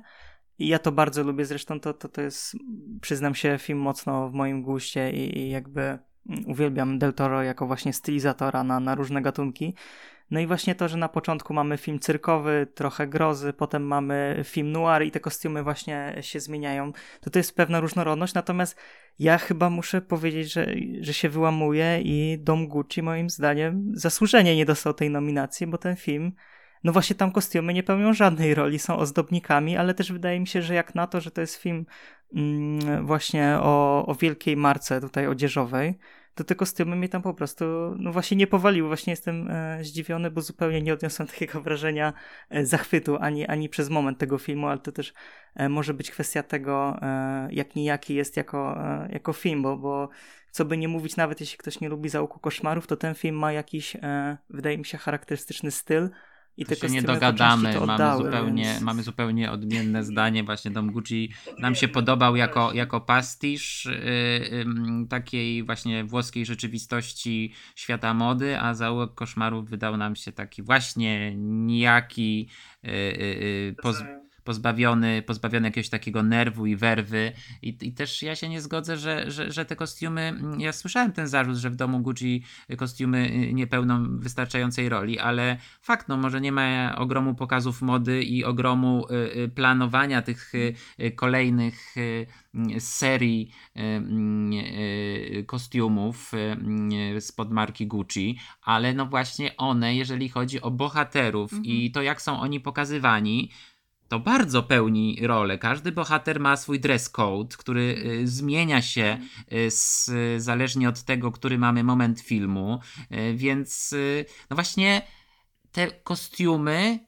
I 0.60 0.68
ja 0.68 0.80
to 0.80 0.92
bardzo 0.92 1.24
lubię, 1.24 1.46
zresztą 1.46 1.80
to, 1.80 1.94
to, 1.94 2.10
to 2.10 2.22
jest, 2.22 2.56
przyznam 3.02 3.36
się, 3.36 3.58
film 3.58 3.80
mocno 3.80 4.30
w 4.30 4.34
moim 4.34 4.64
guście 4.64 5.12
i, 5.12 5.38
i 5.40 5.50
jakby 5.50 5.82
mm, 5.82 6.00
uwielbiam 6.48 7.00
Del 7.00 7.14
Toro 7.14 7.44
jako 7.44 7.68
właśnie 7.68 7.94
stylizatora 7.94 8.64
na, 8.64 8.80
na 8.80 8.96
różne 8.96 9.22
gatunki. 9.22 9.74
No 10.32 10.40
i 10.40 10.48
właśnie 10.48 10.76
to, 10.76 10.88
że 10.88 10.98
na 10.98 11.10
początku 11.10 11.54
mamy 11.54 11.78
film 11.78 12.00
cyrkowy, 12.00 12.68
trochę 12.76 13.08
grozy, 13.08 13.54
potem 13.54 13.84
mamy 13.84 14.42
film 14.44 14.72
noir 14.72 15.04
i 15.04 15.12
te 15.12 15.20
kostiumy 15.20 15.64
właśnie 15.64 16.16
się 16.22 16.40
zmieniają, 16.40 16.94
to 17.22 17.30
to 17.30 17.40
jest 17.40 17.56
pewna 17.56 17.80
różnorodność, 17.80 18.34
natomiast 18.34 18.78
ja 19.20 19.38
chyba 19.38 19.70
muszę 19.70 20.02
powiedzieć, 20.02 20.54
że, 20.54 20.68
że 21.02 21.14
się 21.14 21.30
wyłamuje 21.30 22.02
i 22.02 22.38
Dom 22.40 22.68
Gucci 22.68 23.02
moim 23.02 23.30
zdaniem 23.30 23.92
zasłużenie 23.94 24.56
nie 24.56 24.66
dostał 24.66 24.94
tej 24.94 25.10
nominacji, 25.10 25.68
bo 25.68 25.78
ten 25.78 25.96
film 25.96 26.32
no 26.86 26.92
właśnie 26.92 27.16
tam 27.16 27.32
kostiumy 27.32 27.74
nie 27.74 27.84
pełnią 27.84 28.14
żadnej 28.14 28.56
roli, 28.56 28.80
są 28.80 28.98
ozdobnikami, 28.98 29.78
ale 29.78 29.94
też 29.94 30.12
wydaje 30.12 30.40
mi 30.40 30.48
się, 30.48 30.62
że 30.62 30.74
jak 30.74 30.96
na 30.96 31.08
to, 31.08 31.22
że 31.22 31.32
to 31.32 31.42
jest 31.42 31.56
film 31.56 31.86
mm, 32.36 33.06
właśnie 33.06 33.58
o, 33.62 34.06
o 34.06 34.16
wielkiej 34.16 34.58
marce 34.58 35.02
tutaj 35.02 35.28
odzieżowej, 35.28 35.98
to 36.36 36.44
te 36.44 36.56
kostiumy 36.56 36.96
mnie 36.96 37.10
tam 37.10 37.22
po 37.22 37.34
prostu, 37.34 37.66
no 38.00 38.12
właśnie 38.12 38.38
nie 38.38 38.48
powaliły. 38.48 38.88
Właśnie 38.88 39.12
jestem 39.12 39.52
e, 39.52 39.84
zdziwiony, 39.84 40.32
bo 40.32 40.42
zupełnie 40.42 40.82
nie 40.82 40.94
odniosłem 40.94 41.28
takiego 41.34 41.62
wrażenia 41.62 42.14
e, 42.50 42.66
zachwytu 42.66 43.18
ani, 43.20 43.46
ani 43.48 43.70
przez 43.70 43.90
moment 43.90 44.18
tego 44.18 44.38
filmu, 44.38 44.68
ale 44.68 44.80
to 44.80 44.92
też 44.92 45.14
e, 45.56 45.70
może 45.70 45.94
być 45.94 46.12
kwestia 46.12 46.44
tego, 46.44 46.98
e, 47.02 47.48
jak 47.52 47.76
nijaki 47.76 48.16
jest 48.16 48.38
jako, 48.38 48.78
e, 48.84 49.10
jako 49.12 49.34
film, 49.34 49.62
bo, 49.62 49.78
bo 49.78 50.10
co 50.52 50.66
by 50.66 50.78
nie 50.78 50.88
mówić, 50.88 51.16
nawet 51.16 51.40
jeśli 51.40 51.58
ktoś 51.58 51.80
nie 51.80 51.90
lubi 51.90 52.10
załuku 52.10 52.40
koszmarów, 52.40 52.88
to 52.88 52.98
ten 52.98 53.16
film 53.16 53.36
ma 53.36 53.52
jakiś, 53.52 53.96
e, 53.96 54.38
wydaje 54.50 54.78
mi 54.78 54.86
się, 54.86 54.98
charakterystyczny 54.98 55.72
styl, 55.72 56.10
i 56.58 56.66
to 56.66 56.76
się 56.76 56.88
nie 56.88 57.02
dogadamy, 57.02 57.80
mamy, 57.86 58.18
zupełnie, 58.18 58.64
więc... 58.64 58.82
mamy 58.82 59.04
zupełnie 59.04 59.52
odmienne 59.52 60.04
zdanie. 60.04 60.44
Właśnie 60.44 60.72
Dom 60.72 60.92
Gucci 60.92 61.32
nam 61.60 61.76
się 61.76 61.88
podobał 61.88 62.36
jako, 62.36 62.74
jako 62.74 63.02
pastisz 63.02 63.86
yy, 63.86 63.94
yy, 64.58 65.08
takiej 65.10 65.64
właśnie 65.64 66.04
włoskiej 66.04 66.46
rzeczywistości 66.46 67.54
świata 67.76 68.14
mody, 68.14 68.60
a 68.60 68.74
Zaułek 68.74 69.14
Koszmarów 69.14 69.70
wydał 69.70 69.98
nam 69.98 70.16
się 70.16 70.32
taki 70.32 70.64
właśnie 70.64 71.36
nijaki, 71.36 72.50
yy, 72.84 73.76
poz, 73.82 74.04
pozbawiony, 74.46 75.22
pozbawiony 75.22 75.68
jakiegoś 75.68 75.90
takiego 75.90 76.24
nerwu 76.24 76.66
i 76.66 76.76
werwy. 76.76 77.32
I, 77.62 77.78
i 77.82 77.94
też 77.94 78.22
ja 78.22 78.36
się 78.36 78.50
nie 78.50 78.62
zgodzę, 78.62 78.98
że, 78.98 79.32
że, 79.32 79.52
że 79.52 79.66
te 79.66 79.76
kostiumy, 79.76 80.34
ja 80.58 80.74
słyszałem 80.74 81.12
ten 81.12 81.28
zarzut, 81.28 81.58
że 81.58 81.70
w 81.70 81.76
domu 81.76 82.00
Gucci 82.00 82.44
kostiumy 82.78 83.32
y, 83.32 83.54
nie 83.54 83.68
pełną 83.68 84.20
wystarczającej 84.20 84.90
roli, 84.90 85.20
ale 85.20 85.58
fakt, 85.82 86.08
no 86.08 86.18
może 86.18 86.42
nie 86.42 86.52
ma 86.52 86.96
ogromu 86.98 87.36
pokazów 87.36 87.82
mody 87.82 88.24
i 88.24 88.44
ogromu 88.44 89.06
y, 89.06 89.42
y, 89.42 89.50
planowania 89.50 90.22
tych 90.22 90.54
kolejnych 91.16 91.96
serii 92.80 93.52
kostiumów 95.46 96.32
spod 97.20 97.52
marki 97.52 97.88
Gucci, 97.88 98.40
ale 98.62 98.94
no 98.94 99.06
właśnie 99.06 99.58
one, 99.58 99.96
jeżeli 99.96 100.30
chodzi 100.30 100.62
o 100.62 100.72
bohaterów 100.72 101.54
mhm. 101.54 101.66
i 101.66 101.92
to 101.92 102.02
jak 102.02 102.22
są 102.22 102.40
oni 102.40 102.60
pokazywani, 102.60 103.52
to 104.08 104.20
bardzo 104.20 104.64
pełni 104.64 105.28
rolę. 105.28 105.58
Każdy 105.58 105.92
bohater 105.92 106.40
ma 106.40 106.58
swój 106.58 106.80
dress 106.80 107.10
code, 107.10 107.58
który 107.58 107.82
y, 108.22 108.28
zmienia 108.28 108.82
się 108.82 109.18
y, 109.54 109.72
z, 109.72 110.12
zależnie 110.38 110.90
od 110.90 111.04
tego, 111.04 111.32
który 111.32 111.58
mamy 111.58 111.84
moment 111.84 112.22
filmu. 112.22 112.80
Y, 113.12 113.34
więc 113.36 113.96
no 114.50 114.56
właśnie 114.56 115.02
te 115.72 115.92
kostiumy 115.92 117.00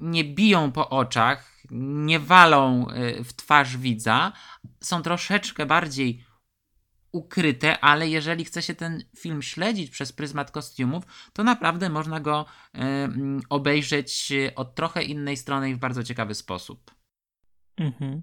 nie 0.00 0.24
biją 0.24 0.72
po 0.72 0.88
oczach, 0.88 1.52
nie 1.70 2.20
walą 2.20 2.86
w 3.24 3.32
twarz 3.32 3.76
widza, 3.76 4.32
są 4.80 5.02
troszeczkę 5.02 5.66
bardziej 5.66 6.24
ukryte, 7.12 7.80
ale 7.80 8.08
jeżeli 8.08 8.44
chce 8.44 8.62
się 8.62 8.74
ten 8.74 9.04
film 9.16 9.42
śledzić 9.42 9.90
przez 9.90 10.12
pryzmat 10.12 10.50
kostiumów, 10.50 11.04
to 11.32 11.44
naprawdę 11.44 11.88
można 11.88 12.20
go 12.20 12.46
y, 12.74 12.78
obejrzeć 13.48 14.32
od 14.56 14.74
trochę 14.74 15.02
innej 15.02 15.36
strony 15.36 15.70
i 15.70 15.74
w 15.74 15.78
bardzo 15.78 16.04
ciekawy 16.04 16.34
sposób. 16.34 16.94
Mhm. 17.76 18.22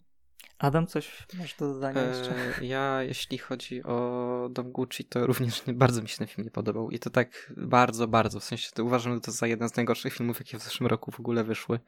Adam, 0.60 0.88
coś 0.88 1.28
masz 1.40 1.56
do 1.56 1.74
dodania 1.74 2.02
jeszcze? 2.02 2.62
E, 2.62 2.66
ja, 2.66 3.04
jeśli 3.04 3.38
chodzi 3.38 3.84
o 3.84 4.50
Dom 4.52 4.72
Gucci, 4.72 5.06
to 5.06 5.28
również 5.28 5.66
nie, 5.66 5.74
bardzo 5.74 6.02
mi 6.02 6.10
się 6.10 6.18
ten 6.18 6.28
film 6.28 6.46
nie 6.46 6.52
podobał. 6.52 6.92
I 6.92 7.00
to 7.00 7.10
tak 7.10 7.54
bardzo, 7.58 8.08
bardzo. 8.08 8.40
W 8.40 8.44
sensie 8.44 8.70
to 8.74 8.84
uważam, 8.84 9.14
że 9.14 9.22
to 9.22 9.32
za 9.32 9.48
jeden 9.48 9.70
z 9.70 9.76
najgorszych 9.76 10.14
filmów, 10.14 10.40
jakie 10.40 10.58
w 10.58 10.64
zeszłym 10.64 10.88
roku 10.88 11.12
w 11.12 11.20
ogóle 11.20 11.44
wyszły. 11.44 11.80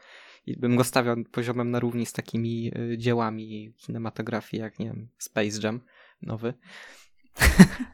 I 0.45 0.57
bym 0.57 0.75
go 0.75 0.83
stawiał 0.83 1.15
poziomem 1.31 1.71
na 1.71 1.79
równi 1.79 2.05
z 2.05 2.13
takimi 2.13 2.71
e, 2.75 2.97
dziełami 2.97 3.73
kinematografii, 3.77 4.61
jak 4.61 4.79
nie 4.79 4.85
wiem, 4.85 5.09
Space 5.17 5.59
Jam 5.63 5.81
nowy. 6.21 6.53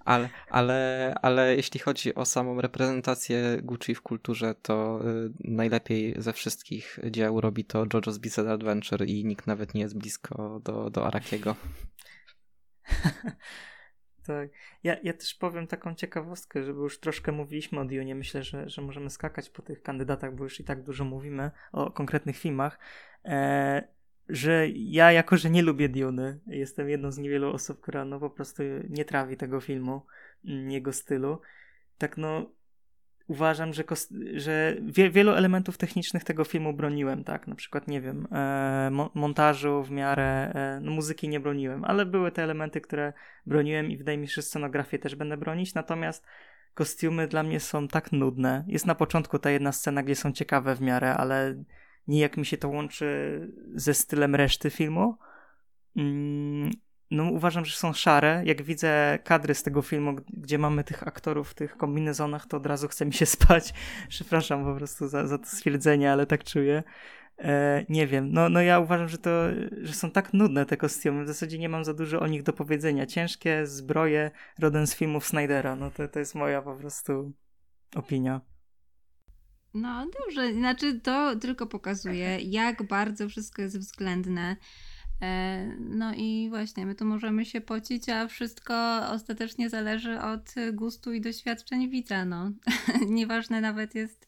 ale, 0.05 0.30
ale, 0.49 1.13
ale 1.21 1.55
jeśli 1.55 1.80
chodzi 1.80 2.15
o 2.15 2.25
samą 2.25 2.61
reprezentację 2.61 3.57
Gucci 3.63 3.95
w 3.95 4.01
kulturze, 4.01 4.55
to 4.61 4.99
y, 5.05 5.30
najlepiej 5.39 6.15
ze 6.17 6.34
wszystkich 6.34 6.99
dzieł 7.11 7.41
robi 7.41 7.65
to 7.65 7.86
JoJo's 7.86 8.19
Bizarre 8.19 8.51
Adventure 8.51 9.05
i 9.05 9.25
nikt 9.25 9.47
nawet 9.47 9.73
nie 9.73 9.82
jest 9.82 9.97
blisko 9.97 10.59
do, 10.63 10.89
do 10.89 11.07
Arakiego. 11.07 11.55
tak. 14.28 14.49
Ja, 14.84 14.97
ja 15.03 15.13
też 15.13 15.36
powiem 15.36 15.67
taką 15.67 15.95
ciekawostkę, 15.95 16.63
żeby 16.63 16.80
już 16.80 16.99
troszkę 16.99 17.32
mówiliśmy 17.32 17.80
o 17.80 17.86
Dune. 17.86 18.15
Myślę, 18.15 18.43
że, 18.43 18.69
że 18.69 18.82
możemy 18.82 19.09
skakać 19.09 19.49
po 19.49 19.61
tych 19.61 19.82
kandydatach, 19.82 20.36
bo 20.36 20.43
już 20.43 20.59
i 20.59 20.63
tak 20.63 20.84
dużo 20.84 21.05
mówimy 21.05 21.51
o 21.71 21.91
konkretnych 21.91 22.38
filmach. 22.38 22.80
E, 23.25 23.97
że 24.30 24.67
ja 24.69 25.11
jako, 25.11 25.38
że 25.38 25.49
nie 25.49 25.61
lubię 25.61 25.89
Duny, 25.89 26.39
jestem 26.47 26.89
jedną 26.89 27.11
z 27.11 27.17
niewielu 27.17 27.53
osób, 27.53 27.82
która 27.82 28.05
no 28.05 28.19
po 28.19 28.30
prostu 28.30 28.63
nie 28.89 29.05
trawi 29.05 29.38
tego 29.38 29.61
filmu, 29.61 30.01
mm, 30.45 30.71
jego 30.71 30.93
stylu, 30.93 31.41
tak 31.97 32.17
no 32.17 32.57
uważam, 33.28 33.73
że, 33.73 33.84
że 34.34 34.75
wie, 34.82 35.09
wielu 35.09 35.32
elementów 35.32 35.78
technicznych 35.78 36.23
tego 36.23 36.43
filmu 36.43 36.73
broniłem, 36.73 37.23
tak, 37.23 37.47
na 37.47 37.55
przykład, 37.55 37.88
nie 37.88 38.01
wiem, 38.01 38.28
e, 38.32 38.89
mo 38.91 39.11
montażu 39.13 39.84
w 39.84 39.91
miarę, 39.91 40.51
e, 40.53 40.80
no 40.82 40.91
muzyki 40.91 41.30
nie 41.30 41.39
broniłem, 41.39 41.86
ale 41.86 42.05
były 42.05 42.32
te 42.32 42.43
elementy, 42.43 42.82
które 42.82 43.13
broniłem 43.45 43.91
i 43.91 43.97
wydaje 43.97 44.17
mi 44.17 44.28
się, 44.28 44.34
że 44.34 44.41
scenografię 44.41 44.99
też 44.99 45.15
będę 45.15 45.38
bronić, 45.38 45.73
natomiast 45.73 46.25
kostiumy 46.73 47.28
dla 47.28 47.43
mnie 47.43 47.59
są 47.59 47.88
tak 47.88 48.11
nudne. 48.11 48.63
Jest 48.67 48.86
na 48.86 48.95
początku 48.95 49.39
ta 49.39 49.51
jedna 49.51 49.71
scena, 49.71 50.03
gdzie 50.03 50.15
są 50.15 50.32
ciekawe 50.32 50.75
w 50.75 50.82
miarę, 50.82 51.13
ale 51.13 51.63
nijak 52.08 52.38
mi 52.38 52.45
się 52.45 52.58
to 52.58 52.70
łączy 52.70 53.39
ze 53.76 53.93
stylem 53.93 54.36
reszty 54.36 54.70
filmu. 54.70 55.18
Mm, 55.95 56.72
no 57.12 57.32
uważam, 57.32 57.66
że 57.66 57.76
są 57.76 57.93
szare. 57.93 58.41
Jak 58.45 58.62
widzę 58.62 59.20
kadry 59.24 59.55
z 59.55 59.64
tego 59.64 59.82
filmu, 59.82 60.16
gdzie 60.30 60.58
mamy 60.58 60.84
tych 60.84 61.08
aktorów 61.08 61.49
w 61.49 61.53
tych 61.53 61.78
kombinezonach, 61.78 62.45
to 62.45 62.58
od 62.58 62.66
razu 62.66 62.88
chce 62.88 63.05
mi 63.05 63.14
się 63.14 63.26
spać. 63.36 63.74
Przepraszam 64.10 64.66
po 64.66 64.76
prostu 64.76 65.08
za, 65.08 65.28
za 65.28 65.38
to 65.38 65.45
stwierdzenie, 65.45 66.12
ale 66.12 66.26
tak 66.26 66.43
czuję. 66.43 66.84
E, 67.39 67.86
nie 67.89 68.08
wiem, 68.08 68.32
no, 68.32 68.49
no 68.49 68.62
ja 68.62 68.80
uważam, 68.80 69.08
że 69.08 69.18
to, 69.18 69.32
że 69.82 69.93
są 69.93 70.12
tak 70.12 70.34
nudne 70.34 70.66
te 70.66 70.78
kostiumy, 70.78 71.24
w 71.24 71.28
zasadzie 71.28 71.58
nie 71.58 71.70
mam 71.70 71.84
za 71.84 71.93
dużo 71.93 72.20
o 72.20 72.28
nich 72.28 72.43
do 72.43 72.53
powiedzenia. 72.53 73.05
Ciężkie 73.05 73.66
zbroje 73.66 74.32
rodem 74.60 74.88
z 74.88 74.95
filmów 74.95 75.28
Snydera, 75.28 75.76
no 75.76 75.91
to, 75.91 76.08
to 76.08 76.20
jest 76.20 76.36
moja 76.36 76.62
po 76.62 76.76
prostu 76.76 77.34
opinia. 77.95 78.41
No 79.74 80.07
dobrze, 80.20 80.53
znaczy 80.53 80.99
to 80.99 81.36
tylko 81.36 81.68
pokazuje, 81.68 82.39
jak 82.39 82.84
bardzo 82.84 83.30
wszystko 83.30 83.61
jest 83.61 83.80
względne. 83.80 84.55
E, 85.22 85.65
no 85.80 86.13
i 86.15 86.47
właśnie, 86.49 86.86
my 86.86 86.95
tu 86.95 87.05
możemy 87.05 87.45
się 87.45 87.61
pocić, 87.61 88.09
a 88.09 88.28
wszystko 88.28 88.99
ostatecznie 89.09 89.70
zależy 89.70 90.22
od 90.22 90.55
gustu 90.74 91.13
i 91.13 91.22
doświadczeń 91.22 91.89
widza. 91.89 92.26
No. 92.26 92.51
Nieważne 93.09 93.61
nawet 93.61 93.95
jest, 93.95 94.28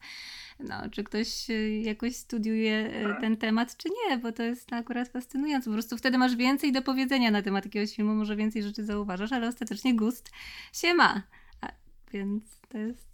no, 0.60 0.90
czy 0.92 1.04
ktoś 1.04 1.48
jakoś 1.82 2.16
studiuje 2.16 2.92
e, 2.94 3.22
ten 3.22 3.38
temat, 3.38 3.78
czy 3.78 3.90
nie, 3.90 4.18
bo 4.18 4.32
to 4.32 4.44
jest 4.44 4.74
akurat 4.74 5.10
fascynujące. 5.10 5.66
Po 5.66 5.74
prostu 5.74 5.98
wtedy 5.98 6.18
masz 6.18 6.36
więcej 6.36 6.72
do 6.72 6.82
powiedzenia 6.82 7.32
na 7.32 7.42
temat 7.42 7.66
jakiegoś 7.66 7.96
filmu, 7.96 8.16
może 8.16 8.36
więcej 8.36 8.64
rzeczy 8.64 8.84
zauważasz, 8.86 9.32
ale 9.32 9.48
ostatecznie 9.48 9.96
gust 9.96 10.32
się 10.74 10.94
ma. 10.94 11.24
A, 11.62 11.68
więc 12.12 12.44
to 12.70 12.78
jest 12.78 13.09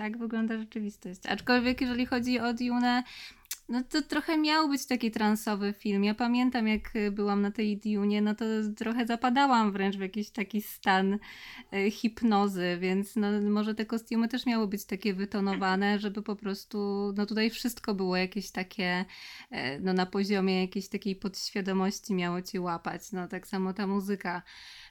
tak 0.00 0.18
wygląda 0.18 0.58
rzeczywistość. 0.58 1.20
Aczkolwiek 1.28 1.80
jeżeli 1.80 2.06
chodzi 2.06 2.40
o 2.40 2.54
Dune, 2.54 3.02
no 3.68 3.82
to 3.90 4.02
trochę 4.02 4.38
miał 4.38 4.68
być 4.68 4.86
taki 4.86 5.10
transowy 5.10 5.74
film. 5.78 6.04
Ja 6.04 6.14
pamiętam, 6.14 6.68
jak 6.68 6.92
byłam 7.12 7.42
na 7.42 7.50
tej 7.50 7.78
Dune, 7.78 8.20
no 8.20 8.34
to 8.34 8.44
trochę 8.76 9.06
zapadałam 9.06 9.72
wręcz 9.72 9.96
w 9.96 10.00
jakiś 10.00 10.30
taki 10.30 10.62
stan 10.62 11.18
e, 11.72 11.90
hipnozy, 11.90 12.78
więc 12.80 13.16
no, 13.16 13.26
może 13.40 13.74
te 13.74 13.86
kostiumy 13.86 14.28
też 14.28 14.46
miały 14.46 14.68
być 14.68 14.84
takie 14.84 15.14
wytonowane, 15.14 15.98
żeby 15.98 16.22
po 16.22 16.36
prostu, 16.36 16.78
no 17.16 17.26
tutaj 17.26 17.50
wszystko 17.50 17.94
było 17.94 18.16
jakieś 18.16 18.50
takie, 18.50 19.04
e, 19.50 19.80
no 19.80 19.92
na 19.92 20.06
poziomie 20.06 20.60
jakiejś 20.60 20.88
takiej 20.88 21.16
podświadomości 21.16 22.14
miało 22.14 22.42
ci 22.42 22.58
łapać. 22.58 23.12
No 23.12 23.28
tak 23.28 23.46
samo 23.46 23.72
ta 23.72 23.86
muzyka. 23.86 24.42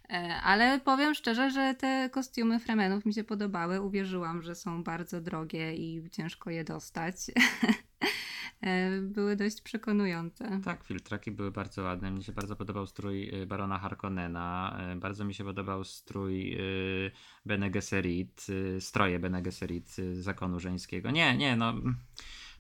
E, 0.10 0.36
ale 0.44 0.80
powiem 0.80 1.16
szczerze, 1.16 1.52
że 1.52 1.76
te 1.76 2.10
kostiumy 2.10 2.60
Fremenów 2.60 3.06
mi 3.06 3.14
się 3.14 3.24
podobały. 3.24 3.82
Uwierzyłam, 3.82 4.42
że 4.42 4.56
są 4.56 4.84
bardzo 4.84 5.22
drogie 5.22 5.76
i 5.76 6.10
ciężko 6.12 6.50
je 6.50 6.64
dostać. 6.64 7.16
E, 8.62 9.02
były 9.02 9.36
dość 9.36 9.62
przekonujące. 9.62 10.60
Tak, 10.64 10.84
filtraki 10.84 11.32
były 11.32 11.52
bardzo 11.52 11.84
ładne. 11.84 12.12
Mi 12.12 12.24
się 12.24 12.32
bardzo 12.32 12.56
podobał 12.56 12.88
strój 12.88 13.42
y, 13.42 13.46
Barona 13.46 13.80
Harkonnena. 13.80 14.78
E, 14.80 14.96
bardzo 14.96 15.26
mi 15.26 15.34
się 15.34 15.44
podobał 15.44 15.84
strój 15.84 16.58
Bene 17.46 17.70
Gesserit, 17.70 18.48
stroje 18.80 19.20
Bene 19.20 19.42
Gesserit 19.42 19.96
zakonu 20.14 20.60
żeńskiego. 20.60 21.12
Nie, 21.12 21.38
nie, 21.38 21.56
no 21.56 21.74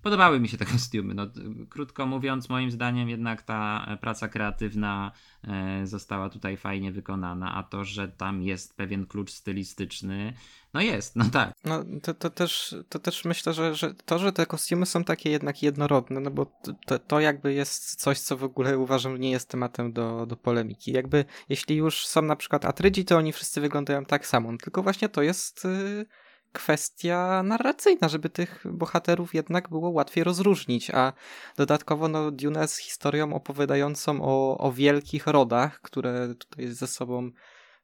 Podobały 0.01 0.39
mi 0.39 0.49
się 0.49 0.57
te 0.57 0.65
kostiumy. 0.73 1.13
No, 1.13 1.27
krótko 1.69 2.05
mówiąc, 2.05 2.49
moim 2.49 2.71
zdaniem 2.71 3.09
jednak 3.09 3.41
ta 3.41 3.87
praca 4.01 4.27
kreatywna 4.27 5.11
e, 5.43 5.87
została 5.87 6.29
tutaj 6.29 6.57
fajnie 6.57 6.91
wykonana, 6.91 7.55
a 7.55 7.63
to, 7.63 7.83
że 7.83 8.07
tam 8.07 8.41
jest 8.41 8.77
pewien 8.77 9.05
klucz 9.05 9.31
stylistyczny, 9.31 10.33
no 10.73 10.81
jest, 10.81 11.15
no 11.15 11.25
tak. 11.25 11.53
No 11.63 11.83
to, 12.03 12.13
to, 12.13 12.29
też, 12.29 12.75
to 12.89 12.99
też 12.99 13.25
myślę, 13.25 13.53
że, 13.53 13.75
że 13.75 13.93
to, 13.93 14.19
że 14.19 14.31
te 14.31 14.45
kostiumy 14.45 14.85
są 14.85 15.03
takie 15.03 15.29
jednak 15.29 15.63
jednorodne, 15.63 16.19
no 16.19 16.31
bo 16.31 16.45
to, 16.85 16.99
to 16.99 17.19
jakby 17.19 17.53
jest 17.53 17.95
coś, 17.95 18.19
co 18.19 18.37
w 18.37 18.43
ogóle 18.43 18.77
uważam 18.77 19.17
nie 19.17 19.31
jest 19.31 19.49
tematem 19.49 19.93
do, 19.93 20.25
do 20.25 20.35
polemiki. 20.35 20.91
Jakby 20.91 21.25
jeśli 21.49 21.75
już 21.75 22.07
są 22.07 22.21
na 22.21 22.35
przykład 22.35 22.65
atrydzi, 22.65 23.05
to 23.05 23.17
oni 23.17 23.33
wszyscy 23.33 23.61
wyglądają 23.61 24.05
tak 24.05 24.27
samo, 24.27 24.57
tylko 24.57 24.83
właśnie 24.83 25.09
to 25.09 25.21
jest... 25.21 25.63
Yy 25.63 26.05
kwestia 26.53 27.43
narracyjna, 27.43 28.09
żeby 28.09 28.29
tych 28.29 28.63
bohaterów 28.65 29.33
jednak 29.33 29.69
było 29.69 29.89
łatwiej 29.89 30.23
rozróżnić, 30.23 30.89
a 30.89 31.13
dodatkowo 31.57 32.07
no, 32.07 32.31
Dune 32.31 32.67
z 32.67 32.77
historią 32.77 33.33
opowiadającą 33.33 34.21
o, 34.21 34.57
o 34.57 34.71
wielkich 34.71 35.27
rodach, 35.27 35.81
które 35.81 36.35
tutaj 36.35 36.67
ze 36.67 36.87
sobą 36.87 37.31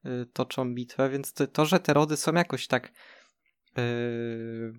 y, 0.06 0.26
toczą 0.34 0.74
bitwę, 0.74 1.10
więc 1.10 1.34
to, 1.54 1.66
że 1.66 1.80
te 1.80 1.94
rody 1.94 2.18
są 2.18 2.34
jakoś 2.34 2.68
tak 2.68 2.92
y, 3.78 4.74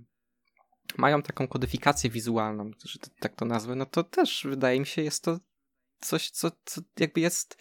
mają 0.99 1.23
taką 1.23 1.49
kodyfikację 1.49 2.11
wizualną, 2.11 2.71
że 2.85 2.99
to, 2.99 3.09
tak 3.21 3.35
to 3.37 3.45
nazwę, 3.45 3.75
no 3.75 3.87
to 3.87 4.05
też 4.05 4.47
wydaje 4.51 4.81
mi 4.81 4.87
się 4.87 5.03
jest 5.03 5.25
to 5.25 5.39
coś, 6.01 6.31
co, 6.31 6.51
co 6.65 6.81
jakby 6.99 7.21
jest 7.21 7.57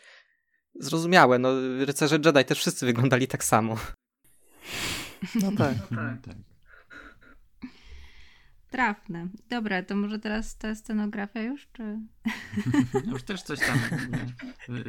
zrozumiałe. 0.80 1.39
No, 1.39 1.49
rycerze 1.86 2.19
Jedi 2.26 2.45
też 2.45 2.59
wszyscy 2.59 2.86
wyglądali 2.86 3.28
tak 3.28 3.43
samo. 3.43 3.78
No 5.41 5.51
tak. 5.57 5.78
no 5.91 5.97
tak. 5.97 6.21
tak. 6.21 6.36
trafne. 8.76 9.28
Dobra, 9.49 9.84
to 9.84 9.95
może 9.95 10.19
teraz 10.19 10.57
ta 10.57 10.76
scenografia 10.76 11.41
już, 11.41 11.67
czy... 11.73 11.99
już 13.11 13.23
też 13.23 13.41
coś 13.41 13.59
tam 13.59 13.80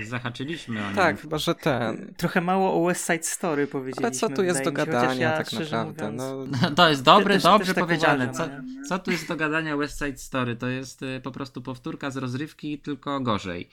zahaczyliśmy 0.06 0.86
o 0.86 0.94
Tak, 0.94 1.20
chyba, 1.20 1.38
że 1.38 1.54
ten. 1.54 2.14
Trochę 2.16 2.40
mało 2.40 2.82
o 2.82 2.86
West 2.86 3.06
Side 3.06 3.22
Story 3.22 3.66
powiedzieliśmy. 3.66 4.06
Ale 4.06 4.14
co 4.14 4.28
tu 4.28 4.42
jest 4.42 4.64
do 4.64 4.72
gadania 4.72 5.30
ja, 5.30 5.38
tak 5.38 5.52
naprawdę? 5.52 6.12
Mówiąc, 6.12 6.62
no... 6.62 6.70
To 6.76 6.88
jest 6.88 7.02
dobre, 7.02 7.34
też, 7.34 7.42
dobrze 7.42 7.66
też 7.66 7.74
tak 7.74 7.84
powiedziane. 7.84 8.30
uważam, 8.30 8.66
co, 8.82 8.88
co 8.88 8.98
tu 8.98 9.10
jest 9.10 9.28
do 9.28 9.36
gadania 9.36 9.76
West 9.76 9.98
Side 9.98 10.18
Story? 10.18 10.56
To 10.56 10.68
jest 10.68 11.02
y, 11.02 11.20
po 11.22 11.30
prostu 11.30 11.62
powtórka 11.62 12.10
z 12.10 12.16
rozrywki, 12.16 12.78
tylko 12.78 13.20
gorzej 13.20 13.68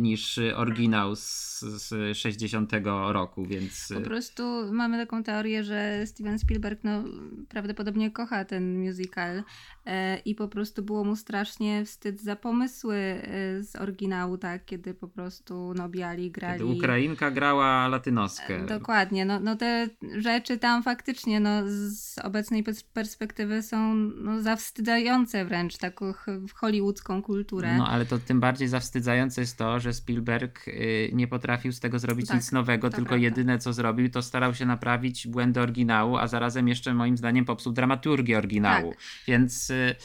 niż 0.00 0.40
oryginał 0.56 1.16
z, 1.16 1.60
z 1.60 2.16
60 2.16 2.72
roku, 3.08 3.46
więc... 3.46 3.92
Po 3.94 4.00
prostu 4.00 4.42
mamy 4.72 4.98
taką 4.98 5.22
teorię, 5.22 5.64
że 5.64 6.06
Steven 6.06 6.38
Spielberg 6.38 6.84
no, 6.84 7.04
prawdopodobnie 7.48 8.10
kocha 8.10 8.44
ten 8.44 8.86
musical 8.86 9.42
e, 9.86 10.18
i 10.18 10.34
po 10.34 10.48
prostu 10.48 10.82
było 10.82 11.04
mu 11.04 11.16
strasznie 11.16 11.84
wstyd 11.84 12.20
za 12.20 12.36
pomysły 12.36 12.96
e, 12.96 13.62
z 13.62 13.76
oryginału, 13.76 14.38
tak, 14.38 14.64
kiedy 14.64 14.94
po 14.94 15.08
prostu 15.08 15.74
no, 15.76 15.88
biali 15.88 16.30
grali. 16.30 16.60
Kiedy 16.60 16.72
Ukrainka 16.72 17.30
grała 17.30 17.88
latynoskę. 17.88 18.56
E, 18.56 18.66
dokładnie, 18.66 19.24
no, 19.24 19.40
no 19.40 19.56
te 19.56 19.88
rzeczy 20.16 20.58
tam 20.58 20.82
faktycznie 20.82 21.40
no, 21.40 21.62
z 21.66 22.18
obecnej 22.18 22.64
perspektywy 22.92 23.62
są 23.62 23.94
no, 23.94 24.42
zawstydzające 24.42 25.44
wręcz 25.44 25.76
taką 25.76 26.12
hollywoodzką 26.54 27.22
kulturę. 27.22 27.76
No 27.78 27.88
ale 27.88 28.06
to 28.06 28.18
tym 28.18 28.40
bardziej 28.40 28.68
zawstydzające 28.68 29.40
jest 29.40 29.51
to, 29.56 29.80
że 29.80 29.92
Spielberg 29.94 30.68
y, 30.68 31.10
nie 31.12 31.28
potrafił 31.28 31.72
z 31.72 31.80
tego 31.80 31.98
zrobić 31.98 32.26
Tak, 32.28 32.36
nic 32.36 32.52
nowego, 32.52 32.90
tylko 32.90 33.08
prawda. 33.08 33.24
jedyne 33.24 33.58
co 33.58 33.72
zrobił, 33.72 34.10
to 34.10 34.22
starał 34.22 34.54
się 34.54 34.66
naprawić 34.66 35.26
błędy 35.26 35.60
oryginału, 35.60 36.16
a 36.16 36.26
zarazem 36.26 36.68
jeszcze 36.68 36.94
moim 36.94 37.16
zdaniem 37.16 37.44
popsuł 37.44 37.72
dramaturgię 37.72 38.38
oryginału. 38.38 38.90
Tak. 38.90 39.00
Więc 39.26 39.70
y, 39.70 39.96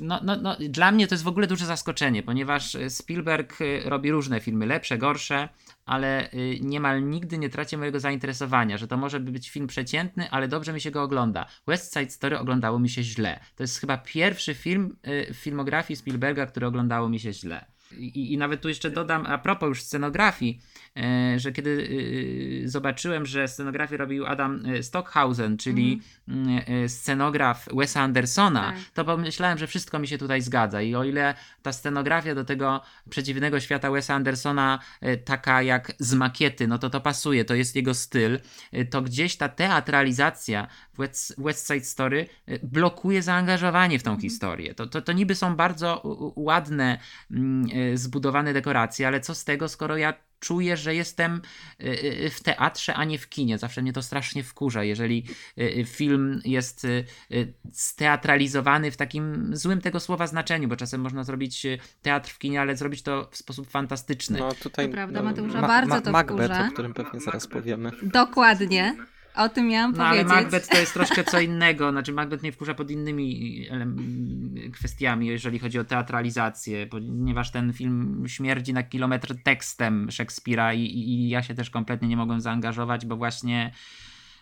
no, 0.00 0.20
no, 0.22 0.36
no, 0.36 0.56
dla 0.68 0.92
mnie 0.92 1.06
to 1.06 1.14
jest 1.14 1.24
w 1.24 1.28
ogóle 1.28 1.46
duże 1.46 1.66
zaskoczenie, 1.66 2.22
ponieważ 2.22 2.76
Spielberg 2.88 3.60
y, 3.60 3.82
robi 3.84 4.10
różne 4.10 4.40
filmy, 4.40 4.66
lepsze, 4.66 4.98
gorsze, 4.98 5.48
ale 5.84 6.32
y, 6.32 6.58
niemal 6.60 7.08
nigdy 7.08 7.38
nie 7.38 7.48
traci 7.50 7.76
mojego 7.76 8.00
zainteresowania, 8.00 8.78
że 8.78 8.88
to 8.88 8.96
może 8.96 9.20
być 9.20 9.50
film 9.50 9.66
przeciętny, 9.66 10.30
ale 10.30 10.48
dobrze 10.48 10.72
mi 10.72 10.80
się 10.80 10.90
go 10.90 11.02
ogląda. 11.02 11.46
West 11.66 11.94
Side 11.94 12.10
Story 12.10 12.38
oglądało 12.38 12.78
mi 12.78 12.88
się 12.88 13.02
źle. 13.02 13.40
To 13.56 13.62
jest 13.62 13.80
chyba 13.80 13.98
pierwszy 13.98 14.54
film 14.54 14.96
w 15.30 15.36
filmografii 15.36 15.96
Spielberga, 15.96 16.46
który 16.46 16.66
oglądało 16.66 17.08
mi 17.08 17.20
się 17.20 17.32
źle. 17.32 17.71
I, 17.98 18.32
I, 18.32 18.38
nawet 18.38 18.60
tu 18.60 18.68
jeszcze 18.68 18.90
dodam, 18.90 19.26
a 19.26 19.38
propos 19.38 19.68
już 19.68 19.82
scenografii, 19.82 20.60
e, 20.96 21.38
że 21.38 21.52
kiedy 21.52 21.88
e, 22.64 22.68
zobaczyłem, 22.68 23.26
że 23.26 23.48
scenografię 23.48 23.96
robił 23.96 24.26
Adam 24.26 24.62
Stockhausen, 24.82 25.56
czyli 25.56 26.00
mm. 26.28 26.62
e, 26.66 26.88
scenograf 26.88 27.68
Wesa 27.74 28.00
Andersona, 28.00 28.72
Tak. 28.72 28.80
to 28.94 29.04
pomyślałem, 29.04 29.58
że 29.58 29.66
wszystko 29.66 29.98
mi 29.98 30.08
się 30.08 30.18
tutaj 30.18 30.42
zgadza. 30.42 30.82
I 30.82 30.94
o 30.94 31.04
ile 31.04 31.34
ta 31.62 31.72
scenografia 31.72 32.34
do 32.34 32.44
tego 32.44 32.80
przeciwnego 33.10 33.60
świata 33.60 33.90
Wesa 33.90 34.14
Andersona, 34.14 34.78
e, 35.00 35.16
taka 35.16 35.62
jak 35.62 35.92
z 35.98 36.14
makiety, 36.14 36.68
no 36.68 36.78
to 36.78 36.90
to 36.90 37.00
pasuje, 37.00 37.44
to 37.44 37.54
jest 37.54 37.76
jego 37.76 37.94
styl, 37.94 38.38
e, 38.72 38.84
to 38.84 39.02
gdzieś 39.02 39.36
ta 39.36 39.48
teatralizacja 39.48 40.66
West, 40.98 41.34
West 41.38 41.66
Side 41.66 41.84
Story 41.84 42.28
e, 42.46 42.58
blokuje 42.66 43.22
zaangażowanie 43.22 43.98
w 43.98 44.02
tą 44.02 44.20
historię. 44.20 44.74
To, 44.74 44.86
to, 44.86 45.02
to 45.02 45.12
niby 45.12 45.34
są 45.34 45.56
bardzo 45.56 46.02
ładne, 46.36 46.98
mm, 47.30 47.66
e, 47.66 47.81
zbudowane 47.94 48.52
dekoracje, 48.52 49.06
ale 49.06 49.20
co 49.20 49.34
z 49.34 49.44
tego, 49.44 49.68
skoro 49.68 49.96
ja 49.96 50.14
czuję, 50.40 50.76
że 50.76 50.94
jestem 50.94 51.40
y, 51.80 51.84
y, 52.26 52.30
w 52.30 52.42
teatrze, 52.42 52.94
a 52.94 53.04
nie 53.04 53.18
w 53.18 53.28
kinie. 53.28 53.58
Zawsze 53.58 53.82
mnie 53.82 53.92
to 53.92 54.02
strasznie 54.02 54.42
wkurza, 54.42 54.84
jeżeli 54.84 55.24
film 55.86 56.40
jest 56.44 56.86
steatralizowany 57.72 58.90
w 58.90 58.96
takim 58.96 59.56
złym 59.56 59.80
tego 59.80 60.00
słowa 60.00 60.26
znaczeniu, 60.26 60.68
bo 60.68 60.76
czasem 60.76 61.00
można 61.00 61.24
zrobić 61.24 61.66
teatr 62.02 62.30
w 62.30 62.38
kinie, 62.38 62.60
ale 62.60 62.76
zrobić 62.76 63.02
to 63.02 63.28
w 63.30 63.36
sposób 63.36 63.70
fantastyczny. 63.70 64.38
No 64.38 64.52
tutaj 64.54 64.86
To 64.86 64.92
prawda, 64.92 65.22
no, 65.22 65.28
Mateusza, 65.30 65.60
bardzo 65.60 66.00
to 66.00 66.12
Macbeth, 66.12 66.44
wkurza. 66.52 66.68
o 66.68 66.72
którym 66.72 66.94
pewnie 66.94 67.20
zaraz 67.20 67.46
powiemy. 67.46 67.90
Dokładnie. 68.02 68.96
O 69.34 69.48
tym 69.48 69.68
miałam 69.68 69.92
No 69.92 70.04
ale 70.04 70.24
powiedzieć. 70.24 70.42
Macbeth 70.44 70.68
to 70.68 70.78
jest 70.78 70.94
troszkę 70.94 71.24
co 71.24 71.40
innego. 71.40 71.90
Znaczy 71.90 72.12
Macbeth 72.12 72.42
mnie 72.42 72.52
wkurza 72.52 72.74
pod 72.74 72.90
innymi 72.90 73.66
kwestiami, 74.72 75.26
jeżeli 75.26 75.58
chodzi 75.58 75.78
o 75.78 75.84
teatralizację, 75.84 76.86
ponieważ 76.86 77.50
ten 77.50 77.72
film 77.72 78.24
śmierdzi 78.26 78.72
na 78.72 78.82
kilometr 78.82 79.34
tekstem 79.42 80.10
Szekspira 80.10 80.74
i, 80.74 80.80
i, 80.80 81.08
i 81.08 81.28
ja 81.28 81.42
się 81.42 81.54
też 81.54 81.70
kompletnie 81.70 82.08
nie 82.08 82.16
mogłem 82.16 82.40
zaangażować, 82.40 83.06
bo 83.06 83.16
właśnie 83.16 83.72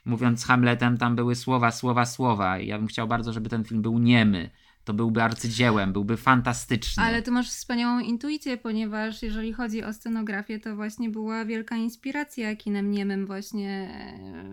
mówiąc 0.05 0.47
Hamletem 0.47 0.99
tam 0.99 1.16
były 1.16 1.34
słowa, 1.34 1.70
słowa, 1.70 2.07
słowa 2.07 2.59
i 2.59 2.66
ja 2.66 2.78
bym 2.78 2.86
chciał 2.86 3.09
bardzo, 3.09 3.32
żeby 3.32 3.49
ten 3.49 3.64
film 3.64 3.82
był 3.82 3.99
niemy. 3.99 4.51
To 4.91 4.95
byłby 4.95 5.22
arcydziełem, 5.22 5.93
byłby 5.93 6.16
fantastyczny. 6.16 7.03
Ale 7.03 7.22
tu 7.22 7.32
masz 7.32 7.51
wspaniałą 7.51 8.01
intuicję, 8.01 8.57
ponieważ 8.57 9.22
jeżeli 9.22 9.53
chodzi 9.53 9.84
o 9.84 9.93
scenografię, 9.93 10.59
to 10.59 10.76
właśnie 10.76 11.11
była 11.11 11.45
wielka 11.45 11.76
inspiracja 11.76 12.57
kinem 12.57 12.91
niemym 12.91 13.26
właśnie 13.26 13.91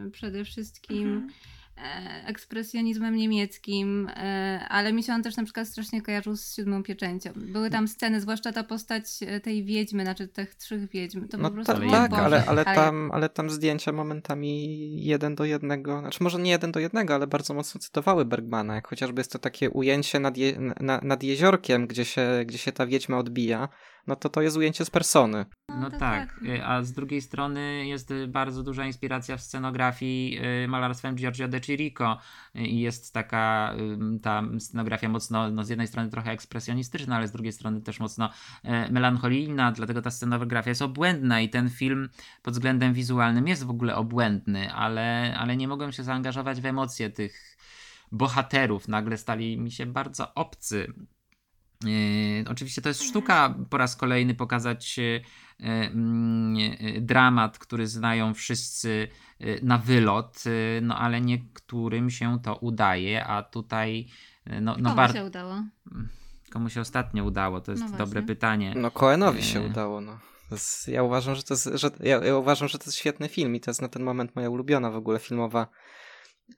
e, 0.08 0.10
przede 0.12 0.46
wszystkim 0.46 1.08
Mhm. 1.08 1.30
E, 1.78 2.28
ekspresjonizmem 2.28 3.16
niemieckim, 3.16 4.10
e, 4.16 4.66
ale 4.70 4.94
mi 4.94 5.04
się 5.04 5.14
on 5.14 5.24
też 5.24 5.38
na 5.38 5.44
przykład 5.44 5.68
strasznie 5.68 6.02
kojarzył 6.02 6.36
z 6.36 6.56
siódmą 6.56 6.84
pieczęcią. 6.84 7.30
Były 7.36 7.70
tam 7.70 7.88
sceny, 7.88 8.22
zwłaszcza 8.22 8.52
ta 8.52 8.64
postać 8.64 9.04
e, 9.22 9.40
tej 9.40 9.64
wiedźmy, 9.64 10.04
znaczy 10.04 10.28
tych 10.28 10.56
trzech 10.56 10.90
wiedźm. 10.90 11.28
To 11.28 11.38
No 11.38 11.50
po 11.50 11.56
prostu 11.56 11.74
ta, 11.74 11.80
Ale 11.80 11.92
tak, 11.92 12.10
Boże. 12.12 12.24
ale, 12.24 12.46
ale, 12.46 12.66
tam, 12.66 13.12
ale 13.14 13.30
tam 13.30 13.50
zdjęcia 13.50 13.92
momentami 13.92 15.04
jeden 15.04 15.36
do 15.36 15.46
jednego, 15.46 16.00
znaczy 16.00 16.24
może 16.24 16.40
nie 16.40 16.52
jeden 16.52 16.72
do 16.72 16.80
jednego, 16.80 17.16
ale 17.16 17.28
bardzo 17.28 17.54
mocno 17.54 17.82
cytowały 17.82 18.26
Bergmana, 18.26 18.76
jak 18.76 18.88
chociażby 18.88 19.20
jest 19.20 19.32
to 19.32 19.40
takie 19.40 19.70
ujęcie 19.70 20.20
nad, 20.20 20.38
je, 20.38 20.60
na, 20.80 21.00
nad 21.04 21.24
jeziorkiem, 21.24 21.88
gdzie 21.88 22.06
się, 22.06 22.28
gdzie 22.46 22.58
się 22.58 22.72
ta 22.72 22.86
wiedźma 22.86 23.18
odbija, 23.18 23.70
no 24.08 24.16
to 24.16 24.30
to 24.30 24.42
jest 24.42 24.58
ujęcie 24.58 24.86
z 24.86 24.90
persony. 24.90 25.46
No 25.70 25.90
to 25.92 25.98
tak, 25.98 26.34
tak. 26.34 26.44
y, 26.44 26.66
a 26.66 26.84
z 26.84 26.94
drugiej 26.94 27.22
strony 27.22 27.88
jest 27.88 28.12
y, 28.12 28.28
bardzo 28.28 28.64
duża 28.64 28.86
inspiracja 28.86 29.38
w 29.38 29.42
scenografii 29.42 30.40
y, 30.64 30.68
malarstwem 30.68 31.16
Giorgio 31.16 31.48
de 31.48 31.60
Chirico 31.60 32.18
i 32.56 32.80
jest 32.80 33.14
taka 33.14 33.76
ta 34.22 34.44
scenografia 34.60 35.10
mocno, 35.10 35.52
no 35.52 35.64
z 35.64 35.70
jednej 35.70 35.88
strony 35.88 36.10
trochę 36.10 36.32
ekspresjonistyczna, 36.32 37.16
ale 37.16 37.28
z 37.28 37.32
drugiej 37.32 37.54
strony 37.54 37.82
też 37.82 38.00
mocno 38.00 38.30
melancholijna, 38.92 39.72
dlatego 39.72 40.02
ta 40.02 40.12
scenografia 40.12 40.70
jest 40.70 40.82
obłędna 40.82 41.42
i 41.42 41.50
ten 41.50 41.70
film 41.70 42.10
pod 42.44 42.54
względem 42.54 42.94
wizualnym 42.94 43.48
jest 43.48 43.64
w 43.64 43.70
ogóle 43.70 43.96
obłędny, 43.96 44.74
ale, 44.74 45.36
ale 45.40 45.58
nie 45.58 45.68
mogłem 45.68 45.92
się 45.92 46.04
zaangażować 46.04 46.62
w 46.62 46.66
emocje 46.66 47.10
tych 47.10 47.58
bohaterów, 48.12 48.88
nagle 48.88 49.18
stali 49.18 49.58
mi 49.58 49.72
się 49.72 49.86
bardzo 49.86 50.34
obcy. 50.34 50.94
Yy, 51.84 52.46
oczywiście 52.50 52.82
to 52.82 52.90
jest 52.90 53.04
sztuka 53.04 53.56
po 53.70 53.78
raz 53.78 53.96
kolejny 53.96 54.36
pokazać 54.36 54.98
yy, 54.98 55.22
yy, 55.60 57.02
dramat, 57.02 57.60
który 57.60 57.88
znają 57.88 58.34
wszyscy 58.34 59.08
na 59.62 59.78
wylot, 59.78 60.44
no 60.82 60.98
ale 60.98 61.22
niektórym 61.22 62.10
się 62.10 62.40
to 62.44 62.56
udaje, 62.56 63.26
a 63.26 63.44
tutaj 63.44 64.08
no, 64.46 64.60
no 64.62 64.84
Komu 64.84 64.96
bardzo 64.96 65.18
się 65.18 65.26
udało? 65.26 65.64
komu 66.50 66.70
się 66.70 66.82
ostatnio 66.82 67.24
udało, 67.24 67.62
to 67.62 67.72
jest 67.72 67.84
No 67.92 67.98
dobre 67.98 68.24
pytanie. 68.24 68.74
No 68.76 68.92
Coenowi 68.92 69.44
się 69.44 69.62
udało, 69.62 70.02
no. 70.02 70.20
Jest, 70.52 70.88
ja 70.88 71.04
uważam, 71.04 71.36
że 71.36 71.44
to 71.44 71.54
jest, 71.54 71.70
że, 71.74 71.92
ja, 72.00 72.26
ja 72.26 72.36
uważam, 72.38 72.68
że 72.68 72.80
to 72.80 72.86
jest 72.86 72.98
świetny 72.98 73.30
film 73.30 73.56
i 73.56 73.60
to 73.60 73.72
jest 73.72 73.82
na 73.82 73.88
ten 73.88 74.04
moment 74.04 74.36
moja 74.36 74.50
ulubiona 74.50 74.92
w 74.92 74.96
ogóle 74.96 75.20
filmowa 75.20 75.68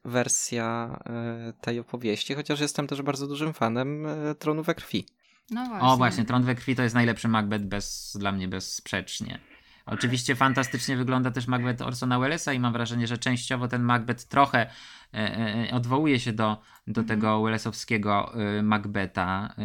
wersja 0.05 0.99
e, 1.05 1.53
tej 1.61 1.79
opowieści, 1.79 2.35
chociaż 2.35 2.59
jestem 2.59 2.87
też 2.87 3.01
bardzo 3.01 3.27
dużym 3.27 3.53
fanem 3.53 4.05
e, 4.05 4.35
Tronu 4.35 4.63
we 4.63 4.75
krwi. 4.75 5.05
No 5.51 5.65
właśnie. 5.65 5.87
O 5.87 5.97
właśnie, 5.97 6.25
Tron 6.25 6.43
we 6.43 6.55
krwi 6.55 6.75
to 6.75 6.83
jest 6.83 6.95
najlepszy 6.95 7.27
Macbeth 7.27 7.65
bez, 7.65 8.17
dla 8.19 8.31
mnie 8.31 8.47
bezsprzecznie. 8.47 9.39
Oczywiście 9.85 10.35
fantastycznie 10.35 10.97
wygląda 10.97 11.31
też 11.31 11.47
Macbeth 11.47 11.81
Orsona 11.81 12.19
Wellesa 12.19 12.53
i 12.53 12.59
mam 12.59 12.73
wrażenie, 12.73 13.07
że 13.07 13.17
częściowo 13.17 13.67
ten 13.67 13.81
Macbeth 13.81 14.23
trochę 14.23 14.69
e, 15.13 15.67
e, 15.69 15.71
odwołuje 15.71 16.19
się 16.19 16.33
do, 16.33 16.61
do 16.87 17.01
Mhm. 17.01 17.07
tego 17.07 17.41
Wellesowskiego 17.41 18.33
e, 18.33 18.63
Macbeta. 18.63 19.55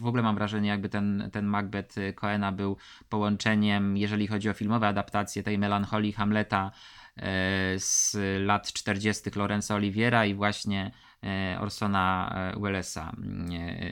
W 0.00 0.06
ogóle 0.06 0.22
mam 0.22 0.34
wrażenie, 0.34 0.68
jakby 0.68 0.88
ten, 0.88 1.28
ten 1.32 1.46
Macbeth 1.46 1.96
Coena 2.14 2.52
był 2.52 2.76
połączeniem, 3.08 3.96
jeżeli 3.96 4.26
chodzi 4.26 4.50
o 4.50 4.52
filmowe 4.52 4.88
adaptacje 4.88 5.42
tej 5.42 5.58
melancholii 5.58 6.12
Hamleta 6.12 6.70
z 7.76 8.16
lat 8.40 8.72
40. 8.72 9.30
Lorenza 9.36 9.74
Oliviera 9.74 10.26
i 10.26 10.34
właśnie 10.34 10.90
e, 11.24 11.58
Orsona 11.60 12.34
e, 12.56 12.60
Wellesa, 12.60 13.12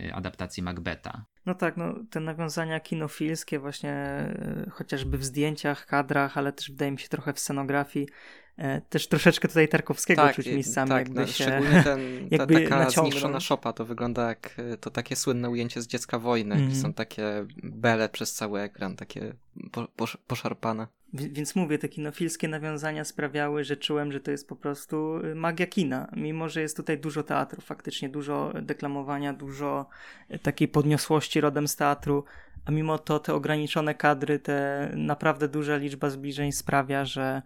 e, 0.07 0.15
adaptacji 0.15 0.63
Macbeta. 0.63 1.25
No 1.47 1.55
tak, 1.55 1.77
no 1.77 1.95
te 2.11 2.21
nawiązania 2.21 2.81
kinofilskie 2.81 3.59
właśnie 3.59 3.91
e, 3.91 4.67
chociażby 4.71 5.19
w 5.19 5.25
zdjęciach, 5.25 5.87
kadrach, 5.87 6.39
ale 6.39 6.53
też 6.53 6.71
wydaje 6.71 6.93
mi 6.93 6.99
się 6.99 7.09
trochę 7.09 7.33
w 7.33 7.41
scenografii 7.41 8.07
E, 8.50 8.50
też 8.89 9.07
troszeczkę 9.07 9.49
tutaj 9.49 9.69
Tarkowskiego 9.69 10.23
tak, 10.23 10.37
czuć 10.37 10.47
miejscami, 10.47 10.89
tak, 10.91 10.99
jakby 10.99 11.21
no, 11.21 11.27
się 11.27 11.45
Szczególnie 11.45 11.83
ten, 11.83 12.01
ta, 12.31 12.37
jakby 12.37 12.61
taka 12.63 12.79
naciągnął. 12.79 13.11
zniszczona 13.11 13.41
szopa, 13.41 13.73
to 13.73 13.85
wygląda 13.85 14.29
jak 14.29 14.55
e, 14.57 14.77
to 14.77 14.91
takie 14.91 15.17
słynne 15.17 15.51
ujęcie 15.51 15.83
z 15.83 15.87
Dziecka 15.87 16.19
Wojny, 16.19 16.57
gdzie 16.57 16.77
są 16.77 16.93
takie 16.93 17.47
bele 17.63 18.09
przez 18.09 18.33
cały 18.33 18.61
ekran, 18.61 18.97
takie 18.97 19.33
po, 19.73 19.89
posz, 19.97 20.19
poszarpane. 20.27 20.87
Więc 21.13 21.57
mówię, 21.57 21.79
te 21.79 21.89
kinofilskie 21.89 22.49
nawiązania 22.49 23.05
sprawiały, 23.05 23.65
że 23.65 23.77
czułem, 23.77 24.13
że 24.13 24.21
to 24.21 24.31
jest 24.31 24.49
po 24.49 24.57
prostu 24.57 25.17
y, 25.25 25.35
magia 25.35 25.67
kina. 25.67 26.11
Mimo, 26.17 26.49
że 26.49 26.61
jest 26.61 26.77
tutaj 26.77 26.99
dużo 26.99 27.23
teatru, 27.23 27.61
faktycznie 27.61 28.09
dużo 28.09 28.53
deklamowania, 28.63 29.33
dużo 29.33 29.87
y, 30.31 30.39
takiej 30.39 30.69
podniosłości 30.69 31.41
rodem 31.41 31.69
z 31.69 31.77
teatru, 31.77 32.25
a 32.65 32.71
mimo 32.71 32.99
to 32.99 33.19
te 33.19 33.35
ograniczone 33.35 33.95
kadry, 33.95 34.39
te 34.39 34.91
naprawdę 34.97 35.49
duża 35.49 35.77
liczba 35.77 36.11
zbliżeń 36.11 36.53
sprawia, 36.53 37.05
że, 37.05 37.23
mm, 37.23 37.43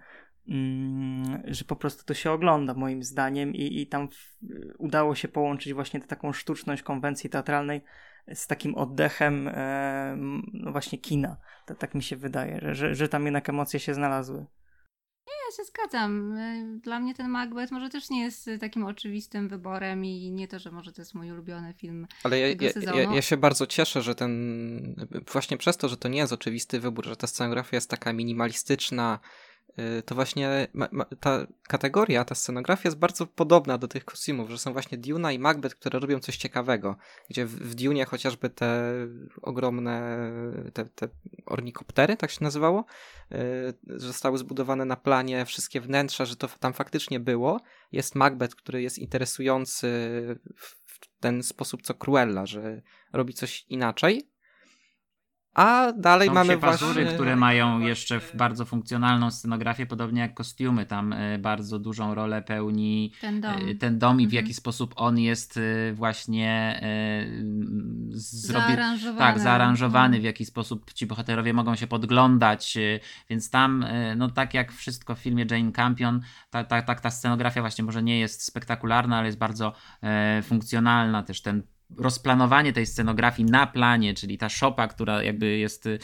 że 1.45 1.65
po 1.65 1.77
prostu 1.77 2.05
to 2.05 2.15
się 2.15 2.31
ogląda 2.31 2.75
moim 2.75 3.03
zdaniem 3.03 3.55
i, 3.55 3.81
i 3.81 3.87
tam 3.87 4.09
w, 4.09 4.37
udało 4.79 5.15
się 5.15 5.29
połączyć 5.29 5.75
właśnie 5.75 6.01
tę 6.01 6.07
taką 6.07 6.33
sztuczność 6.33 6.83
konwencji 6.83 7.31
teatralnej 7.31 7.81
z 8.35 8.47
takim 8.47 8.75
oddechem 8.75 9.49
e, 9.49 10.17
no 10.53 10.73
właśnie 10.73 10.99
kina. 10.99 11.37
To, 11.67 11.75
tak 11.75 11.95
mi 11.95 12.03
się 12.03 12.17
wydaje, 12.17 12.61
że, 12.63 12.75
że, 12.75 12.95
że 12.95 13.09
tam 13.09 13.25
jednak 13.25 13.49
emocje 13.49 13.81
się 13.81 13.95
znalazły. 13.95 14.47
Ja 15.27 15.57
się 15.57 15.65
zgadzam. 15.65 16.33
Y, 16.33 16.81
Dla 16.81 17.01
mnie 17.01 17.15
ten 17.15 17.29
Macbeth 17.29 17.73
może 17.73 17.89
też 17.89 18.11
nie 18.11 18.23
jest 18.23 18.49
y, 18.49 18.59
takim 18.59 18.85
oczywistym 18.85 19.49
wyborem 19.49 20.05
i 20.05 20.31
nie 20.33 20.49
to, 20.49 20.59
że 20.59 20.71
może 20.71 20.93
to 20.93 21.03
jest 21.03 21.15
mój 21.15 21.31
ulubiony 21.31 21.75
film. 21.75 22.07
Ale 22.23 22.39
ja, 22.39 22.49
tego 22.49 22.65
ja, 22.65 22.73
sezonu. 22.73 22.99
ja, 22.99 23.15
ja 23.15 23.23
się 23.23 23.37
bardzo 23.37 23.67
cieszę, 23.67 24.03
że 24.03 24.15
ten. 24.15 25.07
Właśnie 25.33 25.57
przez 25.57 25.77
to, 25.77 25.89
że 25.89 25.97
to 25.97 26.09
nie 26.09 26.19
jest 26.19 26.33
oczywisty 26.33 26.81
wybór, 26.81 27.07
że 27.07 27.17
ta 27.17 27.27
scenografia 27.27 27.77
jest 27.77 27.91
taka 27.91 28.13
minimalistyczna, 28.13 29.19
to 30.05 30.15
właśnie 30.15 30.69
ma, 30.75 30.89
ma, 30.93 31.05
ta 31.05 31.47
kategoria, 31.69 32.25
ta 32.25 32.35
scenografia 32.35 32.89
jest 32.89 32.99
bardzo 32.99 33.27
podobna 33.27 33.79
do 33.79 33.89
tych 33.89 34.05
kostiumów, 34.05 34.51
że 34.51 34.59
są 34.59 34.73
właśnie 34.73 34.99
Duna 34.99 35.33
i 35.33 35.39
Macbeth, 35.39 35.77
które 35.77 35.99
robią 35.99 36.21
coś 36.21 36.37
ciekawego. 36.37 36.97
Gdzie 37.31 37.47
w, 37.47 37.51
w 37.51 37.75
Dune 37.75 38.05
chociażby 38.05 38.51
te 38.51 38.93
ogromne, 39.43 40.19
te, 40.73 40.85
te 40.85 41.09
ornikoptery, 41.47 42.17
tak 42.17 42.31
się 42.31 42.45
nazywało, 42.45 42.85
y, 43.33 43.37
zostały 43.87 44.39
zbudowane 44.39 44.85
na 44.85 44.97
planie, 44.97 45.45
wszystkie 45.45 45.81
wnętrza, 45.81 46.25
że 46.25 46.37
to 46.37 46.49
tam 46.49 46.73
faktycznie 46.73 47.21
było. 47.21 47.61
Jest 47.93 48.15
Macbeth, 48.15 48.55
który 48.57 48.83
jest 48.83 48.99
interesujący 48.99 49.89
w 50.57 50.85
ten 51.21 51.43
sposób 51.43 51.83
co 51.83 51.95
Cruella, 51.95 52.47
że 52.47 52.83
robi 53.13 53.35
coś 53.35 53.65
inaczej. 53.69 54.34
A 55.55 55.93
dalej 55.93 56.29
Są 56.29 56.35
mamy 56.35 56.59
pazury, 56.59 56.95
właśnie... 57.03 57.15
które 57.15 57.37
mają 57.37 57.81
jeszcze 57.81 58.21
w 58.21 58.37
bardzo 58.37 58.65
funkcjonalną 58.65 59.31
scenografię, 59.31 59.87
podobnie 59.87 60.21
jak 60.21 60.35
kostiumy. 60.35 60.87
Tam 60.87 61.13
e, 61.13 61.39
bardzo 61.39 61.79
dużą 61.79 62.15
rolę 62.15 62.43
pełni 62.43 63.13
Ten 63.21 63.41
dom. 63.41 63.53
e, 63.69 63.75
ten 63.75 63.99
dom 63.99 64.21
i 64.21 64.25
w 64.25 64.31
Mhm. 64.31 64.45
jaki 64.45 64.55
sposób 64.55 64.95
on 64.97 65.19
jest 65.19 65.57
e, 65.57 65.93
właśnie 65.93 66.81
zrobi... 68.11 68.67
Zaaranżowany. 68.67 69.19
Tak, 69.19 69.39
zaaranżowany, 69.41 70.17
No. 70.17 70.21
w 70.21 70.25
jaki 70.25 70.45
sposób 70.45 70.93
ci 70.93 71.07
bohaterowie 71.07 71.53
mogą 71.53 71.77
się 71.77 71.87
podglądać, 71.87 72.79
więc 73.31 73.51
tam, 73.51 73.85
no 74.17 74.31
tak 74.31 74.55
jak 74.55 74.73
wszystko 74.73 75.15
w 75.15 75.19
filmie 75.19 75.47
Jane 75.51 75.73
Campion, 75.73 76.21
ta, 76.51 76.65
ta, 76.65 76.83
ta, 76.83 76.95
ta 76.95 77.11
scenografia 77.11 77.61
właśnie 77.61 77.85
może 77.85 78.03
nie 78.03 78.19
jest 78.21 78.43
spektakularna, 78.45 79.17
ale 79.19 79.27
jest 79.27 79.39
bardzo 79.39 79.73
funkcjonalna, 80.43 81.23
też 81.23 81.43
ten 81.43 81.63
rozplanowanie 81.97 82.73
tej 82.73 82.87
scenografii 82.87 83.51
na 83.51 83.67
planie, 83.67 84.15
czyli 84.15 84.39
ta 84.39 84.49
szopa, 84.49 84.89
która 84.89 85.23
jakby 85.23 85.59
jest 85.59 85.87
y, 85.87 85.99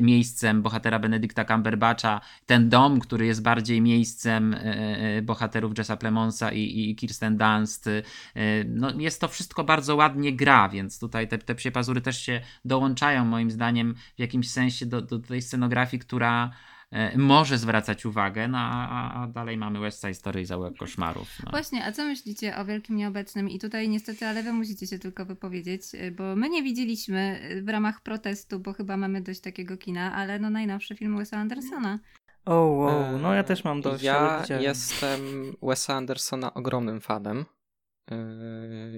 miejscem 0.00 0.62
bohatera 0.62 0.98
Benedykta 0.98 1.44
Cumberbatcha, 1.44 2.20
ten 2.46 2.68
dom, 2.68 3.00
który 3.00 3.26
jest 3.26 3.42
bardziej 3.42 3.80
miejscem 3.80 4.54
y, 4.54 5.16
y, 5.18 5.22
bohaterów 5.22 5.78
Jessa 5.78 5.96
Plemonsa 5.96 6.52
i, 6.52 6.96
Kirsten 6.96 7.36
Dunst. 7.36 7.88
No, 8.66 8.90
jest 8.98 9.20
to 9.20 9.28
wszystko 9.28 9.64
bardzo 9.64 9.96
ładnie 9.96 10.36
gra, 10.36 10.68
więc 10.68 10.98
tutaj 10.98 11.28
te, 11.28 11.38
te 11.38 11.54
psie 11.54 11.70
pazury 11.70 12.00
też 12.00 12.22
się 12.22 12.40
dołączają 12.64 13.24
moim 13.24 13.50
zdaniem 13.50 13.94
w 14.16 14.20
jakimś 14.20 14.50
sensie 14.50 14.86
do, 14.86 15.02
do 15.02 15.18
tej 15.18 15.42
scenografii, 15.42 16.00
która 16.00 16.50
może 17.16 17.58
zwracać 17.58 18.06
uwagę, 18.06 18.48
no 18.48 18.58
a, 18.58 19.22
a- 19.22 19.26
dalej 19.26 19.56
mamy 19.56 19.80
West 19.80 20.00
Side 20.00 20.14
Story 20.14 20.40
i 20.40 20.44
Zaułek 20.44 20.76
Koszmarów. 20.76 21.28
No. 21.44 21.50
Właśnie, 21.50 21.84
a 21.84 21.92
co 21.92 22.04
myślicie 22.04 22.56
o 22.56 22.64
Wielkim 22.64 22.96
Nieobecnym? 22.96 23.48
I 23.50 23.58
tutaj 23.58 23.88
niestety, 23.88 24.26
ale 24.26 24.42
wy 24.42 24.52
musicie 24.52 24.86
się 24.86 24.98
tylko 24.98 25.24
wypowiedzieć, 25.24 25.82
y, 25.94 26.10
bo 26.10 26.36
my 26.36 26.48
nie 26.48 26.62
widzieliśmy 26.62 27.40
y, 27.50 27.62
w 27.62 27.68
ramach 27.68 28.00
protestu, 28.02 28.60
bo 28.60 28.72
chyba 28.72 28.96
mamy 28.96 29.20
dość 29.20 29.40
takiego 29.40 29.76
kina, 29.76 30.14
ale 30.14 30.38
no 30.38 30.50
najnowszy 30.50 30.96
film 30.96 31.16
Wesa 31.16 31.36
Andersona. 31.36 31.98
O, 32.44 32.54
wow, 32.54 33.18
no 33.18 33.34
ja 33.34 33.44
też 33.44 33.64
mam 33.64 33.80
dość. 33.80 34.04
Ja 34.04 34.42
jestem 34.60 35.20
Wesa 35.62 35.94
Andersona 35.94 36.54
ogromnym 36.54 37.00
fanem. 37.00 37.44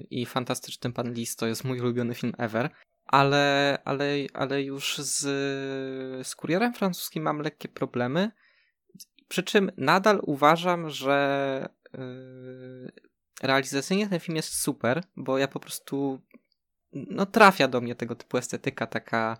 I 0.09 0.25
Fantastyczny 0.25 0.91
Pan 0.93 1.13
Lis 1.13 1.35
to 1.35 1.47
jest 1.47 1.63
mój 1.63 1.79
ulubiony 1.79 2.15
film 2.15 2.33
ever. 2.37 2.69
Ale, 3.05 3.77
ale, 3.85 4.05
ale 4.33 4.63
już 4.63 4.97
z, 4.97 5.19
z 6.27 6.35
kurierem 6.35 6.73
francuskim 6.73 7.23
mam 7.23 7.39
lekkie 7.39 7.69
problemy. 7.69 8.31
Przy 9.27 9.43
czym 9.43 9.71
nadal 9.77 10.19
uważam, 10.23 10.89
że 10.89 11.69
yy, 11.93 12.91
realizacyjnie 13.43 14.09
ten 14.09 14.19
film 14.19 14.35
jest 14.35 14.61
super, 14.61 15.03
bo 15.15 15.37
ja 15.37 15.47
po 15.47 15.59
prostu 15.59 16.21
no 16.93 17.25
trafia 17.25 17.67
do 17.67 17.81
mnie 17.81 17.95
tego 17.95 18.15
typu 18.15 18.37
estetyka, 18.37 18.87
taka 18.87 19.37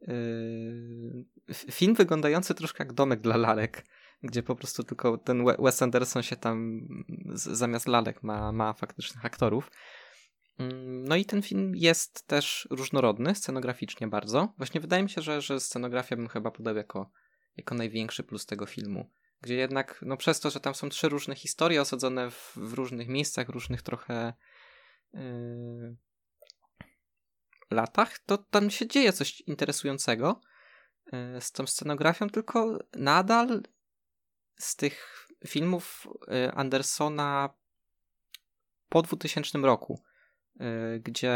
yy, 0.00 1.24
film 1.54 1.94
wyglądający 1.94 2.54
troszkę 2.54 2.84
jak 2.84 2.92
domek 2.92 3.20
dla 3.20 3.36
lalek, 3.36 3.84
gdzie 4.22 4.42
po 4.42 4.56
prostu 4.56 4.82
tylko 4.82 5.18
ten 5.18 5.44
We- 5.44 5.56
Wes 5.58 5.82
Anderson 5.82 6.22
się 6.22 6.36
tam 6.36 6.80
z, 7.34 7.42
zamiast 7.42 7.88
lalek 7.88 8.22
ma, 8.22 8.52
ma 8.52 8.72
faktycznych 8.72 9.24
aktorów. 9.24 9.70
Mm, 10.58 11.04
No 11.04 11.16
i 11.16 11.24
ten 11.24 11.42
film 11.42 11.72
jest 11.76 12.26
też 12.26 12.68
różnorodny, 12.70 13.34
scenograficznie 13.34 14.08
bardzo. 14.08 14.54
Właśnie 14.58 14.80
wydaje 14.80 15.02
mi 15.02 15.10
się, 15.10 15.22
że, 15.22 15.40
że 15.40 15.60
scenografię 15.60 16.16
bym 16.16 16.28
chyba 16.28 16.50
podał 16.50 16.76
jako, 16.76 17.10
jako 17.56 17.74
największy 17.74 18.22
plus 18.22 18.46
tego 18.46 18.66
filmu. 18.66 19.10
Gdzie 19.40 19.54
jednak, 19.54 19.98
no 20.02 20.16
przez 20.16 20.40
to, 20.40 20.50
że 20.50 20.60
tam 20.60 20.74
są 20.74 20.88
trzy 20.88 21.08
różne 21.08 21.34
historie 21.34 21.80
osadzone 21.80 22.30
w, 22.30 22.52
w 22.56 22.72
różnych 22.72 23.08
miejscach, 23.08 23.48
różnych 23.48 23.82
trochę 23.82 24.34
yy, 25.14 25.96
latach, 27.70 28.18
to 28.18 28.38
tam 28.38 28.70
się 28.70 28.86
dzieje 28.86 29.12
coś 29.12 29.40
interesującego 29.40 30.40
yy, 31.12 31.40
z 31.40 31.52
tą 31.52 31.66
scenografią, 31.66 32.30
tylko 32.30 32.78
nadal 32.94 33.62
z 34.58 34.76
tych 34.76 35.26
filmów 35.46 36.08
yy, 36.28 36.52
Andersona 36.52 37.54
po 38.88 39.02
2000 39.02 39.58
roku, 39.58 40.02
gdzie 41.00 41.32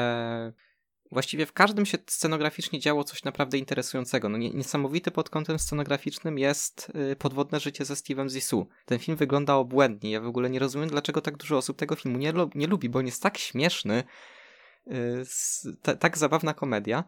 właściwie 1.12 1.46
w 1.46 1.52
każdym 1.52 1.86
się 1.86 1.98
scenograficznie 2.06 2.80
działo 2.80 3.04
coś 3.04 3.24
naprawdę 3.24 3.58
interesującego. 3.58 4.28
No, 4.28 4.38
nie- 4.38 4.50
niesamowity 4.50 5.10
pod 5.10 5.30
kątem 5.30 5.58
scenograficznym 5.58 6.38
jest 6.38 6.92
yy, 6.94 7.16
Podwodne 7.16 7.60
życie 7.60 7.84
ze 7.84 7.94
Steve'em 7.94 8.30
Zissou. 8.30 8.66
Ten 8.86 8.98
film 8.98 9.16
wygląda 9.16 9.54
obłędnie. 9.54 10.10
Ja 10.10 10.20
w 10.20 10.26
ogóle 10.26 10.50
nie 10.50 10.58
rozumiem, 10.58 10.88
dlaczego 10.88 11.20
tak 11.20 11.36
dużo 11.36 11.56
osób 11.56 11.76
tego 11.76 11.96
filmu 11.96 12.18
nie, 12.18 12.32
nie 12.54 12.66
lubi, 12.66 12.88
bo 12.88 12.98
on 12.98 13.06
jest 13.06 13.22
tak 13.22 13.38
śmieszny, 13.38 14.04
ta, 15.82 15.96
tak 15.96 16.18
zabawna 16.18 16.54
komedia. 16.54 17.04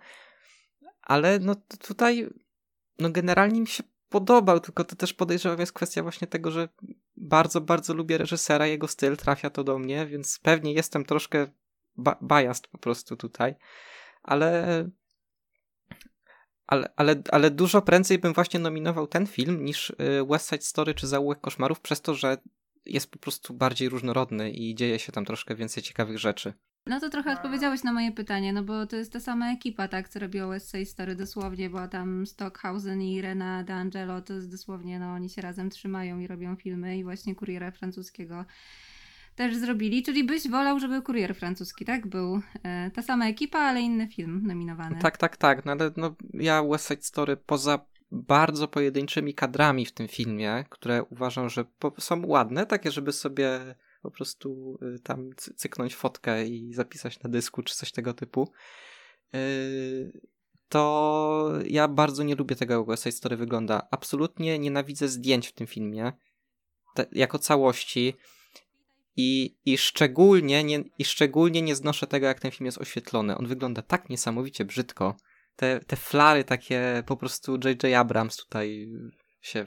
Ale 1.03 1.39
no 1.39 1.55
tutaj 1.79 2.29
no 2.99 3.11
generalnie 3.11 3.61
mi 3.61 3.67
się 3.67 3.83
podobał, 4.09 4.61
tylko 4.61 4.85
to 4.85 4.97
też 4.97 5.15
podejrzewam 5.15 5.61
jest 5.61 5.73
kwestia 5.73 6.03
właśnie 6.03 6.27
tego, 6.27 6.51
że 6.51 6.69
bardzo, 7.17 7.61
bardzo 7.61 7.95
lubię 7.95 8.19
reżysera, 8.19 8.67
jego 8.67 8.89
styl, 8.89 9.17
trafia 9.17 9.51
to 9.51 9.65
do 9.65 9.79
mnie, 9.79 10.07
więc 10.07 10.39
pewnie 10.39 10.73
jestem 10.73 11.05
troszkę 11.05 11.47
ba- 11.97 12.19
biased 12.23 12.69
po 12.69 12.79
prostu 12.79 13.17
tutaj, 13.17 13.55
ale 14.23 14.85
ale, 16.67 16.93
ale, 16.97 17.23
ale 17.31 17.51
dużo 17.51 17.83
prędzej 17.83 18.19
bym 18.19 18.33
właśnie 18.33 18.61
nominował 18.61 19.07
ten 19.07 19.27
film 19.27 19.65
niż 19.65 19.91
y, 19.91 19.95
West 20.31 20.49
Side 20.51 20.63
Story 20.63 20.95
czy 20.95 21.07
Zaułek 21.07 21.41
Koszmarów, 21.41 21.81
przez 21.81 22.01
to, 22.01 22.15
że 22.15 22.37
jest 22.87 23.11
po 23.11 23.19
prostu 23.19 23.55
bardziej 23.55 23.89
różnorodny 23.89 24.51
i 24.51 24.75
dzieje 24.75 24.99
się 24.99 25.13
tam 25.13 25.25
troszkę 25.25 25.55
więcej 25.55 25.83
ciekawych 25.83 26.19
rzeczy. 26.19 26.55
No 26.87 27.01
to 27.01 27.11
trochę 27.11 27.33
odpowiedziałeś 27.33 27.83
na 27.83 27.93
moje 27.93 28.13
pytanie, 28.13 28.53
no 28.53 28.63
bo 28.63 28.87
to 28.87 28.97
jest 28.97 29.13
ta 29.13 29.21
sama 29.21 29.53
ekipa, 29.53 29.89
tak, 29.89 30.09
co 30.09 30.19
robiła 30.19 30.47
West 30.47 30.71
Side 30.71 30.87
Story 30.87 31.17
dosłownie, 31.17 31.71
była 31.71 31.89
tam 31.89 32.27
Stockhausen 32.27 33.03
i 33.03 33.23
Rena 33.23 33.65
D'Angelo, 33.65 34.23
to 34.23 34.35
jest 34.35 34.51
dosłownie, 34.51 34.99
no 34.99 35.13
oni 35.13 35.31
się 35.31 35.43
razem 35.43 35.71
trzymają 35.71 36.19
i 36.19 36.27
robią 36.27 36.57
filmy 36.57 36.99
i 36.99 37.05
właśnie 37.05 37.35
Kuriera 37.35 37.71
Francuskiego 37.71 38.45
też 39.35 39.57
zrobili, 39.57 40.03
czyli 40.03 40.25
byś 40.25 40.49
wolał, 40.49 40.81
żeby 40.81 41.03
Kurier 41.03 41.35
Francuski, 41.37 41.85
tak, 41.85 42.07
był 42.07 42.41
e, 42.63 42.91
ta 42.91 43.03
sama 43.03 43.29
ekipa, 43.29 43.59
ale 43.59 43.81
inny 43.81 44.09
film 44.09 44.47
nominowany. 44.47 44.99
Tak, 45.03 45.17
tak, 45.19 45.37
tak, 45.37 45.65
no 45.65 45.73
ale 45.73 45.91
no, 45.97 46.15
ja 46.35 46.63
West 46.63 46.89
Side 46.89 47.03
Story 47.03 47.37
poza 47.37 47.79
bardzo 48.11 48.69
pojedynczymi 48.69 49.35
kadrami 49.35 49.87
w 49.87 49.93
tym 49.93 50.09
filmie, 50.09 50.65
które 50.71 51.03
uważam, 51.03 51.49
że 51.49 51.65
są 51.99 52.27
ładne, 52.27 52.67
takie, 52.67 52.91
żeby 52.91 53.13
sobie 53.13 53.75
po 54.03 54.11
prostu 54.11 54.79
y, 54.97 54.99
tam 55.01 55.31
cy- 55.37 55.55
cyknąć 55.55 55.95
fotkę 55.95 56.47
i 56.47 56.75
zapisać 56.75 57.23
na 57.23 57.31
dysku, 57.31 57.63
czy 57.63 57.75
coś 57.75 57.93
tego 57.93 58.15
typu, 58.15 58.49
y, 59.35 60.21
to 60.69 61.53
ja 61.67 61.89
bardzo 61.89 62.23
nie 62.23 62.35
lubię 62.35 62.57
tego, 62.57 62.75
jak 62.75 62.87
West 62.87 63.03
Side 63.03 63.13
Story 63.13 63.37
wygląda. 63.37 63.89
Absolutnie 63.91 64.59
nienawidzę 64.59 65.09
zdjęć 65.09 65.49
w 65.49 65.53
tym 65.53 65.67
filmie. 65.67 66.13
te, 66.95 67.07
jako 67.13 67.39
całości 67.39 68.15
i, 69.17 69.57
i, 69.65 69.79
szczególnie 69.79 70.65
nie, 70.65 70.85
i 70.99 71.05
szczególnie 71.05 71.63
nie 71.63 71.77
znoszę 71.77 72.07
tego, 72.07 72.27
jak 72.27 72.41
ten 72.41 72.51
film 72.51 72.67
jest 72.67 72.79
oświetlony. 72.79 73.39
On 73.39 73.47
wygląda 73.47 73.83
tak 73.83 74.09
niesamowicie 74.09 74.65
brzydko. 74.65 75.17
Te, 75.57 75.81
te 75.81 75.97
flary 75.97 76.45
takie 76.45 77.03
po 77.07 77.17
prostu 77.17 77.59
J.J. 77.65 77.85
Abrams 77.95 78.37
tutaj 78.37 78.89
się... 79.41 79.67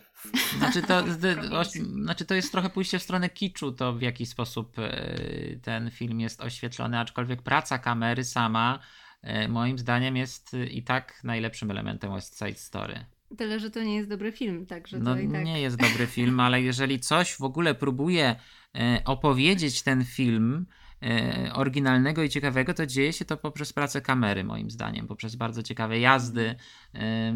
Znaczy 0.58 0.82
to, 0.82 1.04
znaczy 2.04 2.26
to 2.26 2.36
jest 2.36 2.52
trochę 2.52 2.70
pójście 2.70 3.00
w 3.00 3.04
stronę 3.04 3.30
kiczu, 3.30 3.72
to 3.72 3.94
w 3.94 4.02
jaki 4.02 4.26
sposób 4.26 4.80
e, 4.80 5.60
ten 5.62 5.92
film 5.92 6.20
jest 6.20 6.42
oświetlony, 6.42 7.00
aczkolwiek 7.00 7.42
praca 7.42 7.80
kamery 7.80 8.24
sama 8.24 8.80
e, 9.22 9.48
moim 9.48 9.78
zdaniem 9.78 10.16
jest 10.18 10.54
i 10.72 10.84
tak 10.84 11.24
najlepszym 11.24 11.72
elementem 11.72 12.14
West 12.14 12.40
Side 12.40 12.56
Story. 12.56 13.06
Tyle, 13.38 13.60
że 13.60 13.70
to 13.70 13.84
nie 13.84 13.96
jest 13.96 14.10
dobry 14.10 14.32
film, 14.32 14.66
także 14.66 15.00
no, 15.00 15.20
i 15.20 15.28
tak... 15.32 15.46
nie 15.46 15.62
jest 15.62 15.78
dobry 15.78 16.08
film, 16.08 16.40
ale 16.40 16.62
jeżeli 16.62 17.00
coś 17.00 17.36
w 17.36 17.42
ogóle 17.44 17.76
próbuje 17.76 18.36
opowiedzieć 19.06 19.82
ten 19.82 20.06
film, 20.06 20.66
oryginalnego 21.54 22.24
i 22.24 22.30
ciekawego, 22.30 22.74
to 22.74 22.86
dzieje 22.86 23.14
się 23.14 23.26
to 23.26 23.38
poprzez 23.38 23.74
pracę 23.74 24.02
kamery, 24.02 24.44
moim 24.44 24.72
zdaniem, 24.72 25.08
poprzez 25.08 25.36
bardzo 25.36 25.64
ciekawe 25.64 26.00
jazdy, 26.00 26.56
e, 26.94 27.34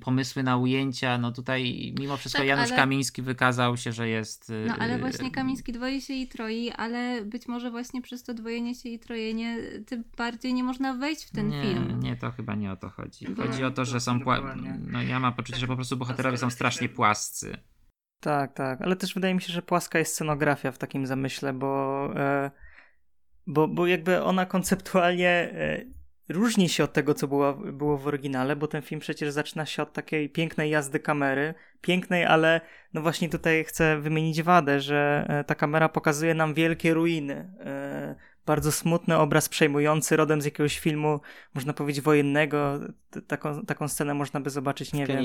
pomysły 0.00 0.42
na 0.42 0.56
ujęcia. 0.56 1.18
No 1.18 1.32
tutaj 1.32 1.94
mimo 1.98 2.16
wszystko 2.16 2.38
tak, 2.38 2.48
Janusz 2.48 2.66
ale... 2.66 2.76
Kamiński 2.76 3.22
wykazał 3.22 3.76
się, 3.76 3.92
że 3.92 4.08
jest. 4.08 4.52
No 4.66 4.74
ale 4.78 4.94
e, 4.94 4.98
właśnie 4.98 5.30
Kamiński 5.30 5.72
dwoi 5.72 6.00
się 6.00 6.14
i 6.14 6.28
troi, 6.28 6.70
ale 6.70 7.24
być 7.24 7.48
może 7.48 7.70
właśnie 7.70 8.02
przez 8.02 8.22
to 8.22 8.34
dwojenie 8.34 8.74
się 8.74 8.88
i 8.88 8.98
trojenie 8.98 9.58
tym 9.86 10.04
bardziej 10.16 10.54
nie 10.54 10.64
można 10.64 10.94
wejść 10.94 11.24
w 11.24 11.30
ten 11.30 11.48
nie, 11.48 11.62
film. 11.62 12.00
Nie, 12.00 12.16
to 12.16 12.30
chyba 12.30 12.54
nie 12.54 12.72
o 12.72 12.76
to 12.76 12.88
chodzi. 12.88 13.26
Chodzi 13.34 13.64
o 13.64 13.70
to, 13.70 13.84
że 13.84 14.00
są. 14.00 14.20
Pła... 14.20 14.56
No 14.86 15.02
ja 15.02 15.20
mam 15.20 15.34
poczucie, 15.34 15.58
że 15.58 15.66
po 15.66 15.76
prostu 15.76 15.96
bohaterowie 15.96 16.38
są 16.38 16.50
strasznie 16.50 16.88
płascy. 16.88 17.56
Tak, 18.20 18.52
tak, 18.52 18.82
ale 18.82 18.96
też 18.96 19.14
wydaje 19.14 19.34
mi 19.34 19.42
się, 19.42 19.52
że 19.52 19.62
płaska 19.62 19.98
jest 19.98 20.14
scenografia 20.14 20.72
w 20.72 20.78
takim 20.78 21.06
zamyśle, 21.06 21.52
bo. 21.52 22.10
E 22.16 22.63
bo, 23.46 23.68
bo 23.68 23.86
jakby 23.86 24.22
ona 24.22 24.46
konceptualnie 24.46 25.28
e, 25.28 25.84
różni 26.28 26.68
się 26.68 26.84
od 26.84 26.92
tego, 26.92 27.14
co 27.14 27.28
było, 27.28 27.54
było 27.54 27.98
w 27.98 28.06
oryginale, 28.06 28.56
bo 28.56 28.68
ten 28.68 28.82
film 28.82 29.00
przecież 29.00 29.30
zaczyna 29.30 29.66
się 29.66 29.82
od 29.82 29.92
takiej 29.92 30.30
pięknej 30.30 30.70
jazdy 30.70 31.00
kamery. 31.00 31.54
Pięknej, 31.80 32.24
ale 32.24 32.60
no 32.94 33.02
właśnie 33.02 33.28
tutaj 33.28 33.64
chcę 33.64 34.00
wymienić 34.00 34.42
wadę, 34.42 34.80
że 34.80 35.26
e, 35.28 35.44
ta 35.44 35.54
kamera 35.54 35.88
pokazuje 35.88 36.34
nam 36.34 36.54
wielkie 36.54 36.94
ruiny. 36.94 37.54
E, 37.60 38.14
bardzo 38.46 38.72
smutny 38.72 39.16
obraz 39.16 39.48
przejmujący, 39.48 40.16
rodem 40.16 40.42
z 40.42 40.44
jakiegoś 40.44 40.78
filmu, 40.78 41.20
można 41.54 41.72
powiedzieć, 41.72 42.04
wojennego. 42.04 42.80
Taką, 43.26 43.66
taką 43.66 43.88
scenę 43.88 44.14
można 44.14 44.40
by 44.40 44.50
zobaczyć, 44.50 44.92
nie 44.92 45.06
wiem. 45.06 45.18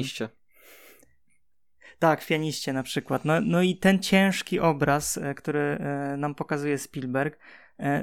Tak, 2.00 2.22
Fianiście 2.22 2.74
na 2.74 2.84
przykład. 2.84 3.26
No, 3.26 3.42
no 3.42 3.62
i 3.62 3.78
ten 3.78 4.00
ciężki 4.00 4.60
obraz, 4.60 5.20
który 5.36 5.80
nam 6.18 6.36
pokazuje 6.36 6.78
Spielberg, 6.78 7.40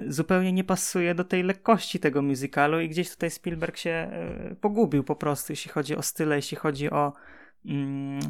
zupełnie 0.09 0.53
nie 0.53 0.65
pasuje 0.65 1.15
do 1.15 1.25
tej 1.25 1.43
lekkości 1.43 2.01
tego 2.01 2.23
musicalu 2.23 2.81
i 2.81 2.89
gdzieś 2.89 3.11
tutaj 3.11 3.31
Spielberg 3.31 3.77
się 3.77 3.91
e, 3.91 4.57
pogubił 4.61 5.05
po 5.05 5.17
prostu, 5.17 5.53
jeśli 5.53 5.71
chodzi 5.71 5.97
o 5.97 6.03
style, 6.03 6.37
jeśli 6.37 6.57
chodzi 6.57 6.91
o, 6.91 7.13
mm, 7.65 8.21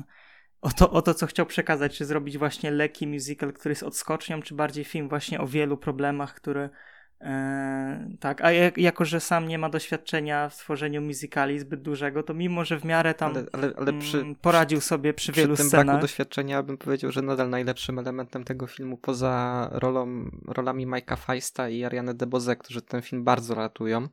o, 0.60 0.70
to, 0.70 0.90
o 0.90 1.02
to, 1.02 1.14
co 1.14 1.26
chciał 1.26 1.46
przekazać, 1.46 1.96
czy 1.96 2.04
zrobić 2.04 2.38
właśnie 2.38 2.70
lekki 2.70 3.06
musical, 3.06 3.52
który 3.52 3.72
jest 3.72 3.82
odskocznią, 3.82 4.42
czy 4.42 4.54
bardziej 4.54 4.84
film 4.84 5.08
właśnie 5.08 5.40
o 5.40 5.46
wielu 5.46 5.76
problemach, 5.76 6.34
które 6.34 6.68
E, 7.20 7.30
tak, 8.26 8.44
a 8.44 8.52
jak, 8.52 8.78
jako, 8.78 9.04
że 9.04 9.20
sam 9.20 9.48
nie 9.48 9.58
ma 9.58 9.68
doświadczenia 9.68 10.48
w 10.48 10.56
tworzeniu 10.56 11.02
musicali 11.02 11.58
zbyt 11.58 11.82
dużego, 11.82 12.22
to 12.22 12.34
mimo, 12.34 12.64
że 12.64 12.80
w 12.80 12.84
miarę 12.84 13.14
tam 13.14 13.30
ale, 13.30 13.46
ale, 13.52 13.72
ale 13.76 13.92
przy, 13.92 14.18
mm, 14.20 14.34
poradził 14.34 14.80
sobie 14.80 15.14
przy, 15.14 15.32
przy 15.32 15.40
wielu 15.40 15.54
przy 15.54 15.62
tym 15.62 15.68
scenach. 15.68 15.86
braku 15.86 16.00
doświadczenia 16.00 16.62
bym 16.62 16.78
powiedział, 16.78 17.12
że 17.12 17.22
nadal 17.22 17.50
najlepszym 17.50 17.98
elementem 17.98 18.44
tego 18.44 18.66
filmu 18.66 18.96
poza 18.96 19.68
rolą, 19.72 20.30
rolami 20.48 20.86
Mike'a 20.86 21.18
Feista 21.18 21.68
i 21.68 21.84
Ariane 21.84 22.14
DeBose, 22.14 22.56
którzy 22.56 22.82
ten 22.82 23.02
film 23.02 23.24
bardzo 23.24 23.54
ratują, 23.54 24.08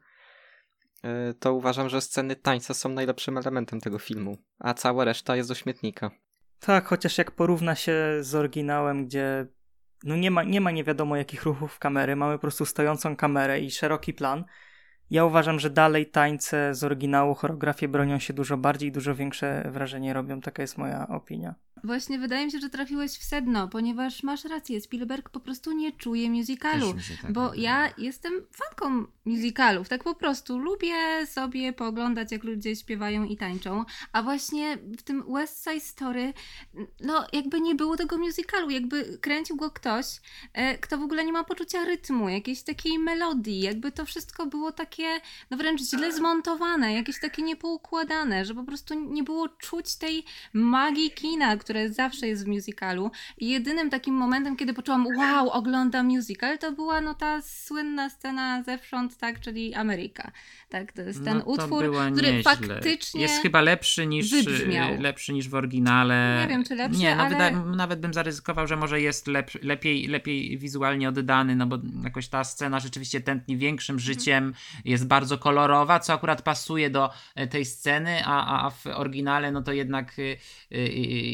e, 1.03 1.34
to 1.34 1.53
uważam, 1.53 1.90
że 1.90 2.02
sceny 2.02 2.35
tańca 2.35 2.73
są 2.73 2.90
najlepszym 2.90 3.38
elementem 3.38 3.81
tego 3.81 3.99
filmu, 3.99 4.38
a 4.60 4.73
cała 4.73 5.06
reszta 5.06 5.35
jest 5.35 5.49
do 5.49 5.56
śmietnika. 5.56 6.11
Tak, 6.60 6.85
chociaż 6.85 7.18
jak 7.18 7.31
porówna 7.31 7.76
się 7.76 8.18
z 8.22 8.35
oryginałem, 8.35 9.06
gdzie 9.06 9.48
no 10.03 10.15
nie 10.15 10.31
ma, 10.31 10.43
nie 10.43 10.61
ma 10.61 10.71
nie 10.71 10.84
wiadomo 10.84 11.15
jakich 11.15 11.43
ruchów 11.43 11.80
kamery, 11.80 12.15
mamy 12.15 12.34
po 12.34 12.39
prostu 12.41 12.65
stojącą 12.65 13.15
kamerę 13.15 13.59
i 13.59 13.71
szeroki 13.71 14.13
plan. 14.13 14.45
Ja 15.14 15.26
uważam, 15.26 15.60
że 15.60 15.69
dalej 15.69 16.06
tańce 16.06 16.76
z 16.76 16.84
oryginału, 16.84 17.35
choreografie 17.35 17.88
bronią 17.88 18.19
się 18.19 18.34
dużo 18.34 18.57
bardziej, 18.57 18.91
dużo 18.91 19.15
większe 19.15 19.69
wrażenie 19.72 20.14
robią. 20.14 20.41
Taka 20.41 20.61
jest 20.61 20.77
moja 20.77 21.07
opinia. 21.07 21.56
Właśnie 21.84 22.19
wydaje 22.19 22.45
mi 22.45 22.52
się, 22.52 22.60
że 22.60 22.69
trafiłeś 22.69 23.11
w 23.11 23.23
sedno, 23.23 23.68
ponieważ 23.68 24.23
masz 24.23 24.45
rację, 24.45 24.81
Spielberg 24.81 25.30
po 25.30 25.40
prostu 25.40 25.72
nie 25.72 25.91
czuje 25.91 26.30
musicalu. 26.30 26.94
Tak 27.22 27.31
bo 27.31 27.53
ja 27.53 27.94
jestem 27.98 28.34
fanką 28.52 29.06
musicalów, 29.26 29.90
tak 29.90 30.03
po 30.03 30.15
prostu. 30.15 30.57
Lubię 30.57 31.27
sobie 31.27 31.73
pooglądać, 31.73 32.31
jak 32.31 32.44
ludzie 32.44 32.76
śpiewają 32.76 33.23
i 33.23 33.38
tańczą, 33.38 33.85
a 34.11 34.23
właśnie 34.23 34.77
w 34.98 35.03
tym 35.03 35.34
West 35.34 35.64
Side 35.64 35.80
Story, 35.80 36.34
no 36.99 37.26
jakby 37.34 37.61
nie 37.61 37.76
było 37.76 37.98
tego 37.98 38.18
musicalu, 38.18 38.69
jakby 38.69 39.18
kręcił 39.22 39.56
go 39.56 39.72
ktoś, 39.72 40.06
e, 40.53 40.77
kto 40.77 40.98
w 40.98 41.02
ogóle 41.02 41.26
nie 41.26 41.34
ma 41.34 41.44
poczucia 41.44 41.85
rytmu, 41.85 42.30
jakiejś 42.30 42.64
takiej 42.64 42.99
melodii, 42.99 43.61
jakby 43.61 43.91
to 43.91 44.06
wszystko 44.06 44.45
było 44.45 44.72
takie, 44.72 45.02
no 45.51 45.57
wręcz 45.57 45.81
źle 45.81 46.13
zmontowane, 46.13 46.93
jakieś 46.93 47.19
takie 47.19 47.41
niepoukładane, 47.41 48.45
że 48.45 48.55
po 48.55 48.63
prostu 48.63 48.93
nie 48.93 49.23
było 49.23 49.49
czuć 49.49 49.95
tej 49.95 50.23
magii 50.53 51.11
kina, 51.11 51.57
która 51.57 51.73
które 51.73 51.89
zawsze 51.89 52.27
jest 52.27 52.45
w 52.45 52.47
musicalu. 52.47 53.11
I 53.38 53.49
jedynym 53.49 53.89
takim 53.89 54.15
momentem, 54.15 54.55
kiedy 54.55 54.73
poczułam, 54.73 55.07
wow, 55.17 55.49
oglądam 55.49 56.07
musical, 56.07 56.57
to 56.57 56.71
była 56.71 57.01
no 57.01 57.13
ta 57.13 57.41
słynna 57.41 58.09
scena 58.09 58.63
zewsząd, 58.63 59.17
tak, 59.17 59.39
czyli 59.39 59.73
Ameryka. 59.73 60.31
Tak, 60.69 60.91
to 60.91 61.01
jest 61.01 61.23
ten 61.23 61.38
no, 61.38 61.43
utwór, 61.43 61.84
który 62.13 62.34
nieźle. 62.34 62.43
faktycznie 62.43 63.21
jest 63.21 63.41
chyba 63.41 63.61
lepszy 63.61 64.07
niż, 64.07 64.31
wybrzmiał. 64.31 65.01
lepszy 65.01 65.34
niż 65.34 65.49
w 65.49 65.55
oryginale. 65.55 66.38
Nie 66.41 66.47
wiem, 66.47 66.63
czy 66.63 66.75
lepszy, 66.75 66.99
Nie, 66.99 67.15
no 67.15 67.23
ale... 67.23 67.35
wyda- 67.35 67.75
nawet 67.75 67.99
bym 67.99 68.13
zaryzykował, 68.13 68.67
że 68.67 68.75
może 68.75 69.01
jest 69.01 69.27
lep- 69.27 69.63
lepiej, 69.63 70.07
lepiej 70.07 70.57
wizualnie 70.57 71.09
oddany, 71.09 71.55
no 71.55 71.67
bo 71.67 71.77
jakoś 72.03 72.27
ta 72.27 72.43
scena 72.43 72.80
rzeczywiście 72.80 73.21
tętni 73.21 73.57
większym 73.57 73.95
mhm. 73.95 74.05
życiem, 74.05 74.53
jest 74.94 75.07
bardzo 75.07 75.38
kolorowa, 75.38 75.99
co 75.99 76.14
akurat 76.14 76.41
pasuje 76.41 76.90
do 76.90 77.10
e, 77.36 77.48
tej 77.48 77.65
sceny, 77.65 78.26
a, 78.26 78.65
a 78.65 78.70
w 78.70 78.88
oryginale 78.88 79.52
no 79.52 79.61
to 79.61 79.72
jednak 79.74 80.20
y, 80.20 80.38
y, 80.72 80.78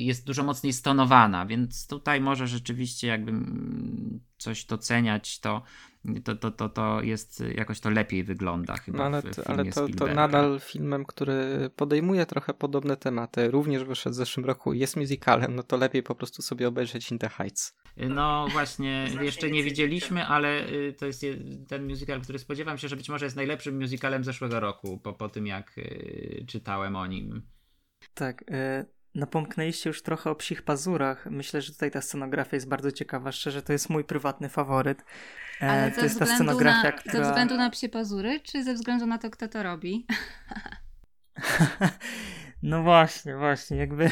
jest 0.09 0.25
dużo 0.25 0.43
mocniej 0.43 0.73
stonowana, 0.73 1.45
więc 1.45 1.87
tutaj 1.87 2.21
może 2.21 2.47
rzeczywiście 2.47 3.07
jakbym 3.07 4.19
coś 4.37 4.65
doceniać, 4.65 5.39
to, 5.39 5.61
to, 6.23 6.35
to, 6.35 6.51
to, 6.51 6.69
to 6.69 7.01
jest 7.01 7.43
jakoś 7.55 7.79
to 7.79 7.89
lepiej 7.89 8.23
wygląda 8.23 8.77
chyba. 8.77 8.97
No 8.97 9.05
ale, 9.05 9.21
w 9.21 9.49
ale 9.49 9.65
to, 9.65 9.87
to 9.89 10.07
nadal 10.07 10.59
filmem, 10.59 11.05
który 11.05 11.69
podejmuje 11.75 12.25
trochę 12.25 12.53
podobne 12.53 12.97
tematy, 12.97 13.51
również 13.51 13.83
wyszedł 13.83 14.13
w 14.13 14.17
zeszłym 14.17 14.45
roku, 14.45 14.73
jest 14.73 14.97
musicalem, 14.97 15.55
no 15.55 15.63
to 15.63 15.77
lepiej 15.77 16.03
po 16.03 16.15
prostu 16.15 16.41
sobie 16.41 16.67
obejrzeć 16.67 17.11
In 17.11 17.19
the 17.19 17.29
Heights. 17.29 17.78
No 17.99 18.47
właśnie, 18.51 19.07
jeszcze 19.21 19.51
nie 19.51 19.63
widzieliśmy, 19.63 20.25
ale 20.25 20.69
y, 20.69 20.93
to 20.93 21.05
jest 21.05 21.25
ten 21.67 21.87
musical, 21.87 22.21
który 22.21 22.39
spodziewam 22.39 22.77
się, 22.77 22.87
że 22.87 22.95
być 22.95 23.09
może 23.09 23.25
jest 23.25 23.35
najlepszym 23.35 23.81
musicalem 23.81 24.23
zeszłego 24.23 24.59
roku, 24.59 24.97
po, 24.97 25.13
po 25.13 25.29
tym 25.29 25.47
jak 25.47 25.77
y, 25.77 26.45
czytałem 26.47 26.95
o 26.95 27.07
nim. 27.07 27.41
Tak, 28.13 28.41
y, 28.41 28.85
Napomknęliście 29.15 29.89
już 29.89 30.03
trochę 30.03 30.29
o 30.29 30.35
psich 30.35 30.61
pazurach. 30.61 31.25
Myślę, 31.25 31.61
że 31.61 31.73
tutaj 31.73 31.91
ta 31.91 32.01
scenografia 32.01 32.57
jest 32.57 32.67
bardzo 32.67 32.91
ciekawa. 32.91 33.31
Szczerze, 33.31 33.61
to 33.61 33.73
jest 33.73 33.89
mój 33.89 34.03
prywatny 34.03 34.49
faworyt. 34.49 35.05
E, 35.61 35.69
Ale 35.69 35.91
to 35.91 36.01
jest 36.01 36.19
ta 36.19 36.25
scenografia, 36.25 36.83
na, 36.83 36.91
która... 36.91 37.13
Ze 37.13 37.21
względu 37.21 37.57
na 37.57 37.69
psie 37.69 37.89
pazury, 37.89 38.39
czy 38.39 38.63
ze 38.63 38.73
względu 38.73 39.05
na 39.05 39.17
to, 39.17 39.29
kto 39.29 39.47
to 39.47 39.63
robi? 39.63 40.07
no 42.63 42.83
właśnie, 42.83 43.35
właśnie. 43.35 43.77
Jakby... 43.77 44.09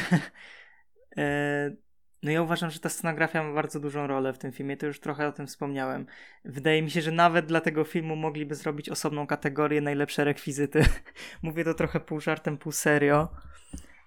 No 2.22 2.30
ja 2.30 2.42
uważam, 2.42 2.70
że 2.70 2.80
ta 2.80 2.88
scenografia 2.88 3.42
ma 3.42 3.54
bardzo 3.54 3.80
dużą 3.80 4.06
rolę 4.06 4.32
w 4.32 4.38
tym 4.38 4.52
filmie, 4.52 4.76
to 4.76 4.86
już 4.86 5.00
trochę 5.00 5.28
o 5.28 5.32
tym 5.32 5.46
wspomniałem. 5.46 6.06
Wydaje 6.44 6.82
mi 6.82 6.90
się, 6.90 7.02
że 7.02 7.12
nawet 7.12 7.46
dla 7.46 7.60
tego 7.60 7.84
filmu 7.84 8.16
mogliby 8.16 8.54
zrobić 8.54 8.88
osobną 8.88 9.26
kategorię 9.26 9.80
najlepsze 9.80 10.24
rekwizyty. 10.24 10.84
Mówię 11.42 11.64
to 11.64 11.74
trochę 11.74 12.00
pół 12.00 12.20
żartem, 12.20 12.58
pół 12.58 12.72
serio 12.72 13.28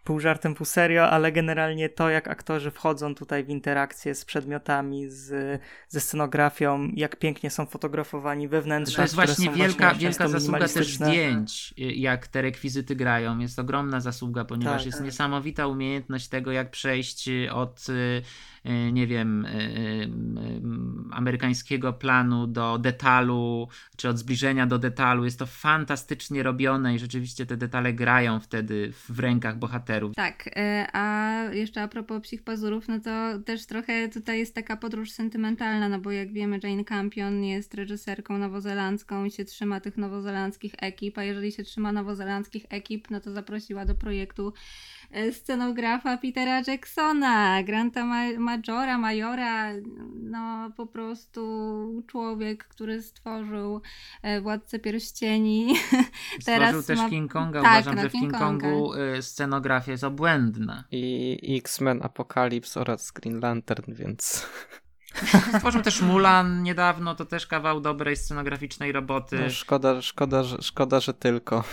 pół 0.03 0.19
żartem, 0.19 0.55
pół 0.55 0.65
serio, 0.65 1.09
ale 1.09 1.31
generalnie 1.31 1.89
to, 1.89 2.09
jak 2.09 2.27
aktorzy 2.27 2.71
wchodzą 2.71 3.15
tutaj 3.15 3.43
w 3.43 3.49
interakcję 3.49 4.15
z 4.15 4.25
przedmiotami, 4.25 5.09
z, 5.09 5.61
ze 5.87 5.99
scenografią, 5.99 6.91
jak 6.93 7.15
pięknie 7.15 7.49
są 7.49 7.65
fotografowani 7.65 8.47
wewnętrznie. 8.47 8.95
To 8.95 9.01
jest 9.01 9.15
właśnie 9.15 9.49
wielka, 9.51 9.85
właśnie 9.85 10.07
wielka 10.07 10.27
zasługa 10.27 10.67
też 10.67 10.87
zdjęć, 10.87 11.73
jak 11.77 12.27
te 12.27 12.41
rekwizyty 12.41 12.95
grają. 12.95 13.39
Jest 13.39 13.59
ogromna 13.59 13.99
zasługa, 13.99 14.45
ponieważ 14.45 14.77
tak, 14.77 14.85
jest 14.85 14.97
tak. 14.97 15.05
niesamowita 15.05 15.67
umiejętność 15.67 16.27
tego, 16.27 16.51
jak 16.51 16.71
przejść 16.71 17.29
od 17.51 17.85
nie 18.91 19.07
wiem, 19.07 19.45
e, 19.45 19.49
amerykańskiego 21.11 21.93
planu 21.93 22.47
do 22.47 22.77
detalu, 22.77 23.67
czy 23.97 24.09
od 24.09 24.17
zbliżenia 24.17 24.67
do 24.67 24.79
detalu. 24.79 25.25
Jest 25.25 25.39
to 25.39 25.45
fantastycznie 25.45 26.43
robione 26.43 26.95
i 26.95 26.99
rzeczywiście 26.99 27.45
te 27.45 27.57
detale 27.57 27.93
grają 27.93 28.39
wtedy 28.39 28.93
w 29.09 29.19
rękach 29.19 29.59
bohaterów. 29.59 30.15
Tak, 30.15 30.49
a 30.93 31.43
jeszcze 31.51 31.81
a 31.81 31.87
propos 31.87 32.21
psich 32.21 32.43
pazurów, 32.43 32.87
no 32.87 32.99
to 32.99 33.39
też 33.39 33.65
trochę 33.65 34.09
tutaj 34.09 34.39
jest 34.39 34.55
taka 34.55 34.77
podróż 34.77 35.11
sentymentalna, 35.11 35.89
no 35.89 35.99
bo 35.99 36.11
jak 36.11 36.33
wiemy, 36.33 36.59
Jane 36.63 36.83
Campion 36.83 37.43
jest 37.43 37.73
reżyserką 37.73 38.37
nowozelandzką 38.37 39.25
i 39.25 39.31
się 39.31 39.45
trzyma 39.45 39.79
tych 39.79 39.97
nowozelandzkich 39.97 40.73
ekip, 40.77 41.17
a 41.17 41.23
jeżeli 41.23 41.51
się 41.51 41.63
trzyma 41.63 41.91
nowozelandzkich 41.91 42.65
ekip, 42.69 43.09
no 43.09 43.19
to 43.19 43.31
zaprosiła 43.31 43.85
do 43.85 43.95
projektu 43.95 44.47
e, 44.47 45.00
scenografa 45.31 46.17
Petera 46.17 46.61
Jacksona, 46.67 47.63
Granta 47.63 48.05
Majora, 48.37 48.97
Majora, 48.97 49.73
no 50.13 50.71
po 50.77 50.87
prostu 50.87 52.03
człowiek, 52.07 52.67
który 52.67 53.01
stworzył 53.01 53.81
e, 54.21 54.41
Władcę 54.41 54.79
Pierścieni. 54.79 55.75
Stworzył 56.41 56.83
też 56.83 56.99
ma... 56.99 57.09
King 57.09 57.31
Konga. 57.31 57.61
Tak, 57.61 57.71
Uważam, 57.71 57.95
no, 57.95 58.01
że 58.01 58.09
w 58.09 58.11
King, 58.11 58.23
King 58.23 58.37
Kongu 58.37 58.93
e, 58.93 59.21
scenografia 59.21 59.91
jest 59.91 60.03
obłędna. 60.03 60.83
I 60.91 61.57
X-Men 61.57 62.03
Apocalypse 62.03 62.81
oraz 62.81 63.11
Green 63.11 63.39
Lantern, 63.39 63.93
więc... 63.93 64.45
Stworzył 65.57 65.81
też 65.81 66.01
Mulan 66.01 66.63
niedawno, 66.63 67.15
to 67.15 67.25
też 67.25 67.47
kawał 67.47 67.81
dobrej 67.81 68.15
scenograficznej 68.15 68.91
roboty. 68.91 69.39
No, 69.39 69.49
szkoda, 69.49 70.01
szkoda, 70.01 70.43
że, 70.43 70.57
szkoda, 70.61 70.99
że 70.99 71.13
tylko. 71.13 71.63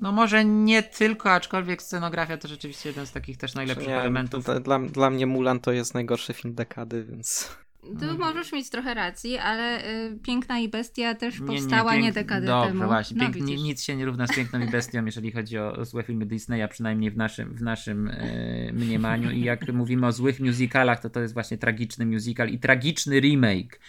No 0.00 0.12
może 0.12 0.44
nie 0.44 0.82
tylko, 0.82 1.32
aczkolwiek 1.32 1.82
scenografia 1.82 2.36
to 2.36 2.48
rzeczywiście 2.48 2.88
jeden 2.88 3.06
z 3.06 3.12
takich 3.12 3.36
też 3.36 3.54
najlepszych 3.54 3.88
nie, 3.88 4.00
elementów. 4.00 4.44
Dla, 4.62 4.78
dla 4.78 5.10
mnie 5.10 5.26
Mulan 5.26 5.60
to 5.60 5.72
jest 5.72 5.94
najgorszy 5.94 6.32
film 6.32 6.54
dekady, 6.54 7.04
więc... 7.04 7.56
Tu 7.82 7.88
mhm. 7.88 8.18
możesz 8.18 8.52
mieć 8.52 8.70
trochę 8.70 8.94
racji, 8.94 9.38
ale 9.38 9.86
y, 9.86 10.18
Piękna 10.22 10.58
i 10.58 10.68
Bestia 10.68 11.14
też 11.14 11.40
nie, 11.40 11.46
powstała 11.46 11.92
nie, 11.94 11.96
pięk... 11.96 12.04
nie 12.04 12.12
dekadę 12.12 12.46
Dobrze, 12.46 12.68
temu. 12.68 12.80
Dobrze, 12.80 12.94
właśnie. 12.94 13.16
No, 13.16 13.32
Pięk... 13.32 13.46
nic 13.46 13.82
się 13.82 13.96
nie 13.96 14.04
równa 14.04 14.26
z 14.26 14.34
Piękną 14.34 14.60
i 14.60 14.70
Bestią, 14.70 15.04
jeżeli 15.04 15.32
chodzi 15.32 15.58
o 15.58 15.84
złe 15.84 16.02
filmy 16.02 16.26
Disneya, 16.26 16.68
przynajmniej 16.70 17.10
w 17.10 17.16
naszym, 17.16 17.54
w 17.54 17.62
naszym 17.62 18.08
y, 18.08 18.70
mniemaniu. 18.74 19.30
I 19.30 19.40
jak 19.40 19.72
mówimy 19.72 20.06
o 20.06 20.12
złych 20.12 20.40
musicalach, 20.40 21.00
to 21.00 21.10
to 21.10 21.20
jest 21.20 21.34
właśnie 21.34 21.58
tragiczny 21.58 22.06
musical 22.06 22.48
i 22.48 22.58
tragiczny 22.58 23.20
remake 23.20 23.80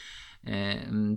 y, 0.48 0.50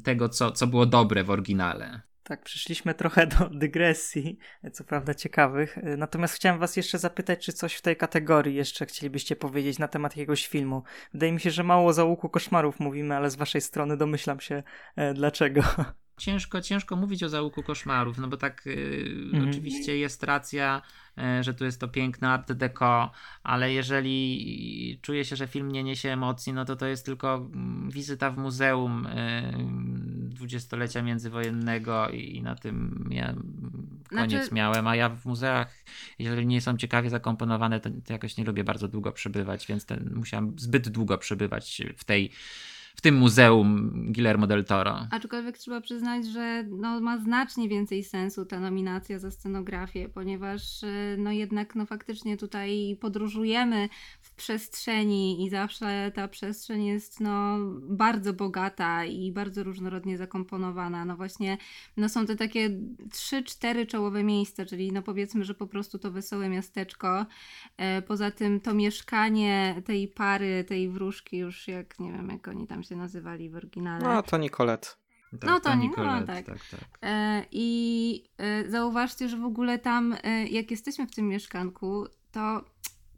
tego, 0.04 0.28
co, 0.28 0.50
co 0.50 0.66
było 0.66 0.86
dobre 0.86 1.24
w 1.24 1.30
oryginale. 1.30 2.00
Tak, 2.28 2.42
przyszliśmy 2.42 2.94
trochę 2.94 3.26
do 3.26 3.48
dygresji, 3.48 4.38
co 4.72 4.84
prawda 4.84 5.14
ciekawych. 5.14 5.78
Natomiast 5.96 6.34
chciałem 6.34 6.60
Was 6.60 6.76
jeszcze 6.76 6.98
zapytać, 6.98 7.44
czy 7.44 7.52
coś 7.52 7.74
w 7.74 7.82
tej 7.82 7.96
kategorii 7.96 8.54
jeszcze 8.54 8.86
chcielibyście 8.86 9.36
powiedzieć 9.36 9.78
na 9.78 9.88
temat 9.88 10.16
jakiegoś 10.16 10.46
filmu. 10.46 10.82
Wydaje 11.12 11.32
mi 11.32 11.40
się, 11.40 11.50
że 11.50 11.62
mało 11.62 11.92
za 11.92 12.04
łuku 12.04 12.28
koszmarów 12.28 12.80
mówimy, 12.80 13.16
ale 13.16 13.30
z 13.30 13.36
Waszej 13.36 13.60
strony 13.60 13.96
domyślam 13.96 14.40
się 14.40 14.62
e, 14.96 15.14
dlaczego. 15.14 15.62
Ciężko, 16.18 16.60
ciężko 16.60 16.96
mówić 16.96 17.22
o 17.22 17.28
załuku 17.28 17.62
koszmarów, 17.62 18.18
no 18.18 18.28
bo 18.28 18.36
tak 18.36 18.64
mhm. 19.32 19.48
oczywiście 19.48 19.98
jest 19.98 20.22
racja 20.22 20.82
E, 20.82 21.05
że 21.40 21.54
tu 21.54 21.64
jest 21.64 21.80
to 21.80 21.88
piękne 21.88 22.28
art 22.28 22.52
deco, 22.52 23.10
ale 23.42 23.72
jeżeli 23.72 24.98
czuje 25.02 25.24
się, 25.24 25.36
że 25.36 25.46
film 25.46 25.72
nie 25.72 25.84
niesie 25.84 26.12
emocji, 26.12 26.52
no 26.52 26.64
to 26.64 26.76
to 26.76 26.86
jest 26.86 27.06
tylko 27.06 27.34
mm, 27.34 27.90
wizyta 27.90 28.30
w 28.30 28.38
muzeum 28.38 29.06
e, 29.06 29.52
dwudziestolecia 30.28 31.02
międzywojennego 31.02 32.08
i 32.08 32.42
na 32.42 32.54
tym 32.54 33.08
ja 33.10 33.34
koniec 34.10 34.30
znaczy... 34.30 34.54
miałem, 34.54 34.86
a 34.86 34.96
ja 34.96 35.08
w 35.08 35.24
muzeach, 35.24 35.84
jeżeli 36.18 36.46
nie 36.46 36.60
są 36.60 36.76
ciekawie 36.76 37.10
zakomponowane, 37.10 37.80
to, 37.80 37.90
to 38.04 38.12
jakoś 38.12 38.36
nie 38.36 38.44
lubię 38.44 38.64
bardzo 38.64 38.88
długo 38.88 39.12
przebywać, 39.12 39.66
więc 39.66 39.86
ten, 39.86 40.12
musiałem 40.14 40.58
zbyt 40.58 40.88
długo 40.88 41.18
przebywać 41.18 41.82
w 41.96 42.04
tej 42.04 42.30
w 42.96 43.00
tym 43.00 43.14
muzeum 43.14 43.90
Guillermo 44.12 44.46
del 44.46 44.64
Toro. 44.64 45.06
Aczkolwiek 45.10 45.58
trzeba 45.58 45.80
przyznać, 45.80 46.26
że 46.26 46.64
no, 46.68 47.00
ma 47.00 47.18
znacznie 47.18 47.68
więcej 47.68 48.04
sensu 48.04 48.46
ta 48.46 48.60
nominacja 48.60 49.18
za 49.18 49.30
scenografię, 49.30 50.08
ponieważ 50.08 50.82
y, 50.82 51.16
no 51.18 51.32
jednak 51.32 51.74
no 51.74 51.86
faktycznie 51.86 52.36
tutaj 52.36 52.98
podróżujemy 53.00 53.88
w 54.20 54.34
przestrzeni 54.34 55.44
i 55.44 55.50
zawsze 55.50 56.12
ta 56.14 56.28
przestrzeń 56.28 56.84
jest 56.84 57.20
no 57.20 57.58
bardzo 57.82 58.32
bogata 58.32 59.04
i 59.04 59.32
bardzo 59.32 59.64
różnorodnie 59.64 60.18
zakomponowana. 60.18 61.04
No 61.04 61.16
właśnie 61.16 61.58
no 61.96 62.08
są 62.08 62.26
te 62.26 62.36
takie 62.36 62.70
trzy, 63.12 63.42
cztery 63.42 63.86
czołowe 63.86 64.24
miejsca, 64.24 64.66
czyli 64.66 64.92
no 64.92 65.02
powiedzmy, 65.02 65.44
że 65.44 65.54
po 65.54 65.66
prostu 65.66 65.98
to 65.98 66.10
wesołe 66.10 66.48
miasteczko. 66.48 67.26
E, 67.76 68.02
poza 68.02 68.30
tym 68.30 68.60
to 68.60 68.74
mieszkanie 68.74 69.82
tej 69.84 70.08
pary, 70.08 70.64
tej 70.68 70.88
wróżki 70.88 71.36
już 71.36 71.68
jak 71.68 71.98
nie 72.00 72.12
wiem 72.12 72.28
jak 72.28 72.48
oni 72.48 72.66
tam 72.66 72.85
się 72.86 72.96
nazywali 72.96 73.50
w 73.50 73.56
oryginale. 73.56 74.04
No, 74.04 74.22
to 74.22 74.38
Nicolette. 74.38 74.88
Tak, 75.40 75.50
no 75.50 75.60
to, 75.60 75.74
nie, 75.74 75.88
no, 75.88 76.22
tak. 76.26 76.26
tak, 76.26 76.44
tak. 76.46 76.80
E, 77.02 77.42
I 77.52 78.24
e, 78.38 78.70
zauważcie, 78.70 79.28
że 79.28 79.36
w 79.36 79.44
ogóle 79.44 79.78
tam, 79.78 80.16
e, 80.22 80.46
jak 80.46 80.70
jesteśmy 80.70 81.06
w 81.06 81.14
tym 81.14 81.28
mieszkanku, 81.28 82.06
to 82.32 82.64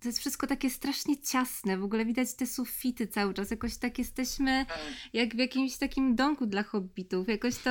to 0.01 0.09
jest 0.09 0.19
wszystko 0.19 0.47
takie 0.47 0.71
strasznie 0.71 1.23
ciasne. 1.23 1.79
W 1.79 1.85
ogóle 1.85 2.05
widać 2.05 2.35
te 2.35 2.47
sufity 2.47 3.07
cały 3.07 3.35
czas. 3.35 3.51
Jakoś 3.51 3.77
tak 3.77 3.99
jesteśmy 3.99 4.67
jak 5.13 5.35
w 5.35 5.39
jakimś 5.39 5.77
takim 5.77 6.15
domku 6.15 6.47
dla 6.47 6.63
hobbitów. 6.63 7.29
Jakoś 7.29 7.57
to 7.57 7.71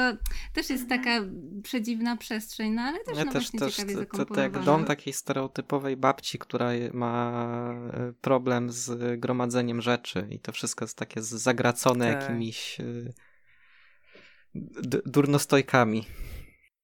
też 0.54 0.70
jest 0.70 0.90
taka 0.90 1.10
przedziwna 1.64 2.18
przestrzeń, 2.18 2.72
no 2.72 2.82
ale 2.82 3.00
też, 3.04 3.18
ja 3.18 3.26
no 3.26 3.32
też, 3.32 3.44
właśnie 3.44 3.60
też 3.60 3.76
ciekawie 3.76 3.96
to, 3.96 4.26
to, 4.26 4.26
to 4.26 4.42
jak 4.42 4.64
dom 4.64 4.86
takiej 4.86 5.14
stereotypowej 5.14 5.98
babci, 5.98 6.40
która 6.40 6.72
ma 6.94 7.54
e, 7.94 8.14
problem 8.22 8.72
z 8.72 9.20
gromadzeniem 9.20 9.82
rzeczy 9.82 10.28
i 10.32 10.40
to 10.40 10.52
wszystko 10.52 10.86
jest 10.86 10.98
takie 10.98 11.22
zagracone 11.22 12.14
tak. 12.14 12.22
jakimiś 12.22 12.80
e, 12.80 12.84
durnostojkami. 15.06 16.06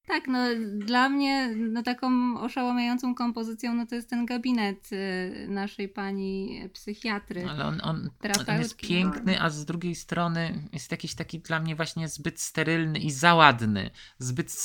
Tak, 0.06 0.28
no 0.28 0.38
dla 0.74 1.08
mnie 1.08 1.54
no, 1.56 1.82
taką 1.82 2.40
oszałamiającą 2.40 3.14
kompozycją 3.14 3.74
no, 3.74 3.86
to 3.86 3.94
jest 3.94 4.10
ten 4.10 4.26
gabinet 4.26 4.92
y, 4.92 5.46
naszej 5.48 5.88
pani 5.88 6.60
psychiatry. 6.72 7.46
Ale 7.48 7.64
on, 7.64 7.80
on, 7.82 8.10
on 8.48 8.58
jest 8.58 8.76
piękny, 8.76 9.40
a 9.40 9.50
z 9.50 9.64
drugiej 9.64 9.94
strony 9.94 10.68
jest 10.72 10.90
jakiś 10.90 11.14
taki 11.14 11.40
dla 11.40 11.60
mnie 11.60 11.76
właśnie 11.76 12.08
zbyt 12.08 12.40
sterylny 12.40 12.98
i 12.98 13.10
załadny, 13.10 13.90
zbyt, 14.18 14.56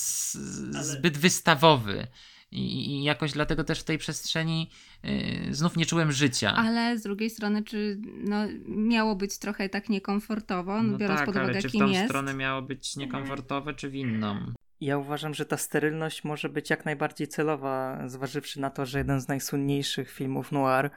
Ale... 0.74 0.84
zbyt 0.84 1.18
wystawowy. 1.18 2.08
I, 2.52 2.92
I, 2.92 3.04
jakoś 3.04 3.32
dlatego 3.32 3.64
też 3.64 3.80
w 3.80 3.84
tej 3.84 3.98
przestrzeni 3.98 4.70
y, 5.06 5.56
znów 5.56 5.78
nie 5.78 5.86
czułem 5.86 6.12
życia. 6.12 6.54
Ale 6.56 6.98
z 6.98 7.04
drugiej 7.04 7.30
strony, 7.30 7.64
czy 7.64 8.02
no, 8.24 8.38
miało 8.68 9.16
być 9.16 9.38
trochę 9.38 9.70
tak 9.70 9.90
niekomfortowo, 9.90 10.84
no 10.84 10.98
biorąc 10.98 11.20
tak, 11.20 11.26
pod 11.26 11.36
uwagę, 11.36 11.52
ale 11.52 11.62
czy 11.62 11.70
w 11.70 11.72
tą 11.72 11.88
jest? 11.88 12.06
stronę 12.06 12.34
miało 12.34 12.62
być 12.62 12.96
niekomfortowe, 12.96 13.74
czy 13.74 13.90
w 13.90 13.96
inną? 13.96 14.54
Ja 14.82 14.98
uważam, 14.98 15.34
że 15.34 15.46
ta 15.46 15.58
sterylność 15.58 16.24
może 16.24 16.50
być 16.50 16.70
jak 16.70 16.86
najbardziej 16.86 17.28
celowa, 17.28 18.04
zważywszy 18.08 18.62
na 18.62 18.70
to, 18.70 18.86
że 18.86 18.98
jeden 18.98 19.22
z 19.22 19.28
najsłynniejszych 19.28 20.12
filmów 20.12 20.52
noir, 20.52 20.90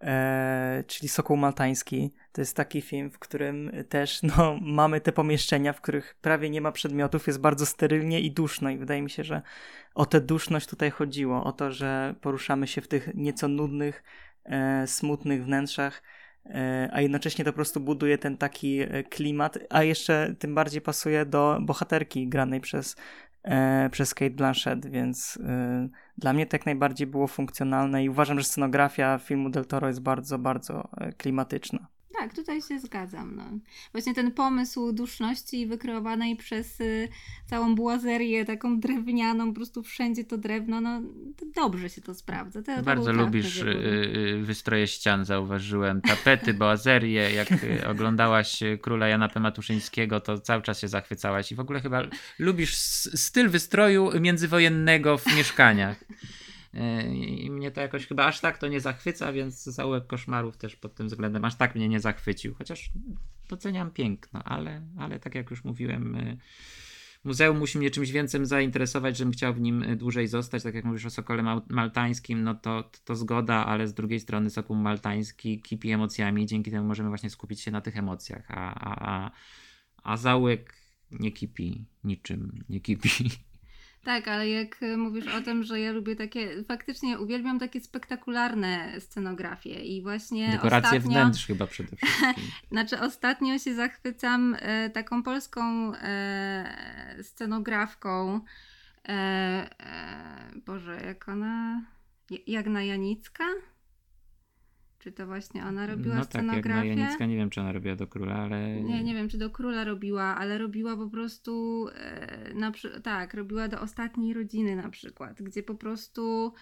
e, 0.00 0.84
czyli 0.86 1.08
Sokół 1.08 1.36
Maltański, 1.36 2.14
to 2.32 2.40
jest 2.40 2.56
taki 2.56 2.80
film, 2.80 3.10
w 3.10 3.18
którym 3.18 3.70
też 3.88 4.22
no, 4.22 4.58
mamy 4.80 5.00
te 5.00 5.12
pomieszczenia, 5.12 5.72
w 5.72 5.80
których 5.80 6.14
prawie 6.14 6.50
nie 6.50 6.60
ma 6.60 6.72
przedmiotów, 6.72 7.26
jest 7.26 7.40
bardzo 7.40 7.66
sterylnie 7.66 8.20
i 8.20 8.30
duszno. 8.30 8.70
I 8.70 8.78
wydaje 8.78 9.02
mi 9.02 9.10
się, 9.10 9.24
że 9.24 9.42
o 9.94 10.06
tę 10.06 10.20
duszność 10.20 10.66
tutaj 10.66 10.90
chodziło, 10.90 11.44
o 11.44 11.52
to, 11.52 11.72
że 11.72 12.14
poruszamy 12.20 12.66
się 12.66 12.80
w 12.80 12.88
tych 12.88 13.14
nieco 13.14 13.48
nudnych, 13.48 14.02
e, 14.44 14.86
smutnych 14.86 15.44
wnętrzach, 15.44 16.02
e, 16.46 16.88
a 16.92 17.00
jednocześnie 17.00 17.44
to 17.44 17.52
po 17.52 17.56
prostu 17.56 17.80
buduje 17.80 18.18
ten 18.18 18.36
taki 18.36 18.80
e, 18.80 19.04
klimat, 19.04 19.58
a 19.70 19.82
jeszcze 19.82 20.34
tym 20.38 20.54
bardziej 20.54 20.80
pasuje 20.80 21.26
do 21.26 21.58
bohaterki 21.60 22.28
granej 22.28 22.60
przez 22.60 22.96
przez 23.90 24.14
Kate 24.14 24.30
Blanchett, 24.30 24.86
więc 24.86 25.38
e, 25.46 25.88
dla 26.18 26.32
mnie 26.32 26.46
to 26.46 26.56
jak 26.56 26.66
najbardziej 26.66 27.06
było 27.06 27.26
funkcjonalne 27.26 28.04
i 28.04 28.08
uważam, 28.08 28.38
że 28.38 28.44
scenografia 28.44 29.18
filmu 29.18 29.50
Del 29.50 29.66
Toro 29.66 29.88
jest 29.88 30.02
bardzo, 30.02 30.38
bardzo 30.38 30.88
e, 30.96 31.12
klimatyczna. 31.12 31.86
Tak, 32.18 32.34
tutaj 32.34 32.62
się 32.62 32.80
zgadzam. 32.80 33.36
No. 33.36 33.44
Właśnie 33.92 34.14
ten 34.14 34.32
pomysł 34.32 34.92
duszności 34.92 35.66
wykreowanej 35.66 36.36
przez 36.36 36.80
y, 36.80 37.08
całą 37.46 37.74
bułazerię 37.74 38.44
taką 38.44 38.80
drewnianą, 38.80 39.48
po 39.48 39.54
prostu 39.54 39.82
wszędzie 39.82 40.24
to 40.24 40.38
drewno, 40.38 40.80
no 40.80 41.00
to 41.36 41.46
dobrze 41.54 41.90
się 41.90 42.00
to 42.00 42.14
sprawdza. 42.14 42.62
To, 42.62 42.82
Bardzo 42.82 43.12
lubisz 43.12 43.62
y, 43.62 43.68
y, 43.68 44.42
wystroje 44.42 44.86
ścian, 44.86 45.24
zauważyłem. 45.24 46.00
Tapety, 46.00 46.54
boazerię, 46.54 47.32
jak 47.32 47.52
y, 47.52 47.80
oglądałaś 47.90 48.60
Króla 48.80 49.08
Jana 49.08 49.28
P. 49.28 49.40
Matuszyńskiego, 49.40 50.20
to 50.20 50.38
cały 50.38 50.62
czas 50.62 50.80
się 50.80 50.88
zachwycałaś 50.88 51.52
i 51.52 51.54
w 51.54 51.60
ogóle 51.60 51.80
chyba 51.80 52.02
lubisz 52.38 52.76
styl 53.14 53.48
wystroju 53.48 54.20
międzywojennego 54.20 55.18
w 55.18 55.36
mieszkaniach. 55.36 56.04
I 57.12 57.50
mnie 57.50 57.70
to 57.70 57.80
jakoś 57.80 58.06
chyba 58.06 58.26
aż 58.26 58.40
tak 58.40 58.58
to 58.58 58.68
nie 58.68 58.80
zachwyca, 58.80 59.32
więc 59.32 59.64
zaułek 59.64 60.06
koszmarów 60.06 60.56
też 60.56 60.76
pod 60.76 60.94
tym 60.94 61.06
względem 61.06 61.44
aż 61.44 61.56
tak 61.56 61.74
mnie 61.74 61.88
nie 61.88 62.00
zachwycił. 62.00 62.54
Chociaż 62.54 62.90
doceniam 63.48 63.90
piękno, 63.90 64.42
ale, 64.44 64.82
ale 64.98 65.20
tak 65.20 65.34
jak 65.34 65.50
już 65.50 65.64
mówiłem, 65.64 66.14
y, 66.14 66.38
muzeum 67.24 67.58
musi 67.58 67.78
mnie 67.78 67.90
czymś 67.90 68.10
więcej 68.10 68.46
zainteresować, 68.46 69.16
żebym 69.16 69.32
chciał 69.32 69.54
w 69.54 69.60
nim 69.60 69.96
dłużej 69.96 70.28
zostać. 70.28 70.62
Tak 70.62 70.74
jak 70.74 70.84
mówisz 70.84 71.06
o 71.06 71.10
Sokole 71.10 71.62
Maltańskim, 71.68 72.42
no 72.42 72.54
to, 72.54 72.90
to, 73.04 73.14
zgoda, 73.14 73.66
ale 73.66 73.88
z 73.88 73.94
drugiej 73.94 74.20
strony 74.20 74.50
Sokół 74.50 74.76
Maltański 74.76 75.60
kipi 75.60 75.90
emocjami 75.90 76.46
dzięki 76.46 76.70
temu 76.70 76.88
możemy 76.88 77.08
właśnie 77.08 77.30
skupić 77.30 77.60
się 77.60 77.70
na 77.70 77.80
tych 77.80 77.96
emocjach, 77.96 78.50
a, 78.50 78.74
a, 78.74 79.10
a, 79.10 79.30
a 80.02 80.16
załek 80.16 80.74
nie 81.10 81.32
kipi 81.32 81.84
niczym, 82.04 82.64
nie 82.68 82.80
kipi. 82.80 83.10
Tak, 84.04 84.28
ale 84.28 84.48
jak 84.48 84.80
mówisz 84.96 85.26
o 85.26 85.40
tym, 85.40 85.62
że 85.62 85.80
ja 85.80 85.92
lubię 85.92 86.16
takie, 86.16 86.64
faktycznie 86.64 87.18
uwielbiam 87.18 87.58
takie 87.58 87.80
spektakularne 87.80 89.00
scenografie 89.00 89.84
i 89.84 90.02
właśnie 90.02 90.50
Dekoracje 90.50 90.98
ostatnio, 90.98 91.20
wnętrz 91.20 91.46
chyba 91.46 91.66
przede 91.66 91.96
wszystkim. 91.96 92.44
znaczy 92.70 93.00
ostatnio 93.00 93.58
się 93.58 93.74
zachwycam 93.74 94.56
e, 94.58 94.90
taką 94.90 95.22
polską 95.22 95.94
e, 95.94 97.16
scenografką 97.22 98.40
e, 99.08 99.10
e 99.80 100.60
Boże, 100.66 101.00
jak 101.06 101.28
ona 101.28 101.82
Jagna 102.46 102.82
Janicka? 102.82 103.44
Czy 105.00 105.12
to 105.12 105.26
właśnie 105.26 105.64
ona 105.64 105.86
robiła 105.86 106.14
no 106.14 106.24
scenografię? 106.24 106.62
Tak, 106.62 106.86
jak 106.86 106.98
Janicka, 106.98 107.26
nie 107.26 107.36
wiem, 107.36 107.50
czy 107.50 107.60
ona 107.60 107.72
robiła 107.72 107.96
do 107.96 108.06
króla, 108.06 108.34
ale... 108.34 108.82
Nie, 108.82 109.04
nie 109.04 109.14
wiem, 109.14 109.28
czy 109.28 109.38
do 109.38 109.50
króla 109.50 109.84
robiła, 109.84 110.24
ale 110.24 110.58
robiła 110.58 110.96
po 110.96 111.08
prostu, 111.08 111.86
e, 111.94 112.54
na, 112.54 112.72
tak, 113.02 113.34
robiła 113.34 113.68
do 113.68 113.80
ostatniej 113.80 114.34
rodziny 114.34 114.76
na 114.76 114.90
przykład, 114.90 115.42
gdzie 115.42 115.62
po 115.62 115.74
prostu 115.74 116.52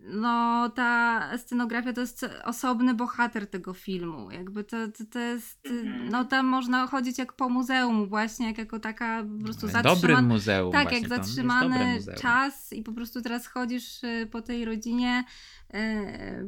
no 0.00 0.68
ta 0.70 1.22
scenografia 1.38 1.92
to 1.92 2.00
jest 2.00 2.26
osobny 2.44 2.94
bohater 2.94 3.46
tego 3.46 3.74
filmu. 3.74 4.30
Jakby 4.30 4.64
to, 4.64 4.76
to, 4.88 5.04
to 5.10 5.18
jest, 5.18 5.66
Mhm. 5.66 6.08
no 6.08 6.24
tam 6.24 6.46
można 6.46 6.86
chodzić 6.86 7.18
jak 7.18 7.32
po 7.32 7.48
muzeum 7.48 8.08
właśnie, 8.08 8.46
jak 8.46 8.58
jako 8.58 8.78
taka 8.78 9.24
po 9.38 9.44
prostu 9.44 9.68
zatrzymana. 9.68 9.94
Dobrym 9.94 10.26
muzeum 10.26 10.72
Tak, 10.72 10.82
właśnie, 10.82 11.00
jak 11.00 11.08
zatrzymany 11.08 11.98
czas 12.20 12.72
i 12.72 12.82
po 12.82 12.92
prostu 12.92 13.22
teraz 13.22 13.46
chodzisz 13.46 14.04
y, 14.04 14.28
po 14.30 14.42
tej 14.42 14.64
rodzinie, 14.64 15.24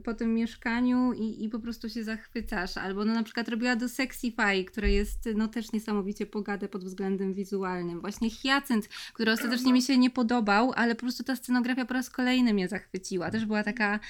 po 0.05 0.15
tym 0.15 0.35
mieszkaniu 0.35 1.13
i, 1.13 1.45
i 1.45 1.49
po 1.49 1.59
prostu 1.59 1.89
się 1.89 2.05
zachwycasz. 2.05 2.77
Albo 2.77 3.05
no 3.05 3.15
na 3.15 3.23
przykład 3.23 3.49
robiła 3.49 3.77
do 3.77 3.89
Sexify, 3.89 4.65
które 4.65 4.91
jest 4.91 5.29
no 5.35 5.49
też 5.49 5.73
niesamowicie 5.73 6.27
bogate 6.27 6.69
pod 6.69 6.85
względem 6.85 7.35
wizualnym. 7.35 8.01
Właśnie 8.01 8.31
Hyacynt, 8.31 8.89
który 8.89 9.33
ostatecznie 9.33 9.73
mi 9.73 9.83
się 9.83 9.99
nie 9.99 10.11
podobał, 10.11 10.73
ale 10.77 10.95
po 10.95 11.01
prostu 11.01 11.25
ta 11.25 11.37
scenografia 11.37 11.85
po 11.85 11.95
raz 11.95 12.11
kolejny 12.11 12.55
mnie 12.55 12.69
zachwyciła. 12.69 13.31
Też 13.31 13.45
była 13.45 13.63
taka... 13.63 14.01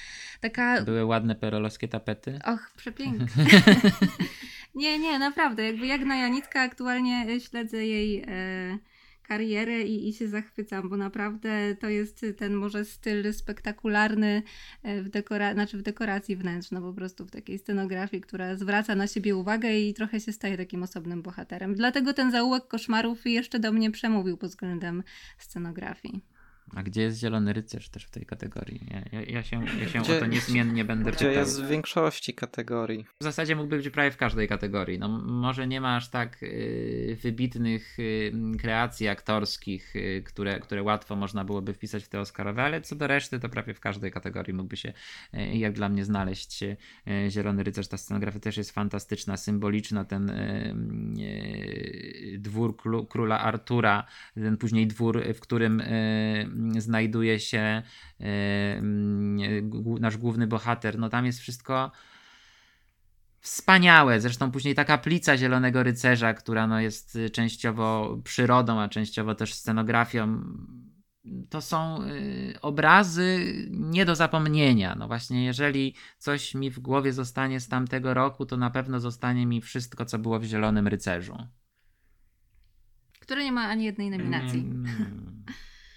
taka... 0.41 0.81
Były 0.81 1.05
ładne 1.05 1.35
perolowskie 1.35 1.87
tapety? 1.87 2.39
Och, 2.45 2.71
przepiękne. 2.77 3.27
nie, 4.75 4.99
nie, 4.99 5.19
naprawdę. 5.19 5.63
Jakby 5.63 5.87
jak 5.87 6.01
na 6.01 6.15
Janitka 6.15 6.61
aktualnie 6.61 7.39
śledzę 7.39 7.85
jej 7.85 8.23
e, 8.27 8.77
karierę 9.27 9.81
i, 9.81 10.09
i 10.09 10.13
się 10.13 10.27
zachwycam, 10.27 10.89
bo 10.89 10.97
naprawdę 10.97 11.75
to 11.79 11.89
jest 11.89 12.25
ten 12.37 12.53
może 12.53 12.85
styl 12.85 13.33
spektakularny 13.33 14.43
e, 14.83 15.01
w, 15.01 15.09
dekora- 15.09 15.53
znaczy 15.53 15.77
w 15.77 15.81
dekoracji 15.81 16.35
wnętrz, 16.35 16.71
no 16.71 16.81
po 16.81 16.93
prostu 16.93 17.25
w 17.25 17.31
takiej 17.31 17.59
scenografii, 17.59 18.21
która 18.21 18.55
zwraca 18.55 18.95
na 18.95 19.07
siebie 19.07 19.35
uwagę 19.35 19.79
i 19.79 19.93
trochę 19.93 20.19
się 20.19 20.31
staje 20.31 20.57
takim 20.57 20.83
osobnym 20.83 21.21
bohaterem. 21.21 21.75
Dlatego 21.75 22.13
ten 22.13 22.31
zaułek 22.31 22.67
koszmarów 22.67 23.25
jeszcze 23.25 23.59
do 23.59 23.71
mnie 23.71 23.91
przemówił 23.91 24.37
pod 24.37 24.49
względem 24.49 25.03
scenografii. 25.37 26.34
A 26.75 26.83
gdzie 26.83 27.01
jest 27.01 27.19
Zielony 27.19 27.53
Rycerz 27.53 27.89
też 27.89 28.03
w 28.05 28.09
tej 28.09 28.25
kategorii? 28.25 28.81
Ja, 28.91 29.19
ja, 29.19 29.21
ja 29.25 29.43
się, 29.43 29.65
ja 29.81 29.87
się 29.89 29.99
Gdzie- 30.01 30.17
o 30.17 30.19
to 30.19 30.25
niezmiennie 30.25 30.85
będę 30.85 31.11
Gdzie 31.11 31.17
pytał. 31.25 31.33
jest 31.33 31.63
w 31.63 31.67
większości 31.67 32.33
kategorii. 32.33 33.05
W 33.19 33.23
zasadzie 33.23 33.55
mógłby 33.55 33.77
być 33.77 33.89
prawie 33.89 34.11
w 34.11 34.17
każdej 34.17 34.47
kategorii. 34.47 34.99
No, 34.99 35.07
może 35.19 35.67
nie 35.67 35.81
ma 35.81 35.95
aż 35.95 36.09
tak 36.09 36.43
y, 36.43 37.17
wybitnych 37.21 37.99
y, 37.99 38.31
kreacji 38.59 39.07
aktorskich, 39.07 39.95
y, 39.95 40.23
które, 40.25 40.59
które 40.59 40.83
łatwo 40.83 41.15
można 41.15 41.43
byłoby 41.45 41.73
wpisać 41.73 42.03
w 42.03 42.07
te 42.07 42.19
Oscarowe, 42.19 42.63
ale 42.63 42.81
co 42.81 42.95
do 42.95 43.07
reszty, 43.07 43.39
to 43.39 43.49
prawie 43.49 43.73
w 43.73 43.79
każdej 43.79 44.11
kategorii 44.11 44.53
mógłby 44.53 44.77
się, 44.77 44.93
y, 45.33 45.57
jak 45.57 45.73
dla 45.73 45.89
mnie, 45.89 46.05
znaleźć 46.05 46.63
y, 46.63 46.77
Zielony 47.29 47.63
Rycerz. 47.63 47.87
Ta 47.87 47.97
scenografia 47.97 48.39
też 48.39 48.57
jest 48.57 48.71
fantastyczna, 48.71 49.37
symboliczna. 49.37 50.05
Ten 50.05 50.29
y, 50.29 50.75
dwór 52.39 52.77
króla 53.09 53.39
Artura, 53.39 54.05
ten 54.35 54.57
później 54.57 54.87
dwór, 54.87 55.23
w 55.33 55.39
którym 55.39 55.81
znajduje 56.77 57.39
się 57.39 57.81
mm, 58.19 59.69
g- 59.69 59.99
nasz 59.99 60.17
główny 60.17 60.47
bohater. 60.47 60.99
No 60.99 61.09
tam 61.09 61.25
jest 61.25 61.39
wszystko 61.39 61.91
wspaniałe. 63.39 64.21
Zresztą 64.21 64.51
później 64.51 64.75
ta 64.75 64.85
kaplica 64.85 65.37
Zielonego 65.37 65.83
Rycerza, 65.83 66.33
która 66.33 66.67
no 66.67 66.79
jest 66.79 67.17
częściowo 67.31 68.17
przyrodą, 68.23 68.79
a 68.79 68.89
częściowo 68.89 69.35
też 69.35 69.53
scenografią. 69.53 70.43
To 71.49 71.61
są 71.61 72.03
y, 72.03 72.57
obrazy 72.61 73.53
nie 73.71 74.05
do 74.05 74.15
zapomnienia. 74.15 74.95
No 74.99 75.07
właśnie, 75.07 75.45
jeżeli 75.45 75.95
coś 76.17 76.55
mi 76.55 76.69
w 76.71 76.79
głowie 76.79 77.13
zostanie 77.13 77.59
z 77.59 77.67
tamtego 77.67 78.13
roku, 78.13 78.45
to 78.45 78.57
na 78.57 78.69
pewno 78.69 78.99
zostanie 78.99 79.45
mi 79.45 79.61
wszystko, 79.61 80.05
co 80.05 80.19
było 80.19 80.39
w 80.39 80.43
Zielonym 80.43 80.87
Rycerzu. 80.87 81.37
Który 83.19 83.43
nie 83.43 83.51
ma 83.51 83.67
ani 83.67 83.83
jednej 83.83 84.09
nominacji. 84.09 84.59
Mm. 84.59 85.34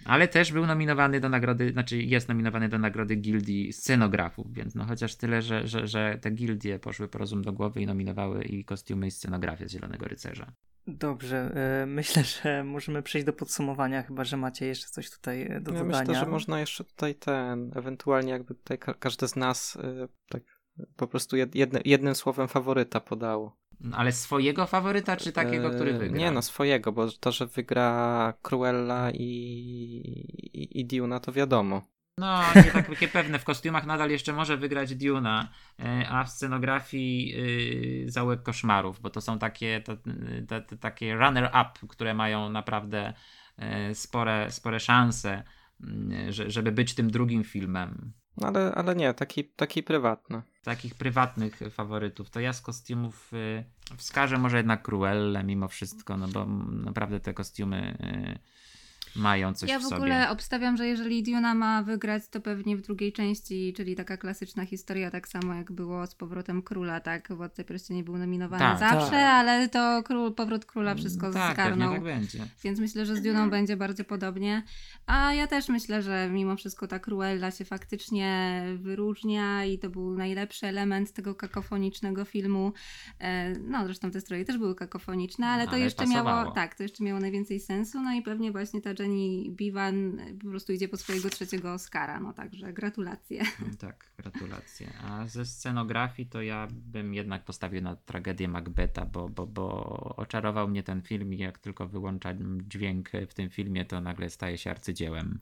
Ale 0.05 0.29
też 0.29 0.53
był 0.53 0.67
nominowany 0.67 1.21
do 1.21 1.29
nagrody, 1.29 1.73
znaczy 1.73 1.97
jest 2.03 2.29
nominowany 2.29 2.69
do 2.69 2.79
nagrody 2.79 3.17
gildii 3.17 3.73
scenografów, 3.73 4.53
więc 4.53 4.75
no 4.75 4.85
chociaż 4.85 5.17
tyle, 5.17 5.43
że, 5.43 5.67
że, 5.67 5.87
że 5.87 6.19
te 6.21 6.31
gildie 6.31 6.79
poszły 6.79 7.09
po 7.09 7.19
rozum 7.19 7.43
do 7.43 7.53
głowy 7.53 7.81
i 7.83 7.87
nominowały 7.87 8.45
i 8.45 8.65
kostiumy 8.65 9.07
i 9.07 9.11
scenografię 9.11 9.69
z 9.69 9.73
Zielonego 9.73 10.09
Rycerza. 10.09 10.53
Dobrze, 10.87 11.37
e, 11.83 11.87
myślę, 11.87 12.25
że 12.25 12.65
możemy 12.65 13.03
przejść 13.03 13.27
do 13.27 13.33
podsumowania, 13.33 14.03
chyba 14.03 14.25
że 14.25 14.37
macie 14.37 14.67
jeszcze 14.67 14.87
coś 14.87 15.11
tutaj 15.11 15.43
e, 15.43 15.47
do 15.49 15.55
Ja 15.55 15.61
dodania. 15.85 15.85
myślę, 16.01 16.15
że 16.15 16.27
można 16.27 16.61
jeszcze 16.61 16.85
tutaj 16.85 17.15
ten, 17.15 17.71
ewentualnie 17.75 18.33
jakby 18.33 18.55
tutaj 18.55 18.79
ka- 18.79 18.95
każdy 18.95 19.29
z 19.29 19.37
nas 19.37 19.77
y, 19.77 20.09
tak 20.29 20.43
po 20.97 21.07
prostu 21.07 21.37
jed, 21.37 21.55
jedne, 21.55 21.81
jednym 21.85 22.15
słowem 22.15 22.49
faworyta 22.49 23.01
podało. 23.01 23.57
Ale 23.93 24.13
swojego 24.13 24.67
faworyta, 24.67 25.17
czy 25.17 25.33
takiego, 25.33 25.71
który 25.71 25.95
E, 25.95 25.99
wygra? 25.99 26.19
Nie, 26.19 26.31
no 26.31 26.43
swojego, 26.43 26.93
bo 26.93 27.11
to, 27.11 27.33
że 27.33 27.47
wygra 27.47 28.35
Cruella 28.43 29.11
i, 29.11 29.25
i, 30.53 30.81
i 30.81 30.87
Duna, 30.87 31.21
to 31.21 31.33
wiadomo. 31.33 31.83
No, 32.19 32.41
nie 32.57 32.83
takie 32.83 33.09
pewne. 33.09 33.39
W 33.39 33.45
kostiumach 33.45 33.87
nadal 33.87 34.11
jeszcze 34.11 34.33
może 34.33 34.57
wygrać 34.57 34.95
Duna, 34.95 35.49
e, 35.79 36.09
a 36.09 36.25
w 36.25 36.31
scenografii 36.31 37.29
yy, 38.05 38.11
Załek 38.11 38.43
Koszmarów, 38.43 39.01
bo 39.01 39.11
to 39.11 39.21
są 39.21 39.39
takie, 39.39 39.81
to, 39.81 39.97
takie 40.81 41.15
runner-up, 41.15 41.71
które 41.89 42.15
mają 42.15 42.51
naprawdę 42.51 43.13
e, 43.57 43.95
spore, 43.95 44.51
spore 44.51 44.81
szanse, 44.81 45.43
mm, 45.81 46.33
że, 46.33 46.51
żeby 46.51 46.73
być 46.73 46.95
tym 46.95 47.11
drugim 47.11 47.45
filmem. 47.45 48.13
Ale, 48.43 48.75
ale 48.75 48.97
nie, 48.97 49.15
taki, 49.15 49.45
taki 49.45 49.83
prywatny. 49.83 50.43
Takich 50.63 50.95
prywatnych 50.95 51.61
faworytów, 51.71 52.31
to 52.31 52.41
ja 52.41 52.53
z 52.53 52.61
kostiumów 52.61 53.33
y, 53.33 53.65
wskażę 53.97 54.39
może 54.39 54.57
jednak 54.57 54.83
Cruellę 54.83 55.45
mimo 55.45 55.69
wszystko, 55.69 56.17
no 56.17 56.29
bo 56.29 56.47
naprawdę 56.85 57.21
te 57.21 57.35
kostiumy 57.35 57.97
y, 58.37 58.58
mają 59.19 59.55
coś 59.55 59.71
ja 59.71 59.79
w 59.79 59.83
w 59.83 59.85
sobie. 59.85 59.97
ogóle 59.97 60.31
obstawiam, 60.31 60.77
że 60.77 60.87
jeżeli 60.87 61.23
Duna 61.23 61.55
ma 61.55 61.83
wygrać, 61.83 62.23
to 62.31 62.41
pewnie 62.41 62.77
w 62.77 62.81
drugiej 62.83 63.13
części, 63.13 63.73
czyli 63.77 63.97
taka 63.97 64.17
klasyczna 64.17 64.65
historia, 64.67 65.11
tak 65.11 65.29
samo 65.29 65.55
jak 65.55 65.73
było 65.73 66.07
z 66.07 66.15
powrotem 66.15 66.63
króla, 66.63 67.01
tak? 67.01 67.29
Władca 67.37 67.65
Pierścieni 67.65 68.03
był 68.05 68.19
nominowany 68.19 68.61
Tak, 68.61 68.79
zawsze, 68.79 69.11
tak. 69.11 69.35
ale 69.35 69.69
to 69.69 70.03
król, 70.05 70.35
powrót 70.35 70.65
króla 70.65 70.95
wszystko 70.95 71.33
tak, 71.33 71.55
zgarnął. 71.55 71.93
tak 71.93 72.03
będzie. 72.03 72.39
Więc 72.65 72.81
myślę, 72.81 73.07
że 73.07 73.17
z 73.17 73.23
Duną 73.23 73.51
będzie 73.51 73.77
bardzo 73.77 74.05
podobnie. 74.05 74.63
A 75.07 75.33
ja 75.35 75.47
też 75.47 75.69
myślę, 75.69 76.03
że 76.03 76.29
mimo 76.33 76.57
wszystko 76.57 76.87
ta 76.89 76.99
Cruella 76.99 77.51
się 77.51 77.65
faktycznie 77.65 78.63
wyróżnia 78.77 79.65
i 79.65 79.79
to 79.79 79.91
był 79.91 80.15
najlepszy 80.17 80.67
element 80.67 81.13
tego 81.13 81.35
kakofonicznego 81.35 82.25
filmu. 82.25 82.73
E, 83.19 83.53
No, 83.59 83.85
zresztą 83.85 84.11
te 84.11 84.21
stroje 84.21 84.45
też 84.45 84.59
były 84.59 84.75
kakofoniczne, 84.75 85.47
ale 85.47 85.65
to 85.65 85.71
Ale 85.71 85.81
jeszcze 85.81 86.05
pasowało. 86.05 86.41
miało, 86.43 86.51
tak, 86.55 86.75
to 86.75 86.83
jeszcze 86.83 87.05
miało 87.05 87.21
najwięcej 87.21 87.61
sensu. 87.61 88.01
No 88.03 88.13
i 88.15 88.23
pewnie 88.23 88.53
właśnie 88.53 88.81
ta 88.83 88.95
Jenny 89.09 89.51
Bivan 89.51 90.21
po 90.43 90.49
prostu 90.49 90.73
idzie 90.73 90.89
po 90.89 90.97
swojego 90.97 91.31
trzeciego 91.31 91.73
Oscara. 91.73 92.21
No 92.21 92.33
także 92.33 92.73
gratulacje. 92.73 93.43
Tak, 93.79 94.11
gratulacje. 94.17 94.93
A 95.03 95.27
ze 95.27 95.45
scenografii 95.45 96.29
to 96.29 96.43
ja 96.43 96.69
bym 96.71 97.15
jednak 97.15 97.45
postawił 97.45 97.83
na 97.83 97.97
tragedię 97.97 98.49
Macbeta, 98.49 99.07
bo, 99.07 99.29
bo, 99.29 99.47
bo 99.47 99.75
oczarował 100.17 100.69
mnie 100.69 100.83
ten 100.83 101.03
film 101.03 101.35
i 101.35 101.39
jak 101.39 101.59
tylko 101.59 101.89
wyłączam 101.89 102.61
dźwięk 102.69 103.11
w 103.29 103.35
tym 103.35 103.51
filmie, 103.51 103.85
to 103.85 104.01
nagle 104.01 104.31
staje 104.31 104.59
się 104.59 104.71
arcydziełem. 104.71 105.39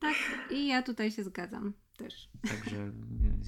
Tak, 0.00 0.16
i 0.50 0.66
ja 0.66 0.82
tutaj 0.82 1.10
się 1.10 1.24
zgadzam 1.24 1.72
też. 2.04 2.28
Także 2.48 2.92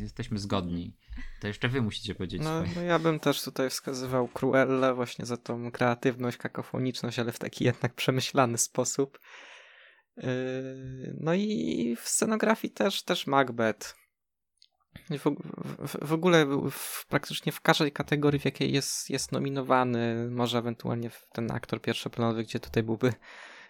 jesteśmy 0.00 0.38
zgodni. 0.38 0.96
To 1.40 1.46
jeszcze 1.46 1.68
wy 1.68 1.82
musicie 1.82 2.14
powiedzieć 2.14 2.42
No, 2.42 2.62
no 2.76 2.82
ja 2.82 2.98
bym 2.98 3.20
też 3.20 3.42
tutaj 3.42 3.70
wskazywał 3.70 4.28
Cruellę 4.28 4.94
właśnie 4.94 5.26
za 5.26 5.36
tą 5.36 5.70
kreatywność, 5.70 6.36
kakofoniczność, 6.36 7.18
ale 7.18 7.32
w 7.32 7.38
taki 7.38 7.64
jednak 7.64 7.94
przemyślany 7.94 8.58
sposób. 8.58 9.18
Yy, 10.16 10.24
No 11.20 11.34
i 11.34 11.96
w 12.00 12.08
scenografii 12.08 12.72
też, 12.74 13.02
też 13.02 13.26
Macbeth. 13.26 13.94
W, 15.10 15.34
w, 15.88 16.08
w 16.08 16.12
ogóle 16.12 16.46
w, 16.70 17.06
praktycznie 17.06 17.52
w 17.52 17.60
każdej 17.60 17.92
kategorii, 17.92 18.40
w 18.40 18.44
jakiej 18.44 18.72
jest, 18.72 19.10
jest 19.10 19.32
nominowany, 19.32 20.30
może 20.30 20.58
ewentualnie 20.58 21.10
ten 21.32 21.50
aktor 21.50 21.82
pierwszoplanowy, 21.82 22.42
gdzie 22.42 22.60
tutaj 22.60 22.82
byłby 22.82 23.12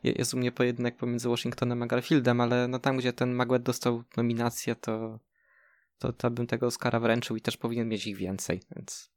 jest 0.03 0.35
u 0.35 0.37
mnie 0.37 0.53
pojedynek 0.53 0.97
pomiędzy 0.97 1.29
Washingtonem 1.29 1.83
a 1.83 1.87
Garfieldem, 1.87 2.41
ale 2.41 2.69
no 2.69 2.79
tam, 2.79 2.97
gdzie 2.97 3.13
ten 3.13 3.33
Maguet 3.33 3.63
dostał 3.63 4.03
nominację, 4.17 4.77
to, 4.77 5.21
to, 5.99 6.13
to 6.13 6.31
bym 6.31 6.47
tego 6.47 6.67
Oscara 6.67 7.01
wręczył 7.01 7.37
i 7.37 7.41
też 7.41 7.57
powinien 7.57 7.89
mieć 7.89 8.07
ich 8.07 8.17
więcej, 8.17 8.61
więc 8.77 9.13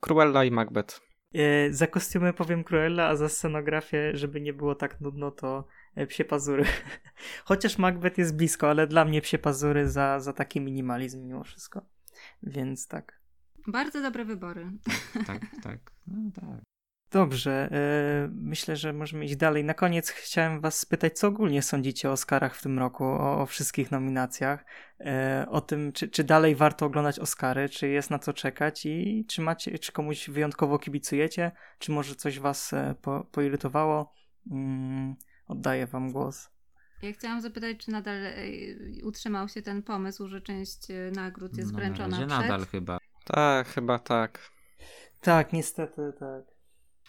Cruella 0.00 0.44
i 0.44 0.50
Macbeth. 0.50 1.00
E, 1.34 1.72
za 1.72 1.86
kostiumy 1.86 2.32
powiem 2.32 2.64
Cruella, 2.64 3.08
a 3.08 3.16
za 3.16 3.28
scenografię, 3.28 4.16
żeby 4.16 4.40
nie 4.40 4.52
było 4.52 4.74
tak 4.74 5.00
nudno, 5.00 5.30
to 5.30 5.66
e, 5.94 6.06
Psie 6.06 6.24
Pazury. 6.24 6.64
Chociaż 7.44 7.78
Macbeth 7.78 8.18
jest 8.18 8.36
blisko, 8.36 8.70
ale 8.70 8.86
dla 8.86 9.04
mnie 9.04 9.20
Psie 9.20 9.38
Pazury 9.38 9.88
za, 9.88 10.20
za 10.20 10.32
taki 10.32 10.60
minimalizm 10.60 11.26
mimo 11.26 11.44
wszystko. 11.44 11.82
Więc 12.42 12.88
tak. 12.88 13.20
Bardzo 13.66 14.02
dobre 14.02 14.24
wybory. 14.24 14.70
Tak, 15.26 15.42
tak. 15.62 15.78
No 16.06 16.30
tak. 16.34 16.75
Dobrze, 17.10 17.68
yy, 17.70 18.30
myślę, 18.42 18.76
że 18.76 18.92
możemy 18.92 19.24
iść 19.24 19.36
dalej. 19.36 19.64
Na 19.64 19.74
koniec 19.74 20.10
chciałem 20.10 20.60
Was 20.60 20.78
spytać, 20.78 21.18
co 21.18 21.28
ogólnie 21.28 21.62
sądzicie 21.62 22.08
o 22.08 22.12
Oscarach 22.12 22.56
w 22.56 22.62
tym 22.62 22.78
roku, 22.78 23.04
o, 23.04 23.40
o 23.40 23.46
wszystkich 23.46 23.90
nominacjach, 23.90 24.64
yy, 25.00 25.06
o 25.50 25.60
tym, 25.60 25.92
czy, 25.92 26.08
czy, 26.08 26.24
dalej 26.24 26.54
warto 26.54 26.86
oglądać 26.86 27.18
Oscary, 27.18 27.68
czy 27.68 27.88
jest 27.88 28.10
na 28.10 28.18
co 28.18 28.32
czekać 28.32 28.86
i 28.86 29.24
czy 29.28 29.42
macie, 29.42 29.78
czy 29.78 29.92
komuś 29.92 30.30
wyjątkowo 30.30 30.78
kibicujecie, 30.78 31.52
czy 31.78 31.92
może 31.92 32.14
coś 32.14 32.38
Was 32.38 32.72
e, 32.72 32.94
po, 33.02 33.24
poirytowało. 33.24 34.14
Yy, 34.46 34.56
oddaję 35.48 35.86
Wam 35.86 36.12
głos. 36.12 36.50
Ja 37.02 37.12
chciałam 37.12 37.40
zapytać, 37.40 37.76
czy 37.76 37.90
nadal 37.90 38.18
utrzymał 39.04 39.48
się 39.48 39.62
ten 39.62 39.82
pomysł, 39.82 40.28
że 40.28 40.40
część 40.40 40.78
nagród 41.12 41.56
jest 41.56 41.72
no, 41.72 41.78
wręczona 41.78 42.16
przed? 42.16 42.28
nadal 42.28 42.66
chyba. 42.66 42.98
Tak, 43.24 43.68
chyba 43.68 43.98
tak. 43.98 44.50
Tak, 45.20 45.52
niestety 45.52 46.12
tak. 46.18 46.55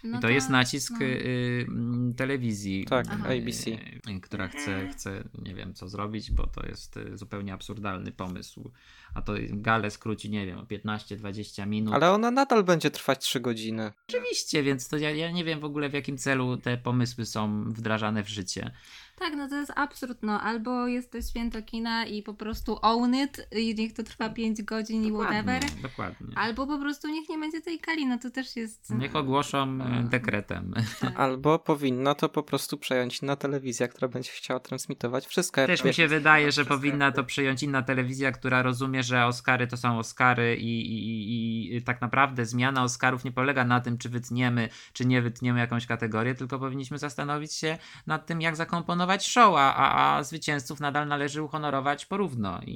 No 0.04 0.18
I 0.18 0.22
to, 0.22 0.30
jest 0.30 0.50
nacisk 0.50 0.94
no. 1.00 1.06
y, 1.06 1.66
mm, 1.68 2.14
telewizji. 2.14 2.86
Tak. 2.86 3.08
ABC. 3.12 3.72
Y, 3.72 4.22
która 4.22 4.48
chce, 4.48 4.88
chce, 4.88 5.24
nie 5.42 5.56
wiem 5.56 5.74
co 5.74 5.90
zrobić, 5.90 6.32
bo 6.32 6.48
to 6.48 6.66
jest 6.68 6.98
y, 6.98 7.18
zupełnie 7.18 7.54
absurdalny 7.54 8.12
pomysł. 8.12 8.72
A 9.14 9.22
to 9.22 9.34
galę 9.50 9.92
skróci, 9.92 10.30
nie 10.30 10.46
wiem, 10.46 10.60
o 10.60 10.64
15-20 10.64 11.68
minut. 11.68 11.94
Ale 11.94 12.12
ona 12.12 12.32
nadal 12.32 12.64
będzie 12.64 12.92
trwać 12.92 13.20
3 13.20 13.40
godziny. 13.40 13.92
Oczywiście, 14.10 14.64
więc 14.64 14.88
to 14.88 14.98
ja, 14.98 15.12
ja 15.12 15.32
nie 15.32 15.44
wiem 15.44 15.60
w 15.60 15.66
ogóle 15.66 15.90
w 15.90 15.94
jakim 15.94 16.18
celu 16.18 16.58
te 16.58 16.78
pomysły 16.78 17.26
są 17.26 17.64
wdrażane 17.64 18.24
w 18.24 18.30
życie. 18.30 18.72
Tak, 19.20 19.36
no 19.36 19.50
to 19.50 19.56
jest 19.56 19.72
absurd, 19.76 20.18
no. 20.22 20.42
Albo 20.42 20.88
jest 20.88 21.12
to 21.12 21.22
święto 21.22 21.62
kina 21.62 22.06
i 22.06 22.24
po 22.24 22.34
prostu 22.34 22.78
own 22.82 23.16
it 23.16 23.48
i 23.52 23.76
niech 23.76 23.94
to 23.94 24.04
trwa 24.04 24.30
5 24.30 24.64
godzin 24.64 25.06
i 25.06 25.12
whatever. 25.12 25.64
Dokładnie. 25.82 26.28
Albo 26.38 26.68
po 26.68 26.80
prostu 26.80 27.08
niech 27.08 27.30
nie 27.30 27.38
będzie 27.38 27.62
tej 27.62 27.80
kali, 27.80 28.08
no 28.08 28.18
to 28.18 28.30
też 28.30 28.56
jest... 28.56 28.90
Niech 28.90 29.16
ogłoszą 29.16 29.80
e, 29.82 30.04
dekretem. 30.04 30.74
Tak. 31.00 31.20
Albo 31.20 31.60
powinno 31.60 32.16
to 32.16 32.30
po 32.30 32.44
prostu 32.44 32.78
przejąć 32.78 33.22
inna 33.22 33.36
telewizja, 33.36 33.88
która 33.88 34.08
będzie 34.08 34.32
chciała 34.32 34.60
transmitować 34.60 35.28
wszystko. 35.28 35.68
Też 35.68 35.84
mi 35.84 35.94
się 35.94 36.08
wydaje, 36.08 36.52
że 36.52 36.66
powinna 36.66 37.12
to 37.12 37.24
przejąć 37.24 37.64
inna 37.64 37.82
telewizja, 37.82 38.32
która 38.32 38.62
rozumie, 38.62 39.04
że 39.04 39.26
Oscary 39.26 39.68
to 39.68 39.78
są 39.78 40.00
Oscary 40.00 40.56
i, 40.56 40.92
i, 40.92 41.76
i 41.76 41.82
tak 41.82 42.02
naprawdę 42.02 42.46
zmiana 42.46 42.84
Oscarów 42.84 43.24
nie 43.24 43.32
polega 43.32 43.64
na 43.64 43.80
tym, 43.80 43.98
czy 43.98 44.10
wytniemy, 44.10 44.70
czy 44.94 45.06
nie 45.06 45.22
wytniemy 45.22 45.60
jakąś 45.60 45.86
kategorię, 45.86 46.36
tylko 46.36 46.60
powinniśmy 46.60 46.98
zastanowić 46.98 47.54
się 47.54 47.78
nad 48.08 48.26
tym, 48.26 48.42
jak 48.42 48.56
zakomponować 48.56 49.07
show, 49.26 49.56
a, 49.58 50.18
a 50.18 50.24
zwycięzców 50.24 50.80
nadal 50.80 51.08
należy 51.08 51.44
uhonorować 51.44 52.06
porówno 52.06 52.60
i, 52.66 52.72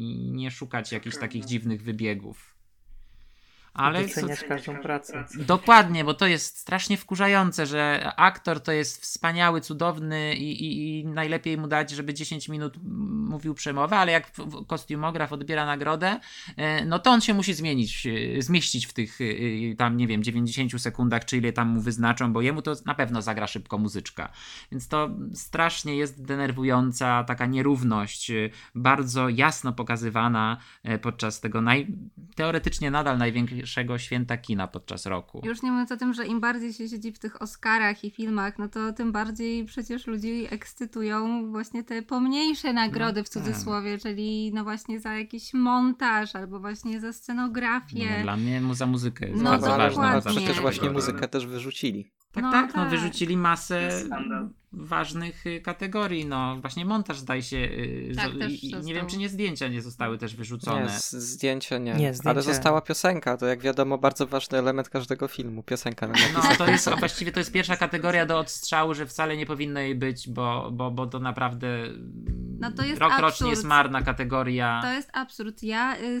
i 0.00 0.32
nie 0.32 0.50
szukać 0.50 0.92
jakichś 0.92 1.18
takich 1.18 1.44
dziwnych 1.44 1.82
wybiegów. 1.82 2.61
Ale 3.74 4.02
doceniać 4.02 4.44
każdą 4.44 4.76
pracę. 4.76 5.24
Dokładnie, 5.34 6.04
bo 6.04 6.14
to 6.14 6.26
jest 6.26 6.58
strasznie 6.58 6.96
wkurzające, 6.96 7.66
że 7.66 8.12
aktor 8.16 8.60
to 8.60 8.72
jest 8.72 9.02
wspaniały, 9.02 9.60
cudowny 9.60 10.34
i, 10.34 10.64
i, 10.64 11.00
i, 11.00 11.06
najlepiej 11.06 11.58
mu 11.58 11.68
dać, 11.68 11.90
żeby 11.90 12.14
10 12.14 12.48
minut 12.48 12.74
mówił 13.28 13.54
przemowę, 13.54 13.96
ale 13.96 14.12
jak 14.12 14.32
kostiumograf 14.66 15.32
odbiera 15.32 15.66
nagrodę, 15.66 16.20
e, 16.56 16.84
no 16.84 16.98
to 16.98 17.10
on 17.10 17.20
się 17.20 17.34
musi 17.34 17.54
zmienić, 17.54 18.06
e, 18.06 18.42
zmieścić 18.42 18.86
w 18.86 18.92
tych 18.92 19.18
e, 19.20 19.76
tam, 19.76 19.96
nie 19.96 20.06
wiem, 20.06 20.22
90 20.22 20.82
sekundach, 20.82 21.24
czy 21.24 21.36
ile 21.36 21.52
tam 21.52 21.68
mu 21.68 21.80
wyznaczą, 21.80 22.32
bo 22.32 22.40
jemu 22.42 22.62
to 22.62 22.74
na 22.86 22.94
pewno 22.94 23.22
zagra 23.22 23.46
szybko 23.46 23.78
muzyczka. 23.78 24.32
Więc 24.72 24.88
to 24.88 25.10
strasznie 25.34 25.96
jest 25.96 26.24
denerwująca 26.24 27.24
taka 27.24 27.46
nierówność, 27.46 28.32
bardzo 28.74 29.28
jasno 29.28 29.72
pokazywana 29.72 30.56
podczas 31.02 31.40
tego 31.40 31.60
naj, 31.60 31.86
teoretycznie 32.34 32.90
nadal 32.90 33.18
największego 33.18 33.61
najważniejszego 33.62 33.98
święta 33.98 34.36
kina 34.36 34.68
podczas 34.68 35.06
roku. 35.06 35.40
Już 35.44 35.62
nie 35.62 35.70
mówiąc 35.70 35.92
o 35.92 35.96
tym, 35.96 36.14
że 36.14 36.26
im 36.26 36.40
bardziej 36.40 36.72
się 36.72 36.88
siedzi 36.88 37.12
w 37.12 37.18
tych 37.18 37.42
Oscarach 37.42 38.04
i 38.04 38.10
filmach, 38.10 38.58
no 38.58 38.68
to 38.68 38.92
tym 38.92 39.12
bardziej 39.12 39.64
przecież 39.64 40.06
ludzi 40.06 40.46
ekscytują 40.50 41.50
właśnie 41.50 41.84
te 41.84 42.02
pomniejsze 42.02 42.72
nagrody 42.72 43.20
no, 43.20 43.24
w 43.24 43.30
tak. 43.30 43.42
cudzysłowie, 43.42 43.92
tak. 43.92 44.02
czyli 44.02 44.50
no 44.54 44.64
właśnie 44.64 45.00
za 45.00 45.14
jakiś 45.14 45.54
montaż 45.54 46.36
albo 46.36 46.60
właśnie 46.60 47.00
za 47.00 47.12
scenografię. 47.12 48.16
No, 48.16 48.22
dla 48.22 48.36
mnie 48.36 48.60
za 48.72 48.86
muzykę 48.86 49.28
jest 49.28 49.42
no, 49.42 49.50
bardzo 49.50 49.66
ważna. 49.66 50.20
Przecież 50.20 50.60
właśnie 50.60 50.90
muzykę 50.90 51.28
też 51.28 51.46
wyrzucili. 51.46 52.04
Tak, 52.32 52.44
no, 52.44 52.52
tak, 52.52 52.66
no 52.66 52.72
tak, 52.72 52.76
no 52.76 52.90
wyrzucili 52.90 53.36
masę 53.36 53.90
ważnych 54.72 55.46
y, 55.46 55.60
kategorii. 55.60 56.26
No 56.26 56.56
właśnie 56.60 56.84
montaż 56.84 57.18
zdaje 57.18 57.42
się. 57.42 57.56
Y, 57.56 58.12
tak, 58.16 58.32
i, 58.62 58.74
nie 58.82 58.94
wiem, 58.94 59.06
czy 59.06 59.16
nie 59.16 59.28
zdjęcia 59.28 59.68
nie 59.68 59.82
zostały 59.82 60.18
też 60.18 60.36
wyrzucone. 60.36 60.82
Nie, 60.82 61.20
zdjęcia 61.20 61.78
nie. 61.78 61.94
nie 61.94 62.14
zdjęcie... 62.14 62.30
Ale 62.30 62.42
została 62.42 62.80
piosenka. 62.80 63.36
To 63.36 63.46
jak 63.46 63.60
wiadomo, 63.60 63.98
bardzo 63.98 64.26
ważny 64.26 64.58
element 64.58 64.88
każdego 64.88 65.28
filmu. 65.28 65.62
Piosenka 65.62 66.08
na 66.08 66.14
No 66.34 66.56
to 66.58 66.66
jest 66.66 66.90
właściwie 66.98 67.32
to 67.32 67.40
jest 67.40 67.52
pierwsza 67.52 67.76
kategoria 67.76 68.26
do 68.26 68.38
odstrzału, 68.38 68.94
że 68.94 69.06
wcale 69.06 69.36
nie 69.36 69.46
powinno 69.46 69.80
jej 69.80 69.94
być, 69.94 70.28
bo, 70.28 70.70
bo, 70.72 70.90
bo 70.90 71.06
to 71.06 71.18
naprawdę 71.18 71.68
no 72.62 72.72
to 72.72 72.82
jest 72.82 73.00
rok 73.00 73.18
rocznie 73.18 73.50
jest 73.50 73.64
marna 73.64 74.02
kategoria. 74.02 74.80
To 74.82 74.92
jest 74.92 75.10
absurd. 75.12 75.62
Ja 75.62 75.96
y, 75.96 76.20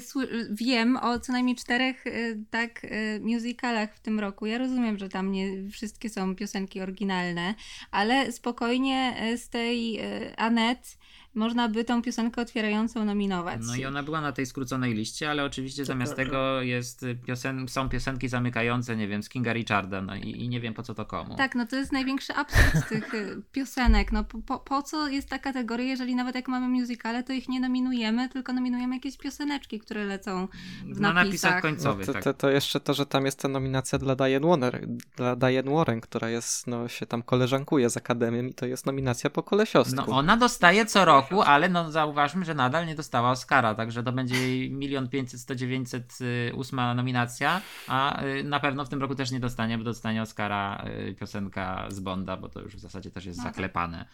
wiem 0.50 0.96
o 0.96 1.18
co 1.18 1.32
najmniej 1.32 1.56
czterech 1.56 2.06
y, 2.06 2.44
tak 2.50 2.84
y, 2.84 3.20
musicalach 3.22 3.94
w 3.94 4.00
tym 4.00 4.20
roku. 4.20 4.46
Ja 4.46 4.58
rozumiem, 4.58 4.98
że 4.98 5.08
tam 5.08 5.32
nie 5.32 5.70
wszystkie 5.70 6.10
są 6.10 6.36
piosenki 6.36 6.80
oryginalne, 6.80 7.54
ale 7.90 8.32
spokojnie 8.42 9.14
e, 9.16 9.38
z 9.38 9.48
tej 9.48 9.98
e, 9.98 10.02
Anet 10.36 10.98
można 11.34 11.68
by 11.68 11.84
tą 11.84 12.02
piosenkę 12.02 12.42
otwierającą 12.42 13.04
nominować. 13.04 13.60
No 13.66 13.76
i 13.76 13.84
ona 13.84 14.02
była 14.02 14.20
na 14.20 14.32
tej 14.32 14.46
skróconej 14.46 14.94
liście, 14.94 15.30
ale 15.30 15.44
oczywiście 15.44 15.84
zamiast 15.84 16.16
tego 16.16 16.62
jest 16.62 17.06
piosen 17.26 17.68
są 17.68 17.88
piosenki 17.88 18.28
zamykające, 18.28 18.96
nie 18.96 19.08
wiem, 19.08 19.22
z 19.22 19.28
Kinga 19.28 19.52
Richarda, 19.52 20.02
no 20.02 20.16
i, 20.16 20.30
i, 20.30 20.48
nie 20.48 20.60
wiem 20.60 20.74
po 20.74 20.82
co 20.82 20.94
to 20.94 21.06
komu. 21.06 21.36
Tak, 21.36 21.54
no 21.54 21.66
to 21.66 21.76
jest 21.76 21.92
największy 21.92 22.34
absurd 22.34 22.88
tych 22.88 23.14
y, 23.14 23.42
piosenek. 23.52 24.12
No 24.12 24.24
po, 24.24 24.58
po, 24.58 24.82
co 24.82 25.08
jest 25.08 25.28
ta 25.28 25.38
kategoria, 25.38 25.86
jeżeli 25.86 26.14
nawet 26.14 26.34
jak 26.34 26.48
mamy 26.48 26.68
musicale, 26.68 27.22
to 27.22 27.32
ich 27.32 27.48
nie 27.48 27.60
nominujemy, 27.60 28.28
tylko 28.28 28.52
nominujemy 28.52 28.94
jakieś 28.94 29.16
pioseneczki, 29.16 29.80
które 29.80 30.04
lecą 30.04 30.48
w 30.86 31.00
na 31.00 31.12
napisach. 31.12 31.24
napisach 31.24 31.62
końcowych. 31.62 32.06
No 32.06 32.12
to, 32.12 32.20
to, 32.20 32.34
to, 32.34 32.50
jeszcze 32.50 32.80
to, 32.80 32.94
że 32.94 33.06
tam 33.06 33.24
jest 33.24 33.38
ta 33.38 33.48
nominacja 33.48 33.98
dla 33.98 34.16
Diane 34.16 34.46
Warren, 34.46 34.98
dla 35.16 35.36
Diane 35.36 35.70
Warren, 35.70 36.00
która 36.00 36.28
jest, 36.28 36.66
no 36.66 36.88
się 36.88 37.06
tam 37.06 37.22
koleżankuje 37.22 37.90
z 37.90 37.96
Akademią 37.96 38.42
i 38.42 38.54
to 38.54 38.66
jest 38.66 38.86
nominacja 38.86 39.30
po 39.30 39.42
kolesiostku. 39.42 39.96
No 39.96 40.06
ona 40.06 40.36
dostaje 40.36 40.86
co 40.86 41.04
rok 41.04 41.21
roku, 41.22 41.42
ale 41.42 41.68
no 41.68 41.90
zauważmy, 41.90 42.44
że 42.44 42.54
nadal 42.54 42.86
nie 42.86 42.94
dostała 42.94 43.30
Oscara, 43.30 43.74
także 43.74 44.02
to 44.02 44.12
będzie 44.12 44.34
jej 44.34 44.76
1 44.80 45.08
500 45.08 45.40
100 45.40 45.54
900 45.54 46.18
ósma 46.54 46.94
nominacja, 46.94 47.60
a 47.88 48.22
y, 48.24 48.44
na 48.44 48.60
pewno 48.60 48.84
w 48.84 48.88
tym 48.88 49.00
roku 49.00 49.14
też 49.14 49.30
nie 49.30 49.40
dostanie, 49.40 49.78
bo 49.78 49.84
dostanie 49.84 50.22
Oscara 50.22 50.84
y, 51.08 51.14
piosenka 51.14 51.86
z 51.90 52.00
Bonda, 52.00 52.36
bo 52.36 52.48
to 52.48 52.60
już 52.60 52.76
w 52.76 52.80
zasadzie 52.80 53.10
też 53.10 53.24
jest 53.24 53.38
no 53.38 53.44
tak. 53.44 53.54
zaklepane. 53.54 54.06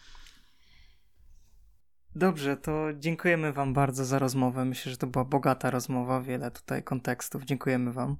Dobrze, 2.15 2.57
to 2.57 2.87
dziękujemy 2.93 3.53
Wam 3.53 3.73
bardzo 3.73 4.05
za 4.05 4.19
rozmowę. 4.19 4.65
Myślę, 4.65 4.91
że 4.91 4.97
to 4.97 5.07
była 5.07 5.25
bogata 5.25 5.69
rozmowa, 5.69 6.21
wiele 6.21 6.51
tutaj 6.51 6.83
kontekstów. 6.83 7.45
Dziękujemy 7.45 7.93
Wam. 7.93 8.17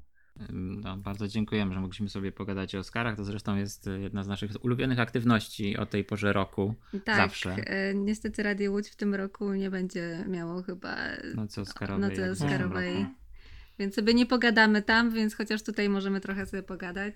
No, 0.54 0.98
bardzo 0.98 1.28
dziękujemy, 1.28 1.74
że 1.74 1.80
mogliśmy 1.80 2.10
sobie 2.10 2.32
pogadać 2.32 2.76
o 2.76 2.80
Oscarach. 2.80 3.16
To 3.16 3.24
zresztą 3.24 3.56
jest 3.56 3.88
y, 3.88 4.00
jedna 4.00 4.24
z 4.24 4.28
naszych 4.28 4.52
ulubionych 4.64 5.00
aktywności 5.00 5.78
o 5.78 5.86
tej 5.86 6.04
porze 6.04 6.34
roku. 6.34 6.76
Tak, 7.06 7.18
zawsze. 7.18 7.52
E, 7.52 7.94
niestety 7.94 8.44
Radio 8.44 8.72
Łódź 8.72 8.90
w 8.90 8.96
tym 8.96 9.16
roku 9.16 9.54
nie 9.54 9.70
będzie 9.70 10.26
miało 10.28 10.64
chyba 10.64 10.98
nocy 11.36 11.62
Oscarowej. 11.62 12.10
Nocy 12.10 12.32
Oscarowej. 12.32 13.06
Więc 13.80 13.96
sobie 13.96 14.14
nie 14.14 14.26
pogadamy 14.26 14.82
tam, 14.82 15.12
więc 15.12 15.36
chociaż 15.36 15.64
tutaj 15.64 15.90
możemy 15.90 16.22
trochę 16.22 16.46
sobie 16.46 16.64
pogadać. 16.64 17.16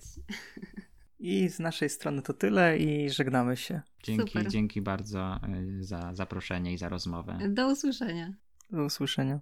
I 1.20 1.50
z 1.50 1.60
naszej 1.60 1.90
strony 1.90 2.22
to 2.22 2.34
tyle 2.34 2.78
i 2.78 3.10
żegnamy 3.10 3.58
się. 3.58 3.82
Dzięki, 4.04 4.28
Super. 4.28 4.52
dzięki 4.52 4.82
bardzo 4.82 5.40
y, 5.80 5.84
za 5.84 6.14
zaproszenie 6.14 6.74
i 6.74 6.78
za 6.78 6.90
rozmowę. 6.90 7.40
Do 7.50 7.72
usłyszenia. 7.72 8.34
Do 8.72 8.86
usłyszenia. 8.86 9.40